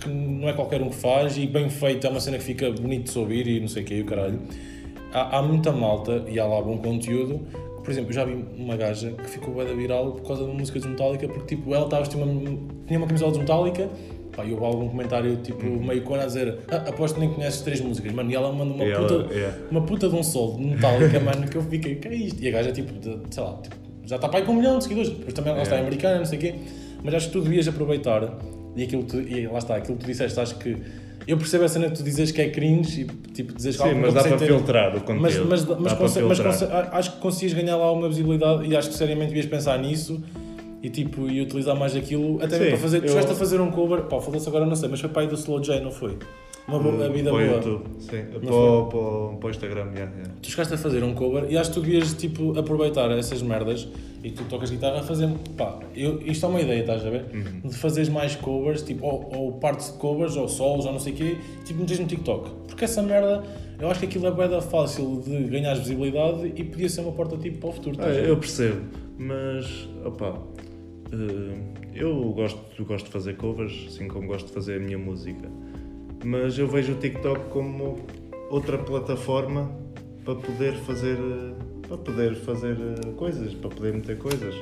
que 0.00 0.08
não 0.08 0.48
é 0.48 0.52
qualquer 0.52 0.80
um 0.82 0.88
que 0.90 0.96
faz, 0.96 1.36
e 1.36 1.46
bem 1.46 1.68
feita, 1.68 2.06
é 2.06 2.10
uma 2.10 2.20
cena 2.20 2.38
que 2.38 2.44
fica 2.44 2.70
bonito 2.70 3.04
de 3.04 3.10
se 3.10 3.18
ouvir 3.18 3.46
e 3.46 3.60
não 3.60 3.68
sei 3.68 3.82
o 3.82 3.86
que, 3.86 4.00
o 4.00 4.04
caralho. 4.04 4.40
Há, 5.12 5.38
há 5.38 5.42
muita 5.42 5.72
malta 5.72 6.24
e 6.28 6.38
há 6.38 6.46
lá 6.46 6.60
bom 6.60 6.76
conteúdo. 6.78 7.40
Por 7.82 7.90
exemplo, 7.92 8.10
eu 8.10 8.14
já 8.14 8.24
vi 8.24 8.44
uma 8.58 8.76
gaja 8.76 9.12
que 9.12 9.30
ficou 9.30 9.54
bué 9.54 9.64
da 9.64 9.72
viral 9.72 10.12
por 10.12 10.26
causa 10.26 10.44
da 10.44 10.52
música 10.52 10.78
dos 10.78 10.88
Metallica, 10.88 11.28
porque 11.28 11.54
tipo, 11.56 11.72
ela 11.74 11.84
estava 11.84 12.04
tinha 12.04 12.24
uma, 12.24 12.32
uma 12.90 13.06
camisola 13.06 13.30
dos 13.30 13.40
Metallica, 13.40 13.88
pá, 14.36 14.44
e 14.44 14.52
houve 14.52 14.64
algum 14.64 14.88
comentário 14.88 15.36
tipo 15.38 15.64
meio 15.64 16.02
cona 16.02 16.24
a 16.24 16.26
dizer 16.26 16.58
ah, 16.70 16.76
aposto 16.88 17.14
que 17.14 17.20
nem 17.20 17.30
conheces 17.32 17.62
três 17.62 17.80
músicas, 17.80 18.12
mano, 18.12 18.30
e 18.30 18.34
ela 18.34 18.52
manda 18.52 18.74
uma 18.74 18.84
ela- 18.84 19.06
puta, 19.08 19.34
yeah. 19.34 19.56
uma 19.70 19.82
puta 19.82 20.08
de 20.08 20.14
um 20.14 20.22
solo 20.22 20.58
de 20.58 20.66
Metallica, 20.66 21.18
mano, 21.20 21.48
que 21.48 21.56
eu 21.56 21.62
fiquei, 21.62 21.94
que 21.96 22.08
é 22.08 22.14
isto? 22.14 22.42
E 22.42 22.48
a 22.48 22.52
gaja, 22.52 22.70
tipo, 22.72 22.92
de- 22.92 23.18
sei 23.34 23.42
lá, 23.42 23.54
tipo, 23.62 23.74
já 24.04 24.16
está 24.16 24.28
para 24.28 24.38
aí 24.40 24.44
com 24.44 24.52
um 24.52 24.56
milhão 24.56 24.78
de 24.78 24.84
seguidores, 24.84 25.10
depois 25.10 25.32
também 25.34 25.52
ela 25.52 25.62
está 25.62 25.74
Yeah. 25.76 25.88
americana, 25.88 26.18
não 26.18 26.26
sei 26.26 26.38
o 26.38 26.40
quê, 26.42 26.54
mas 27.02 27.14
acho 27.14 27.26
que 27.28 27.32
tu 27.32 27.40
devias 27.40 27.66
aproveitar, 27.66 28.38
e 28.76 28.82
aquilo 28.82 29.02
tu, 29.04 29.18
e 29.20 29.46
lá 29.46 29.58
está, 29.58 29.76
aquilo 29.76 29.96
que 29.96 30.04
tu 30.04 30.06
disseste, 30.06 30.38
acho 30.38 30.56
que 30.58 30.76
eu 31.26 31.36
percebo 31.36 31.64
a 31.64 31.68
cena 31.68 31.88
que 31.90 31.96
tu 31.96 32.04
dizes 32.04 32.30
que 32.30 32.40
é 32.40 32.48
cringe 32.50 33.00
e 33.00 33.04
tipo 33.32 33.52
dizes 33.52 33.76
que 33.76 33.82
Sim, 33.88 33.94
mas 33.96 34.14
dá 34.14 34.22
para 34.22 34.36
ter- 34.36 34.46
filtrar 34.46 34.94
o 34.96 35.00
conteúdo. 35.00 35.48
mas, 35.48 35.64
mas, 35.64 35.96
mas, 35.98 36.38
mas 36.38 36.62
acho 36.92 37.12
que 37.14 37.18
conseguias 37.20 37.52
ganhar 37.52 37.76
lá 37.76 37.90
uma 37.90 38.08
visibilidade 38.08 38.64
e 38.68 38.76
acho 38.76 38.90
que 38.90 38.94
seriamente 38.94 39.28
devias 39.30 39.46
pensar 39.46 39.76
nisso 39.80 40.22
e 40.86 40.90
tipo 40.90 41.28
e 41.28 41.40
utilizar 41.40 41.74
mais 41.76 41.96
aquilo 41.96 42.36
até 42.40 42.56
mesmo 42.58 42.70
para 42.72 42.78
fazer. 42.78 43.00
Tu 43.00 43.04
eu- 43.06 43.08
chegaste 43.10 43.32
a 43.32 43.34
fazer 43.34 43.60
um 43.60 43.70
cover, 43.70 44.02
pá, 44.02 44.20
foda-se 44.20 44.48
agora 44.48 44.64
não 44.64 44.76
sei, 44.76 44.88
mas 44.88 45.00
foi 45.00 45.10
para 45.10 45.22
aí 45.22 45.28
do 45.28 45.34
Slow 45.34 45.60
J, 45.60 45.80
não 45.80 45.90
foi? 45.90 46.16
Uma 46.68 46.80
boa, 46.80 47.08
vida 47.10 47.30
boa. 47.30 47.42
YouTube, 47.42 47.84
sim. 48.00 48.24
Para, 48.44 48.54
o- 48.54 48.86
para, 48.86 48.98
o- 48.98 49.36
para 49.38 49.46
o 49.46 49.50
Instagram, 49.50 49.84
yeah, 49.94 50.10
yeah. 50.12 50.30
Tu 50.42 50.50
chegaste 50.50 50.74
a 50.74 50.76
fazer 50.76 51.02
um 51.04 51.14
cover 51.14 51.46
e 51.48 51.56
acho 51.56 51.70
que 51.70 51.76
tu 51.76 51.80
devias 51.82 52.12
tipo, 52.14 52.58
aproveitar 52.58 53.08
essas 53.12 53.40
merdas 53.40 53.86
e 54.24 54.30
tu 54.32 54.42
tocas 54.44 54.70
guitarra 54.70 54.98
a 54.98 55.02
fazer. 55.02 55.28
Pá, 55.56 55.78
eu, 55.94 56.20
isto 56.22 56.44
é 56.44 56.48
uma 56.48 56.60
ideia, 56.60 56.80
estás 56.80 57.06
a 57.06 57.10
ver? 57.10 57.24
Uhum. 57.32 57.68
De 57.70 57.76
fazeres 57.76 58.08
mais 58.08 58.34
covers, 58.34 58.82
tipo, 58.82 59.06
ou, 59.06 59.30
ou 59.36 59.52
partes 59.52 59.92
de 59.92 59.98
covers, 59.98 60.36
ou 60.36 60.48
solos, 60.48 60.86
ou 60.86 60.92
não 60.92 60.98
sei 60.98 61.12
o 61.12 61.16
quê, 61.16 61.36
tipo, 61.64 61.78
metes 61.80 62.00
no 62.00 62.06
TikTok. 62.06 62.50
Porque 62.66 62.84
essa 62.84 63.00
merda, 63.00 63.44
eu 63.80 63.88
acho 63.88 64.00
que 64.00 64.06
aquilo 64.06 64.26
é 64.26 64.30
bué 64.32 64.60
fácil 64.60 65.22
de 65.24 65.44
ganhar 65.44 65.74
visibilidade 65.74 66.52
e 66.56 66.64
podia 66.64 66.88
ser 66.88 67.02
uma 67.02 67.12
porta 67.12 67.36
tipo 67.36 67.58
para 67.58 67.68
o 67.68 67.72
futuro. 67.72 67.96
Ah, 68.00 68.08
eu 68.08 68.36
percebo, 68.38 68.80
mas 69.16 69.88
opá, 70.04 70.34
eu 71.94 72.32
gosto, 72.32 72.84
gosto 72.84 73.06
de 73.06 73.10
fazer 73.12 73.36
covers, 73.36 73.86
assim 73.88 74.08
como 74.08 74.26
gosto 74.26 74.46
de 74.46 74.52
fazer 74.52 74.76
a 74.76 74.80
minha 74.80 74.98
música. 74.98 75.48
Mas 76.24 76.58
eu 76.58 76.66
vejo 76.66 76.92
o 76.92 76.96
TikTok 76.96 77.48
como 77.50 77.98
outra 78.50 78.78
plataforma 78.78 79.70
para 80.24 80.34
poder 80.34 80.74
fazer 80.74 81.16
eh, 81.18 81.66
para 81.86 81.96
poder 81.98 82.34
fazer 82.34 82.76
eh, 82.76 83.10
coisas, 83.16 83.54
para 83.54 83.70
poder 83.70 83.94
meter 83.94 84.18
coisas. 84.18 84.54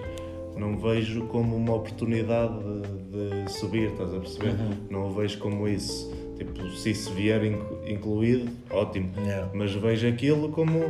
Não 0.57 0.77
vejo 0.77 1.23
como 1.27 1.57
uma 1.57 1.75
oportunidade 1.75 2.55
de, 3.11 3.45
de 3.45 3.53
subir, 3.53 3.91
estás 3.91 4.15
a 4.15 4.19
perceber? 4.21 4.51
Uhum. 4.51 4.71
Não 4.91 5.09
o 5.09 5.11
vejo 5.15 5.39
como 5.39 5.67
isso. 5.67 6.13
Tipo, 6.37 6.69
se 6.71 6.91
isso 6.91 7.13
vier 7.15 7.45
inclu- 7.45 7.81
incluído, 7.89 8.51
ótimo. 8.71 9.11
Yeah. 9.19 9.51
Mas 9.55 9.73
vejo 9.75 10.07
aquilo 10.07 10.51
como 10.51 10.81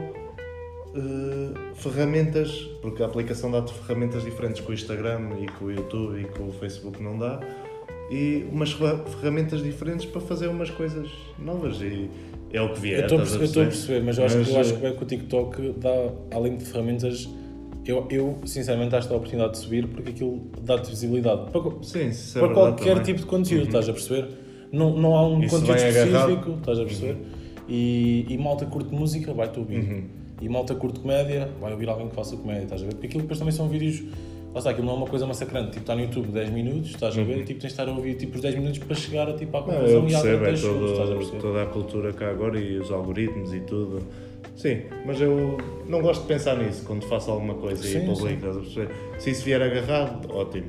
eh, 0.95 1.59
ferramentas, 1.75 2.51
porque 2.81 3.03
a 3.03 3.07
aplicação 3.07 3.51
dá-te 3.51 3.73
ferramentas 3.75 4.23
diferentes 4.25 4.61
que 4.61 4.71
o 4.71 4.75
Instagram 4.75 5.31
e 5.43 5.47
que 5.47 5.65
o 5.65 5.71
YouTube 5.71 6.21
e 6.21 6.25
que 6.25 6.43
o 6.43 6.51
Facebook 6.53 7.03
não 7.03 7.19
dá, 7.19 7.41
e 8.11 8.45
umas 8.53 8.73
ferra- 8.73 9.05
ferramentas 9.21 9.63
diferentes 9.63 10.07
para 10.07 10.21
fazer 10.21 10.49
umas 10.49 10.71
coisas 10.71 11.09
novas. 11.39 11.81
E 11.81 12.09
é 12.53 12.61
o 12.61 12.73
que 12.73 12.81
vier. 12.81 13.01
Eu 13.01 13.05
estou 13.23 13.63
a 13.63 13.67
a 13.67 13.69
perceber, 13.69 14.03
mas 14.05 14.19
eu 14.19 14.25
acho, 14.25 14.39
Mas, 14.39 14.47
que, 14.49 14.55
eu 14.55 14.61
acho 14.61 14.77
que 14.77 14.93
que 14.93 15.03
o 15.03 15.07
TikTok 15.07 15.75
dá, 15.79 16.13
além 16.37 16.57
de 16.57 16.65
ferramentas, 16.65 17.29
eu, 17.85 18.07
eu 18.11 18.39
sinceramente 18.47 18.95
acho 18.95 19.09
que 19.09 19.11
dá 19.11 19.17
a 19.17 19.19
oportunidade 19.19 19.53
de 19.55 19.59
subir 19.59 19.87
porque 19.89 20.11
aquilo 20.11 20.43
dá-te 20.63 20.91
visibilidade. 20.91 21.51
Para, 21.51 21.63
Sim, 21.83 22.11
é 22.37 22.39
para 22.41 22.55
qualquer 22.55 22.77
também. 22.85 22.97
Uhum. 22.99 23.03
tipo 23.03 23.21
de 23.21 23.27
conteúdo, 23.27 23.67
estás 23.67 23.89
a 23.89 23.93
perceber? 23.93 24.29
Não, 24.73 24.97
não 24.97 25.15
há 25.17 25.27
um 25.27 25.43
Isso 25.43 25.57
conteúdo 25.59 25.77
específico, 25.77 26.17
agarrado. 26.17 26.59
estás 26.59 26.79
a 26.79 26.85
perceber? 26.85 27.17
E, 27.69 28.27
e 28.29 28.39
malta 28.39 28.67
curte 28.67 28.95
música, 28.95 29.33
vai-te 29.33 29.59
ouvir. 29.59 29.79
Uhum. 29.81 30.24
E 30.41 30.49
malta 30.49 30.75
curte 30.75 31.01
comédia, 31.01 31.49
vai 31.61 31.73
ouvir 31.73 31.89
alguém 31.89 32.09
que 32.09 32.15
faça 32.15 32.37
comédia, 32.37 32.65
estás 32.65 32.83
a 32.83 32.87
ver? 32.87 32.93
Porque 32.93 33.07
aquilo 33.07 33.23
depois 33.23 33.39
também 33.39 33.53
são 33.53 33.69
vídeos. 33.69 34.03
Lá 34.53 34.59
está, 34.59 34.71
aquilo 34.71 34.87
não 34.87 34.95
é 34.95 34.97
uma 34.99 35.07
coisa 35.07 35.27
massacrante. 35.27 35.69
Tipo, 35.71 35.81
está 35.81 35.95
no 35.97 36.03
YouTube 36.03 36.29
10 36.29 36.51
minutos, 36.51 36.91
estás 36.91 37.19
a 37.19 37.23
ver? 37.25 37.39
E 37.39 37.45
tipo, 37.45 37.61
tens 37.61 37.61
de 37.61 37.67
estar 37.81 37.89
a 37.89 37.93
ouvir 37.93 38.15
tipo, 38.15 38.37
os 38.37 38.41
10 38.41 38.55
minutos 38.57 38.79
para 38.79 38.95
chegar 38.95 39.29
a, 39.29 39.33
tipo, 39.33 39.57
à 39.57 39.61
Uhum. 39.61 39.67
Não, 39.67 39.75
conclusão 39.75 40.01
eu 40.01 40.07
e 40.07 40.11
percebo, 40.11 40.45
é 40.45 40.47
10 40.47 40.61
segundos, 40.61 40.91
estás 40.91 41.01
a 41.01 41.07
todo, 41.13 41.19
perceber? 41.19 41.41
toda 41.43 41.63
a 41.63 41.67
cultura 41.67 42.13
cá 42.13 42.31
agora 42.31 42.61
e 42.61 42.79
os 42.79 42.91
algoritmos 42.91 43.53
e 43.55 43.61
tudo. 43.61 43.99
Sim, 44.55 44.83
mas 45.05 45.21
eu 45.21 45.57
não 45.89 46.01
gosto 46.01 46.23
de 46.23 46.29
pensar 46.29 46.57
nisso 46.59 46.85
quando 46.87 47.05
faço 47.07 47.31
alguma 47.33 47.55
coisa 47.55 47.83
Sim, 47.83 48.05
e 48.05 48.07
publico. 48.07 48.35
estás 48.35 48.57
a 48.57 48.61
perceber? 48.61 48.95
Se 49.19 49.31
isso 49.31 49.45
vier 49.45 49.61
agarrado, 49.63 50.31
ótimo. 50.33 50.67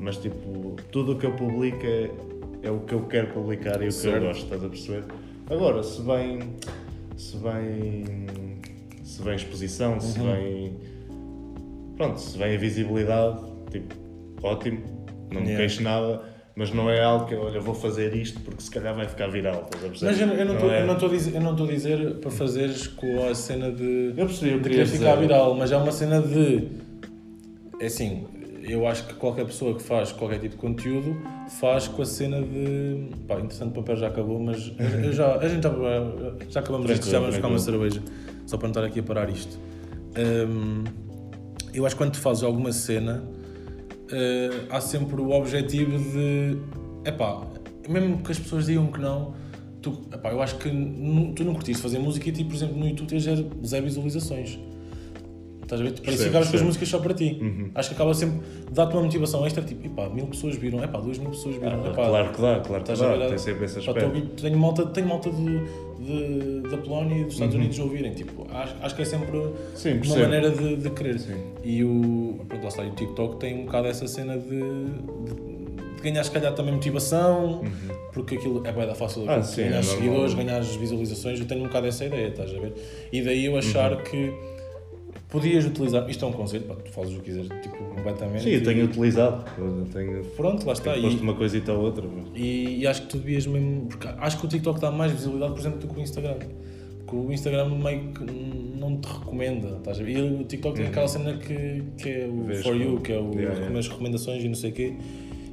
Mas 0.00 0.16
tipo, 0.16 0.74
tudo 0.90 1.12
o 1.12 1.16
que 1.16 1.26
eu 1.26 1.32
publico 1.32 1.84
é, 1.86 2.10
é 2.64 2.70
o 2.72 2.80
que 2.80 2.94
eu 2.94 3.02
quero 3.02 3.28
publicar 3.28 3.74
e 3.80 3.84
o 3.84 3.88
que 3.88 3.92
Certo. 3.92 4.16
eu 4.16 4.28
gosto, 4.28 4.42
estás 4.44 4.64
a 4.64 4.68
perceber? 4.68 5.04
Agora, 5.48 5.82
se 5.84 6.02
vem. 6.02 6.40
Se 7.16 7.36
vem. 7.36 8.14
Se 9.08 9.22
vem 9.22 9.34
exposição, 9.36 9.98
se 9.98 10.18
Uhum. 10.20 10.32
vem. 10.34 10.76
Pronto, 11.96 12.20
se 12.20 12.36
vem 12.36 12.54
a 12.54 12.58
visibilidade, 12.58 13.38
tipo, 13.70 13.94
ótimo, 14.42 14.82
não 15.32 15.40
me 15.40 15.48
Yeah. 15.48 15.56
queixo 15.56 15.82
nada, 15.82 16.20
Mas 16.54 16.72
não 16.74 16.90
é 16.90 17.00
algo 17.00 17.24
que, 17.26 17.36
olha, 17.36 17.60
vou 17.60 17.72
fazer 17.72 18.12
isto 18.16 18.40
porque 18.40 18.60
se 18.60 18.68
calhar 18.68 18.92
vai 18.92 19.06
ficar 19.06 19.28
viral, 19.28 19.68
estás? 19.72 20.02
Mas 20.02 20.20
eu, 20.20 20.26
eu 20.26 20.44
não 20.44 20.54
estou 20.54 20.68
é- 20.72 20.80
eu 20.80 20.82
a 20.82 20.86
eu 21.32 21.40
a 21.64 21.68
dizer 21.68 22.14
para 22.16 22.32
fazeres 22.32 22.88
com 22.88 23.24
a 23.28 23.32
cena 23.32 23.70
de, 23.70 24.08
Eu 24.16 24.26
percebi 24.26 24.54
o 24.54 24.56
de 24.56 24.64
que 24.64 24.70
querer 24.70 24.70
querias 24.70 24.90
ficar 24.90 25.14
dizer. 25.14 25.20
viral, 25.28 25.54
mas 25.54 25.70
é 25.70 25.76
uma 25.76 25.92
cena 25.92 26.20
de. 26.20 26.66
É 27.78 27.86
assim, 27.86 28.26
eu 28.64 28.88
acho 28.88 29.06
que 29.06 29.14
qualquer 29.14 29.46
pessoa 29.46 29.76
que 29.76 29.82
faz 29.84 30.10
qualquer 30.10 30.40
tipo 30.40 30.56
de 30.56 30.60
conteúdo 30.60 31.16
faz 31.60 31.86
com 31.86 32.02
a 32.02 32.06
cena 32.06 32.42
de. 32.42 33.06
Pá, 33.28 33.36
interessante, 33.36 33.70
o 33.70 33.74
papel 33.74 33.94
já 33.96 34.08
acabou, 34.08 34.40
mas 34.40 34.72
eu 35.04 35.12
já, 35.12 35.36
a 35.36 35.46
gente 35.48 35.62
já, 35.62 35.70
já 36.50 36.58
acabamos 36.58 36.90
isto, 36.90 37.08
já 37.08 37.20
vamos 37.20 37.36
buscar 37.36 37.48
uma 37.48 37.58
cerveja, 37.60 38.02
só 38.48 38.56
para 38.56 38.66
não 38.68 38.70
estar 38.72 38.84
aqui 38.84 39.00
a 39.00 39.02
parar 39.02 39.28
isto. 39.28 39.58
Hum, 40.16 40.84
eu 41.74 41.84
acho 41.86 41.94
que 41.94 41.98
quando 42.02 42.12
tu 42.12 42.18
fazes 42.18 42.42
alguma 42.42 42.72
cena, 42.72 43.22
eh, 44.10 44.50
há 44.70 44.80
sempre 44.80 45.20
o 45.20 45.30
objetivo 45.30 45.98
de. 45.98 46.56
Epá, 47.04 47.42
mesmo 47.88 48.18
que 48.18 48.32
as 48.32 48.38
pessoas 48.38 48.66
digam 48.66 48.86
que 48.88 49.00
não, 49.00 49.34
tu, 49.82 50.00
epá, 50.12 50.30
eu 50.32 50.42
acho 50.42 50.56
que 50.56 50.68
tu 51.36 51.44
não 51.44 51.54
curtiste 51.54 51.82
fazer 51.82 51.98
música 51.98 52.28
e 52.28 52.32
tipo, 52.32 52.50
por 52.50 52.56
exemplo, 52.56 52.76
no 52.78 52.88
YouTube 52.88 53.08
tens 53.08 53.22
zero 53.22 53.46
zero 53.64 53.84
visualizações. 53.84 54.58
Estás 55.62 55.82
a 55.82 55.84
ver? 55.84 56.00
Parece 56.00 56.22
que 56.22 56.28
acabas 56.30 56.48
com 56.48 56.56
as 56.56 56.62
músicas 56.62 56.88
só 56.88 56.98
para 56.98 57.12
ti. 57.12 57.38
Acho 57.74 57.90
que 57.90 57.94
acaba 57.94 58.14
sempre 58.14 58.40
dá-te 58.72 58.94
uma 58.94 59.02
motivação 59.02 59.44
extra, 59.46 59.62
tipo, 59.62 59.86
epá, 59.86 60.08
mil 60.08 60.26
pessoas 60.26 60.56
viram, 60.56 60.82
epá, 60.82 60.98
duas 60.98 61.18
mil 61.18 61.28
pessoas 61.28 61.56
viram, 61.56 61.84
Ah, 61.84 61.88
epá, 61.88 62.06
claro 62.06 62.32
que 62.32 62.40
dá, 62.40 62.60
claro 62.60 62.82
que 62.84 62.92
dá. 62.94 63.28
Tem 63.28 63.38
sempre 63.38 63.64
aspecto. 63.66 64.04
ouvir- 64.06 64.28
tenho 64.40 64.58
malta, 64.58 64.86
tenho 64.86 65.06
malta 65.06 65.30
de, 65.30 65.60
de- 65.98 66.60
da 66.70 66.76
Polónia 66.78 67.18
e 67.20 67.24
dos 67.24 67.34
Estados 67.34 67.54
Uhum. 67.54 67.60
Unidos 67.60 67.78
ouvirem, 67.78 68.12
tipo, 68.14 68.46
acho, 68.50 68.74
acho 68.80 68.94
que 68.96 69.02
é 69.02 69.04
sempre 69.04 69.30
Sim, 69.74 69.92
uma 69.92 70.00
percebo. 70.00 70.20
maneira 70.20 70.50
de, 70.50 70.76
de 70.76 70.90
querer. 70.90 71.18
Sim. 71.18 71.36
E 71.64 71.84
o, 71.84 72.38
pronto, 72.48 72.62
lá 72.62 72.68
está, 72.68 72.82
o 72.82 72.90
TikTok 72.90 73.36
tem 73.38 73.54
um 73.60 73.64
bocado 73.66 73.88
essa 73.88 74.06
cena 74.06 74.38
de, 74.38 74.48
de, 74.48 75.34
de 75.96 76.02
ganhar, 76.02 76.22
se 76.24 76.30
calhar, 76.30 76.54
também 76.54 76.72
motivação, 76.74 77.62
porque 78.12 78.36
aquilo 78.36 78.62
é 78.66 78.72
bem 78.72 78.94
fácil 78.94 79.22
Uhum. 79.22 79.30
Ah, 79.30 79.42
sim, 79.42 79.62
ganhar 79.64 79.78
é 79.78 79.82
seguidores, 79.82 80.34
ganhar 80.34 80.60
visualizações. 80.62 81.40
Eu 81.40 81.46
tenho 81.46 81.60
um 81.62 81.64
bocado 81.66 81.86
essa 81.88 82.04
ideia, 82.04 82.28
estás 82.28 82.54
a 82.54 82.58
ver? 82.58 82.72
E 83.12 83.20
daí 83.22 83.44
eu 83.44 83.56
achar 83.56 83.92
Uhum. 83.92 84.02
que 84.02 84.32
podias 85.28 85.64
utilizar. 85.64 86.08
Isto 86.08 86.24
é 86.24 86.28
um 86.28 86.32
conselho, 86.32 86.64
pá, 86.64 86.74
tu 86.74 86.90
fazes 86.90 87.14
o 87.14 87.18
que 87.18 87.24
quiseres, 87.26 87.48
tipo, 87.62 87.76
completamente. 87.76 88.42
Sim, 88.44 88.50
eu 88.50 88.60
e- 88.60 88.62
tenho 88.64 88.84
utilizado. 88.84 89.44
Eu 89.58 89.86
tenho, 89.92 90.24
Pronto, 90.36 90.66
lá 90.66 90.72
está. 90.72 90.92
tenho 90.94 91.06
E, 91.06 91.10
posto 91.10 91.22
uma 91.22 91.34
coisita 91.34 91.72
ou 91.72 91.82
outra. 91.84 92.04
mas- 92.06 92.26
e, 92.34 92.78
e 92.80 92.86
acho 92.86 93.02
que 93.02 93.08
tu 93.08 93.18
devias 93.18 93.46
mesmo. 93.46 93.86
Porque 93.86 94.06
acho 94.08 94.38
que 94.38 94.46
o 94.46 94.48
TikTok 94.48 94.80
dá 94.80 94.90
mais 94.90 95.12
visibilidade, 95.12 95.52
por 95.52 95.60
exemplo, 95.60 95.78
do 95.80 95.88
que 95.88 96.00
o 96.00 96.02
Instagram. 96.02 96.36
Porque 97.06 97.16
o 97.16 97.32
Instagram 97.32 97.68
meio 97.70 98.12
que 98.12 98.24
não 98.78 98.98
te 98.98 99.06
recomenda, 99.08 99.76
estás 99.78 99.98
a 99.98 100.02
ver? 100.02 100.12
E 100.18 100.20
o 100.20 100.44
TikTok 100.44 100.76
tem 100.76 100.86
aquela 100.88 101.08
cena 101.08 101.34
que, 101.38 101.82
que 101.96 102.08
é 102.10 102.26
o 102.26 102.30
Uhum. 102.32 102.44
Vês 102.46 102.62
For 102.62 102.76
You, 102.76 103.00
que 103.00 103.12
é 103.12 103.18
o, 103.18 103.32
Yeah, 103.34 103.54
yeah. 103.58 103.78
as 103.78 103.88
recomendações 103.88 104.44
e 104.44 104.48
não 104.48 104.54
sei 104.54 104.70
o 104.70 104.74
quê. 104.74 104.92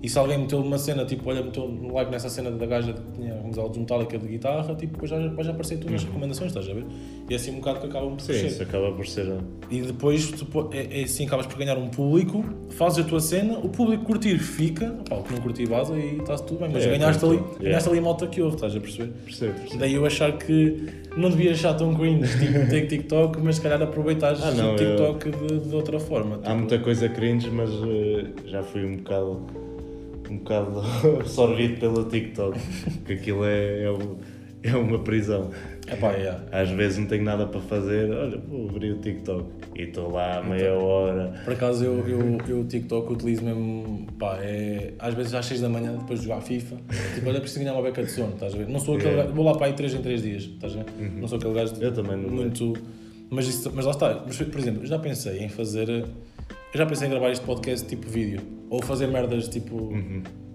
E 0.05 0.09
se 0.09 0.19
alguém 0.19 0.37
meteu 0.37 0.59
uma 0.59 0.77
cena, 0.77 1.03
tipo, 1.03 1.27
olha, 1.29 1.41
meteu 1.41 1.63
um 1.63 1.91
like 1.91 2.11
nessa 2.11 2.29
cena 2.29 2.51
da 2.51 2.65
gaja 2.67 2.93
que 2.93 3.01
tinha 3.19 3.33
dizer, 3.49 3.69
de 3.69 3.79
Metallica 3.79 4.19
de 4.19 4.27
guitarra, 4.27 4.75
tipo, 4.75 4.93
depois 4.93 5.09
já, 5.09 5.17
vais 5.29 5.47
aparecer 5.49 5.79
tu 5.79 5.89
nas 5.89 6.03
recomendações, 6.03 6.51
estás 6.51 6.69
a 6.69 6.73
ver? 6.73 6.85
E 7.27 7.33
é 7.33 7.35
assim 7.35 7.51
um 7.51 7.55
bocado 7.55 7.79
que 7.79 7.87
acabam 7.87 8.09
por 8.09 8.15
Uhum. 8.15 8.19
Sim, 8.19 8.25
crescer. 8.27 8.47
isso 8.47 8.63
acaba 8.63 8.91
por 8.91 9.07
ser. 9.07 9.33
E 9.71 9.81
depois 9.81 10.31
é, 10.71 11.01
é 11.01 11.03
assim, 11.05 11.25
acabas 11.25 11.47
por 11.47 11.57
ganhar 11.57 11.75
um 11.77 11.87
público, 11.87 12.45
fazes 12.69 12.99
a 13.03 13.07
tua 13.07 13.19
cena, 13.19 13.57
o 13.57 13.67
público 13.69 14.03
curtir 14.05 14.37
fica, 14.37 14.95
pá, 15.09 15.15
o 15.15 15.23
que 15.23 15.33
não 15.33 15.41
curtir 15.41 15.65
vaza 15.65 15.97
e 15.97 16.17
está 16.19 16.35
tudo 16.37 16.59
bem, 16.59 16.69
mas 16.71 16.85
É, 16.85 16.89
ganhaste, 16.97 17.25
ali, 17.25 17.37
pronto, 17.37 17.49
yeah. 17.53 17.63
ganhaste 17.69 17.89
ali 17.89 18.01
malta 18.01 18.27
que 18.27 18.41
ouve, 18.43 18.55
estás 18.55 18.75
a 18.75 18.79
perceber? 18.79 19.11
Percebo, 19.25 19.53
percebo. 19.59 19.79
Daí 19.79 19.93
eu 19.95 20.05
achar 20.05 20.31
que 20.37 20.85
não 21.17 21.29
devias 21.31 21.57
achar 21.57 21.73
tão 21.73 21.95
cringe, 21.95 22.27
tipo, 22.37 22.53
ter 22.69 22.87
TikTok, 22.87 23.39
mas 23.41 23.55
se 23.55 23.61
calhar 23.61 23.81
aproveitares 23.81 24.41
Ah, 24.43 24.51
não, 24.51 24.73
o 24.73 24.75
TikTok 24.75 25.31
de, 25.31 25.59
de 25.69 25.75
outra 25.75 25.99
forma. 25.99 26.35
Há 26.35 26.39
tipo. 26.39 26.55
muita 26.55 26.77
coisa 26.79 27.09
cringe, 27.09 27.49
mas 27.49 27.71
eh, 27.71 28.25
já 28.45 28.61
fui 28.61 28.85
um 28.85 28.97
bocado, 28.97 29.41
um 30.33 30.37
bocado 30.37 30.81
absorvido 31.19 31.79
pelo 31.79 32.05
TikTok, 32.05 32.59
que 33.05 33.13
aquilo 33.13 33.45
é, 33.45 33.83
é, 33.83 33.91
um- 33.91 34.17
é 34.63 34.75
uma 34.75 34.99
prisão. 34.99 35.51
Epá, 35.87 36.13
yeah. 36.13 36.43
Às 36.51 36.69
vezes 36.71 36.97
não 36.97 37.05
tenho 37.05 37.23
nada 37.23 37.45
para 37.45 37.61
fazer, 37.61 38.09
olha, 38.09 38.37
vou 38.39 38.67
abrir 38.69 38.91
o 38.93 38.97
TikTok 38.97 39.45
e 39.75 39.83
estou 39.83 40.11
lá 40.11 40.41
meia 40.41 40.73
hora. 40.73 41.39
Por 41.43 41.53
acaso 41.53 41.85
eu, 41.85 42.07
eu, 42.07 42.37
eu 42.47 42.59
o 42.61 42.63
TikTok 42.65 43.13
utilizo 43.13 43.43
mesmo, 43.43 44.07
pá, 44.17 44.39
é, 44.41 44.93
às 44.97 45.13
vezes 45.13 45.35
às 45.35 45.45
6 45.45 45.61
da 45.61 45.69
manhã 45.69 45.95
depois 45.95 46.21
de 46.21 46.25
jogar 46.27 46.41
FIFA, 46.41 46.77
tipo, 47.13 47.29
olha, 47.29 47.39
preciso 47.39 47.59
ganhar 47.59 47.73
uma 47.73 47.83
beca 47.83 48.01
de 48.03 48.09
sono, 48.09 48.33
estás 48.33 48.55
a 48.55 48.57
ver? 48.57 48.67
Não 48.67 48.79
sou 48.79 48.95
aquele 48.95 49.09
Yeah. 49.11 49.23
gajo, 49.29 49.35
vou 49.35 49.45
lá 49.45 49.55
para 49.55 49.67
aí 49.67 49.73
3 49.73 49.93
em 49.93 50.01
3 50.01 50.23
dias, 50.23 50.43
estás 50.45 50.73
a 50.73 50.77
ver? 50.77 50.85
Não 51.19 51.27
sou 51.27 51.37
aquele 51.37 51.53
gajo 51.53 51.73
de- 51.75 51.83
Eu 51.83 51.93
também 51.93 52.17
não 52.17 52.29
muito. 52.29 52.73
Mas, 53.29 53.47
isso, 53.47 53.71
mas 53.75 53.85
lá 53.85 53.91
está, 53.91 54.23
mas, 54.25 54.37
por 54.37 54.59
exemplo, 54.59 54.81
eu 54.81 54.87
já 54.87 54.97
pensei 54.97 55.39
em 55.43 55.49
fazer. 55.49 56.05
Eu 56.75 56.79
já 56.79 56.85
pensei 56.85 57.07
em 57.07 57.11
gravar 57.11 57.31
este 57.31 57.45
podcast 57.45 57.87
tipo 57.87 58.05
vídeo, 58.09 58.41
ou 58.69 58.83
fazer 58.83 59.07
merdas 59.07 59.47
tipo. 59.47 59.93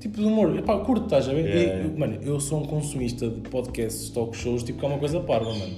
Tipo 0.01 0.19
de 0.21 0.27
humor, 0.27 0.55
epá, 0.59 0.77
curto, 0.81 1.05
estás 1.05 1.27
a 1.27 1.33
ver? 1.33 1.47
Yeah, 1.47 1.59
E, 1.61 1.63
yeah. 1.65 1.85
eu- 1.85 1.99
Mano, 1.99 2.19
eu 2.23 2.39
sou 2.39 2.61
um 2.61 2.67
consumista 2.67 3.27
de 3.27 3.41
podcasts, 3.49 4.11
talk 4.11 4.37
shows, 4.37 4.63
tipo 4.63 4.79
que 4.79 4.85
é 4.85 4.89
uma 4.89 4.99
coisa 4.99 5.19
parva, 5.21 5.51
mano. 5.55 5.73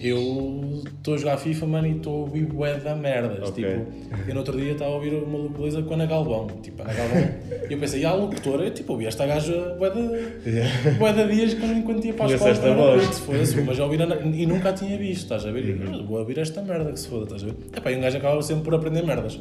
Eu 0.00 0.82
estou 0.84 1.14
a 1.14 1.16
jogar 1.16 1.36
FIFA, 1.36 1.66
mano, 1.66 1.86
e 1.86 1.92
estou 1.98 2.14
a 2.14 2.16
ouvir 2.22 2.46
bué 2.46 2.74
da 2.80 2.96
merdas. 2.96 3.48
Ok. 3.48 3.64
Tipo, 3.64 3.86
eu 4.28 4.34
no 4.34 4.40
outro 4.40 4.56
dia 4.60 4.72
estava 4.72 4.90
a 4.90 4.94
ouvir 4.94 5.14
uma 5.14 5.48
Beleza 5.48 5.80
com 5.82 5.92
a 5.92 5.94
Ana 5.94 6.06
Galvão. 6.06 6.48
Tipo, 6.62 6.82
Ana 6.82 6.92
Galvão. 6.92 7.28
e 7.70 7.72
eu 7.72 7.78
pensei, 7.78 8.00
e 8.00 8.04
a 8.04 8.12
locutora, 8.12 8.64
eu 8.64 8.74
tipo, 8.74 8.92
ouvi 8.92 9.06
esta 9.06 9.24
gaja 9.24 9.76
bué 9.78 9.90
de, 9.90 10.94
bué 10.98 11.12
de 11.12 11.32
dias 11.32 11.54
quando, 11.54 11.78
enquanto 11.78 12.04
ia 12.04 12.12
para 12.12 12.26
a 12.26 12.34
escola. 12.34 12.50
esta 12.50 12.74
voz. 12.74 13.04
se 13.04 13.20
foda, 13.20 13.62
mas 13.66 13.76
já 13.76 13.84
ouvir 13.84 14.00
a 14.02 14.04
Ana- 14.04 14.20
e 14.36 14.46
nunca 14.46 14.70
a 14.70 14.72
tinha 14.72 14.98
visto, 14.98 15.22
estás 15.22 15.46
a 15.46 15.52
ver? 15.52 15.64
Uhum. 15.80 16.06
vou 16.06 16.18
ouvir 16.18 16.38
esta 16.38 16.60
merda 16.60 16.90
que 16.90 16.98
se 16.98 17.06
foda, 17.08 17.22
estás 17.22 17.42
a 17.44 17.46
ver? 17.46 17.54
Epá, 17.76 17.92
e 17.92 17.96
um 17.96 18.00
gajo 18.00 18.16
acaba 18.18 18.42
sempre 18.42 18.64
por 18.64 18.74
aprender 18.74 19.02
merdas. 19.04 19.40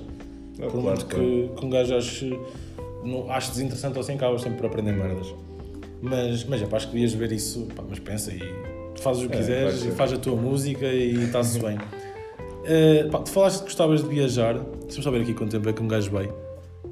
Ah, 0.61 0.67
por 0.67 0.81
muito 0.81 1.05
claro. 1.05 1.25
que, 1.25 1.49
que 1.59 1.65
um 1.65 1.69
gajo 1.69 1.95
ache, 1.95 2.39
não, 3.03 3.29
ache 3.31 3.49
desinteressante 3.51 3.95
ou 3.95 4.01
assim, 4.01 4.13
acaba 4.13 4.37
sempre 4.39 4.57
por 4.57 4.67
aprender 4.67 4.93
merdas. 4.93 5.33
Mas, 6.01 6.43
mas 6.45 6.61
é 6.61 6.65
pá, 6.65 6.77
acho 6.77 6.87
que 6.87 6.93
devias 6.93 7.13
ver 7.13 7.31
isso, 7.31 7.67
pá, 7.75 7.83
mas 7.89 7.99
pensa 7.99 8.31
e 8.33 8.39
fazes 9.01 9.23
o 9.23 9.29
que 9.29 9.35
É, 9.35 9.39
quiseres 9.39 9.83
e 9.85 9.91
faz 9.91 10.13
a 10.13 10.17
tua 10.17 10.35
música 10.35 10.85
e 10.85 11.23
está-se 11.25 11.59
bem. 11.59 11.77
Uh, 11.77 13.09
pá, 13.11 13.19
tu 13.19 13.29
falaste 13.31 13.59
que 13.59 13.65
gostavas 13.65 14.01
de 14.03 14.09
viajar, 14.09 14.53
deixa-me 14.83 15.03
só 15.03 15.11
ver 15.11 15.21
aqui 15.21 15.33
quanto 15.33 15.51
tempo 15.51 15.67
é 15.69 15.73
que 15.73 15.81
um 15.83 15.87
gajo 15.87 16.09
vai, 16.11 16.29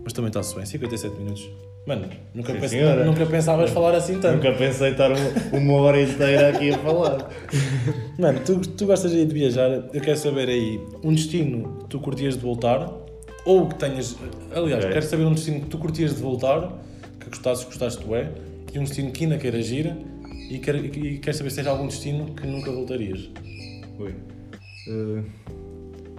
mas 0.03 0.13
também 0.13 0.29
está-se 0.29 0.55
bem, 0.55 0.65
57 0.65 1.15
minutos. 1.17 1.49
Mano, 1.85 2.07
nunca, 2.33 2.53
Sim, 2.53 2.59
pens- 2.59 2.71
senhora. 2.71 3.03
nunca 3.03 3.25
pensavas 3.25 3.69
falar 3.71 3.93
assim 3.95 4.17
tanto. 4.19 4.35
Nunca 4.35 4.53
pensei 4.57 4.91
estar 4.91 5.11
uma, 5.11 5.57
uma 5.59 5.73
hora 5.81 6.01
inteira 6.01 6.49
aqui 6.49 6.69
a 6.71 6.77
falar. 6.79 7.29
Mano, 8.17 8.39
tu, 8.45 8.59
tu 8.59 8.85
gostas 8.85 9.11
de 9.11 9.25
viajar, 9.25 9.69
eu 9.93 9.99
quero 10.01 10.17
saber 10.17 10.47
aí 10.47 10.79
um 11.03 11.13
destino 11.13 11.79
que 11.79 11.89
tu 11.89 11.99
curtias 11.99 12.35
de 12.35 12.39
voltar, 12.41 12.89
ou 13.45 13.67
que 13.67 13.75
tenhas. 13.75 14.15
Aliás, 14.55 14.83
Ok. 14.85 14.93
quero 14.93 15.05
saber 15.05 15.25
um 15.25 15.33
destino 15.33 15.61
que 15.61 15.67
tu 15.67 15.77
curtias 15.77 16.15
de 16.15 16.21
voltar, 16.21 16.79
que 17.19 17.27
gostasses, 17.29 17.65
gostaste 17.65 18.03
tu 18.03 18.15
é, 18.15 18.31
e 18.73 18.79
um 18.79 18.83
destino 18.83 19.11
que 19.11 19.23
ainda 19.25 19.37
queiras 19.37 19.69
ir, 19.69 19.95
e 20.49 20.59
quero, 20.59 20.77
e 20.85 21.19
quero 21.19 21.37
saber 21.37 21.49
se 21.49 21.57
tens 21.57 21.67
algum 21.67 21.87
destino 21.87 22.33
que 22.33 22.45
nunca 22.47 22.71
voltarias. 22.71 23.29
Ui. 23.99 24.13
Eh, 24.87 25.23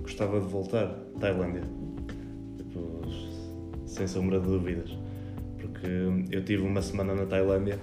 gostava 0.03 0.41
de 0.41 0.47
voltar. 0.47 0.89
Tailândia. 1.21 1.63
Tipo, 2.57 3.03
sem 3.87 4.07
sombra 4.07 4.41
de 4.41 4.47
dúvidas. 4.47 4.91
Porque 5.59 5.87
eu 6.31 6.45
tive 6.45 6.63
uma 6.63 6.81
semana 6.83 7.15
na 7.15 7.27
Tailândia, 7.27 7.79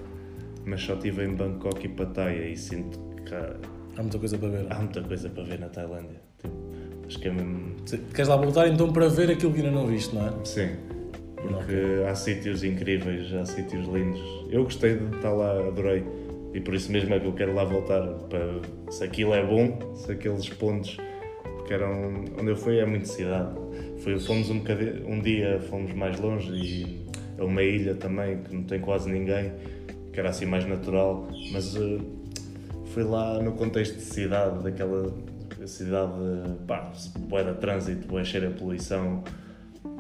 mas 0.66 0.82
só 0.82 0.94
estive 0.96 1.24
em 1.26 1.36
Bangkok 1.36 1.86
e 1.86 1.90
Pattaya 1.90 2.48
e 2.48 2.56
sinto 2.58 3.00
que 3.26 3.34
há, 3.34 3.56
Há 3.98 4.02
muita 4.02 4.18
coisa 4.20 4.38
para 4.38 4.50
ver. 4.50 4.66
há 4.70 4.76
muita 4.80 5.02
coisa 5.04 5.30
para 5.30 5.44
ver 5.44 5.60
na 5.60 5.70
Tailândia. 5.70 6.22
Acho 7.12 7.20
que 7.20 7.28
é 7.28 7.32
mesmo. 7.32 7.76
Queres 8.14 8.30
lá 8.30 8.38
voltar 8.38 8.70
então 8.70 8.94
para 8.94 9.10
ver 9.10 9.30
aquilo 9.30 9.52
que 9.52 9.60
ainda 9.60 9.72
não 9.72 9.86
viste, 9.86 10.16
não 10.16 10.28
é? 10.28 10.32
Sim. 10.46 10.70
Porque 11.36 12.06
há 12.10 12.16
sítios 12.16 12.64
incríveis, 12.64 13.34
há 13.34 13.46
sítios 13.46 13.86
lindos. 13.86 14.22
Eu 14.50 14.64
gostei 14.64 14.96
de 14.96 15.18
estar 15.18 15.34
lá, 15.34 15.60
adorei. 15.68 16.06
E 16.54 16.62
por 16.62 16.74
isso 16.74 16.90
mesmo 16.90 17.14
é 17.14 17.20
que 17.20 17.26
eu 17.26 17.34
quero 17.34 17.54
lá 17.54 17.66
voltar. 17.66 18.02
Para, 18.30 18.62
se 18.90 19.04
aquilo 19.04 19.34
é 19.34 19.46
bom, 19.46 19.78
se 19.94 20.10
aqueles 20.10 20.48
pontos 20.48 20.96
que 21.68 21.74
eram. 21.74 22.24
Onde 22.40 22.52
eu 22.52 22.56
fui 22.56 22.80
é 22.80 22.86
muito 22.86 23.10
cidade. 23.10 23.60
Foi, 23.98 24.18
fomos 24.18 24.50
um, 24.50 24.60
bocadinho, 24.60 25.06
um 25.06 25.20
dia, 25.20 25.60
fomos 25.70 25.94
mais 25.94 26.18
longe 26.18 26.50
e 26.54 27.06
é 27.38 27.44
uma 27.44 27.62
ilha 27.62 27.94
também 27.94 28.38
que 28.38 28.56
não 28.56 28.64
tem 28.64 28.80
quase 28.80 29.12
ninguém, 29.12 29.52
que 30.14 30.18
era 30.18 30.30
assim 30.30 30.46
mais 30.46 30.66
natural. 30.66 31.28
Mas 31.52 31.76
eh, 31.76 32.00
fui 32.86 33.04
lá 33.04 33.42
no 33.42 33.52
contexto 33.52 33.98
de 33.98 34.04
cidade, 34.04 34.64
daquela 34.64 35.14
cidade, 35.68 36.12
pá, 36.68 36.92
bué 37.20 37.44
de 37.44 37.54
trânsito, 37.60 38.08
bué 38.08 38.24
cheia 38.24 38.48
de 38.48 38.54
poluição 38.56 39.24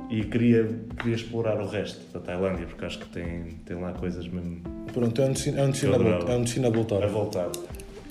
e 0.10 0.24
queria, 0.24 0.68
queria 0.98 1.16
explorar 1.16 1.60
o 1.62 1.68
resto 1.68 2.12
da 2.14 2.20
Tailândia, 2.20 2.66
porque 2.66 2.84
acho 2.86 3.00
que 3.00 3.08
tem, 3.10 3.44
tem 3.66 3.80
lá 3.80 3.94
coisas 3.94 4.28
mesmo 4.28 4.62
Pronto, 4.94 5.22
é 5.22 5.26
um 5.26 5.32
destino, 5.32 5.60
é 5.60 5.64
um 5.64 5.72
destino, 5.72 5.96
a, 5.96 6.32
é 6.32 6.36
um 6.36 6.42
destino 6.44 6.68
a 6.68 6.70
voltar. 6.70 7.04
a 7.04 7.08
voltar. 7.08 7.50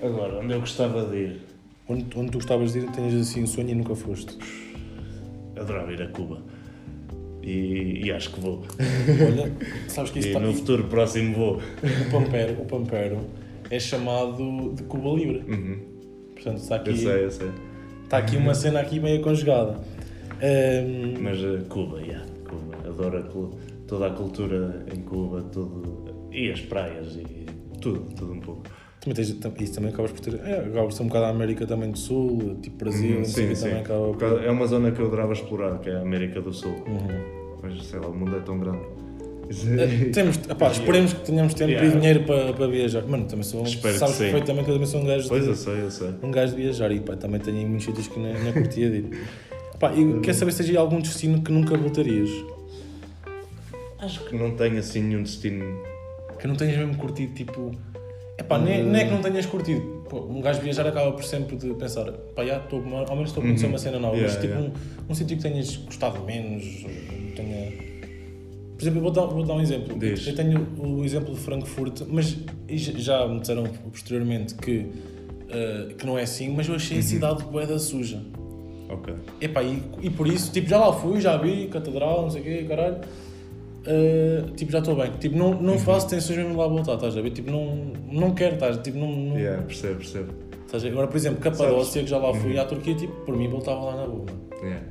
Agora, 0.02 0.38
onde 0.38 0.52
eu 0.54 0.60
gostava 0.60 1.04
de 1.06 1.16
ir? 1.16 1.40
Onde, 1.86 2.06
onde 2.16 2.30
tu 2.30 2.38
gostavas 2.38 2.72
de 2.72 2.78
ir, 2.80 2.90
tens 2.92 3.14
assim 3.14 3.42
um 3.42 3.46
sonho 3.46 3.68
e 3.68 3.74
nunca 3.74 3.94
foste. 3.94 4.38
Adorava 5.58 5.92
ir 5.92 6.00
a 6.00 6.08
Cuba. 6.08 6.40
E, 7.42 8.02
e 8.04 8.12
acho 8.12 8.32
que 8.32 8.40
vou. 8.40 8.62
Olha, 9.28 9.52
sabes 9.88 10.10
que 10.10 10.20
isso 10.20 10.28
E 10.28 10.30
está. 10.32 10.40
no 10.40 10.54
futuro 10.54 10.84
próximo 10.84 11.34
vou. 11.34 11.56
O 11.56 12.10
Pampero, 12.10 12.62
o 12.62 12.64
Pampero 12.64 13.18
é 13.70 13.78
chamado 13.78 14.72
de 14.74 14.82
Cuba 14.84 15.10
Libre. 15.10 15.44
Uhum. 15.48 15.89
Portanto, 16.42 16.58
está 16.62 16.76
aqui, 16.76 16.90
Eu 16.90 16.96
sei, 16.96 17.24
eu 17.24 17.30
sei. 17.30 17.50
está 18.04 18.18
aqui 18.18 18.36
uma 18.36 18.54
cena 18.54 18.80
aqui 18.80 18.98
meio 18.98 19.20
conjugada. 19.20 19.78
Ahm, 20.42 21.20
Mas 21.20 21.38
eh, 21.38 21.62
Cuba, 21.68 22.00
yeah, 22.00 22.24
Cuba. 22.48 22.88
Adoro 22.88 23.18
a 23.18 23.86
toda 23.86 24.06
a 24.06 24.10
cultura 24.10 24.86
em 24.94 25.02
Cuba, 25.02 25.42
tudo, 25.52 26.28
e 26.32 26.50
as 26.50 26.60
praias, 26.60 27.16
e 27.16 27.46
tudo, 27.80 28.14
tudo 28.14 28.32
um 28.32 28.40
pouco. 28.40 28.62
Também 29.00 29.14
tens, 29.14 29.28
isso 29.28 29.74
também 29.74 29.90
acabas 29.92 30.12
por 30.12 30.20
ter. 30.20 30.34
É, 30.46 30.58
acabas 30.60 30.94
por 30.96 31.02
um 31.04 31.06
bocado 31.08 31.24
a 31.26 31.28
América 31.30 31.66
também 31.66 31.90
do 31.90 31.98
Sul, 31.98 32.58
tipo 32.62 32.76
Brasil, 32.76 33.18
Uhum, 33.18 33.24
sim, 33.24 33.54
sim. 33.54 33.64
também 33.64 33.80
acaba 33.80 34.12
Por 34.12 34.44
É 34.44 34.50
uma 34.50 34.66
zona 34.66 34.92
que 34.92 35.00
eu 35.00 35.06
adorava 35.06 35.32
explorar, 35.32 35.78
que 35.78 35.90
é 35.90 35.96
a 35.96 36.00
América 36.00 36.40
do 36.40 36.52
Sul. 36.52 36.74
Uhum. 36.86 37.58
Mas 37.62 37.82
sei 37.86 37.98
lá, 38.00 38.08
o 38.08 38.14
mundo 38.14 38.36
é 38.36 38.40
tão 38.40 38.58
grande. 38.58 38.80
Eh, 39.50 40.10
Temos, 40.12 40.36
epá, 40.48 40.70
esperemos 40.70 41.12
que 41.12 41.20
tenhamos 41.22 41.54
tempo 41.54 41.70
Yeah. 41.72 41.88
e 41.90 41.98
dinheiro 41.98 42.22
para, 42.24 42.52
para 42.52 42.66
viajar. 42.68 43.02
Mano, 43.06 43.24
também 43.26 43.42
sou. 43.42 43.64
Espero 43.64 43.94
que 43.94 43.98
sabes 43.98 44.16
perfeitamente 44.16 44.64
que 44.66 44.70
eu 44.70 44.74
também 44.74 44.86
sou 44.88 45.00
um 45.00 45.06
gajo 45.06 45.28
Pois 45.28 45.42
de, 45.42 45.48
eu 45.50 45.56
sei, 45.56 45.82
eu 45.82 45.90
sei. 45.90 46.10
um 46.22 46.30
gajo 46.30 46.54
de 46.54 46.62
viajar 46.62 46.92
e 46.92 47.00
pá, 47.00 47.16
também 47.16 47.40
tenho 47.40 47.66
muitos 47.68 47.84
sítios 47.86 48.06
que 48.08 48.18
nem, 48.20 48.32
nem 48.42 48.52
curtia 48.52 48.88
de 48.88 48.96
ir. 48.98 49.20
Pá, 49.80 49.92
e 49.94 50.20
quer 50.20 50.34
saber 50.34 50.52
se 50.52 50.62
aí 50.62 50.76
algum 50.76 51.00
destino 51.00 51.42
que 51.42 51.50
nunca 51.50 51.76
voltarias? 51.76 52.30
Acho 53.98 54.24
que 54.26 54.36
não 54.36 54.52
tenho 54.52 54.78
assim 54.78 55.02
nenhum 55.02 55.22
destino. 55.22 55.64
Que 56.38 56.46
não 56.46 56.54
tenhas 56.54 56.76
mesmo 56.76 56.96
curtido, 56.96 57.34
tipo. 57.34 57.72
Epá, 58.38 58.58
nem, 58.58 58.82
nem 58.84 59.02
é 59.02 59.04
que 59.06 59.10
não 59.10 59.20
tenhas 59.20 59.44
curtido. 59.46 59.80
Pô, 60.08 60.20
um 60.20 60.40
gajo 60.40 60.60
viajar 60.60 60.86
acaba 60.86 61.12
por 61.12 61.22
sempre 61.24 61.56
de 61.56 61.74
pensar, 61.74 62.10
pá, 62.34 62.44
já, 62.44 62.56
estou, 62.58 62.80
ao 62.80 63.14
menos 63.16 63.30
estou 63.30 63.42
a 63.42 63.46
conhecer 63.46 63.64
Uhum. 63.66 63.72
uma 63.72 63.78
cena 63.78 63.98
nova, 63.98 64.16
Yeah, 64.16 64.32
mas 64.32 64.42
tipo 64.42 64.54
yeah. 64.58 64.72
um, 65.08 65.12
um 65.12 65.14
sítio 65.14 65.36
que 65.36 65.42
tenhas 65.42 65.76
gostado 65.76 66.22
menos, 66.24 66.64
tenha. 67.36 67.89
Por 68.80 68.84
exemplo, 68.84 68.98
eu 69.00 69.02
vou 69.02 69.10
dar, 69.12 69.26
vou 69.26 69.44
dar 69.44 69.54
um 69.56 69.60
exemplo. 69.60 69.98
Diz. 69.98 70.26
Eu 70.26 70.34
tenho 70.34 70.66
o 70.78 71.04
exemplo 71.04 71.34
de 71.34 71.40
Frankfurt, 71.40 72.00
mas 72.08 72.34
já- 72.96 73.28
me 73.28 73.38
disseram 73.40 73.64
posteriormente 73.92 74.54
que, 74.54 74.86
eh, 75.50 75.88
que 75.98 76.06
não 76.06 76.18
é 76.18 76.22
assim, 76.22 76.48
mas 76.56 76.66
eu 76.66 76.76
achei 76.76 76.96
Uhum. 76.96 77.02
a 77.02 77.06
cidade 77.06 77.44
boeda 77.44 77.78
suja. 77.78 78.22
Ok. 78.88 79.12
Epá, 79.38 79.62
e, 79.62 79.82
e 80.00 80.08
por 80.08 80.26
isso, 80.26 80.50
tipo, 80.50 80.66
já 80.66 80.78
lá 80.78 80.94
fui, 80.94 81.20
já 81.20 81.36
vi, 81.36 81.66
catedral, 81.68 82.22
não 82.22 82.30
sei 82.30 82.40
o 82.40 82.44
quê, 82.44 82.64
caralho. 82.66 82.96
Uh, 83.82 84.50
tipo, 84.52 84.72
já 84.72 84.78
estou 84.78 84.96
bem. 84.96 85.10
Tipo, 85.20 85.36
não, 85.36 85.50
Uhum. 85.52 85.62
não 85.62 85.78
faço 85.78 86.08
tensões 86.08 86.38
mesmo 86.38 86.56
lá 86.56 86.66
voltar, 86.66 86.94
estás 86.94 87.16
a 87.18 87.20
ver? 87.20 87.30
Tipo, 87.32 87.50
não, 87.50 87.92
não 88.10 88.34
quero, 88.34 88.54
estás 88.54 88.78
Tipo, 88.78 88.96
não. 88.98 89.10
não 89.14 89.38
Yeah, 89.38 89.62
percebo, 89.62 89.96
percebo. 89.96 90.32
estás 90.64 90.82
a 90.82 90.86
ver? 90.86 90.92
Agora, 90.92 91.06
por 91.08 91.16
exemplo, 91.18 91.38
Capadócia, 91.40 92.02
que 92.02 92.08
já 92.08 92.16
lá 92.16 92.32
fui 92.32 92.58
à 92.58 92.64
Turquia, 92.64 92.94
tipo, 92.94 93.12
por 93.26 93.36
mim 93.36 93.46
voltava 93.48 93.80
lá 93.80 93.96
na 93.96 94.06
boa. 94.06 94.24
Yeah. 94.62 94.86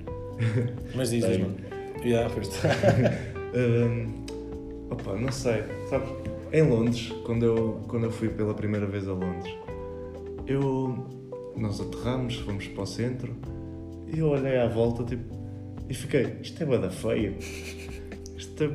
Mas 0.96 1.10
diz, 1.10 1.26
diz, 1.26 1.38
mano. 1.40 1.56
Yeah, 2.06 2.30
Hum, 3.54 4.26
opa, 4.90 5.16
não 5.16 5.32
sei. 5.32 5.64
Sabes, 5.90 6.10
em 6.52 6.62
Londres, 6.64 7.12
quando 7.26 7.46
eu, 7.46 7.82
quando 7.88 8.06
eu 8.06 8.12
fui 8.12 8.30
pela 8.30 8.54
primeira 8.54 8.86
vez 8.86 9.08
a 9.08 9.14
Londres, 9.14 9.54
eu. 10.48 11.20
Nós 11.56 11.82
aterramos, 11.82 12.36
fomos 12.38 12.68
para 12.68 12.84
o 12.84 12.86
centro 12.86 13.36
e 14.08 14.20
eu 14.20 14.30
olhei 14.30 14.58
à 14.58 14.68
volta 14.68 15.04
tipo, 15.04 15.24
e 15.90 15.94
fiquei, 15.94 16.38
isto 16.42 16.64
é 16.64 16.66
bada 16.66 16.90
feio. 16.90 17.36
Isto 18.38 18.64
é 18.64 18.68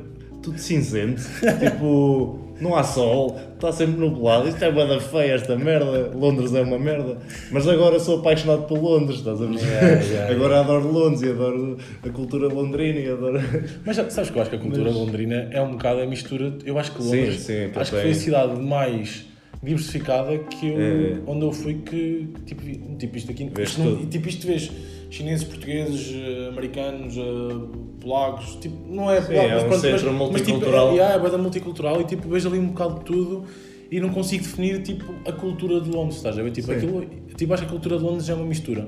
tudo 0.45 0.57
cinzento. 0.59 1.21
tipo, 1.59 2.39
não 2.61 2.75
há 2.75 2.83
sol, 2.83 3.37
está 3.55 3.71
sempre 3.71 3.99
nublado. 3.99 4.47
Isto 4.47 4.63
é 4.63 4.71
bada 4.71 4.99
feia 4.99 5.33
esta 5.33 5.55
merda. 5.57 6.11
Londres 6.15 6.53
é 6.55 6.61
uma 6.61 6.79
merda. 6.79 7.17
Mas 7.51 7.67
agora 7.67 7.99
sou 7.99 8.19
apaixonado 8.19 8.63
por 8.63 8.77
Londres, 8.81 9.19
estás 9.19 9.41
a 9.41 9.45
ver? 9.45 9.55
Yeah, 9.59 10.01
yeah, 10.03 10.31
agora 10.33 10.59
adoro 10.61 10.89
Londres 10.91 11.21
e 11.23 11.29
adoro 11.29 11.77
a 12.03 12.09
cultura 12.09 12.47
londrina 12.47 12.99
e 12.99 13.09
adoro. 13.11 13.39
Mas 13.85 13.95
sabes 13.97 14.29
que 14.29 14.37
eu 14.37 14.41
acho 14.41 14.49
que 14.51 14.55
a 14.55 14.59
cultura 14.59 14.85
Mas- 14.85 14.95
londrina 14.95 15.47
é 15.51 15.61
um 15.61 15.71
bocado 15.71 15.99
a 16.01 16.05
mistura. 16.05 16.53
Eu 16.65 16.77
acho 16.79 16.91
que 16.93 17.03
Sim, 17.03 17.09
Londres. 17.21 17.39
sim, 17.41 17.71
acho 17.75 17.91
que 17.91 18.01
foi 18.01 18.11
a 18.11 18.15
cidade 18.15 18.61
mais 18.61 19.25
diversificada 19.63 20.37
que 20.37 20.67
eu, 20.67 20.79
É. 20.79 21.17
onde 21.25 21.43
eu 21.43 21.51
fui 21.51 21.75
que 21.75 22.27
tipo, 22.45 22.61
tipo 22.97 23.17
isto 23.17 23.31
aqui 23.31 23.49
isto 23.59 23.81
não- 23.81 23.99
e, 23.99 24.05
tipo 24.05 24.29
isto 24.29 24.45
vês 24.45 24.71
chineses, 25.09 25.43
portugueses, 25.43 26.13
eh, 26.13 26.49
americanos, 26.49 27.15
eh, 27.17 27.21
polacos, 28.01 28.57
tipo, 28.61 28.75
não 28.87 29.11
é 29.11 29.21
polaco, 29.21 29.33
é 29.33 29.53
mas 29.53 29.63
um 29.63 29.67
pronto, 29.67 29.81
centro 29.81 30.05
mas, 30.13 30.15
multicultural. 30.15 30.85
Mas, 30.87 30.95
tipo, 30.95 31.27
é, 31.27 31.31
é, 31.31 31.33
é 31.33 31.37
multicultural 31.37 32.01
e 32.01 32.03
tipo, 32.05 32.27
vejo 32.27 32.47
ali 32.49 32.59
um 32.59 32.67
bocado 32.67 32.99
de 32.99 33.05
tudo 33.05 33.43
e 33.91 33.99
não 33.99 34.09
consigo 34.09 34.43
definir 34.43 34.81
tipo, 34.81 35.13
a 35.27 35.31
cultura 35.31 35.79
de 35.79 35.89
Londres, 35.89 36.17
estás 36.17 36.37
a 36.37 36.43
ver? 36.43 36.51
Tipo, 36.51 36.67
Sim. 36.67 36.73
aquilo, 36.75 37.05
tipo, 37.37 37.53
acho 37.53 37.63
que 37.63 37.67
a 37.69 37.71
cultura 37.71 37.97
de 37.97 38.03
Londres 38.03 38.27
é 38.29 38.33
uma 38.33 38.45
mistura. 38.45 38.87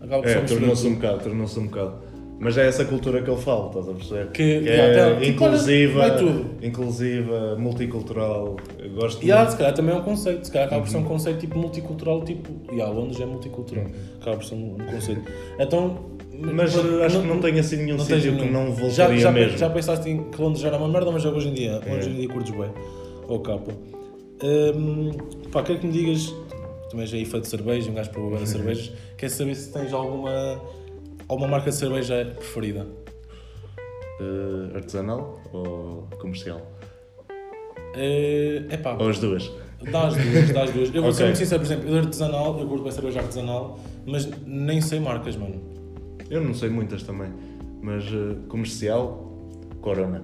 Acaba 0.00 0.22
por 0.22 0.30
É, 0.30 0.40
tornou-se 0.40 0.86
um 0.86 0.94
bocado, 0.94 1.20
tornou-se 1.22 1.58
um 1.58 1.66
bocado. 1.66 2.11
Mas 2.38 2.58
é 2.58 2.66
essa 2.66 2.84
cultura 2.84 3.22
que 3.22 3.30
ele 3.30 3.40
fala, 3.40 3.68
estás 3.68 3.88
a 3.88 3.92
perceber? 3.92 4.26
Que- 4.32 4.68
é 4.68 4.94
já, 4.94 5.04
tá, 5.14 5.20
tipo, 5.20 5.30
inclusiva, 5.30 6.10
tudo. 6.10 6.46
inclusiva, 6.60 7.56
multicultural. 7.56 8.56
Eu 8.80 8.90
gosto 8.90 9.22
E 9.24 9.32
muito. 9.32 9.50
se 9.52 9.56
calhar 9.56 9.72
também 9.74 9.94
é 9.94 9.98
um 9.98 10.02
conceito, 10.02 10.44
se 10.44 10.50
calhar 10.50 10.66
acaba 10.66 10.82
por 10.82 10.90
ser 10.90 10.96
Uhum. 10.96 11.02
um 11.04 11.06
conceito 11.06 11.38
tipo 11.38 11.56
multicultural, 11.58 12.24
tipo, 12.24 12.50
e 12.74 12.80
há 12.82 12.88
Londres 12.88 13.20
é 13.20 13.26
multicultural, 13.26 13.84
acaba 14.20 14.36
por 14.38 14.44
ser 14.44 14.54
um, 14.56 14.74
um 14.74 14.86
conceito. 14.86 15.22
Então, 15.58 16.10
Mas 16.34 16.76
acho 16.76 17.20
que 17.20 17.26
não 17.28 17.38
tenho 17.38 17.60
assim 17.60 17.76
nenhum 17.76 17.96
tens 17.98 18.06
sítio 18.22 18.32
que 18.36 18.40
nenhum. 18.44 18.52
não 18.52 18.66
já, 18.74 18.80
voltaria 19.06 19.18
já, 19.20 19.30
mesmo. 19.30 19.58
Já 19.58 19.70
pensaste 19.70 20.10
em 20.10 20.24
que 20.24 20.42
Londres 20.42 20.60
já 20.62 20.68
era 20.68 20.78
uma 20.78 20.88
merda, 20.88 21.12
mas 21.12 21.22
já 21.22 21.30
hoje 21.30 21.46
em 21.48 21.54
dia, 21.54 21.80
É. 21.86 21.94
hoje 21.94 22.10
em 22.10 22.14
dia 22.14 22.28
curtes 22.28 22.50
bem, 22.52 22.70
ou 23.28 23.38
capa. 23.38 23.70
Hum, 24.42 25.12
pá, 25.52 25.62
quero 25.62 25.78
que 25.78 25.86
me 25.86 25.92
digas, 25.92 26.34
também 26.90 27.06
já 27.06 27.16
é 27.18 27.24
fã 27.24 27.40
de 27.40 27.46
cerveja, 27.46 27.88
um 27.88 27.94
gajo 27.94 28.10
para 28.10 28.20
beber 28.22 28.46
cervejas, 28.48 28.90
quer 29.16 29.30
saber 29.30 29.54
se 29.54 29.72
tens 29.72 29.92
alguma, 29.92 30.60
alguma 31.28 31.48
marca 31.48 31.70
de 31.70 31.76
cerveja 31.76 32.34
preferida? 32.36 32.86
Eh, 34.20 34.76
artesanal 34.76 35.40
ou 35.52 36.08
comercial? 36.20 36.60
É 37.94 38.76
pá, 38.82 38.96
Ou 38.98 39.08
as 39.08 39.18
duas? 39.18 39.50
Dá 39.90 40.06
as 40.06 40.14
duas, 40.16 40.50
dá 40.50 40.62
as 40.62 40.70
duas. 40.70 40.94
Eu 40.94 41.02
vou 41.02 41.12
ser 41.12 41.24
Ok. 41.24 41.26
muito 41.26 41.38
sincero, 41.38 41.60
por 41.60 41.66
exemplo, 41.66 41.88
eu 41.90 41.98
artesanal, 41.98 42.58
eu 42.58 42.66
curto 42.66 42.84
bem 42.84 42.92
cerveja 42.92 43.20
artesanal, 43.20 43.78
mas 44.06 44.28
nem 44.46 44.80
sei 44.80 45.00
marcas, 45.00 45.36
mano. 45.36 45.60
Eu 46.30 46.40
não 46.42 46.54
sei 46.54 46.68
muitas 46.70 47.02
também. 47.02 47.30
Mas 47.82 48.04
eh, 48.04 48.36
comercial, 48.48 49.28
Corona. 49.80 50.22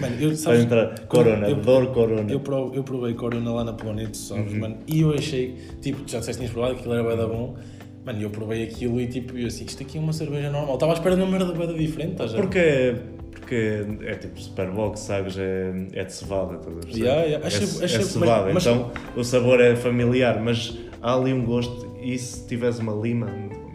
Mano, 0.00 0.16
eu, 0.20 0.34
sabes, 0.36 0.60
entrar, 0.62 0.98
Corona, 1.08 1.48
eu- 1.48 1.56
adoro 1.56 1.88
Corona. 1.92 2.30
eu, 2.30 2.40
eu 2.74 2.84
provei 2.84 3.14
Corona 3.14 3.52
lá 3.52 3.64
na 3.64 3.72
Polónia, 3.72 4.08
tu 4.08 4.16
sabes, 4.16 4.52
Uhum. 4.52 4.60
mano, 4.60 4.78
e 4.86 5.00
eu 5.00 5.12
achei, 5.12 5.56
tipo, 5.82 5.98
já 6.06 6.20
disseste 6.20 6.32
que 6.32 6.36
tinhas 6.38 6.52
provado, 6.52 6.74
aquilo 6.74 6.94
era 6.94 7.02
bué 7.02 7.16
da 7.16 7.26
bom, 7.26 7.56
mano, 8.04 8.22
eu 8.22 8.30
provei 8.30 8.64
aquilo 8.64 9.00
e 9.00 9.06
tipo, 9.06 9.36
eu 9.36 9.46
assim, 9.46 9.64
isto 9.64 9.82
aqui 9.82 9.98
é 9.98 10.00
uma 10.00 10.12
cerveja 10.12 10.50
normal, 10.50 10.74
estava 10.74 10.92
à 10.92 10.94
espera 10.94 11.16
de 11.16 11.22
uma 11.22 11.30
merda 11.30 11.52
da 11.52 11.72
diferente, 11.72 12.12
estás 12.12 12.32
a 12.32 12.36
ver? 12.36 12.42
Porque, 12.42 12.94
porque 13.32 13.84
é 14.06 14.14
tipo 14.14 14.40
Superbox, 14.40 15.00
sabes? 15.00 15.36
É, 15.38 15.72
é 15.92 16.04
de 16.04 16.12
cevada, 16.12 16.54
estás 16.56 16.76
a 16.76 16.80
perceber? 16.80 17.04
Yeah, 17.04 17.22
yeah. 17.26 17.46
Achei- 17.46 17.60
é, 17.60 17.84
achei- 17.84 18.00
é 18.00 18.02
cevada, 18.02 18.52
mas- 18.52 18.66
então 18.66 18.90
o 19.16 19.24
sabor 19.24 19.60
é 19.60 19.76
familiar, 19.76 20.40
mas 20.40 20.76
há 21.02 21.14
ali 21.14 21.32
um 21.32 21.44
gosto. 21.44 21.90
E 22.02 22.16
se 22.18 22.46
tiveres 22.46 22.78
uma 22.78 22.92
lima, 22.94 23.26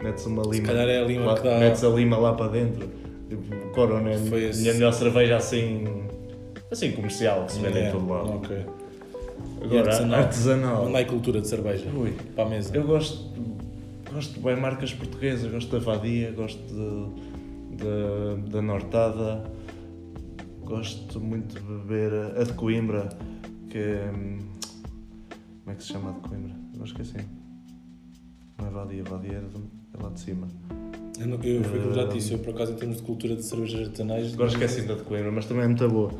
metes 0.02 0.26
uma 0.26 0.42
lima. 0.42 0.66
calhar 0.66 0.88
é 0.88 1.00
a 1.00 1.04
lima 1.04 1.26
lá, 1.26 1.34
que 1.36 1.42
dá- 1.44 1.58
Metes 1.58 1.84
a 1.84 1.88
lima 1.88 2.18
lá 2.18 2.32
para 2.34 2.50
dentro. 2.50 2.88
Tipo, 3.28 3.70
Corona 3.72 4.10
é 4.10 4.18
Foi 4.18 4.46
a 4.46 4.48
esse- 4.50 4.62
minha 4.62 4.74
melhor 4.74 4.92
cerveja 4.92 5.36
assim. 5.36 5.84
Assim 6.70 6.90
comercial, 6.92 7.44
que 7.46 7.52
se 7.52 7.58
vende 7.60 7.78
em 7.78 7.82
Yeah, 7.82 7.96
todo 7.98 8.10
lado. 8.12 8.28
Ok. 8.38 8.56
Agora, 9.62 9.80
artesanal? 9.82 10.18
artesanal. 10.20 10.84
Manda 10.84 10.98
aí 10.98 11.04
cultura 11.04 11.40
de 11.40 11.46
cerveja, 11.48 11.86
Ui. 11.96 12.12
para 12.34 12.44
a 12.44 12.48
mesa. 12.48 12.76
Eu 12.76 12.84
gosto, 12.84 13.30
gosto 14.16 14.34
de 14.34 14.40
bem 14.40 14.56
marcas 14.56 14.92
portuguesas, 14.94 15.50
gosto 15.52 15.70
da 15.72 15.78
Vadia, 15.78 16.32
gosto 16.32 16.58
de, 16.66 17.76
de- 17.76 18.50
da 18.50 18.62
Nortada, 18.62 19.44
gosto 20.64 21.20
muito 21.20 21.54
de 21.54 21.60
beber 21.60 22.12
a, 22.12 22.40
a 22.40 22.44
de 22.44 22.52
Coimbra, 22.54 23.08
que 23.68 23.78
é. 23.78 24.10
hum, 24.14 24.38
Como 25.64 25.72
é 25.72 25.74
que 25.74 25.82
se 25.82 25.92
chama 25.92 26.10
a 26.10 26.12
de 26.14 26.20
Coimbra? 26.20 26.54
Eu 26.78 26.84
esqueci. 26.84 27.16
Não 28.58 28.68
é 28.68 28.70
Vadia, 28.70 29.04
Vadia 29.04 29.32
é, 29.32 29.98
é 29.98 30.02
lá 30.02 30.08
de 30.10 30.20
cima. 30.20 30.48
Eu, 31.20 31.26
não- 31.28 31.42
eu, 31.42 31.62
foi 31.64 31.78
o 31.78 31.82
que 31.82 31.88
eu 31.88 31.94
já 31.94 32.08
te 32.08 32.14
disse, 32.14 32.32
eu 32.32 32.38
por 32.38 32.54
acaso 32.54 32.72
em 32.72 32.76
termos 32.76 32.96
de 32.98 33.02
cultura 33.02 33.36
de 33.36 33.42
cervejas 33.42 33.86
artesanais... 33.88 34.32
Agora 34.34 34.48
esqueci 34.48 34.82
da 34.82 34.94
de 34.94 35.02
Coimbra, 35.02 35.30
mas 35.32 35.44
também 35.46 35.64
é 35.64 35.66
muito 35.68 35.88
boa. 35.90 36.10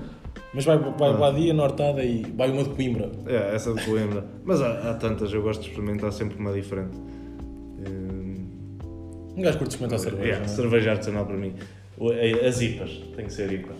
Mas 0.55 0.64
vai, 0.66 0.78
vai 0.78 1.11
Ah. 1.11 1.12
Badia, 1.14 1.55
Nortada 1.55 2.03
e 2.05 2.22
vai 2.32 2.51
uma 2.51 2.62
de 2.64 2.70
Coimbra. 2.70 3.11
É, 3.26 3.55
essa 3.55 3.72
de 3.74 3.84
Coimbra. 3.86 4.26
Mas 4.44 4.61
há, 4.61 4.90
há 4.90 4.94
tantas, 4.94 5.32
eu 5.32 5.42
gosto 5.42 5.62
de 5.62 5.68
experimentar 5.70 6.12
sempre 6.12 6.38
uma 6.38 6.53
diferente. 6.53 6.99
Hum, 7.78 8.46
Um 9.36 9.42
gajo 9.42 9.58
curte 9.58 9.72
experimentar 9.74 9.98
cerveja, 9.98 10.24
Yeah, 10.24 10.46
não 10.46 10.52
é? 10.52 10.56
cerveja 10.56 10.90
artesanal 10.92 11.26
para 11.26 11.36
mim. 11.36 11.54
As 12.46 12.60
IPAs, 12.60 12.90
tem 13.16 13.26
que 13.26 13.32
ser 13.32 13.52
IPA. 13.52 13.74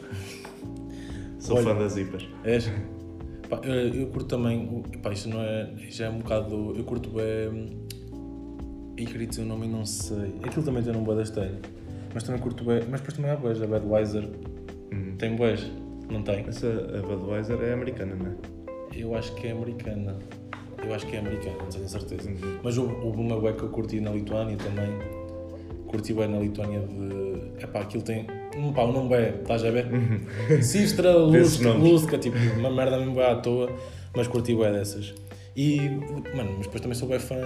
Sou 1.39 1.57
Olha. 1.57 1.67
fã 1.67 1.75
das 1.79 1.97
IPAs. 1.97 2.27
És? 2.45 2.71
Pá, 3.49 3.61
eu, 3.63 3.75
eu 3.95 4.07
curto 4.09 4.27
também, 4.27 4.83
pá, 5.03 5.13
isto 5.13 5.29
não 5.29 5.41
é, 5.41 5.71
já 5.89 6.07
é 6.07 6.11
um 6.11 6.19
bocado, 6.19 6.75
eu 6.77 6.83
curto 6.85 7.11
bem, 7.11 7.87
e 8.99 9.07
queria 9.07 9.27
dizer 9.27 9.43
o 9.43 9.47
nome 9.47 9.67
e 9.67 9.69
não 9.69 9.85
sei, 9.87 10.35
aquilo 10.45 10.65
também 10.65 10.83
tem 10.83 10.95
um 10.97 11.05
bué 11.05 11.15
da 11.15 11.23
esteira, 11.23 11.57
mas 12.13 12.25
também 12.25 12.41
curto 12.41 12.65
bem, 12.65 12.81
mas 12.91 13.01
depois 13.01 13.15
também 13.17 13.31
há 13.31 13.37
boés, 13.37 13.63
a 13.63 13.67
Budweiser 13.67 14.29
Hum. 14.93 15.15
tem 15.17 15.37
boés, 15.37 15.71
não 16.11 16.23
tem? 16.23 16.45
Essa 16.49 16.67
a 16.69 17.03
Budweiser 17.07 17.57
é 17.63 17.73
americana, 17.73 18.17
não 18.17 18.27
é? 18.27 18.35
Eu 18.97 19.15
acho 19.15 19.33
que 19.37 19.47
é 19.47 19.53
americana, 19.53 20.19
eu 20.85 20.95
acho 20.95 21.07
que 21.07 21.17
é 21.17 21.19
americana, 21.21 21.57
não 21.61 21.67
tenho 21.67 21.89
certeza, 21.89 22.29
Uhum. 22.29 22.59
mas 22.63 22.77
houve, 22.79 22.95
houve 23.03 23.21
uma 23.21 23.39
bué 23.41 23.53
que 23.53 23.63
eu 23.63 23.69
curti 23.69 24.01
na 24.01 24.11
Lituânia 24.11 24.57
também, 24.57 24.89
curti 25.87 26.13
bem 26.13 26.29
na 26.29 26.39
Lituânia 26.39 26.81
de, 26.81 27.63
epá, 27.65 27.81
aquilo 27.81 28.03
tem, 28.03 28.27
um 28.57 28.73
pá, 28.73 28.83
o 28.83 28.93
nome 28.93 29.15
é, 29.15 29.39
estás 29.41 29.65
a 29.65 29.71
ver? 29.71 29.87
Sistra, 30.63 31.13
Desses 31.31 31.61
Lusca, 31.61 32.19
tipo, 32.19 32.37
uma 32.59 32.71
merda 32.71 32.99
mesmo 32.99 33.19
à 33.21 33.35
toa, 33.37 33.71
mas 34.17 34.27
curti 34.29 34.55
bué 34.55 34.73
dessas. 34.73 35.15
E, 35.57 35.79
mano, 36.37 36.51
mas 36.59 36.67
depois 36.67 36.81
também 36.83 36.95
sou 36.99 37.09
bem 37.09 37.19
fã, 37.19 37.37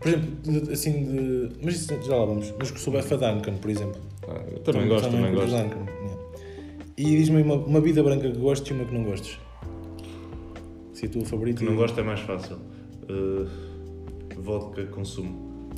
por 0.00 0.08
exemplo, 0.08 0.28
de- 0.42 0.72
assim 0.72 1.04
de, 1.04 1.50
mas 1.62 1.74
isso 1.74 1.94
já 2.02 2.16
lá 2.16 2.24
vamos, 2.24 2.54
mas 2.58 2.70
que 2.70 2.80
sou 2.80 2.92
bem 2.92 3.02
fã 3.02 3.18
da 3.18 3.30
Duncan, 3.34 3.54
por 3.56 3.70
exemplo. 3.70 4.00
Ah, 4.26 4.40
eu 4.50 4.58
também, 4.60 4.88
gosto, 4.88 5.10
também 5.10 5.34
gosto. 5.34 5.50
Duncan, 5.50 5.84
yeah. 6.02 6.22
E 6.96 7.04
diz-me 7.04 7.42
uma, 7.42 7.56
uma 7.56 7.80
bebida 7.80 8.02
branca 8.02 8.30
que 8.30 8.38
gostes 8.38 8.70
e 8.70 8.72
uma 8.72 8.84
que 8.86 8.94
não 8.94 9.04
gostes. 9.04 9.38
Se 10.94 11.04
é 11.04 11.08
a 11.08 11.12
tua 11.12 11.24
favorita. 11.26 11.58
Que 11.60 11.64
não 11.66 11.76
gosto 11.76 12.00
é 12.00 12.02
mais 12.02 12.20
fácil. 12.20 12.56
Uh, 13.10 13.48
vodka 14.36 14.84
consumo. 14.86 15.70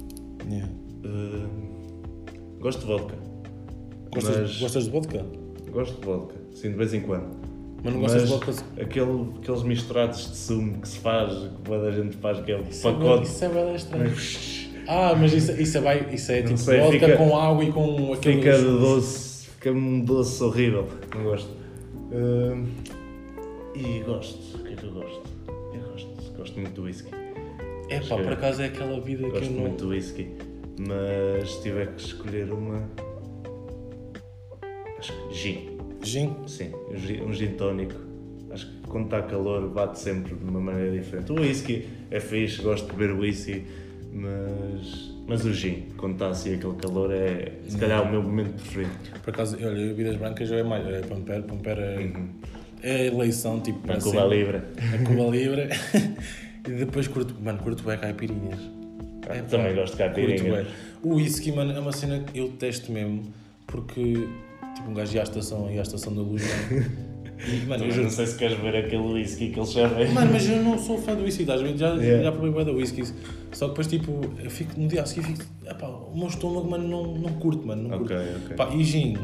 Yeah. 0.48 0.70
Uh, 1.04 2.60
gosto 2.60 2.80
de 2.80 2.86
vodka. 2.86 3.14
Gostas, 4.12 4.36
mas 4.38 4.60
gostas 4.60 4.84
de 4.84 4.90
vodka? 4.90 5.24
gosto 5.70 6.00
de 6.00 6.06
vodka, 6.06 6.34
sim, 6.52 6.70
de 6.70 6.76
vez 6.76 6.92
em 6.92 7.00
quando. 7.00 7.28
Mas 7.82 7.94
não 7.94 8.00
gostas 8.00 8.28
Mas 8.28 8.40
de 8.40 8.46
vodka? 8.46 8.64
Aquele, 8.82 9.30
aqueles 9.40 9.62
misturados 9.62 10.30
de 10.30 10.36
sumo 10.36 10.80
que 10.80 10.88
se 10.88 10.98
faz, 10.98 11.32
que 11.32 11.62
toda 11.62 11.88
a 11.88 11.92
gente 11.92 12.16
faz, 12.16 12.40
que 12.40 12.52
é 12.52 12.56
o 12.58 12.62
Isso 12.62 12.88
é 12.88 12.92
pacote. 12.92 13.26
Isso 13.26 13.44
é 13.44 13.48
bem 13.48 13.74
estranho. 13.74 14.12
Ah, 14.88 15.14
mas 15.14 15.32
isso, 15.32 15.52
isso 15.52 15.78
é, 15.78 16.12
isso 16.12 16.32
é 16.32 16.42
tipo 16.42 16.58
sei, 16.58 16.80
vodka 16.80 17.06
fica- 17.06 17.16
com 17.16 17.38
água 17.38 17.64
e 17.64 17.72
com 17.72 18.12
aqueles... 18.12 18.44
Fica 18.44 18.58
doce, 18.58 19.46
fica 19.46 19.70
um 19.72 20.00
doce 20.00 20.42
horrível. 20.42 20.86
Não 21.14 21.22
gosto. 21.22 21.50
Uh, 22.10 22.66
e 23.76 24.00
gosto. 24.00 24.56
O 24.58 24.64
que 24.64 24.72
é 24.72 24.76
que 24.76 24.84
eu 24.84 24.92
gosto? 24.92 25.22
Eu 25.72 25.92
gosto, 25.92 26.32
gosto 26.36 26.60
muito 26.60 26.74
do 26.74 26.82
whisky. 26.82 27.19
É 27.90 28.00
pá, 28.00 28.16
por 28.16 28.32
acaso 28.32 28.62
é 28.62 28.66
aquela 28.66 29.00
vida 29.00 29.24
que 29.24 29.30
Gosto 29.30 29.44
eu 29.46 29.50
não... 29.50 29.60
muito 29.62 29.84
do 29.84 29.90
whisky. 29.90 30.28
Mas 30.78 31.50
se 31.50 31.62
tiver 31.62 31.88
que 31.94 32.00
escolher 32.02 32.50
uma. 32.52 32.88
Acho 34.98 35.12
que 35.12 35.34
gin. 35.34 35.78
Gin? 36.02 36.36
Sim, 36.46 36.72
um 36.90 36.96
gin, 36.96 37.20
um 37.22 37.32
gin 37.32 37.48
tónico. 37.50 37.94
Acho 38.50 38.66
que 38.66 38.80
quando 38.88 39.04
está 39.04 39.22
calor 39.22 39.68
bate 39.68 39.98
sempre 39.98 40.34
de 40.34 40.44
uma 40.44 40.60
maneira 40.60 40.96
diferente. 40.96 41.30
O 41.32 41.36
whisky 41.40 41.86
é 42.10 42.18
fixe, 42.20 42.62
gosto 42.62 42.86
de 42.90 42.96
beber 42.96 43.14
whisky, 43.16 43.64
mas, 44.12 45.14
mas 45.28 45.44
o 45.44 45.52
gin, 45.52 45.88
quando 45.96 46.14
está 46.14 46.28
assim 46.30 46.54
aquele 46.54 46.74
calor, 46.74 47.12
é 47.12 47.52
se 47.68 47.76
calhar 47.76 48.02
o 48.02 48.10
meu 48.10 48.22
momento 48.22 48.54
preferido. 48.54 48.90
Por 49.22 49.30
acaso, 49.30 49.56
olha, 49.56 49.74
bebidas 49.86 50.16
brancas 50.16 50.48
já 50.48 50.56
é 50.56 50.62
mais... 50.62 50.86
É 50.86 51.00
Pamper, 51.02 51.42
Pamper 51.42 51.78
é, 51.78 51.98
Uhum. 51.98 52.28
é 52.82 53.06
eleição, 53.06 53.60
tipo... 53.60 53.86
Na 53.86 53.94
assim, 53.94 54.10
Cuba 54.10 54.24
Libre. 54.24 54.56
Na 54.90 54.98
Cuba 55.06 55.30
Libre. 55.30 55.68
e 56.66 56.70
depois 56.72 57.08
curto... 57.08 57.34
Mano, 57.42 57.58
curto 57.58 57.82
bem 57.82 57.98
caipirinhas. 57.98 58.58
É, 59.28 59.42
Também 59.42 59.74
gosto 59.74 59.96
de 59.96 60.02
curto 60.02 60.14
caipirinha. 60.14 60.50
bué. 60.50 60.66
O 61.02 61.14
whisky, 61.14 61.52
mano, 61.52 61.72
é 61.72 61.78
uma 61.80 61.92
cena 61.92 62.20
que 62.20 62.38
eu 62.38 62.48
detesto 62.48 62.90
mesmo, 62.92 63.22
porque... 63.66 64.26
Tipo, 64.76 64.90
um 64.90 64.94
gajo 64.94 65.14
ia 65.14 65.20
à 65.22 65.24
estação, 65.24 65.70
ia 65.70 65.80
à 65.80 65.82
estação 65.82 66.14
da 66.14 66.20
luz. 66.22 66.42
E, 67.42 67.66
mano, 67.66 67.84
eu 67.86 67.90
juro, 67.90 68.02
não 68.04 68.10
sei 68.10 68.26
se 68.26 68.36
queres 68.38 68.58
ver 68.58 68.76
aquele 68.76 69.02
whisky 69.02 69.48
que 69.50 69.58
eles 69.58 69.70
servem. 69.70 70.12
Mano, 70.12 70.30
mas 70.32 70.46
eu 70.48 70.62
não 70.62 70.78
sou 70.78 70.98
fã 70.98 71.14
do 71.14 71.22
whisky, 71.24 71.42
estás 71.42 71.60
a 71.60 71.64
ver? 71.64 71.76
Já, 71.76 71.94
Yeah. 71.94 72.24
já 72.24 72.32
provei 72.32 72.50
bué 72.50 72.64
da 72.64 72.72
whisky. 72.72 73.02
Só 73.52 73.64
que 73.64 73.70
depois, 73.70 73.86
tipo, 73.86 74.20
eu 74.44 74.50
fico, 74.50 74.78
no 74.78 74.86
dia 74.86 75.02
a 75.02 75.06
seguir, 75.06 75.22
fico, 75.26 75.44
epá, 75.66 75.88
o 75.88 76.16
meu 76.16 76.28
estômago, 76.28 76.68
mano, 76.70 76.86
não, 76.86 77.14
não 77.14 77.32
curto, 77.40 77.66
mano, 77.66 77.88
não 77.88 77.96
Ok, 78.02 78.14
curto. 78.16 78.30
ok. 78.44 78.56
Pá, 78.56 78.68
e 78.74 78.84
gin, 78.84 79.16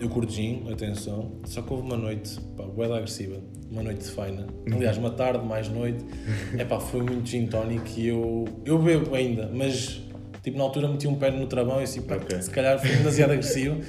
eu 0.00 0.08
curto 0.08 0.32
gin, 0.32 0.64
atenção, 0.70 1.32
só 1.44 1.60
que 1.62 1.72
houve 1.72 1.84
uma 1.86 1.96
noite, 1.96 2.40
pá, 2.56 2.64
bué 2.64 2.88
da 2.88 2.96
agressiva, 2.96 3.36
uma 3.70 3.82
noite 3.82 4.04
de 4.04 4.10
faina. 4.10 4.46
Aliás, 4.72 4.96
uma 4.96 5.10
tarde, 5.10 5.44
mais 5.44 5.68
noite, 5.68 6.04
epá, 6.58 6.78
foi 6.78 7.02
muito 7.02 7.28
gin 7.28 7.46
tonic 7.46 8.00
e 8.00 8.08
eu, 8.08 8.44
eu 8.64 8.78
bebo 8.78 9.14
ainda, 9.14 9.50
mas, 9.52 10.00
tipo, 10.42 10.56
na 10.58 10.64
altura 10.64 10.88
meti 10.88 11.08
um 11.08 11.16
pé 11.16 11.30
no 11.30 11.46
travão 11.46 11.80
e 11.80 11.84
assim, 11.84 12.02
pá, 12.02 12.16
Ok. 12.16 12.40
se 12.40 12.50
calhar 12.50 12.78
foi 12.78 12.90
demasiado 12.96 13.32
agressivo. 13.32 13.80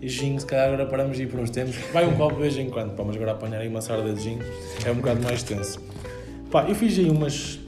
E 0.00 0.08
gin, 0.10 0.38
se 0.38 0.44
calhar 0.44 0.66
agora 0.68 0.84
paramos 0.84 1.16
de 1.16 1.22
ir 1.22 1.26
por 1.26 1.40
uns 1.40 1.48
tempos. 1.48 1.74
Vai 1.90 2.06
um 2.06 2.14
copo 2.16 2.34
de 2.36 2.42
vez 2.42 2.56
em 2.58 2.68
quando, 2.68 2.94
pá, 2.94 3.02
mas 3.02 3.16
agora 3.16 3.32
apanhar 3.32 3.60
aí 3.62 3.68
uma 3.68 3.80
sarda 3.80 4.12
de 4.12 4.20
gin 4.22 4.38
é 4.84 4.90
um 4.90 4.96
bocado 4.96 5.22
mais 5.22 5.42
tenso. 5.42 5.80
Pá, 6.50 6.68
eu 6.68 6.74
fiz 6.74 6.98
aí 6.98 7.08
umas. 7.08 7.58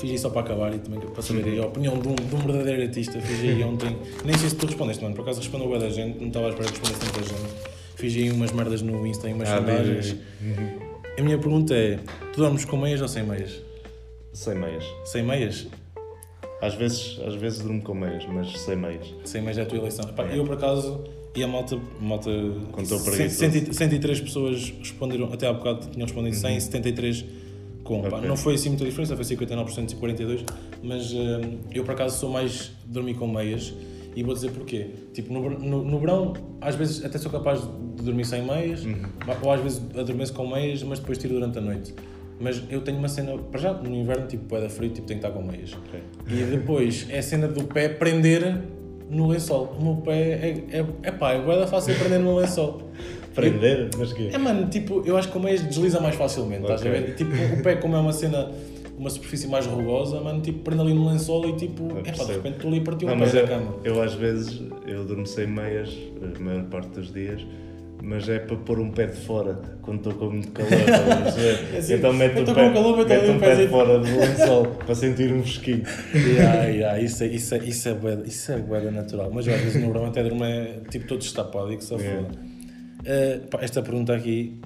Fiz 0.00 0.10
aí 0.10 0.18
só 0.18 0.30
para 0.30 0.40
acabar 0.40 0.74
e 0.74 0.78
também 0.78 1.00
para 1.00 1.22
saber 1.22 1.44
aí 1.44 1.58
a 1.58 1.66
opinião 1.66 1.98
de 1.98 2.08
um, 2.08 2.14
de 2.14 2.34
um 2.34 2.38
verdadeiro 2.38 2.82
artista. 2.82 3.20
Fiz 3.20 3.40
aí 3.40 3.62
ontem. 3.62 3.96
Nem 4.24 4.36
sei 4.38 4.48
se 4.48 4.56
tu 4.56 4.66
respondeste, 4.66 5.02
mano. 5.02 5.14
Por 5.14 5.22
acaso 5.22 5.40
respondeu 5.40 5.68
bué 5.68 5.78
da 5.78 5.90
gente, 5.90 6.18
não 6.18 6.28
estava 6.28 6.46
à 6.46 6.48
espera 6.50 6.70
que 6.72 6.78
respondesse 6.78 7.12
tanta 7.12 7.26
gente. 7.28 7.70
Fiz 7.96 8.16
aí 8.16 8.30
umas 8.30 8.50
merdas 8.52 8.80
no 8.82 9.06
Insta 9.06 9.28
e 9.28 9.32
umas 9.34 9.48
Ah, 9.50 9.58
sondagens. 9.58 10.16
A 11.18 11.22
minha 11.22 11.36
pergunta 11.38 11.74
é: 11.74 11.98
tu 12.32 12.40
dormes 12.40 12.64
com 12.64 12.76
meias 12.78 13.00
ou 13.02 13.08
sem 13.08 13.22
meias? 13.22 13.60
Sem 14.32 14.54
meias. 14.54 14.84
Sem 15.04 15.22
meias? 15.22 15.66
Às 16.62 16.74
vezes, 16.74 17.18
às 17.26 17.34
vezes 17.34 17.60
durmo 17.60 17.82
com 17.82 17.94
meias, 17.94 18.24
mas 18.26 18.58
sem 18.58 18.76
meias. 18.76 19.06
Sem 19.24 19.40
meias 19.42 19.58
é 19.58 19.62
a 19.62 19.66
tua 19.66 19.78
eleição. 19.78 20.04
Pá, 20.14 20.24
É. 20.24 20.38
eu 20.38 20.44
por 20.44 20.54
acaso. 20.54 21.04
E 21.34 21.44
a 21.44 21.46
malta, 21.46 21.78
malta 22.00 22.28
Contou 22.72 22.98
cento 22.98 23.54
e- 23.70 23.72
103 23.74 24.20
pessoas 24.20 24.72
responderam, 24.80 25.32
até 25.32 25.46
há 25.46 25.52
bocado 25.52 25.86
tinham 25.88 26.04
respondido 26.04 26.34
100 26.36 26.58
73 26.58 27.24
com. 27.90 28.02
Pá, 28.02 28.16
Ok. 28.18 28.28
não 28.28 28.36
foi 28.36 28.54
assim 28.54 28.68
muita 28.68 28.84
diferença, 28.84 29.16
foi 29.16 29.24
59% 29.24 29.92
e 29.92 29.96
42%, 29.96 30.44
mas 30.82 31.12
hum, 31.12 31.58
eu 31.74 31.82
por 31.84 31.92
acaso 31.92 32.18
sou 32.18 32.30
mais 32.30 32.70
dormir 32.86 33.14
com 33.14 33.26
meias 33.26 33.74
e 34.14 34.22
vou 34.22 34.32
dizer 34.34 34.50
porquê. 34.52 34.86
Tipo, 35.12 35.32
no, 35.32 35.50
no, 35.50 35.84
no 35.84 35.98
verão, 35.98 36.32
às 36.60 36.76
vezes 36.76 37.04
até 37.04 37.18
sou 37.18 37.30
capaz 37.30 37.60
de 37.62 38.02
dormir 38.04 38.24
sem 38.24 38.42
meias, 38.44 38.82
ou 39.42 39.52
às 39.52 39.60
vezes 39.60 39.82
adormeço 39.96 40.32
com 40.32 40.46
meias, 40.46 40.82
mas 40.82 41.00
depois 41.00 41.18
tiro 41.18 41.34
durante 41.34 41.58
a 41.58 41.60
noite. 41.60 41.94
Mas 42.38 42.62
eu 42.70 42.80
tenho 42.80 42.96
uma 42.98 43.08
cena, 43.08 43.36
para 43.36 43.60
já, 43.60 43.72
no 43.74 43.94
inverno, 43.94 44.26
tipo, 44.26 44.56
é 44.56 44.62
da 44.62 44.70
frio, 44.70 44.88
tipo, 44.90 45.06
tenho 45.06 45.20
que 45.20 45.26
estar 45.26 45.38
com 45.38 45.44
meias. 45.46 45.74
Ok. 45.74 46.00
E 46.28 46.44
depois 46.44 47.06
é 47.10 47.18
a 47.18 47.22
cena 47.22 47.46
do 47.46 47.64
pé 47.64 47.88
prender 47.90 48.62
no 49.10 49.26
lençol. 49.28 49.76
O 49.78 49.84
meu 49.84 49.96
pé 49.96 50.12
é, 50.18 50.78
é, 50.78 50.86
é 51.02 51.10
pá, 51.10 51.32
é 51.32 51.44
da 51.44 51.66
fácil 51.66 51.94
prender 51.96 52.20
no 52.20 52.36
lençol. 52.36 52.82
Prender? 53.40 53.88
Mas 53.98 54.12
É 54.34 54.38
mano, 54.38 54.68
tipo, 54.68 55.02
eu 55.06 55.16
acho 55.16 55.28
que 55.28 55.34
com 55.34 55.40
meias 55.40 55.62
desliza 55.62 56.00
mais 56.00 56.14
facilmente, 56.14 56.62
estás 56.62 56.84
a 56.84 56.88
ver? 56.90 57.14
Tipo, 57.14 57.32
o 57.58 57.62
pé 57.62 57.76
como 57.76 57.96
é 57.96 57.98
uma 58.00 58.12
cena, 58.12 58.50
uma 58.98 59.10
superfície 59.10 59.46
mais 59.48 59.66
rugosa, 59.66 60.20
mano, 60.20 60.40
tipo, 60.40 60.58
prende 60.60 60.82
ali 60.82 60.94
no 60.94 61.08
lençol 61.08 61.48
e 61.48 61.52
tipo, 61.56 61.88
é 62.04 62.12
pá, 62.12 62.24
de 62.24 62.32
repente 62.32 62.54
estou 62.56 62.70
ali 62.70 62.80
um 63.14 63.18
mas 63.18 63.32
pé 63.32 63.42
da 63.42 63.48
cama. 63.48 63.74
eu 63.84 64.02
às 64.02 64.14
vezes 64.14 64.60
eu 64.86 65.04
durmo 65.04 65.26
sem 65.26 65.46
meias 65.46 65.96
a 66.22 66.38
maior 66.38 66.64
parte 66.64 66.88
dos 66.90 67.12
dias, 67.12 67.40
mas 68.02 68.26
é 68.30 68.38
para 68.38 68.56
pôr 68.56 68.78
um 68.80 68.90
pé 68.90 69.06
de 69.06 69.16
fora 69.16 69.58
quando 69.82 69.98
estou 69.98 70.14
com 70.14 70.30
muito 70.30 70.50
calor. 70.52 70.70
perceber? 70.70 71.58
É 71.74 71.78
assim, 71.78 71.94
então 71.94 72.12
meto 72.14 72.38
eu 72.38 72.42
um 72.42 72.46
pé, 72.54 72.68
com 72.68 72.72
calor, 72.74 72.96
meto 73.06 73.30
um 73.30 73.34
um 73.34 73.38
pé 73.38 73.54
de 73.56 73.68
fora 73.68 73.98
do 73.98 74.06
lençol 74.20 74.66
para 74.86 74.94
sentir 74.94 75.32
um 75.34 75.42
fresquinho. 75.42 75.82
Yeah, 76.14 76.64
yeah, 76.64 76.98
isso, 77.00 77.22
é, 77.22 77.26
isso, 77.26 77.54
é, 77.54 77.58
isso, 77.58 77.88
é 77.88 77.92
isso 78.26 78.52
é 78.52 78.56
da 78.56 78.90
natural. 78.90 79.30
Mas 79.32 79.46
eu, 79.46 79.54
às 79.54 79.60
vezes 79.60 79.82
no 79.82 79.88
verão 79.92 80.06
até 80.06 80.22
durmo 80.22 80.44
é, 80.44 80.76
tipo 80.90 81.06
todo 81.06 81.18
destapado 81.18 81.70
e 81.72 81.76
que 81.76 81.84
se 81.84 81.92
Yeah. 82.00 82.22
foda. 82.28 82.49
Pá, 83.50 83.58
esta 83.62 83.82
pergunta 83.82 84.14
aqui, 84.14 84.60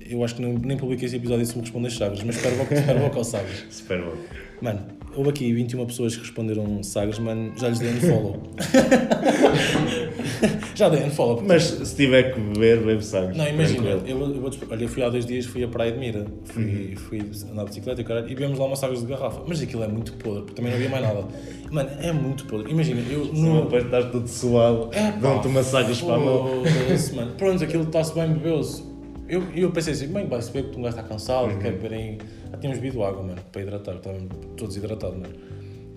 eu 0.00 0.24
acho 0.24 0.36
que 0.36 0.42
não, 0.42 0.54
nem 0.54 0.76
publiquei 0.76 1.06
esse 1.06 1.16
episódio 1.16 1.46
se 1.46 1.56
me 1.56 1.62
respondes 1.62 1.96
Sagres, 1.96 2.22
mas 2.22 2.36
espero 2.36 2.66
que 2.66 2.74
espero 2.74 3.10
que 3.10 3.18
ao 3.18 3.24
Sagres. 3.24 3.64
Super 3.70 4.02
bom. 4.02 4.14
Mano, 4.60 4.80
houve 5.14 5.30
aqui 5.30 5.52
21 5.52 5.86
pessoas 5.86 6.14
que 6.14 6.22
responderam 6.22 6.82
Sagres, 6.82 7.18
mano, 7.18 7.52
já 7.58 7.68
lhes 7.68 7.78
dei 7.78 7.90
unfollow. 7.90 8.42
já 10.74 10.88
dei 10.88 11.02
unfollow. 11.04 11.36
porque- 11.36 11.48
Mas 11.52 11.62
se 11.64 11.94
tiver 11.96 12.32
que 12.34 12.40
beber, 12.40 12.80
bebe 12.80 13.04
sagres. 13.04 13.36
Não, 13.36 13.46
imagina, 13.48 13.88
eu, 13.90 14.06
eu 14.06 14.18
vou. 14.40 14.50
Olha, 14.70 14.82
eu 14.84 14.88
fui 14.88 15.02
há 15.02 15.08
dois 15.08 15.26
dias, 15.26 15.46
fui 15.46 15.62
à 15.64 15.68
Praia 15.68 15.92
de 15.92 15.98
Mira, 15.98 16.26
fui, 16.44 16.94
fui 16.96 17.20
andar 17.50 17.62
de 17.64 17.68
bicicleta 17.70 18.00
e, 18.00 18.04
caralho, 18.04 18.26
e 18.26 18.34
bebemos 18.34 18.58
lá 18.58 18.64
uma 18.66 18.76
Sagres 18.76 19.00
de 19.00 19.06
garrafa. 19.06 19.42
Mas 19.46 19.60
aquilo 19.62 19.82
é 19.84 19.88
muito 19.88 20.12
podre, 20.14 20.42
porque 20.42 20.54
também 20.54 20.70
não 20.70 20.76
havia 20.78 20.88
mais 20.90 21.02
nada. 21.02 21.24
Mano, 21.70 21.90
é 22.00 22.12
muito 22.12 22.44
podre. 22.46 22.70
Imagina, 22.70 23.00
eu 23.10 23.24
Senão 23.26 23.54
no. 23.54 23.62
depois 23.64 23.84
estás 23.84 24.10
todo 24.10 24.26
suado, 24.26 24.88
É, 24.92 25.12
dão-te 25.12 25.46
uma 25.48 25.62
sagres 25.62 26.00
para 26.00 26.14
a 26.14 26.18
mão. 26.18 26.62
mano. 27.14 27.32
Pronto, 27.36 27.62
aquilo 27.64 27.84
está-se 27.84 28.14
bem, 28.14 28.28
bebeu-se. 28.32 28.82
Eu, 29.28 29.42
eu 29.54 29.70
pensei 29.70 29.94
assim, 29.94 30.08
bem, 30.08 30.26
vai-se 30.26 30.52
ver 30.52 30.64
que 30.70 30.78
um 30.78 30.82
gajo 30.82 30.96
está 30.96 31.08
cansado, 31.08 31.46
Uhum. 31.52 31.58
quer 31.58 31.72
beber 31.72 31.92
em... 31.92 32.18
Já 32.50 32.58
tínhamos 32.58 32.80
bebido 32.82 33.02
água, 33.02 33.22
mano, 33.22 33.38
para 33.50 33.62
hidratar, 33.62 33.94
estávamos 33.94 34.28
todos 34.58 34.76
hidratados, 34.76 35.16
mano. 35.16 35.32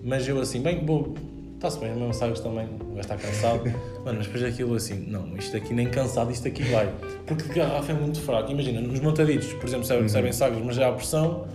Mas 0.02 0.26
eu 0.26 0.40
assim, 0.40 0.60
bem, 0.62 0.84
vou... 0.86 1.14
Está-se 1.56 1.78
bem, 1.80 1.94
mesmo 1.94 2.12
sabes 2.12 2.40
também, 2.40 2.66
o 2.66 2.94
gajo 2.94 3.00
está 3.00 3.16
cansado. 3.16 3.64
mano, 4.04 4.18
mas 4.18 4.26
depois 4.26 4.44
aquilo 4.44 4.74
assim, 4.74 5.06
não, 5.08 5.34
isto 5.36 5.56
aqui 5.56 5.72
nem 5.72 5.88
cansado, 5.88 6.30
isto 6.30 6.46
aqui 6.46 6.62
vai. 6.64 6.92
Porque 7.26 7.44
de 7.44 7.48
garrafa 7.54 7.92
é 7.92 7.94
muito 7.94 8.20
fraco. 8.20 8.52
Imagina, 8.52 8.80
nos 8.80 9.00
montaditos, 9.00 9.52
por 9.54 9.66
exemplo, 9.66 9.78
Uhum. 9.78 9.84
servem, 9.84 10.08
servem 10.08 10.32
sagres, 10.32 10.62
mas 10.62 10.76
já 10.76 10.88
há 10.88 10.92
pressão, 10.92 11.46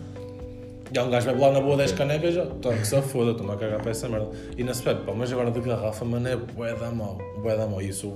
já 0.91 1.03
um 1.03 1.09
gajo 1.11 1.27
bebe 1.27 1.39
lá 1.39 1.51
na 1.51 1.61
boa 1.61 1.77
10 1.77 1.91
canecas, 1.91 2.33
já, 2.33 2.45
tá, 2.47 2.73
que 2.73 2.85
se 2.85 2.99
foda, 3.03 3.31
estou-me 3.31 3.53
a 3.53 3.55
cagar 3.55 3.79
para 3.79 3.91
essa 3.91 4.09
merda. 4.09 4.29
E 4.57 4.63
não 4.63 4.73
se 4.73 4.81
pá, 4.81 5.13
mas 5.15 5.31
agora 5.31 5.51
de 5.51 5.61
garrafa, 5.61 6.03
mano, 6.03 6.27
é 6.27 6.35
bué 6.35 6.73
da 6.73 6.89
mal, 6.89 7.19
bué 7.37 7.55
da 7.55 7.67
mal. 7.67 7.81
E 7.81 7.89
isso, 7.89 8.11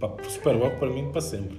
pá, 0.00 0.10
super 0.28 0.56
bom 0.56 0.70
para 0.70 0.88
mim, 0.88 1.12
para 1.12 1.20
sempre. 1.20 1.58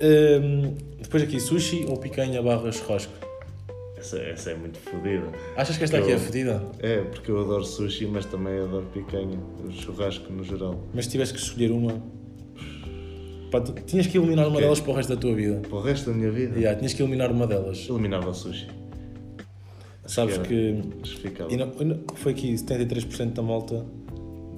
Hum, 0.00 0.74
depois 1.00 1.22
aqui, 1.24 1.40
sushi 1.40 1.86
ou 1.88 1.96
picanha 1.96 2.40
barra 2.40 2.70
churrasco? 2.70 3.12
Essa, 4.04 4.18
essa 4.18 4.50
é 4.50 4.54
muito 4.54 4.78
fodida. 4.80 5.32
Achas 5.56 5.78
que 5.78 5.84
esta 5.84 5.96
aqui 5.96 6.12
é 6.12 6.18
fedida? 6.18 6.62
É, 6.78 6.98
porque 7.04 7.30
eu 7.30 7.40
adoro 7.40 7.64
sushi, 7.64 8.04
mas 8.06 8.26
também 8.26 8.58
adoro 8.60 8.84
picanha, 8.92 9.38
o 9.66 9.72
churrasco 9.72 10.30
no 10.30 10.44
geral. 10.44 10.78
Mas 10.92 11.06
se 11.06 11.12
tivesse 11.12 11.32
que 11.32 11.38
escolher 11.38 11.70
uma, 11.70 12.02
pá, 13.50 13.62
tu 13.62 13.72
tinhas 13.86 14.06
que 14.06 14.18
eliminar 14.18 14.46
uma 14.46 14.60
delas 14.60 14.78
para 14.78 14.92
o 14.92 14.94
resto 14.94 15.08
da 15.14 15.18
tua 15.18 15.34
vida. 15.34 15.62
Para 15.66 15.78
o 15.78 15.80
resto 15.80 16.10
da 16.10 16.16
minha 16.16 16.30
vida, 16.30 16.54
Yeah, 16.54 16.76
tinhas 16.78 16.92
que 16.92 17.02
eliminar 17.02 17.30
uma 17.32 17.46
delas. 17.46 17.86
eliminava 17.88 18.28
o 18.28 18.34
sushi. 18.34 18.68
Sabes 20.06 20.34
era. 20.34 20.44
que 20.46 20.82
Justificava. 21.02 21.50
E 21.50 21.56
não- 21.56 21.72
e 22.14 22.16
foi 22.18 22.32
aqui 22.32 22.52
73% 22.58 23.32
da 23.32 23.42
malta 23.42 23.86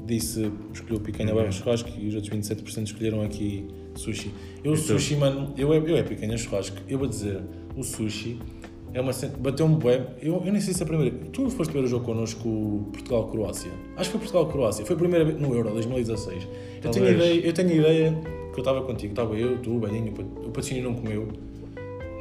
disse 0.04 0.50
escolheu 0.74 0.98
picanha 1.00 1.30
Uhum. 1.30 1.36
barra 1.36 1.52
churrasco 1.52 1.88
e 1.98 2.08
os 2.08 2.14
outros 2.16 2.32
27% 2.32 2.86
escolheram 2.86 3.22
aqui 3.22 3.64
sushi. 3.94 4.32
Eu, 4.64 4.72
E 4.74 4.76
tu? 4.76 4.82
sushi, 4.82 5.14
mano, 5.14 5.54
eu 5.56 5.72
é, 5.72 5.76
eu 5.78 5.96
é 5.96 6.02
picanha 6.02 6.36
churrasco. 6.36 6.76
Eu 6.88 6.98
vou 6.98 7.06
dizer, 7.06 7.40
o 7.76 7.84
sushi 7.84 8.40
é 8.96 9.00
uma 9.00 9.12
cena. 9.12 9.34
Bateu-me 9.38 9.76
bué. 9.76 10.06
Eu, 10.22 10.42
eu 10.44 10.52
nem 10.52 10.60
sei 10.60 10.72
se 10.74 10.82
é 10.82 10.84
a 10.84 10.88
primeira. 10.88 11.14
Tu 11.32 11.48
foste 11.50 11.72
ver 11.72 11.80
o 11.80 11.86
jogo 11.86 12.04
connosco 12.04 12.88
Portugal-Croácia? 12.92 13.70
Acho 13.96 14.10
que 14.10 14.18
foi 14.18 14.20
Portugal-Croácia. 14.20 14.84
Foi 14.86 14.96
a 14.96 14.98
primeira 14.98 15.24
vez 15.24 15.38
no 15.40 15.54
Euro, 15.54 15.70
2016. 15.70 16.48
Eu 16.84 16.90
tenho, 16.90 17.08
ideia, 17.10 17.46
eu 17.46 17.52
tenho 17.52 17.72
ideia 17.72 18.14
que 18.52 18.58
eu 18.58 18.62
estava 18.62 18.82
contigo, 18.82 19.12
estava 19.12 19.34
eu, 19.36 19.58
tu, 19.58 19.76
o 19.76 19.80
Belinho, 19.80 20.08
o 20.08 20.12
Pat- 20.12 20.26
o 20.38 20.46
Patrocínio 20.46 20.82
não 20.84 20.94
comeu, 20.94 21.28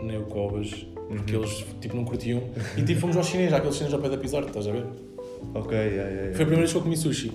nem 0.03 0.17
o 0.17 0.23
Covas, 0.23 0.85
porque 1.07 1.35
eles 1.35 1.65
tipo, 1.79 1.95
não 1.95 2.03
curtiam. 2.03 2.41
E 2.77 2.81
tipo, 2.83 2.99
fomos 2.99 3.15
aos 3.15 3.27
chineses, 3.27 3.53
àqueles 3.53 3.75
chineses 3.75 3.93
ao 3.93 4.01
pé 4.01 4.09
da 4.09 4.17
Pizarro, 4.17 4.45
estás 4.47 4.67
a 4.67 4.71
ver? 4.71 4.83
Ok, 5.53 5.71
yeah, 5.77 5.91
yeah, 5.93 6.09
yeah. 6.11 6.33
Foi 6.35 6.43
a 6.43 6.47
primeira 6.47 6.57
vez 6.61 6.71
que 6.71 6.77
eu 6.77 6.81
comi 6.81 6.97
sushi. 6.97 7.31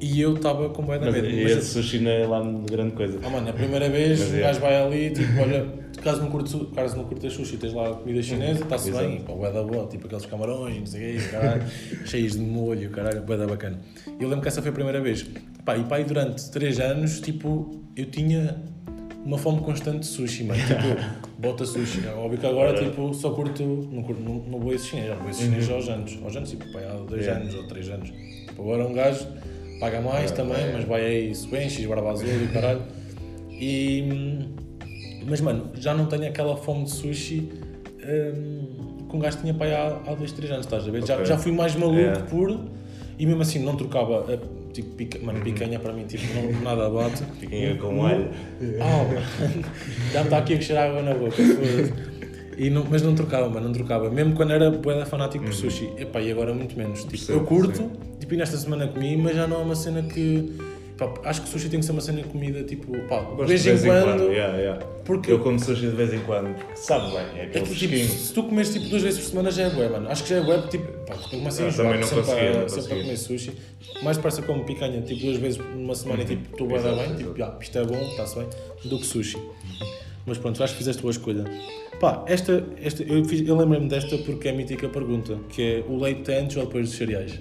E 0.00 0.20
eu 0.20 0.34
estava 0.34 0.68
com 0.70 0.82
bué 0.82 0.98
da 0.98 1.10
medo. 1.10 1.26
mas- 1.26 1.50
esse 1.52 1.62
sushi 1.74 1.98
não 1.98 2.10
é 2.10 2.24
lá 2.26 2.40
de 2.40 2.70
grande 2.70 2.92
coisa. 2.92 3.18
Ah, 3.22 3.28
mano, 3.28 3.48
a 3.50 3.52
primeira 3.52 3.88
vez 3.88 4.20
Mas 4.20 4.30
o 4.32 4.36
é. 4.36 4.40
gajo 4.40 4.60
vai 4.60 4.76
ali, 4.80 5.10
tipo, 5.10 5.40
olha, 5.42 5.66
caso 6.02 6.20
não 6.22 6.30
curtes, 6.30 6.54
caso 6.74 6.96
não 6.96 7.04
curtas 7.04 7.32
sushi, 7.32 7.56
tens 7.56 7.72
lá 7.74 7.94
comida 7.94 8.22
chinesa, 8.22 8.62
está-se 8.62 8.90
bem, 8.92 9.20
pá, 9.20 9.32
bué 9.32 9.50
da 9.52 9.62
boa, 9.62 9.86
tipo 9.86 10.06
aqueles 10.06 10.26
camarões, 10.26 10.78
não 10.78 10.86
sei 10.86 11.16
o 11.16 11.20
quê, 11.20 11.28
caralho, 11.28 11.62
cheios 12.06 12.32
de 12.32 12.40
molho, 12.40 12.90
caralho, 12.90 13.22
bué 13.22 13.36
da 13.36 13.46
bacana. 13.46 13.78
E 14.06 14.22
eu 14.22 14.28
lembro 14.28 14.42
que 14.42 14.48
essa 14.48 14.60
foi 14.62 14.70
a 14.70 14.74
primeira 14.74 15.00
vez. 15.00 15.26
Pá, 15.64 15.76
e 15.76 15.84
pá, 15.84 15.96
aí 15.96 16.04
durante 16.04 16.50
3 16.50 16.80
anos, 16.80 17.20
tipo, 17.20 17.82
eu 17.96 18.06
tinha 18.06 18.62
uma 19.24 19.36
fome 19.36 19.60
constante 19.60 20.00
de 20.00 20.06
sushi, 20.06 20.44
mano, 20.44 20.60
tipo, 20.60 21.28
bota 21.38 21.66
sushi. 21.66 22.06
É 22.06 22.12
Óbvio 22.14 22.38
que 22.38 22.46
agora, 22.46 22.70
Ora. 22.70 22.84
tipo, 22.84 23.12
só 23.12 23.30
curto, 23.32 23.62
não, 23.92 24.02
curto, 24.02 24.22
não, 24.22 24.34
não 24.36 24.58
vou 24.60 24.72
esse 24.72 24.86
chinês, 24.86 25.08
já 25.08 25.14
vou 25.16 25.28
esse 25.30 25.42
chinês 25.42 25.68
aos 25.70 25.88
anos, 25.88 26.18
aos 26.22 26.34
anos, 26.36 26.50
tipo, 26.50 26.64
pá, 26.72 26.78
há 26.80 26.94
2 26.94 27.10
Uhum. 27.10 27.16
Yeah. 27.18 27.40
anos 27.42 27.54
ou 27.54 27.66
3 27.68 27.90
anos. 27.90 28.10
Tipo, 28.10 28.62
agora 28.62 28.86
um 28.86 28.92
gajo 28.94 29.26
paga 29.80 30.00
mais 30.00 30.32
Ah, 30.32 30.34
também, 30.34 30.56
é. 30.62 30.72
mas 30.72 30.84
vai 30.84 31.04
aí 31.04 31.34
suenches, 31.34 31.84
barba 31.86 32.10
azul 32.12 32.26
e 32.28 32.48
caralho. 32.48 32.82
E, 33.60 34.48
mas, 35.26 35.40
mano, 35.40 35.70
já 35.74 35.94
não 35.94 36.06
tenho 36.06 36.26
aquela 36.28 36.56
fome 36.56 36.84
de 36.84 36.90
sushi 36.90 37.48
hum, 38.04 39.06
que 39.08 39.16
um 39.16 39.18
gajo 39.18 39.38
tinha 39.38 39.54
para 39.54 39.66
aí 39.66 39.74
há, 39.74 40.00
há 40.10 40.14
dois, 40.14 40.32
três 40.32 40.50
anos, 40.50 40.66
estás 40.66 40.86
a 40.86 40.90
ver? 40.90 41.04
Já, 41.06 41.14
Ok. 41.14 41.26
já 41.26 41.38
fui 41.38 41.52
mais 41.52 41.74
maluco 41.74 41.98
Yeah. 41.98 42.20
por. 42.26 42.58
E 43.18 43.26
mesmo 43.26 43.42
assim, 43.42 43.58
não 43.64 43.76
trocava. 43.76 44.24
eh, 44.28 44.38
Tipo, 44.72 44.90
pica, 44.94 45.18
mano, 45.24 45.40
picanha 45.40 45.78
para 45.80 45.92
mim, 45.92 46.04
tipo, 46.04 46.22
não, 46.34 46.60
nada 46.60 46.86
abate. 46.86 47.24
Picanha 47.40 47.74
com 47.78 48.04
alho. 48.06 48.28
Mano, 48.60 49.64
já 50.12 50.20
me 50.20 50.24
está 50.26 50.38
aqui 50.38 50.54
a 50.54 50.60
cheirar 50.60 50.90
água 50.90 51.02
na 51.02 51.14
boca. 51.14 51.34
E 52.56 52.70
não, 52.70 52.84
mas 52.88 53.02
não 53.02 53.14
trocava, 53.14 53.48
mano, 53.48 53.66
não 53.66 53.72
trocava. 53.72 54.10
Mesmo 54.10 54.34
quando 54.34 54.52
era 54.52 54.70
bué 54.70 55.04
fanático 55.06 55.44
por 55.44 55.54
sushi. 55.54 55.90
Epá, 55.96 56.20
e 56.20 56.30
agora 56.30 56.52
muito 56.52 56.76
menos. 56.76 57.00
Tipo, 57.00 57.10
Percebo, 57.12 57.38
eu 57.38 57.44
curto, 57.44 57.76
sim. 57.76 57.90
tipo, 58.20 58.34
e 58.34 58.36
nesta 58.36 58.56
semana 58.58 58.86
comi, 58.86 59.16
mas 59.16 59.34
já 59.34 59.46
não 59.48 59.60
é 59.60 59.64
uma 59.64 59.74
cena 59.74 60.02
que. 60.02 60.52
Pá, 60.98 61.12
acho 61.24 61.42
que 61.42 61.48
sushi 61.48 61.68
tem 61.70 61.80
que 61.80 61.86
ser 61.86 61.92
uma 61.92 62.00
cena 62.02 62.20
de 62.20 62.28
comida, 62.28 62.62
tipo, 62.64 62.92
pá, 63.08 63.20
de 63.20 63.26
Gosto 63.36 63.46
vez 63.46 63.66
em 63.66 63.88
quando. 63.88 64.22
yeah, 64.32 64.56
yeah. 64.58 64.84
Porque 65.04 65.32
Eu 65.32 65.38
como 65.38 65.58
sushi 65.58 65.82
de 65.86 65.96
vez 65.96 66.12
em 66.12 66.18
quando, 66.20 66.54
porque 66.54 66.76
sabe 66.76 67.06
bem, 67.12 67.20
é 67.36 67.38
é 67.38 67.44
aquele 67.46 67.64
que, 67.66 67.74
tipo, 67.74 67.96
se 67.96 68.34
tu 68.34 68.42
comes 68.42 68.70
tipo 68.72 68.86
duas 68.88 69.02
vezes 69.02 69.20
por 69.20 69.26
semana 69.30 69.50
já 69.50 69.62
é 69.62 69.70
bué, 69.70 69.88
mano. 69.88 70.08
Acho 70.10 70.22
que 70.24 70.28
já 70.30 70.36
é 70.36 70.40
bué, 70.42 70.58
tipo, 70.68 70.86
pá, 71.06 71.14
eu 71.32 71.38
começo 71.38 71.62
a 71.62 71.64
Ah, 71.64 71.68
enjoar 71.68 72.04
sempre, 72.04 72.16
conseguia, 72.22 72.50
a, 72.50 72.60
não 72.60 72.68
sempre 72.68 72.80
a 72.80 72.82
conseguia. 72.82 73.02
comer 73.04 73.16
sushi. 73.16 73.52
Mais 74.02 74.16
depressa 74.18 74.42
como 74.42 74.64
picanha, 74.64 75.00
tipo, 75.00 75.20
duas 75.22 75.36
vezes 75.38 75.58
numa 75.74 75.94
semana 75.94 76.22
e 76.22 76.26
tipo, 76.26 76.50
estou 76.52 76.66
bué 76.68 76.78
da 76.82 76.90
Exato, 76.92 77.08
bem, 77.08 77.16
tipo, 77.16 77.38
já, 77.38 77.56
isto 77.60 77.78
é 77.78 77.84
bom, 77.84 78.00
está-se 78.10 78.36
bem, 78.36 78.48
do 78.84 78.98
que 78.98 79.06
sushi. 79.06 79.38
Mas 80.26 80.36
pronto, 80.36 80.62
acho 80.62 80.74
que 80.74 80.78
fizeste 80.78 80.98
a 80.98 81.02
tua 81.02 81.10
escolha. 81.10 81.44
Pá, 82.00 82.22
esta, 82.26 82.64
esta 82.82 83.02
eu, 83.02 83.24
fiz- 83.24 83.48
eu 83.48 83.56
lembro-me 83.56 83.88
desta 83.88 84.16
porque 84.18 84.48
é 84.48 84.50
a 84.50 84.54
mítica 84.54 84.88
pergunta, 84.88 85.38
que 85.48 85.62
é 85.62 85.84
o 85.88 85.96
leite 85.98 86.30
antes 86.32 86.56
ou 86.58 86.66
depois 86.66 86.86
dos 86.88 86.96
cereais? 86.98 87.40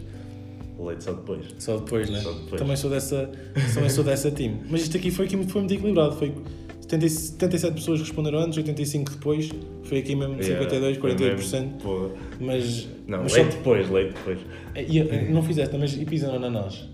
O 0.77 0.85
leite 0.87 1.03
só 1.03 1.11
depois. 1.13 1.45
Só 1.57 1.77
depois, 1.77 2.09
né? 2.09 2.19
Só 2.21 2.31
depois. 2.31 2.61
Também 2.61 2.75
sou 2.75 2.89
dessa, 2.89 3.29
também 3.73 3.89
sou 3.89 4.03
dessa 4.03 4.29
team. 4.31 4.59
Mas 4.69 4.81
isto 4.83 4.95
aqui 4.97 5.09
foi, 5.11 5.25
aqui 5.25 5.35
muito- 5.35 5.51
foi 5.51 5.61
muito 5.61 5.73
equilibrado. 5.73 6.15
Foi 6.15 6.33
70, 6.81 7.09
77 7.09 7.73
pessoas 7.73 7.99
responderam 7.99 8.39
antes, 8.39 8.57
85 8.57 9.11
depois. 9.11 9.49
Foi 9.83 9.97
aqui 9.99 10.15
mesmo 10.15 10.41
52, 10.41 10.97
48%. 10.97 11.81
Pô. 11.81 12.09
Mas. 12.39 12.87
Não, 13.07 13.23
mas 13.23 13.33
leite 13.33 13.51
só- 13.51 13.57
depois, 13.57 13.89
leite 13.89 14.13
depois. 14.13 14.39
e, 14.75 14.99
e, 14.99 15.31
não 15.31 15.41
fizeste, 15.43 15.75
mas 15.77 15.93
e 15.93 16.05
pizza 16.05 16.27
no 16.27 16.35
ananás? 16.35 16.87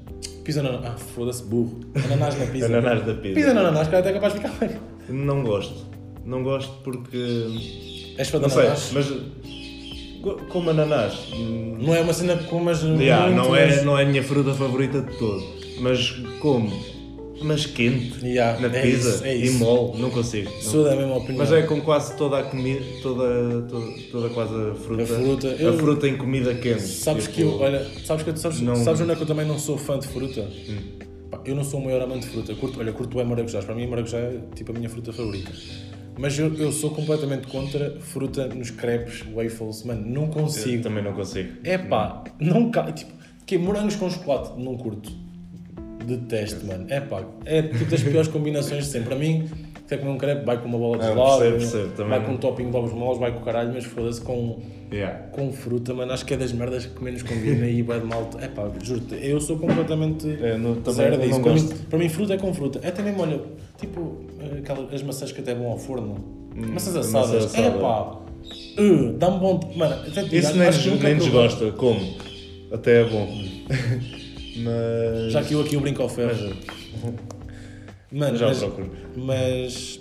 Pizza 0.44 0.62
no 0.64 0.70
ananás. 0.70 0.94
Ah, 0.94 0.98
foda-se, 0.98 1.44
burro. 1.44 1.80
Ananás 2.06 2.38
na 2.40 2.46
pizza. 2.46 2.66
Ananás 2.68 3.06
da 3.06 3.14
pizza. 3.16 3.36
Pizza 3.36 3.54
no 3.54 3.60
ananás, 3.60 3.88
cara, 3.88 4.00
até 4.00 4.14
capaz 4.14 4.34
de 4.34 4.40
ficar 4.40 4.54
bem. 4.60 4.78
Não 5.10 5.44
gosto. 5.44 5.86
Não 6.26 6.42
gosto 6.44 6.72
porque. 6.84 7.18
És 8.18 8.30
fã 8.30 8.38
de 8.38 8.44
Não 8.44 8.50
sei, 8.50 8.62
ananás? 8.62 8.92
mas. 8.94 9.08
Como 10.50 10.70
ananás. 10.70 11.14
hum, 11.34 11.78
Não 11.82 11.94
é 11.94 12.00
uma 12.02 12.14
cena 12.14 12.38
que 12.38 12.46
comas. 12.46 12.82
yeah, 12.82 13.28
muito, 13.28 13.38
não, 13.48 13.56
é, 13.56 13.68
mas- 13.68 13.84
não 13.84 13.98
é 13.98 14.04
a 14.04 14.06
minha 14.06 14.24
fruta 14.24 14.54
favorita 14.54 15.02
de 15.02 15.18
todo. 15.18 15.44
Mas 15.80 16.12
como? 16.40 16.72
Mas 17.42 17.66
quente. 17.66 18.26
Yeah, 18.26 18.58
Na 18.66 18.74
é 18.74 18.82
pizza 18.82 19.10
isso, 19.10 19.26
é 19.26 19.36
e 19.36 19.44
isso. 19.48 19.58
mole, 19.60 20.00
não 20.00 20.10
consigo. 20.10 20.50
Sou 20.62 20.86
da 20.86 20.96
mesma 20.96 21.18
opinião. 21.18 21.40
Mas 21.40 21.52
é 21.52 21.62
com 21.64 21.82
quase 21.82 22.16
toda 22.16 22.40
a 22.40 22.44
comida, 22.44 22.82
toda, 23.02 23.64
toda, 23.70 23.86
toda 24.12 24.30
quase 24.30 24.54
a 24.54 24.76
fruta. 24.76 25.04
A 25.04 25.06
fruta, 25.06 25.48
a 25.50 25.52
eu- 25.62 25.78
fruta 25.78 26.08
em 26.08 26.16
comida 26.16 26.54
quente. 26.56 26.84
Sabes 26.84 27.24
Tipo, 27.26 27.36
que 27.36 27.42
eu, 27.42 27.60
olha, 27.60 27.86
sabes, 28.06 28.24
que, 28.24 28.40
sabes, 28.40 28.62
Não- 28.62 28.74
Hum. 28.74 28.84
sabes 28.84 29.02
onde 29.02 29.12
é 29.12 29.16
que 29.16 29.24
eu 29.24 29.28
também 29.28 29.46
não 29.46 29.60
sou 29.60 29.78
fã 29.78 30.00
de 30.00 30.08
fruta? 30.08 30.48
Pá, 31.30 31.42
eu 31.44 31.54
não 31.54 31.66
sou 31.66 31.82
o 31.82 31.84
maior 31.84 32.02
amante 32.02 32.28
de 32.28 32.32
fruta. 32.32 32.56
Curto, 32.56 32.80
olha, 32.80 32.94
curto 32.94 33.20
é 33.20 33.26
maracujás. 33.26 33.66
Para 33.66 33.76
mim, 33.76 33.88
maracujá 33.88 34.20
é 34.20 34.40
tipo 34.56 34.72
a 34.72 34.76
minha 34.76 34.90
fruta 34.90 35.12
favorita. 35.12 35.52
Mas 36.18 36.38
eu, 36.38 36.54
eu 36.56 36.72
sou 36.72 36.92
completamente 36.92 37.48
contra 37.48 38.00
fruta 38.00 38.48
nos 38.48 38.70
crepes, 38.70 39.24
waffles. 39.34 39.84
Mano, 39.84 40.06
não 40.06 40.24
eu 40.24 40.30
consigo. 40.30 40.84
também 40.84 41.04
não 41.04 41.14
consigo. 41.14 41.58
É 41.64 41.78
pá, 41.78 42.24
não 42.40 42.70
ca... 42.70 42.92
Tipo, 42.92 43.12
que 43.46 43.58
morangos 43.58 43.96
com 43.96 44.10
chocolate, 44.10 44.60
não 44.62 44.78
curto. 44.78 45.12
Detesto, 46.06 46.66
mano. 46.66 46.86
É 46.90 47.00
pá, 47.00 47.24
é 47.46 47.62
tipo 47.62 47.86
das 47.86 48.02
piores 48.04 48.28
combinações 48.28 48.86
de 48.86 48.92
sempre. 48.92 49.10
Para 49.10 49.18
mim, 49.18 49.50
quer 49.96 50.00
comer 50.00 50.12
um 50.14 50.18
crepe, 50.18 50.46
vai 50.46 50.58
com 50.62 50.68
uma 50.68 50.78
bola 50.78 50.98
de 50.98 51.04
gelado, 51.06 52.08
vai 52.10 52.26
com 52.26 52.32
um 52.32 52.38
topping 52.38 52.70
de 52.70 52.76
ovos 52.78 52.94
moles, 52.94 53.20
vai 53.20 53.32
com 53.32 53.40
o 53.40 53.44
caralho, 53.44 53.72
mas 53.74 53.84
foda-se 53.86 54.22
com 54.22 54.60
Yeah. 54.92 55.18
com 55.32 55.52
fruta, 55.52 55.92
mano, 55.92 56.12
acho 56.14 56.24
que 56.24 56.36
é 56.36 56.38
das 56.38 56.52
merdas 56.52 56.86
que 56.86 57.04
menos 57.04 57.24
combina 57.24 57.66
e 57.66 57.82
vai 57.82 58.00
de 58.00 58.06
malta. 58.06 58.38
É 58.40 58.48
pá, 58.48 58.70
juro-te, 58.84 59.16
eu 59.16 59.42
sou 59.42 59.58
completamente 59.58 60.28
É, 60.40 60.56
no- 60.56 60.80
zero 60.92 61.18
disso. 61.18 61.42
Para 61.42 61.54
mim, 61.54 61.68
para 61.90 62.00
mim, 62.00 62.10
fruta 62.10 62.34
é 62.36 62.38
com 62.38 62.54
fruta. 62.54 62.80
É 62.84 62.92
também, 62.92 63.16
olha, 63.20 63.42
tipo 63.80 64.22
aquelas, 64.56 64.94
as 64.94 65.02
maçãs 65.02 65.32
que 65.32 65.42
até 65.42 65.56
vão 65.56 65.72
ao 65.72 65.80
forno. 65.80 66.16
maçãs 66.56 66.94
maçã 66.96 67.00
assadas. 67.22 67.46
assada. 67.46 67.68
É 67.68 67.72
pá, 67.72 68.20
uh, 68.80 69.14
dá-me 69.18 69.40
bom. 69.40 69.60
Mano, 69.76 69.96
até 70.08 70.24
te 70.26 70.38
Isso 70.38 70.56
nem, 70.56 70.70
nem 71.00 71.18
desgosta, 71.18 71.72
como? 71.72 72.00
Até 72.72 73.02
é 73.02 73.06
bom. 73.06 73.28
Mas. 74.58 75.32
Já 75.34 75.42
que 75.44 75.54
eu 75.54 75.62
aqui 75.62 75.76
o 75.76 75.80
brinco 75.82 76.04
ao 76.04 76.10
ferro. 76.10 76.54
Mano, 78.14 78.38
Já 78.38 78.48
mas, 78.48 78.60
procuro. 78.60 78.92
mas 79.18 80.00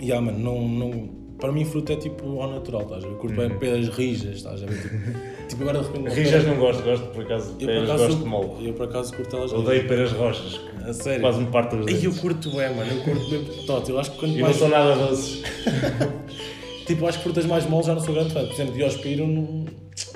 yeah, 0.00 0.24
mano, 0.24 0.38
não, 0.38 0.68
não, 0.68 1.08
para 1.38 1.50
mim 1.50 1.64
fruta 1.64 1.94
é 1.94 1.96
tipo 1.96 2.40
ao 2.40 2.48
natural, 2.50 2.82
estás 2.82 3.04
a 3.04 3.08
ver? 3.08 3.14
Curto 3.16 3.36
bem 3.36 3.58
peras 3.58 3.88
rijas, 3.88 4.36
estás 4.36 4.62
a 4.62 4.66
ver? 4.66 4.80
Tipo, 4.80 4.96
tipo 5.48 5.62
agora 5.62 5.80
de 5.80 5.86
repente. 5.86 6.14
Rijas 6.14 6.46
não 6.46 6.56
gosto, 6.56 6.82
gosto 6.84 7.06
por 7.06 7.24
acaso 7.24 7.52
de 7.54 7.58
por 7.58 7.66
peras, 7.66 7.82
acaso, 7.90 8.04
gosto 8.06 8.18
de 8.22 8.28
mole. 8.28 8.68
eu 8.68 8.74
por 8.74 8.88
acaso 8.88 9.14
curto 9.16 9.36
elas 9.36 9.52
Odeio 9.52 9.88
peras 9.88 10.12
roxas, 10.12 10.58
que 10.58 10.88
A 10.88 10.92
sério? 10.92 11.20
quase 11.20 11.40
me 11.40 11.46
parto 11.46 11.76
os 11.76 11.86
Ei, 11.88 12.06
eu 12.06 12.12
curto 12.14 12.50
bem, 12.50 12.74
mano, 12.76 12.90
eu 12.92 13.02
curto 13.02 13.28
bem 13.30 13.44
total. 13.44 13.82
Eu 13.88 13.98
acho 13.98 14.12
que 14.12 14.18
quanto 14.18 14.32
E 14.34 14.36
não 14.38 14.42
mais. 14.44 14.56
são 14.56 14.68
nada 14.68 14.94
doces. 14.94 15.42
Tipo, 16.86 17.06
acho 17.06 17.18
que 17.18 17.24
frutas 17.24 17.46
mais 17.46 17.64
moles 17.66 17.86
já 17.86 17.94
não 17.94 18.00
sou 18.02 18.12
grande 18.12 18.32
fã. 18.32 18.44
Por 18.44 18.52
exemplo, 18.52 18.74
Diospiro, 18.74 19.26
não... 19.26 19.64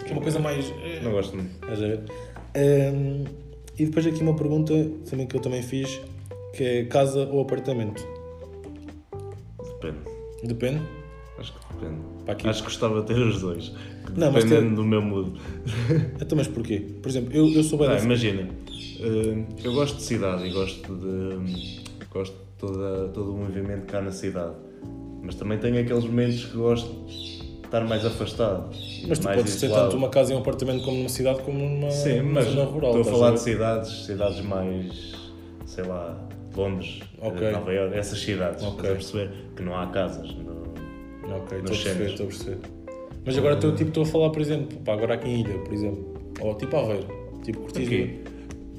que 0.05 0.11
é 0.11 0.12
uma 0.12 0.20
coisa 0.20 0.39
mais. 0.40 0.66
eh, 0.85 1.01
Não 1.03 1.12
gosto 1.12 1.36
muito. 1.36 1.51
Estás 1.62 1.81
a 1.82 1.86
ver? 1.86 2.01
Ehm, 2.55 3.24
e 3.78 3.85
depois 3.86 4.05
aqui 4.07 4.20
uma 4.20 4.35
pergunta 4.35 4.74
também 5.09 5.27
que 5.28 5.36
eu 5.36 5.40
também 5.40 5.62
fiz, 5.62 6.01
que 6.57 6.65
é 6.65 6.85
casa 6.85 7.28
ou 7.31 7.41
apartamento? 7.43 8.07
Depende. 9.81 9.99
Depende. 10.45 10.83
Acho 11.39 11.53
que 11.53 11.59
depende. 11.74 12.01
Aqui. 12.28 12.49
Acho 12.49 12.62
que 12.62 12.69
gostava 12.69 13.01
de 13.03 13.07
ter 13.09 13.19
os 13.20 13.41
dois. 13.41 13.73
Não, 14.16 14.33
mas 14.33 14.45
dependendo 14.45 14.77
do 14.77 14.85
meu 14.85 15.03
mood. 15.03 15.39
Então, 16.20 16.37
mas 16.37 16.49
porquê? 16.49 16.81
Por 17.03 17.09
exemplo, 17.09 17.33
eu, 17.35 17.49
eu 17.53 17.62
sou 17.62 17.78
bem 17.78 17.89
Ah, 17.89 17.99
imagina, 17.99 18.49
eh, 19.01 19.45
eu 19.62 19.73
gosto 19.74 19.97
de 19.97 20.03
cidade 20.03 20.45
e 20.47 20.51
gosto 20.51 20.95
de. 20.95 22.07
gosto 22.11 22.33
de 22.35 22.45
toda, 22.59 23.09
todo 23.09 23.35
o 23.35 23.37
movimento 23.39 23.85
cá 23.87 24.01
na 24.01 24.11
cidade. 24.11 24.55
Mas 25.23 25.35
também 25.35 25.59
tenho 25.59 25.78
aqueles 25.81 26.05
momentos 26.05 26.45
que 26.47 26.57
gosto 26.57 26.89
de 27.07 27.43
estar 27.65 27.85
mais 27.85 28.05
afastado. 28.07 28.70
Mas 29.09 29.19
tu 29.19 29.24
mais 29.24 29.37
podes 29.39 29.57
ter 29.57 29.66
isolado. 29.66 29.87
tanto 29.91 29.97
uma 29.99 30.09
casa 30.09 30.33
e 30.33 30.37
um 30.37 30.39
apartamento 30.39 30.85
como 30.85 30.97
numa 30.99 31.09
cidade 31.09 31.43
como 31.43 31.59
numa, 31.59 31.91
Sim, 31.91 32.19
numa 32.20 32.33
mas 32.35 32.47
zona 32.47 32.65
rural. 32.65 32.91
estou 32.93 32.97
a 32.97 33.01
estás 33.01 33.16
falar 33.19 33.31
ver? 33.31 33.35
de 33.37 33.41
cidades, 33.43 34.07
cidades 34.07 34.41
mais, 34.43 35.12
sei 35.66 35.85
lá, 35.85 36.26
Londres, 36.57 37.01
eh, 37.20 37.51
Nova 37.53 37.73
Iorque, 37.73 37.99
essas 37.99 38.19
cidades, 38.19 38.62
Ok. 38.65 38.77
estás 38.77 38.91
a 38.91 38.95
perceber 38.95 39.31
que 39.57 39.62
não 39.62 39.77
há 39.77 39.87
casas. 39.89 40.35
no- 40.35 40.57
Ok, 41.27 41.59
estou 41.59 41.59
a 41.59 41.62
perceber, 41.65 42.11
estou 42.11 42.27
a 42.27 42.28
perceber. 42.28 42.59
Mas 43.24 43.37
agora 43.39 43.55
estou 43.55 43.74
tipo, 43.74 43.89
estou 43.89 44.03
a 44.05 44.07
falar, 44.07 44.31
por 44.31 44.41
exemplo, 44.41 44.78
pá, 44.85 44.93
agora 44.93 45.15
aqui 45.15 45.28
em 45.28 45.41
Ilha, 45.41 45.59
por 45.59 45.74
exemplo, 45.74 46.15
ou 46.41 46.55
tipo 46.55 46.77
Aveiro, 46.77 47.07
tipo 47.43 47.61
curtis 47.61 47.87
Aqui. 47.87 48.20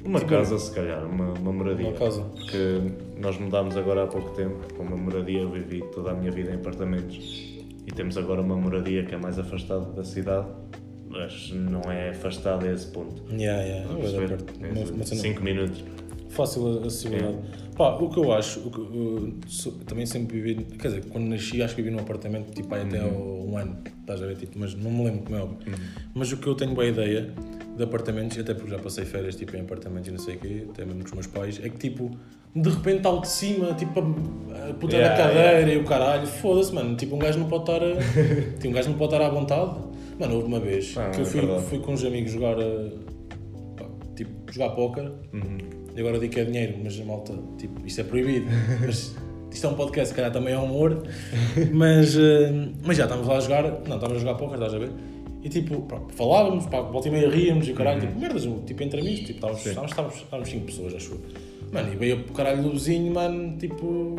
Uma 0.04 0.20
Tipo, 0.20 0.30
casa, 0.30 0.58
se 0.58 0.72
calhar, 0.74 1.04
uma, 1.04 1.32
uma 1.34 1.52
moradia. 1.52 1.88
uma 1.88 1.98
casa. 1.98 2.22
Porque 2.22 2.80
nós 3.20 3.38
mudámos 3.38 3.76
agora 3.76 4.04
há 4.04 4.06
pouco 4.06 4.30
tempo 4.30 4.56
para 4.72 4.82
uma 4.82 4.96
moradia, 4.96 5.40
eu 5.40 5.50
vivi 5.50 5.82
toda 5.94 6.12
a 6.12 6.14
minha 6.14 6.30
vida 6.30 6.50
em 6.52 6.54
apartamentos 6.54 7.58
e 7.86 7.92
temos 7.94 8.16
agora 8.16 8.40
uma 8.40 8.56
moradia 8.56 9.04
que 9.04 9.14
é 9.14 9.18
mais 9.18 9.38
afastada 9.38 9.84
da 9.92 10.02
cidade, 10.04 10.46
mas 11.10 11.50
não 11.52 11.82
é 11.92 12.10
afastada 12.10 12.66
a 12.66 12.72
esse 12.72 12.86
ponto. 12.86 13.22
Yeah, 13.30 13.62
yeah. 13.62 13.90
Uma- 13.90 13.98
uma 14.94 15.04
cena- 15.04 15.20
5 15.20 15.42
minutos. 15.42 15.84
Fácil 16.30 16.78
acessibilidade. 16.78 17.36
Pá, 17.78 17.90
o 17.94 18.10
que 18.10 18.18
eu 18.18 18.32
acho, 18.32 18.60
que, 18.60 18.78
eu 18.80 19.34
sou- 19.46 19.72
também 19.86 20.04
sempre 20.04 20.40
vivi, 20.40 20.64
quer 20.64 20.88
dizer, 20.88 21.04
quando 21.10 21.26
nasci 21.28 21.62
acho 21.62 21.76
que 21.76 21.80
vivi 21.82 21.94
num 21.94 22.02
apartamento 22.02 22.52
tipo 22.52 22.74
aí 22.74 22.82
até 22.82 23.00
ao- 23.00 23.08
um 23.10 23.56
ano, 23.56 23.76
estás 24.00 24.20
a 24.20 24.26
ver, 24.26 24.36
tipo, 24.36 24.58
mas 24.58 24.74
não 24.74 24.90
me 24.90 25.04
lembro 25.04 25.22
como 25.22 25.38
é 25.38 25.42
óbvio. 25.42 25.58
Mas 26.12 26.32
o 26.32 26.36
que 26.38 26.46
eu 26.48 26.54
tenho 26.56 26.74
boa 26.74 26.86
ideia 26.86 27.32
de 27.76 27.82
apartamentos, 27.84 28.36
até 28.36 28.52
porque 28.52 28.70
já 28.72 28.78
passei 28.80 29.04
férias 29.04 29.36
tipo, 29.36 29.56
em 29.56 29.60
apartamentos 29.60 30.08
e 30.08 30.10
não 30.10 30.18
sei 30.18 30.34
o 30.34 30.38
quê, 30.40 30.64
até 30.70 30.84
mesmo 30.84 31.00
com 31.02 31.06
os 31.06 31.12
meus 31.12 31.26
pais, 31.28 31.60
é 31.62 31.68
que 31.68 31.78
tipo, 31.78 32.10
de 32.56 32.68
repente 32.68 32.96
está 32.96 33.10
o 33.10 33.20
de 33.20 33.28
cima, 33.28 33.72
tipo, 33.74 34.00
a, 34.00 34.74
puta 34.74 34.96
Yeah, 34.96 35.16
da 35.16 35.22
cadeira 35.22 35.50
yeah. 35.60 35.74
e 35.74 35.76
o 35.78 35.84
caralho, 35.84 36.26
foda-se, 36.26 36.74
mano, 36.74 36.96
tipo, 36.96 37.14
um 37.14 37.18
gajo 37.20 37.38
não 37.38 37.48
pode 37.48 37.62
estar 37.62 37.80
a, 37.80 37.94
tipo, 38.58 38.68
um 38.68 38.72
gajo 38.72 38.90
não 38.90 38.98
pode 38.98 39.14
estar 39.14 39.24
à 39.24 39.30
vontade. 39.30 39.78
Mano, 40.18 40.34
houve 40.34 40.48
uma 40.48 40.58
vez 40.58 40.96
Ah, 40.98 41.10
que 41.10 41.18
eu 41.20 41.22
é 41.22 41.26
fui, 41.26 41.40
verdade. 41.42 41.62
fui 41.66 41.78
com 41.78 41.92
uns 41.92 42.04
amigos 42.04 42.32
jogar, 42.32 42.58
eh, 42.58 42.90
tipo, 44.16 44.30
jogar 44.52 44.70
póquer, 44.70 45.12
Uhum. 45.32 45.77
E 45.98 46.00
agora 46.00 46.16
digo 46.20 46.32
que 46.32 46.38
é 46.38 46.44
dinheiro, 46.44 46.74
mas 46.84 47.00
a 47.00 47.04
malta, 47.04 47.34
tipo, 47.58 47.84
isto 47.84 48.00
é 48.00 48.04
proibido. 48.04 48.46
Mas 48.86 49.16
isto 49.50 49.66
é 49.66 49.70
um 49.70 49.74
podcast, 49.74 50.10
se 50.10 50.14
calhar 50.14 50.30
também 50.30 50.54
é 50.54 50.58
humor. 50.58 51.02
Mas, 51.72 52.16
eh, 52.16 52.68
mas 52.84 52.96
já 52.96 53.02
estávamos 53.02 53.28
lá 53.28 53.36
a 53.36 53.40
jogar, 53.40 53.62
não, 53.64 53.96
estávamos 53.96 54.18
a 54.18 54.20
jogar 54.20 54.34
póquer, 54.36 54.54
estás 54.54 54.74
a 54.74 54.78
ver? 54.78 54.90
E 55.42 55.48
tipo, 55.48 55.82
pá, 55.82 56.00
falávamos, 56.10 56.66
pá, 56.66 56.82
volta 56.82 57.08
e 57.08 57.10
meia 57.10 57.28
ríamos 57.28 57.66
e 57.66 57.72
o 57.72 57.74
caralho, 57.74 58.00
tipo, 58.00 58.16
merdas, 58.16 58.46
tipo, 58.64 58.80
entre 58.80 59.00
amigos, 59.00 59.20
tipo, 59.20 59.32
estávamos, 59.32 59.66
estávamos, 59.66 59.90
estávamos, 59.90 60.16
estávamos 60.18 60.48
cinco 60.48 60.66
pessoas, 60.66 60.94
acho 60.94 61.12
eu. 61.12 61.20
Mano, 61.72 61.92
e 61.92 61.96
veio 61.96 62.24
o 62.30 62.32
caralho 62.32 62.62
do 62.62 62.70
vizinho, 62.70 63.12
mano, 63.12 63.58
tipo. 63.58 64.14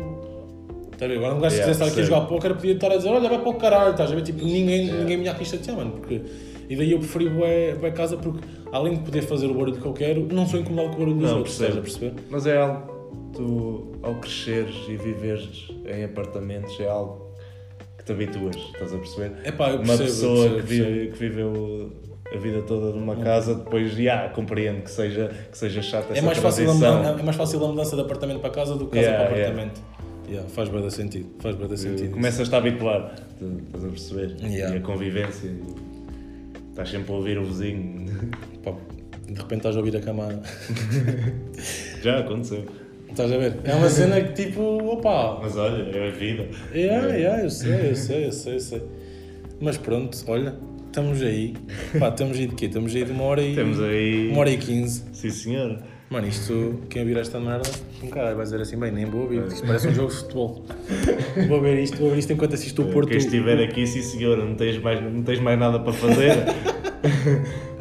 Tá 0.98 1.06
a 1.06 1.08
ver? 1.08 1.16
Agora 1.16 1.34
um 1.34 1.40
gajo 1.40 1.54
se 1.54 1.60
Yeah, 1.62 1.72
quisesse 1.72 1.82
estar 1.82 1.86
aqui 1.86 2.00
a 2.00 2.04
jogar 2.04 2.28
póquer 2.28 2.54
podia 2.54 2.72
estar 2.74 2.92
a 2.92 2.96
dizer, 2.98 3.08
olha, 3.08 3.26
vai 3.26 3.38
para 3.38 3.48
o 3.48 3.54
caralho, 3.54 3.92
estás 3.92 4.12
a 4.12 4.14
ver? 4.14 4.22
Tipo, 4.22 4.44
ninguém, 4.44 4.92
ninguém 4.92 5.16
me 5.16 5.24
ia 5.24 5.32
aqui 5.32 5.46
chatear, 5.46 5.78
mano, 5.78 5.92
porque. 5.92 6.20
E 6.70 6.76
daí 6.76 6.92
eu 6.92 6.98
preferi 7.00 7.28
bué, 7.28 7.74
bué 7.74 7.90
casa 7.90 8.16
porque, 8.16 8.46
além 8.72 8.94
de 8.94 9.00
poder 9.00 9.22
fazer 9.22 9.46
o 9.46 9.54
barulho 9.54 9.76
que 9.80 9.84
eu 9.86 9.92
quero, 9.92 10.26
não 10.32 10.46
sou 10.46 10.60
incomodado 10.60 10.90
com 10.90 10.96
o 10.96 10.98
barulho 11.00 11.18
dos 11.18 11.30
Não, 11.30 11.38
outros, 11.38 11.54
estás 11.60 11.76
a 11.76 11.80
percebo. 11.80 12.00
perceber? 12.14 12.22
Mas 12.30 12.46
é 12.46 12.56
algo, 12.56 13.30
tu 13.34 13.92
ao 14.02 14.14
cresceres 14.20 14.76
e 14.88 14.96
viveres 14.96 15.68
em 15.86 16.04
apartamentos, 16.04 16.78
é 16.78 16.86
algo 16.88 17.34
que 17.98 18.04
te 18.04 18.12
habituas, 18.12 18.54
estás 18.56 18.94
a 18.94 18.98
perceber? 18.98 19.32
É 19.44 19.50
pá, 19.52 19.70
eu 19.70 19.76
Uma 19.78 19.84
percebo. 19.86 20.04
pessoa 20.04 20.46
eu 20.46 20.50
percebo, 20.54 20.66
que, 20.68 20.74
vive, 20.74 21.06
que 21.12 21.18
viveu 21.18 21.92
a 22.32 22.38
vida 22.38 22.62
toda 22.62 22.96
numa 22.96 23.16
casa, 23.16 23.56
depois, 23.56 23.90
já, 23.92 24.28
compreende 24.28 24.82
que 24.82 24.90
seja, 24.92 25.28
que 25.50 25.58
seja 25.58 25.82
chata 25.82 26.14
É 26.14 26.18
essa 26.18 26.26
mais, 26.26 26.38
fácil 26.38 26.72
mudança, 26.72 27.16
é 27.18 27.22
mais 27.24 27.36
fácil 27.36 27.64
a 27.64 27.68
mudança 27.68 27.96
de 27.96 28.02
apartamento 28.02 28.38
para 28.38 28.50
casa 28.50 28.76
do 28.76 28.86
que 28.86 28.92
casa 28.92 29.06
Yeah, 29.08 29.24
para 29.26 29.36
yeah. 29.36 29.52
apartamento. 29.52 29.80
Yeah, 30.28 30.48
faz 30.50 30.68
bem 30.68 30.88
sentido. 30.90 31.28
Faz 31.40 31.56
bem 31.56 31.76
sentido. 31.76 32.12
Começas-te 32.12 32.54
a 32.54 32.58
habituar, 32.58 33.16
tu- 33.36 33.60
estás 33.66 33.84
a 33.84 33.88
perceber? 33.88 34.36
Yeah. 34.40 34.76
E 34.76 34.78
a 34.78 34.80
convivência. 34.80 35.50
Estás 36.80 36.92
sempre 36.92 37.12
a 37.12 37.16
ouvir 37.16 37.36
o 37.36 37.44
vizinho. 37.44 38.06
Pá, 38.64 38.72
de 39.28 39.34
repente 39.34 39.58
estás 39.58 39.76
a 39.76 39.80
ouvir 39.80 39.94
a 39.98 40.00
cama. 40.00 40.40
Já 42.02 42.20
aconteceu. 42.20 42.64
Estás 43.06 43.30
a 43.30 43.36
ver? 43.36 43.56
É 43.64 43.74
uma 43.74 43.90
cena 43.90 44.18
que 44.22 44.32
tipo, 44.32 44.62
opa. 44.62 45.40
Mas 45.42 45.58
olha, 45.58 45.82
é 45.94 46.08
a 46.08 46.10
vida. 46.10 46.48
Yeah, 46.74 47.14
yeah, 47.14 47.42
eu 47.42 47.50
sei, 47.50 47.90
eu 47.90 47.94
sei, 47.94 48.26
eu 48.28 48.32
sei, 48.32 48.54
eu 48.54 48.60
sei. 48.60 48.82
Mas 49.60 49.76
pronto, 49.76 50.16
olha, 50.26 50.54
estamos 50.86 51.20
aí. 51.20 51.52
Pá, 51.98 52.08
estamos 52.08 52.38
aí 52.38 52.46
de 52.46 52.54
quê? 52.54 52.64
Estamos 52.64 52.96
aí 52.96 53.04
de 53.04 53.12
uma 53.12 53.24
hora 53.24 53.42
e. 53.42 53.54
Temos 53.54 53.78
aí. 53.78 54.30
Uma 54.30 54.40
hora 54.40 54.50
e 54.50 54.56
quinze. 54.56 55.04
Sim, 55.12 55.28
senhora. 55.28 55.82
Mano, 56.10 56.26
isto, 56.26 56.80
quem 56.88 57.02
ouvir 57.02 57.18
esta 57.18 57.38
merda, 57.38 57.70
um 58.02 58.08
caralho 58.08 58.34
vai 58.34 58.44
dizer 58.44 58.60
assim, 58.60 58.76
bem, 58.76 58.90
nem 58.90 59.04
vou 59.04 59.20
ouvir, 59.22 59.46
isto 59.46 59.64
parece 59.64 59.86
um 59.86 59.94
jogo 59.94 60.10
de 60.10 60.16
futebol. 60.16 60.64
Vou 61.46 61.60
ver 61.60 61.78
isto, 61.78 61.98
vou 61.98 62.10
ver 62.10 62.18
isto 62.18 62.32
enquanto 62.32 62.54
assisto 62.54 62.82
o 62.82 62.86
Porto. 62.86 63.10
Quem 63.10 63.18
estiver 63.18 63.62
aqui, 63.62 63.86
sim 63.86 64.02
senhora, 64.02 64.44
não 64.44 64.56
tens 64.56 64.76
mais, 64.78 65.00
não 65.00 65.22
tens 65.22 65.38
mais 65.38 65.56
nada 65.56 65.78
para 65.78 65.92
fazer. 65.92 66.34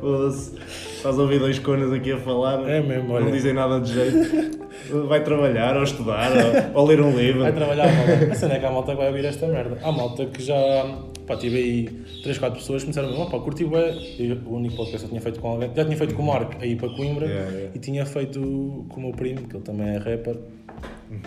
Estás 0.95 1.17
a 1.17 1.21
ouvir 1.21 1.39
dois 1.39 1.59
conas 1.59 1.91
aqui 1.93 2.11
a 2.11 2.17
falar. 2.17 2.67
É 2.69 2.81
mesmo, 2.81 3.13
olha. 3.13 3.25
Não 3.25 3.31
dizem 3.31 3.53
nada 3.53 3.79
de 3.79 3.93
jeito. 3.93 4.59
Vai 5.07 5.23
trabalhar, 5.23 5.75
ou 5.77 5.83
estudar, 5.83 6.31
ou, 6.73 6.81
ou 6.81 6.87
ler 6.87 7.01
um 7.01 7.15
livro. 7.15 7.41
Vai 7.41 7.53
trabalhar 7.53 7.87
malta. 7.93 8.31
A 8.31 8.35
cena 8.35 8.53
é 8.55 8.59
que 8.59 8.65
há 8.65 8.71
malta 8.71 8.91
que 8.91 8.97
vai 8.97 9.07
ouvir 9.07 9.25
esta 9.25 9.47
merda. 9.47 9.77
Há 9.83 9.91
malta 9.91 10.25
que 10.25 10.41
já. 10.41 10.55
Pá, 11.27 11.35
tive 11.37 11.57
aí 11.57 11.83
3, 12.23 12.37
4 12.39 12.59
pessoas 12.59 12.83
que 12.83 12.87
começaram 12.91 13.09
a 13.09 13.11
dizer: 13.11 13.25
pá, 13.29 13.39
curti. 13.39 13.63
Eu- 13.63 14.37
O 14.45 14.55
único 14.55 14.75
podcast 14.77 14.99
que 14.99 15.05
eu 15.05 15.09
tinha 15.09 15.21
feito 15.21 15.39
com 15.39 15.49
alguém. 15.49 15.71
Já 15.75 15.85
tinha 15.85 15.97
feito 15.97 16.15
com 16.15 16.23
o 16.23 16.25
Marco 16.27 16.53
aí 16.61 16.75
para 16.75 16.89
Coimbra 16.89 17.27
Yeah, 17.27 17.49
yeah. 17.51 17.71
e 17.75 17.79
tinha 17.79 18.05
feito 18.05 18.39
com 18.89 18.99
o 18.99 19.03
meu 19.03 19.11
primo, 19.11 19.47
que 19.47 19.55
ele 19.55 19.63
também 19.63 19.89
é 19.89 19.97
rapper. 19.97 20.37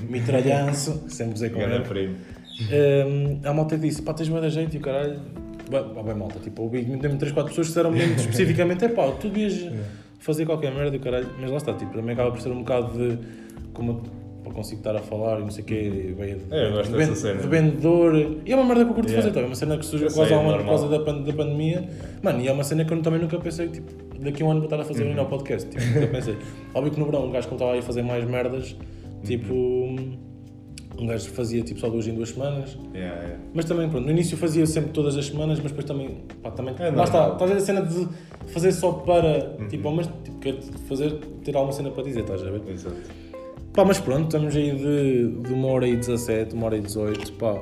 Mitralhanço, 0.09 1.05
sempre 1.09 1.35
usei 1.35 1.51
com 1.51 1.60
ele. 1.60 1.81
primo. 1.81 2.16
Um, 2.70 3.40
a 3.48 3.52
malta 3.55 3.77
que 3.77 3.82
disse: 3.86 4.02
pá, 4.02 4.12
tens 4.12 4.28
bué 4.28 4.40
da 4.40 4.48
jeito 4.48 4.74
e 4.74 4.78
o 4.78 4.81
caralho. 4.81 5.20
Bem, 5.70 5.82
bem, 5.94 6.05
bem, 6.05 6.14
malta, 6.14 6.39
tipo, 6.40 6.62
ouvi 6.62 6.82
mesmo 6.84 7.18
3, 7.18 7.32
4 7.32 7.48
pessoas 7.51 7.66
que 7.68 7.70
disseram 7.72 7.90
mesmo 7.90 8.14
especificamente: 8.16 8.84
é 8.84 8.89
pá, 8.89 9.10
tu 9.12 9.28
devias 9.28 9.70
fazer 10.18 10.44
qualquer 10.47 10.72
merda 10.74 10.94
e 10.97 10.98
o 10.98 11.02
caralho. 11.02 11.28
Mas 11.40 11.51
lá 11.51 11.56
está, 11.56 11.72
tipo, 11.74 11.93
também 11.93 12.12
acaba 12.14 12.30
por 12.30 12.40
ser 12.40 12.51
um 12.51 12.59
bocado 12.59 12.93
de. 12.97 13.18
Como 13.72 14.02
eu 14.44 14.51
consigo 14.52 14.80
estar 14.80 14.94
a 14.94 14.98
falar 14.98 15.39
e 15.39 15.43
não 15.44 15.51
sei 15.51 15.62
o 15.62 15.66
quê, 15.66 16.14
de, 16.14 16.55
É, 16.55 16.68
eu 16.68 16.72
gosto 16.72 16.90
de, 16.93 16.98
dessa 16.98 17.10
ven- 17.12 17.14
cena. 17.16 17.40
de 17.40 17.48
vendedor. 17.48 18.14
E 18.44 18.52
é 18.52 18.55
uma 18.56 18.64
merda 18.66 18.84
que 18.84 18.90
eu 18.90 18.94
curto 18.94 19.09
Yeah. 19.09 19.22
fazer, 19.22 19.30
também. 19.32 19.44
É 19.44 19.47
uma 19.48 19.55
cena 19.56 19.78
que 19.78 19.86
surgiu 19.86 20.09
quase 20.12 20.34
há 20.34 20.39
um 20.39 20.43
é 20.51 20.55
ano 20.55 20.59
por 20.59 20.66
causa 20.66 20.89
da, 20.89 20.98
pan- 21.01 21.22
da 21.22 21.32
pandemia. 21.32 21.89
Mano, 22.22 22.40
e 22.43 22.48
é 22.48 22.52
uma 22.52 22.64
cena 22.64 22.84
que 22.84 22.93
eu 22.93 23.01
também 23.01 23.20
nunca 23.20 23.39
pensei, 23.39 23.68
tipo, 23.68 23.90
daqui 24.20 24.43
a 24.43 24.47
um 24.47 24.51
ano 24.51 24.60
vou 24.60 24.66
estar 24.66 24.80
a 24.80 24.84
fazer 24.84 25.05
Uhum. 25.05 25.22
o 25.22 25.26
podcast. 25.26 25.70
Tipo, 25.70 25.82
nunca 25.94 26.06
pensei. 26.09 26.36
Óbvio 26.74 26.93
que 26.93 26.98
no 27.01 27.06
verão 27.06 27.24
um 27.26 27.30
gajo, 27.30 27.48
quando 27.48 27.60
estava 27.60 27.72
aí 27.72 27.78
a 27.78 27.82
fazer 27.82 28.02
mais 28.02 28.24
merdas, 28.28 28.76
tipo. 29.24 29.97
Um 31.03 31.07
gajo 31.07 31.29
fazia 31.31 31.62
tipo 31.62 31.81
só 31.81 31.89
duas 31.89 32.07
em 32.07 32.15
duas 32.15 32.29
semanas. 32.29 32.79
Yeah, 32.95 33.20
yeah. 33.20 33.39
Mas 33.53 33.65
também, 33.65 33.89
pronto, 33.89 34.05
no 34.05 34.11
início 34.12 34.37
fazia 34.37 34.65
sempre 34.66 34.93
todas 34.93 35.16
as 35.16 35.27
semanas, 35.27 35.59
mas 35.59 35.73
depois 35.73 35.85
também, 35.85 36.19
pá, 36.41 36.51
também, 36.53 36.77
É 36.79 36.91
lá 36.91 37.03
está, 37.03 37.33
estás 37.33 37.51
a 37.51 37.55
ver 37.55 37.61
a 37.61 37.65
cena 37.65 37.83
de 37.83 38.09
fazer 38.53 38.70
só 38.70 38.93
para, 38.93 39.57
tipo, 39.69 39.89
ao 39.89 39.97
mesmo, 39.97 40.12
tipo, 40.23 40.39
quer 40.39 40.61
fazer, 40.89 41.12
ter 41.43 41.57
alguma 41.57 41.73
cena 41.73 41.91
para 41.91 42.05
dizer, 42.05 42.20
estás 42.20 42.47
a 42.47 42.51
ver? 42.51 42.62
Exato. 42.69 42.95
Pá, 43.73 43.85
mas 43.85 43.99
pronto, 43.99 44.27
estamos 44.27 44.55
aí 44.55 44.70
de, 44.70 45.41
de 45.41 45.53
uma 45.53 45.69
hora 45.69 45.89
e 45.89 45.97
17, 45.97 46.55
uma 46.55 46.66
hora 46.66 46.77
e 46.77 46.81
18, 46.81 47.33
pá, 47.33 47.61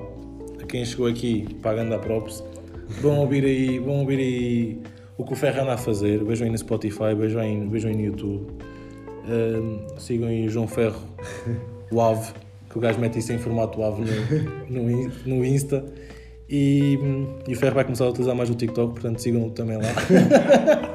a 0.60 0.66
quem 0.66 0.84
chegou 0.84 1.06
aqui, 1.06 1.46
pá, 1.62 1.72
ganda 1.72 1.98
props, 1.98 2.44
vão 3.00 3.20
ouvir 3.20 3.44
aí, 3.44 3.78
vão 3.78 4.00
ouvir 4.00 4.18
aí 4.18 4.78
o 5.16 5.24
que 5.24 5.32
o 5.32 5.36
Ferro 5.36 5.62
anda 5.62 5.74
a 5.74 5.78
fazer, 5.78 6.22
vejam 6.24 6.44
aí 6.44 6.50
no 6.50 6.58
Spotify, 6.58 7.14
vejam 7.16 7.40
aí, 7.40 7.66
vejam 7.68 7.90
aí 7.90 7.96
no 7.96 8.02
YouTube, 8.02 8.52
Ahm, 9.28 9.86
sigam 9.98 10.28
aí 10.28 10.46
o 10.46 10.50
João 10.50 10.66
Ferro, 10.66 11.00
o 11.90 12.00
AVE, 12.00 12.32
que 12.70 12.78
o 12.78 12.80
gajo 12.80 13.00
mete 13.00 13.18
isso 13.18 13.32
em 13.32 13.38
formato 13.38 13.82
AVE 13.82 14.02
no, 14.68 14.82
no, 14.82 15.10
no 15.26 15.44
Insta, 15.44 15.84
e, 16.48 16.98
e 17.46 17.52
o 17.52 17.56
Ferro 17.56 17.74
vai 17.76 17.84
começar 17.84 18.06
a 18.06 18.08
utilizar 18.08 18.34
mais 18.34 18.50
o 18.50 18.54
TikTok, 18.54 18.94
portanto 18.94 19.18
sigam-o 19.20 19.50
também 19.50 19.76
lá. 19.76 19.82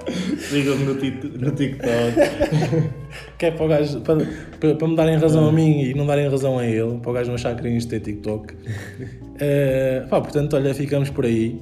Sigam-me 0.49 0.83
no, 0.83 0.93
no 0.93 1.51
TikTok. 1.51 1.85
Que 3.37 3.47
é 3.47 3.51
para 3.51 3.65
o 3.65 3.67
gajo, 3.69 4.01
para, 4.01 4.25
para, 4.59 4.75
para 4.75 4.87
me 4.87 4.95
darem 4.95 5.17
razão 5.17 5.47
a 5.47 5.51
mim 5.51 5.81
e 5.81 5.93
não 5.93 6.05
darem 6.05 6.27
razão 6.29 6.57
a 6.59 6.65
ele, 6.65 6.97
para 6.99 7.09
o 7.09 7.13
gajo 7.13 7.27
não 7.27 7.35
achar 7.35 7.55
que 7.55 7.61
querem 7.61 7.77
isto 7.77 7.89
ter 7.89 7.99
TikTok. 8.01 8.53
Eh, 9.37 10.05
pá, 10.09 10.21
portanto, 10.21 10.55
olha, 10.55 10.73
ficamos 10.73 11.09
por 11.09 11.25
aí. 11.25 11.59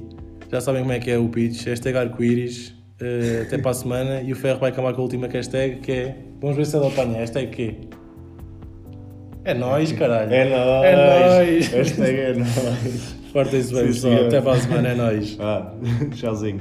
Já 0.48 0.60
sabem 0.60 0.82
como 0.82 0.92
é 0.92 1.00
que 1.00 1.10
é 1.10 1.18
o 1.18 1.28
pitch. 1.28 1.66
Hashtag 1.66 1.98
arco-íris. 1.98 2.72
eh, 3.00 3.42
até 3.42 3.58
para 3.58 3.72
a 3.72 3.74
semana. 3.74 4.22
E 4.22 4.32
o 4.32 4.36
Ferro 4.36 4.60
vai 4.60 4.70
acabar 4.70 4.92
com 4.92 5.00
a 5.00 5.02
última 5.02 5.26
hashtag 5.26 5.80
que 5.80 5.90
é. 5.90 6.16
Vamos 6.40 6.56
ver 6.56 6.66
se 6.66 6.76
ele 6.76 6.86
apanha. 6.86 7.18
Hashtag 7.18 7.48
quê? 7.50 7.74
É 9.44 9.52
nóis, 9.54 9.92
caralho. 9.92 10.32
É 10.32 10.44
nóis. 10.44 10.84
É 10.84 10.96
nóis. 10.96 11.68
Hashtag 11.68 12.18
é 12.18 12.32
nóis. 12.34 13.14
Portem-se 13.32 13.72
bem, 13.74 13.82
Sim, 13.82 13.86
pessoal. 13.88 14.12
senhor. 14.14 14.26
Até 14.28 14.40
para 14.40 14.52
a 14.52 14.60
semana. 14.60 14.88
É 14.88 14.94
nóis. 14.94 15.36
Ah, 15.40 15.72
tchauzinho. 16.14 16.60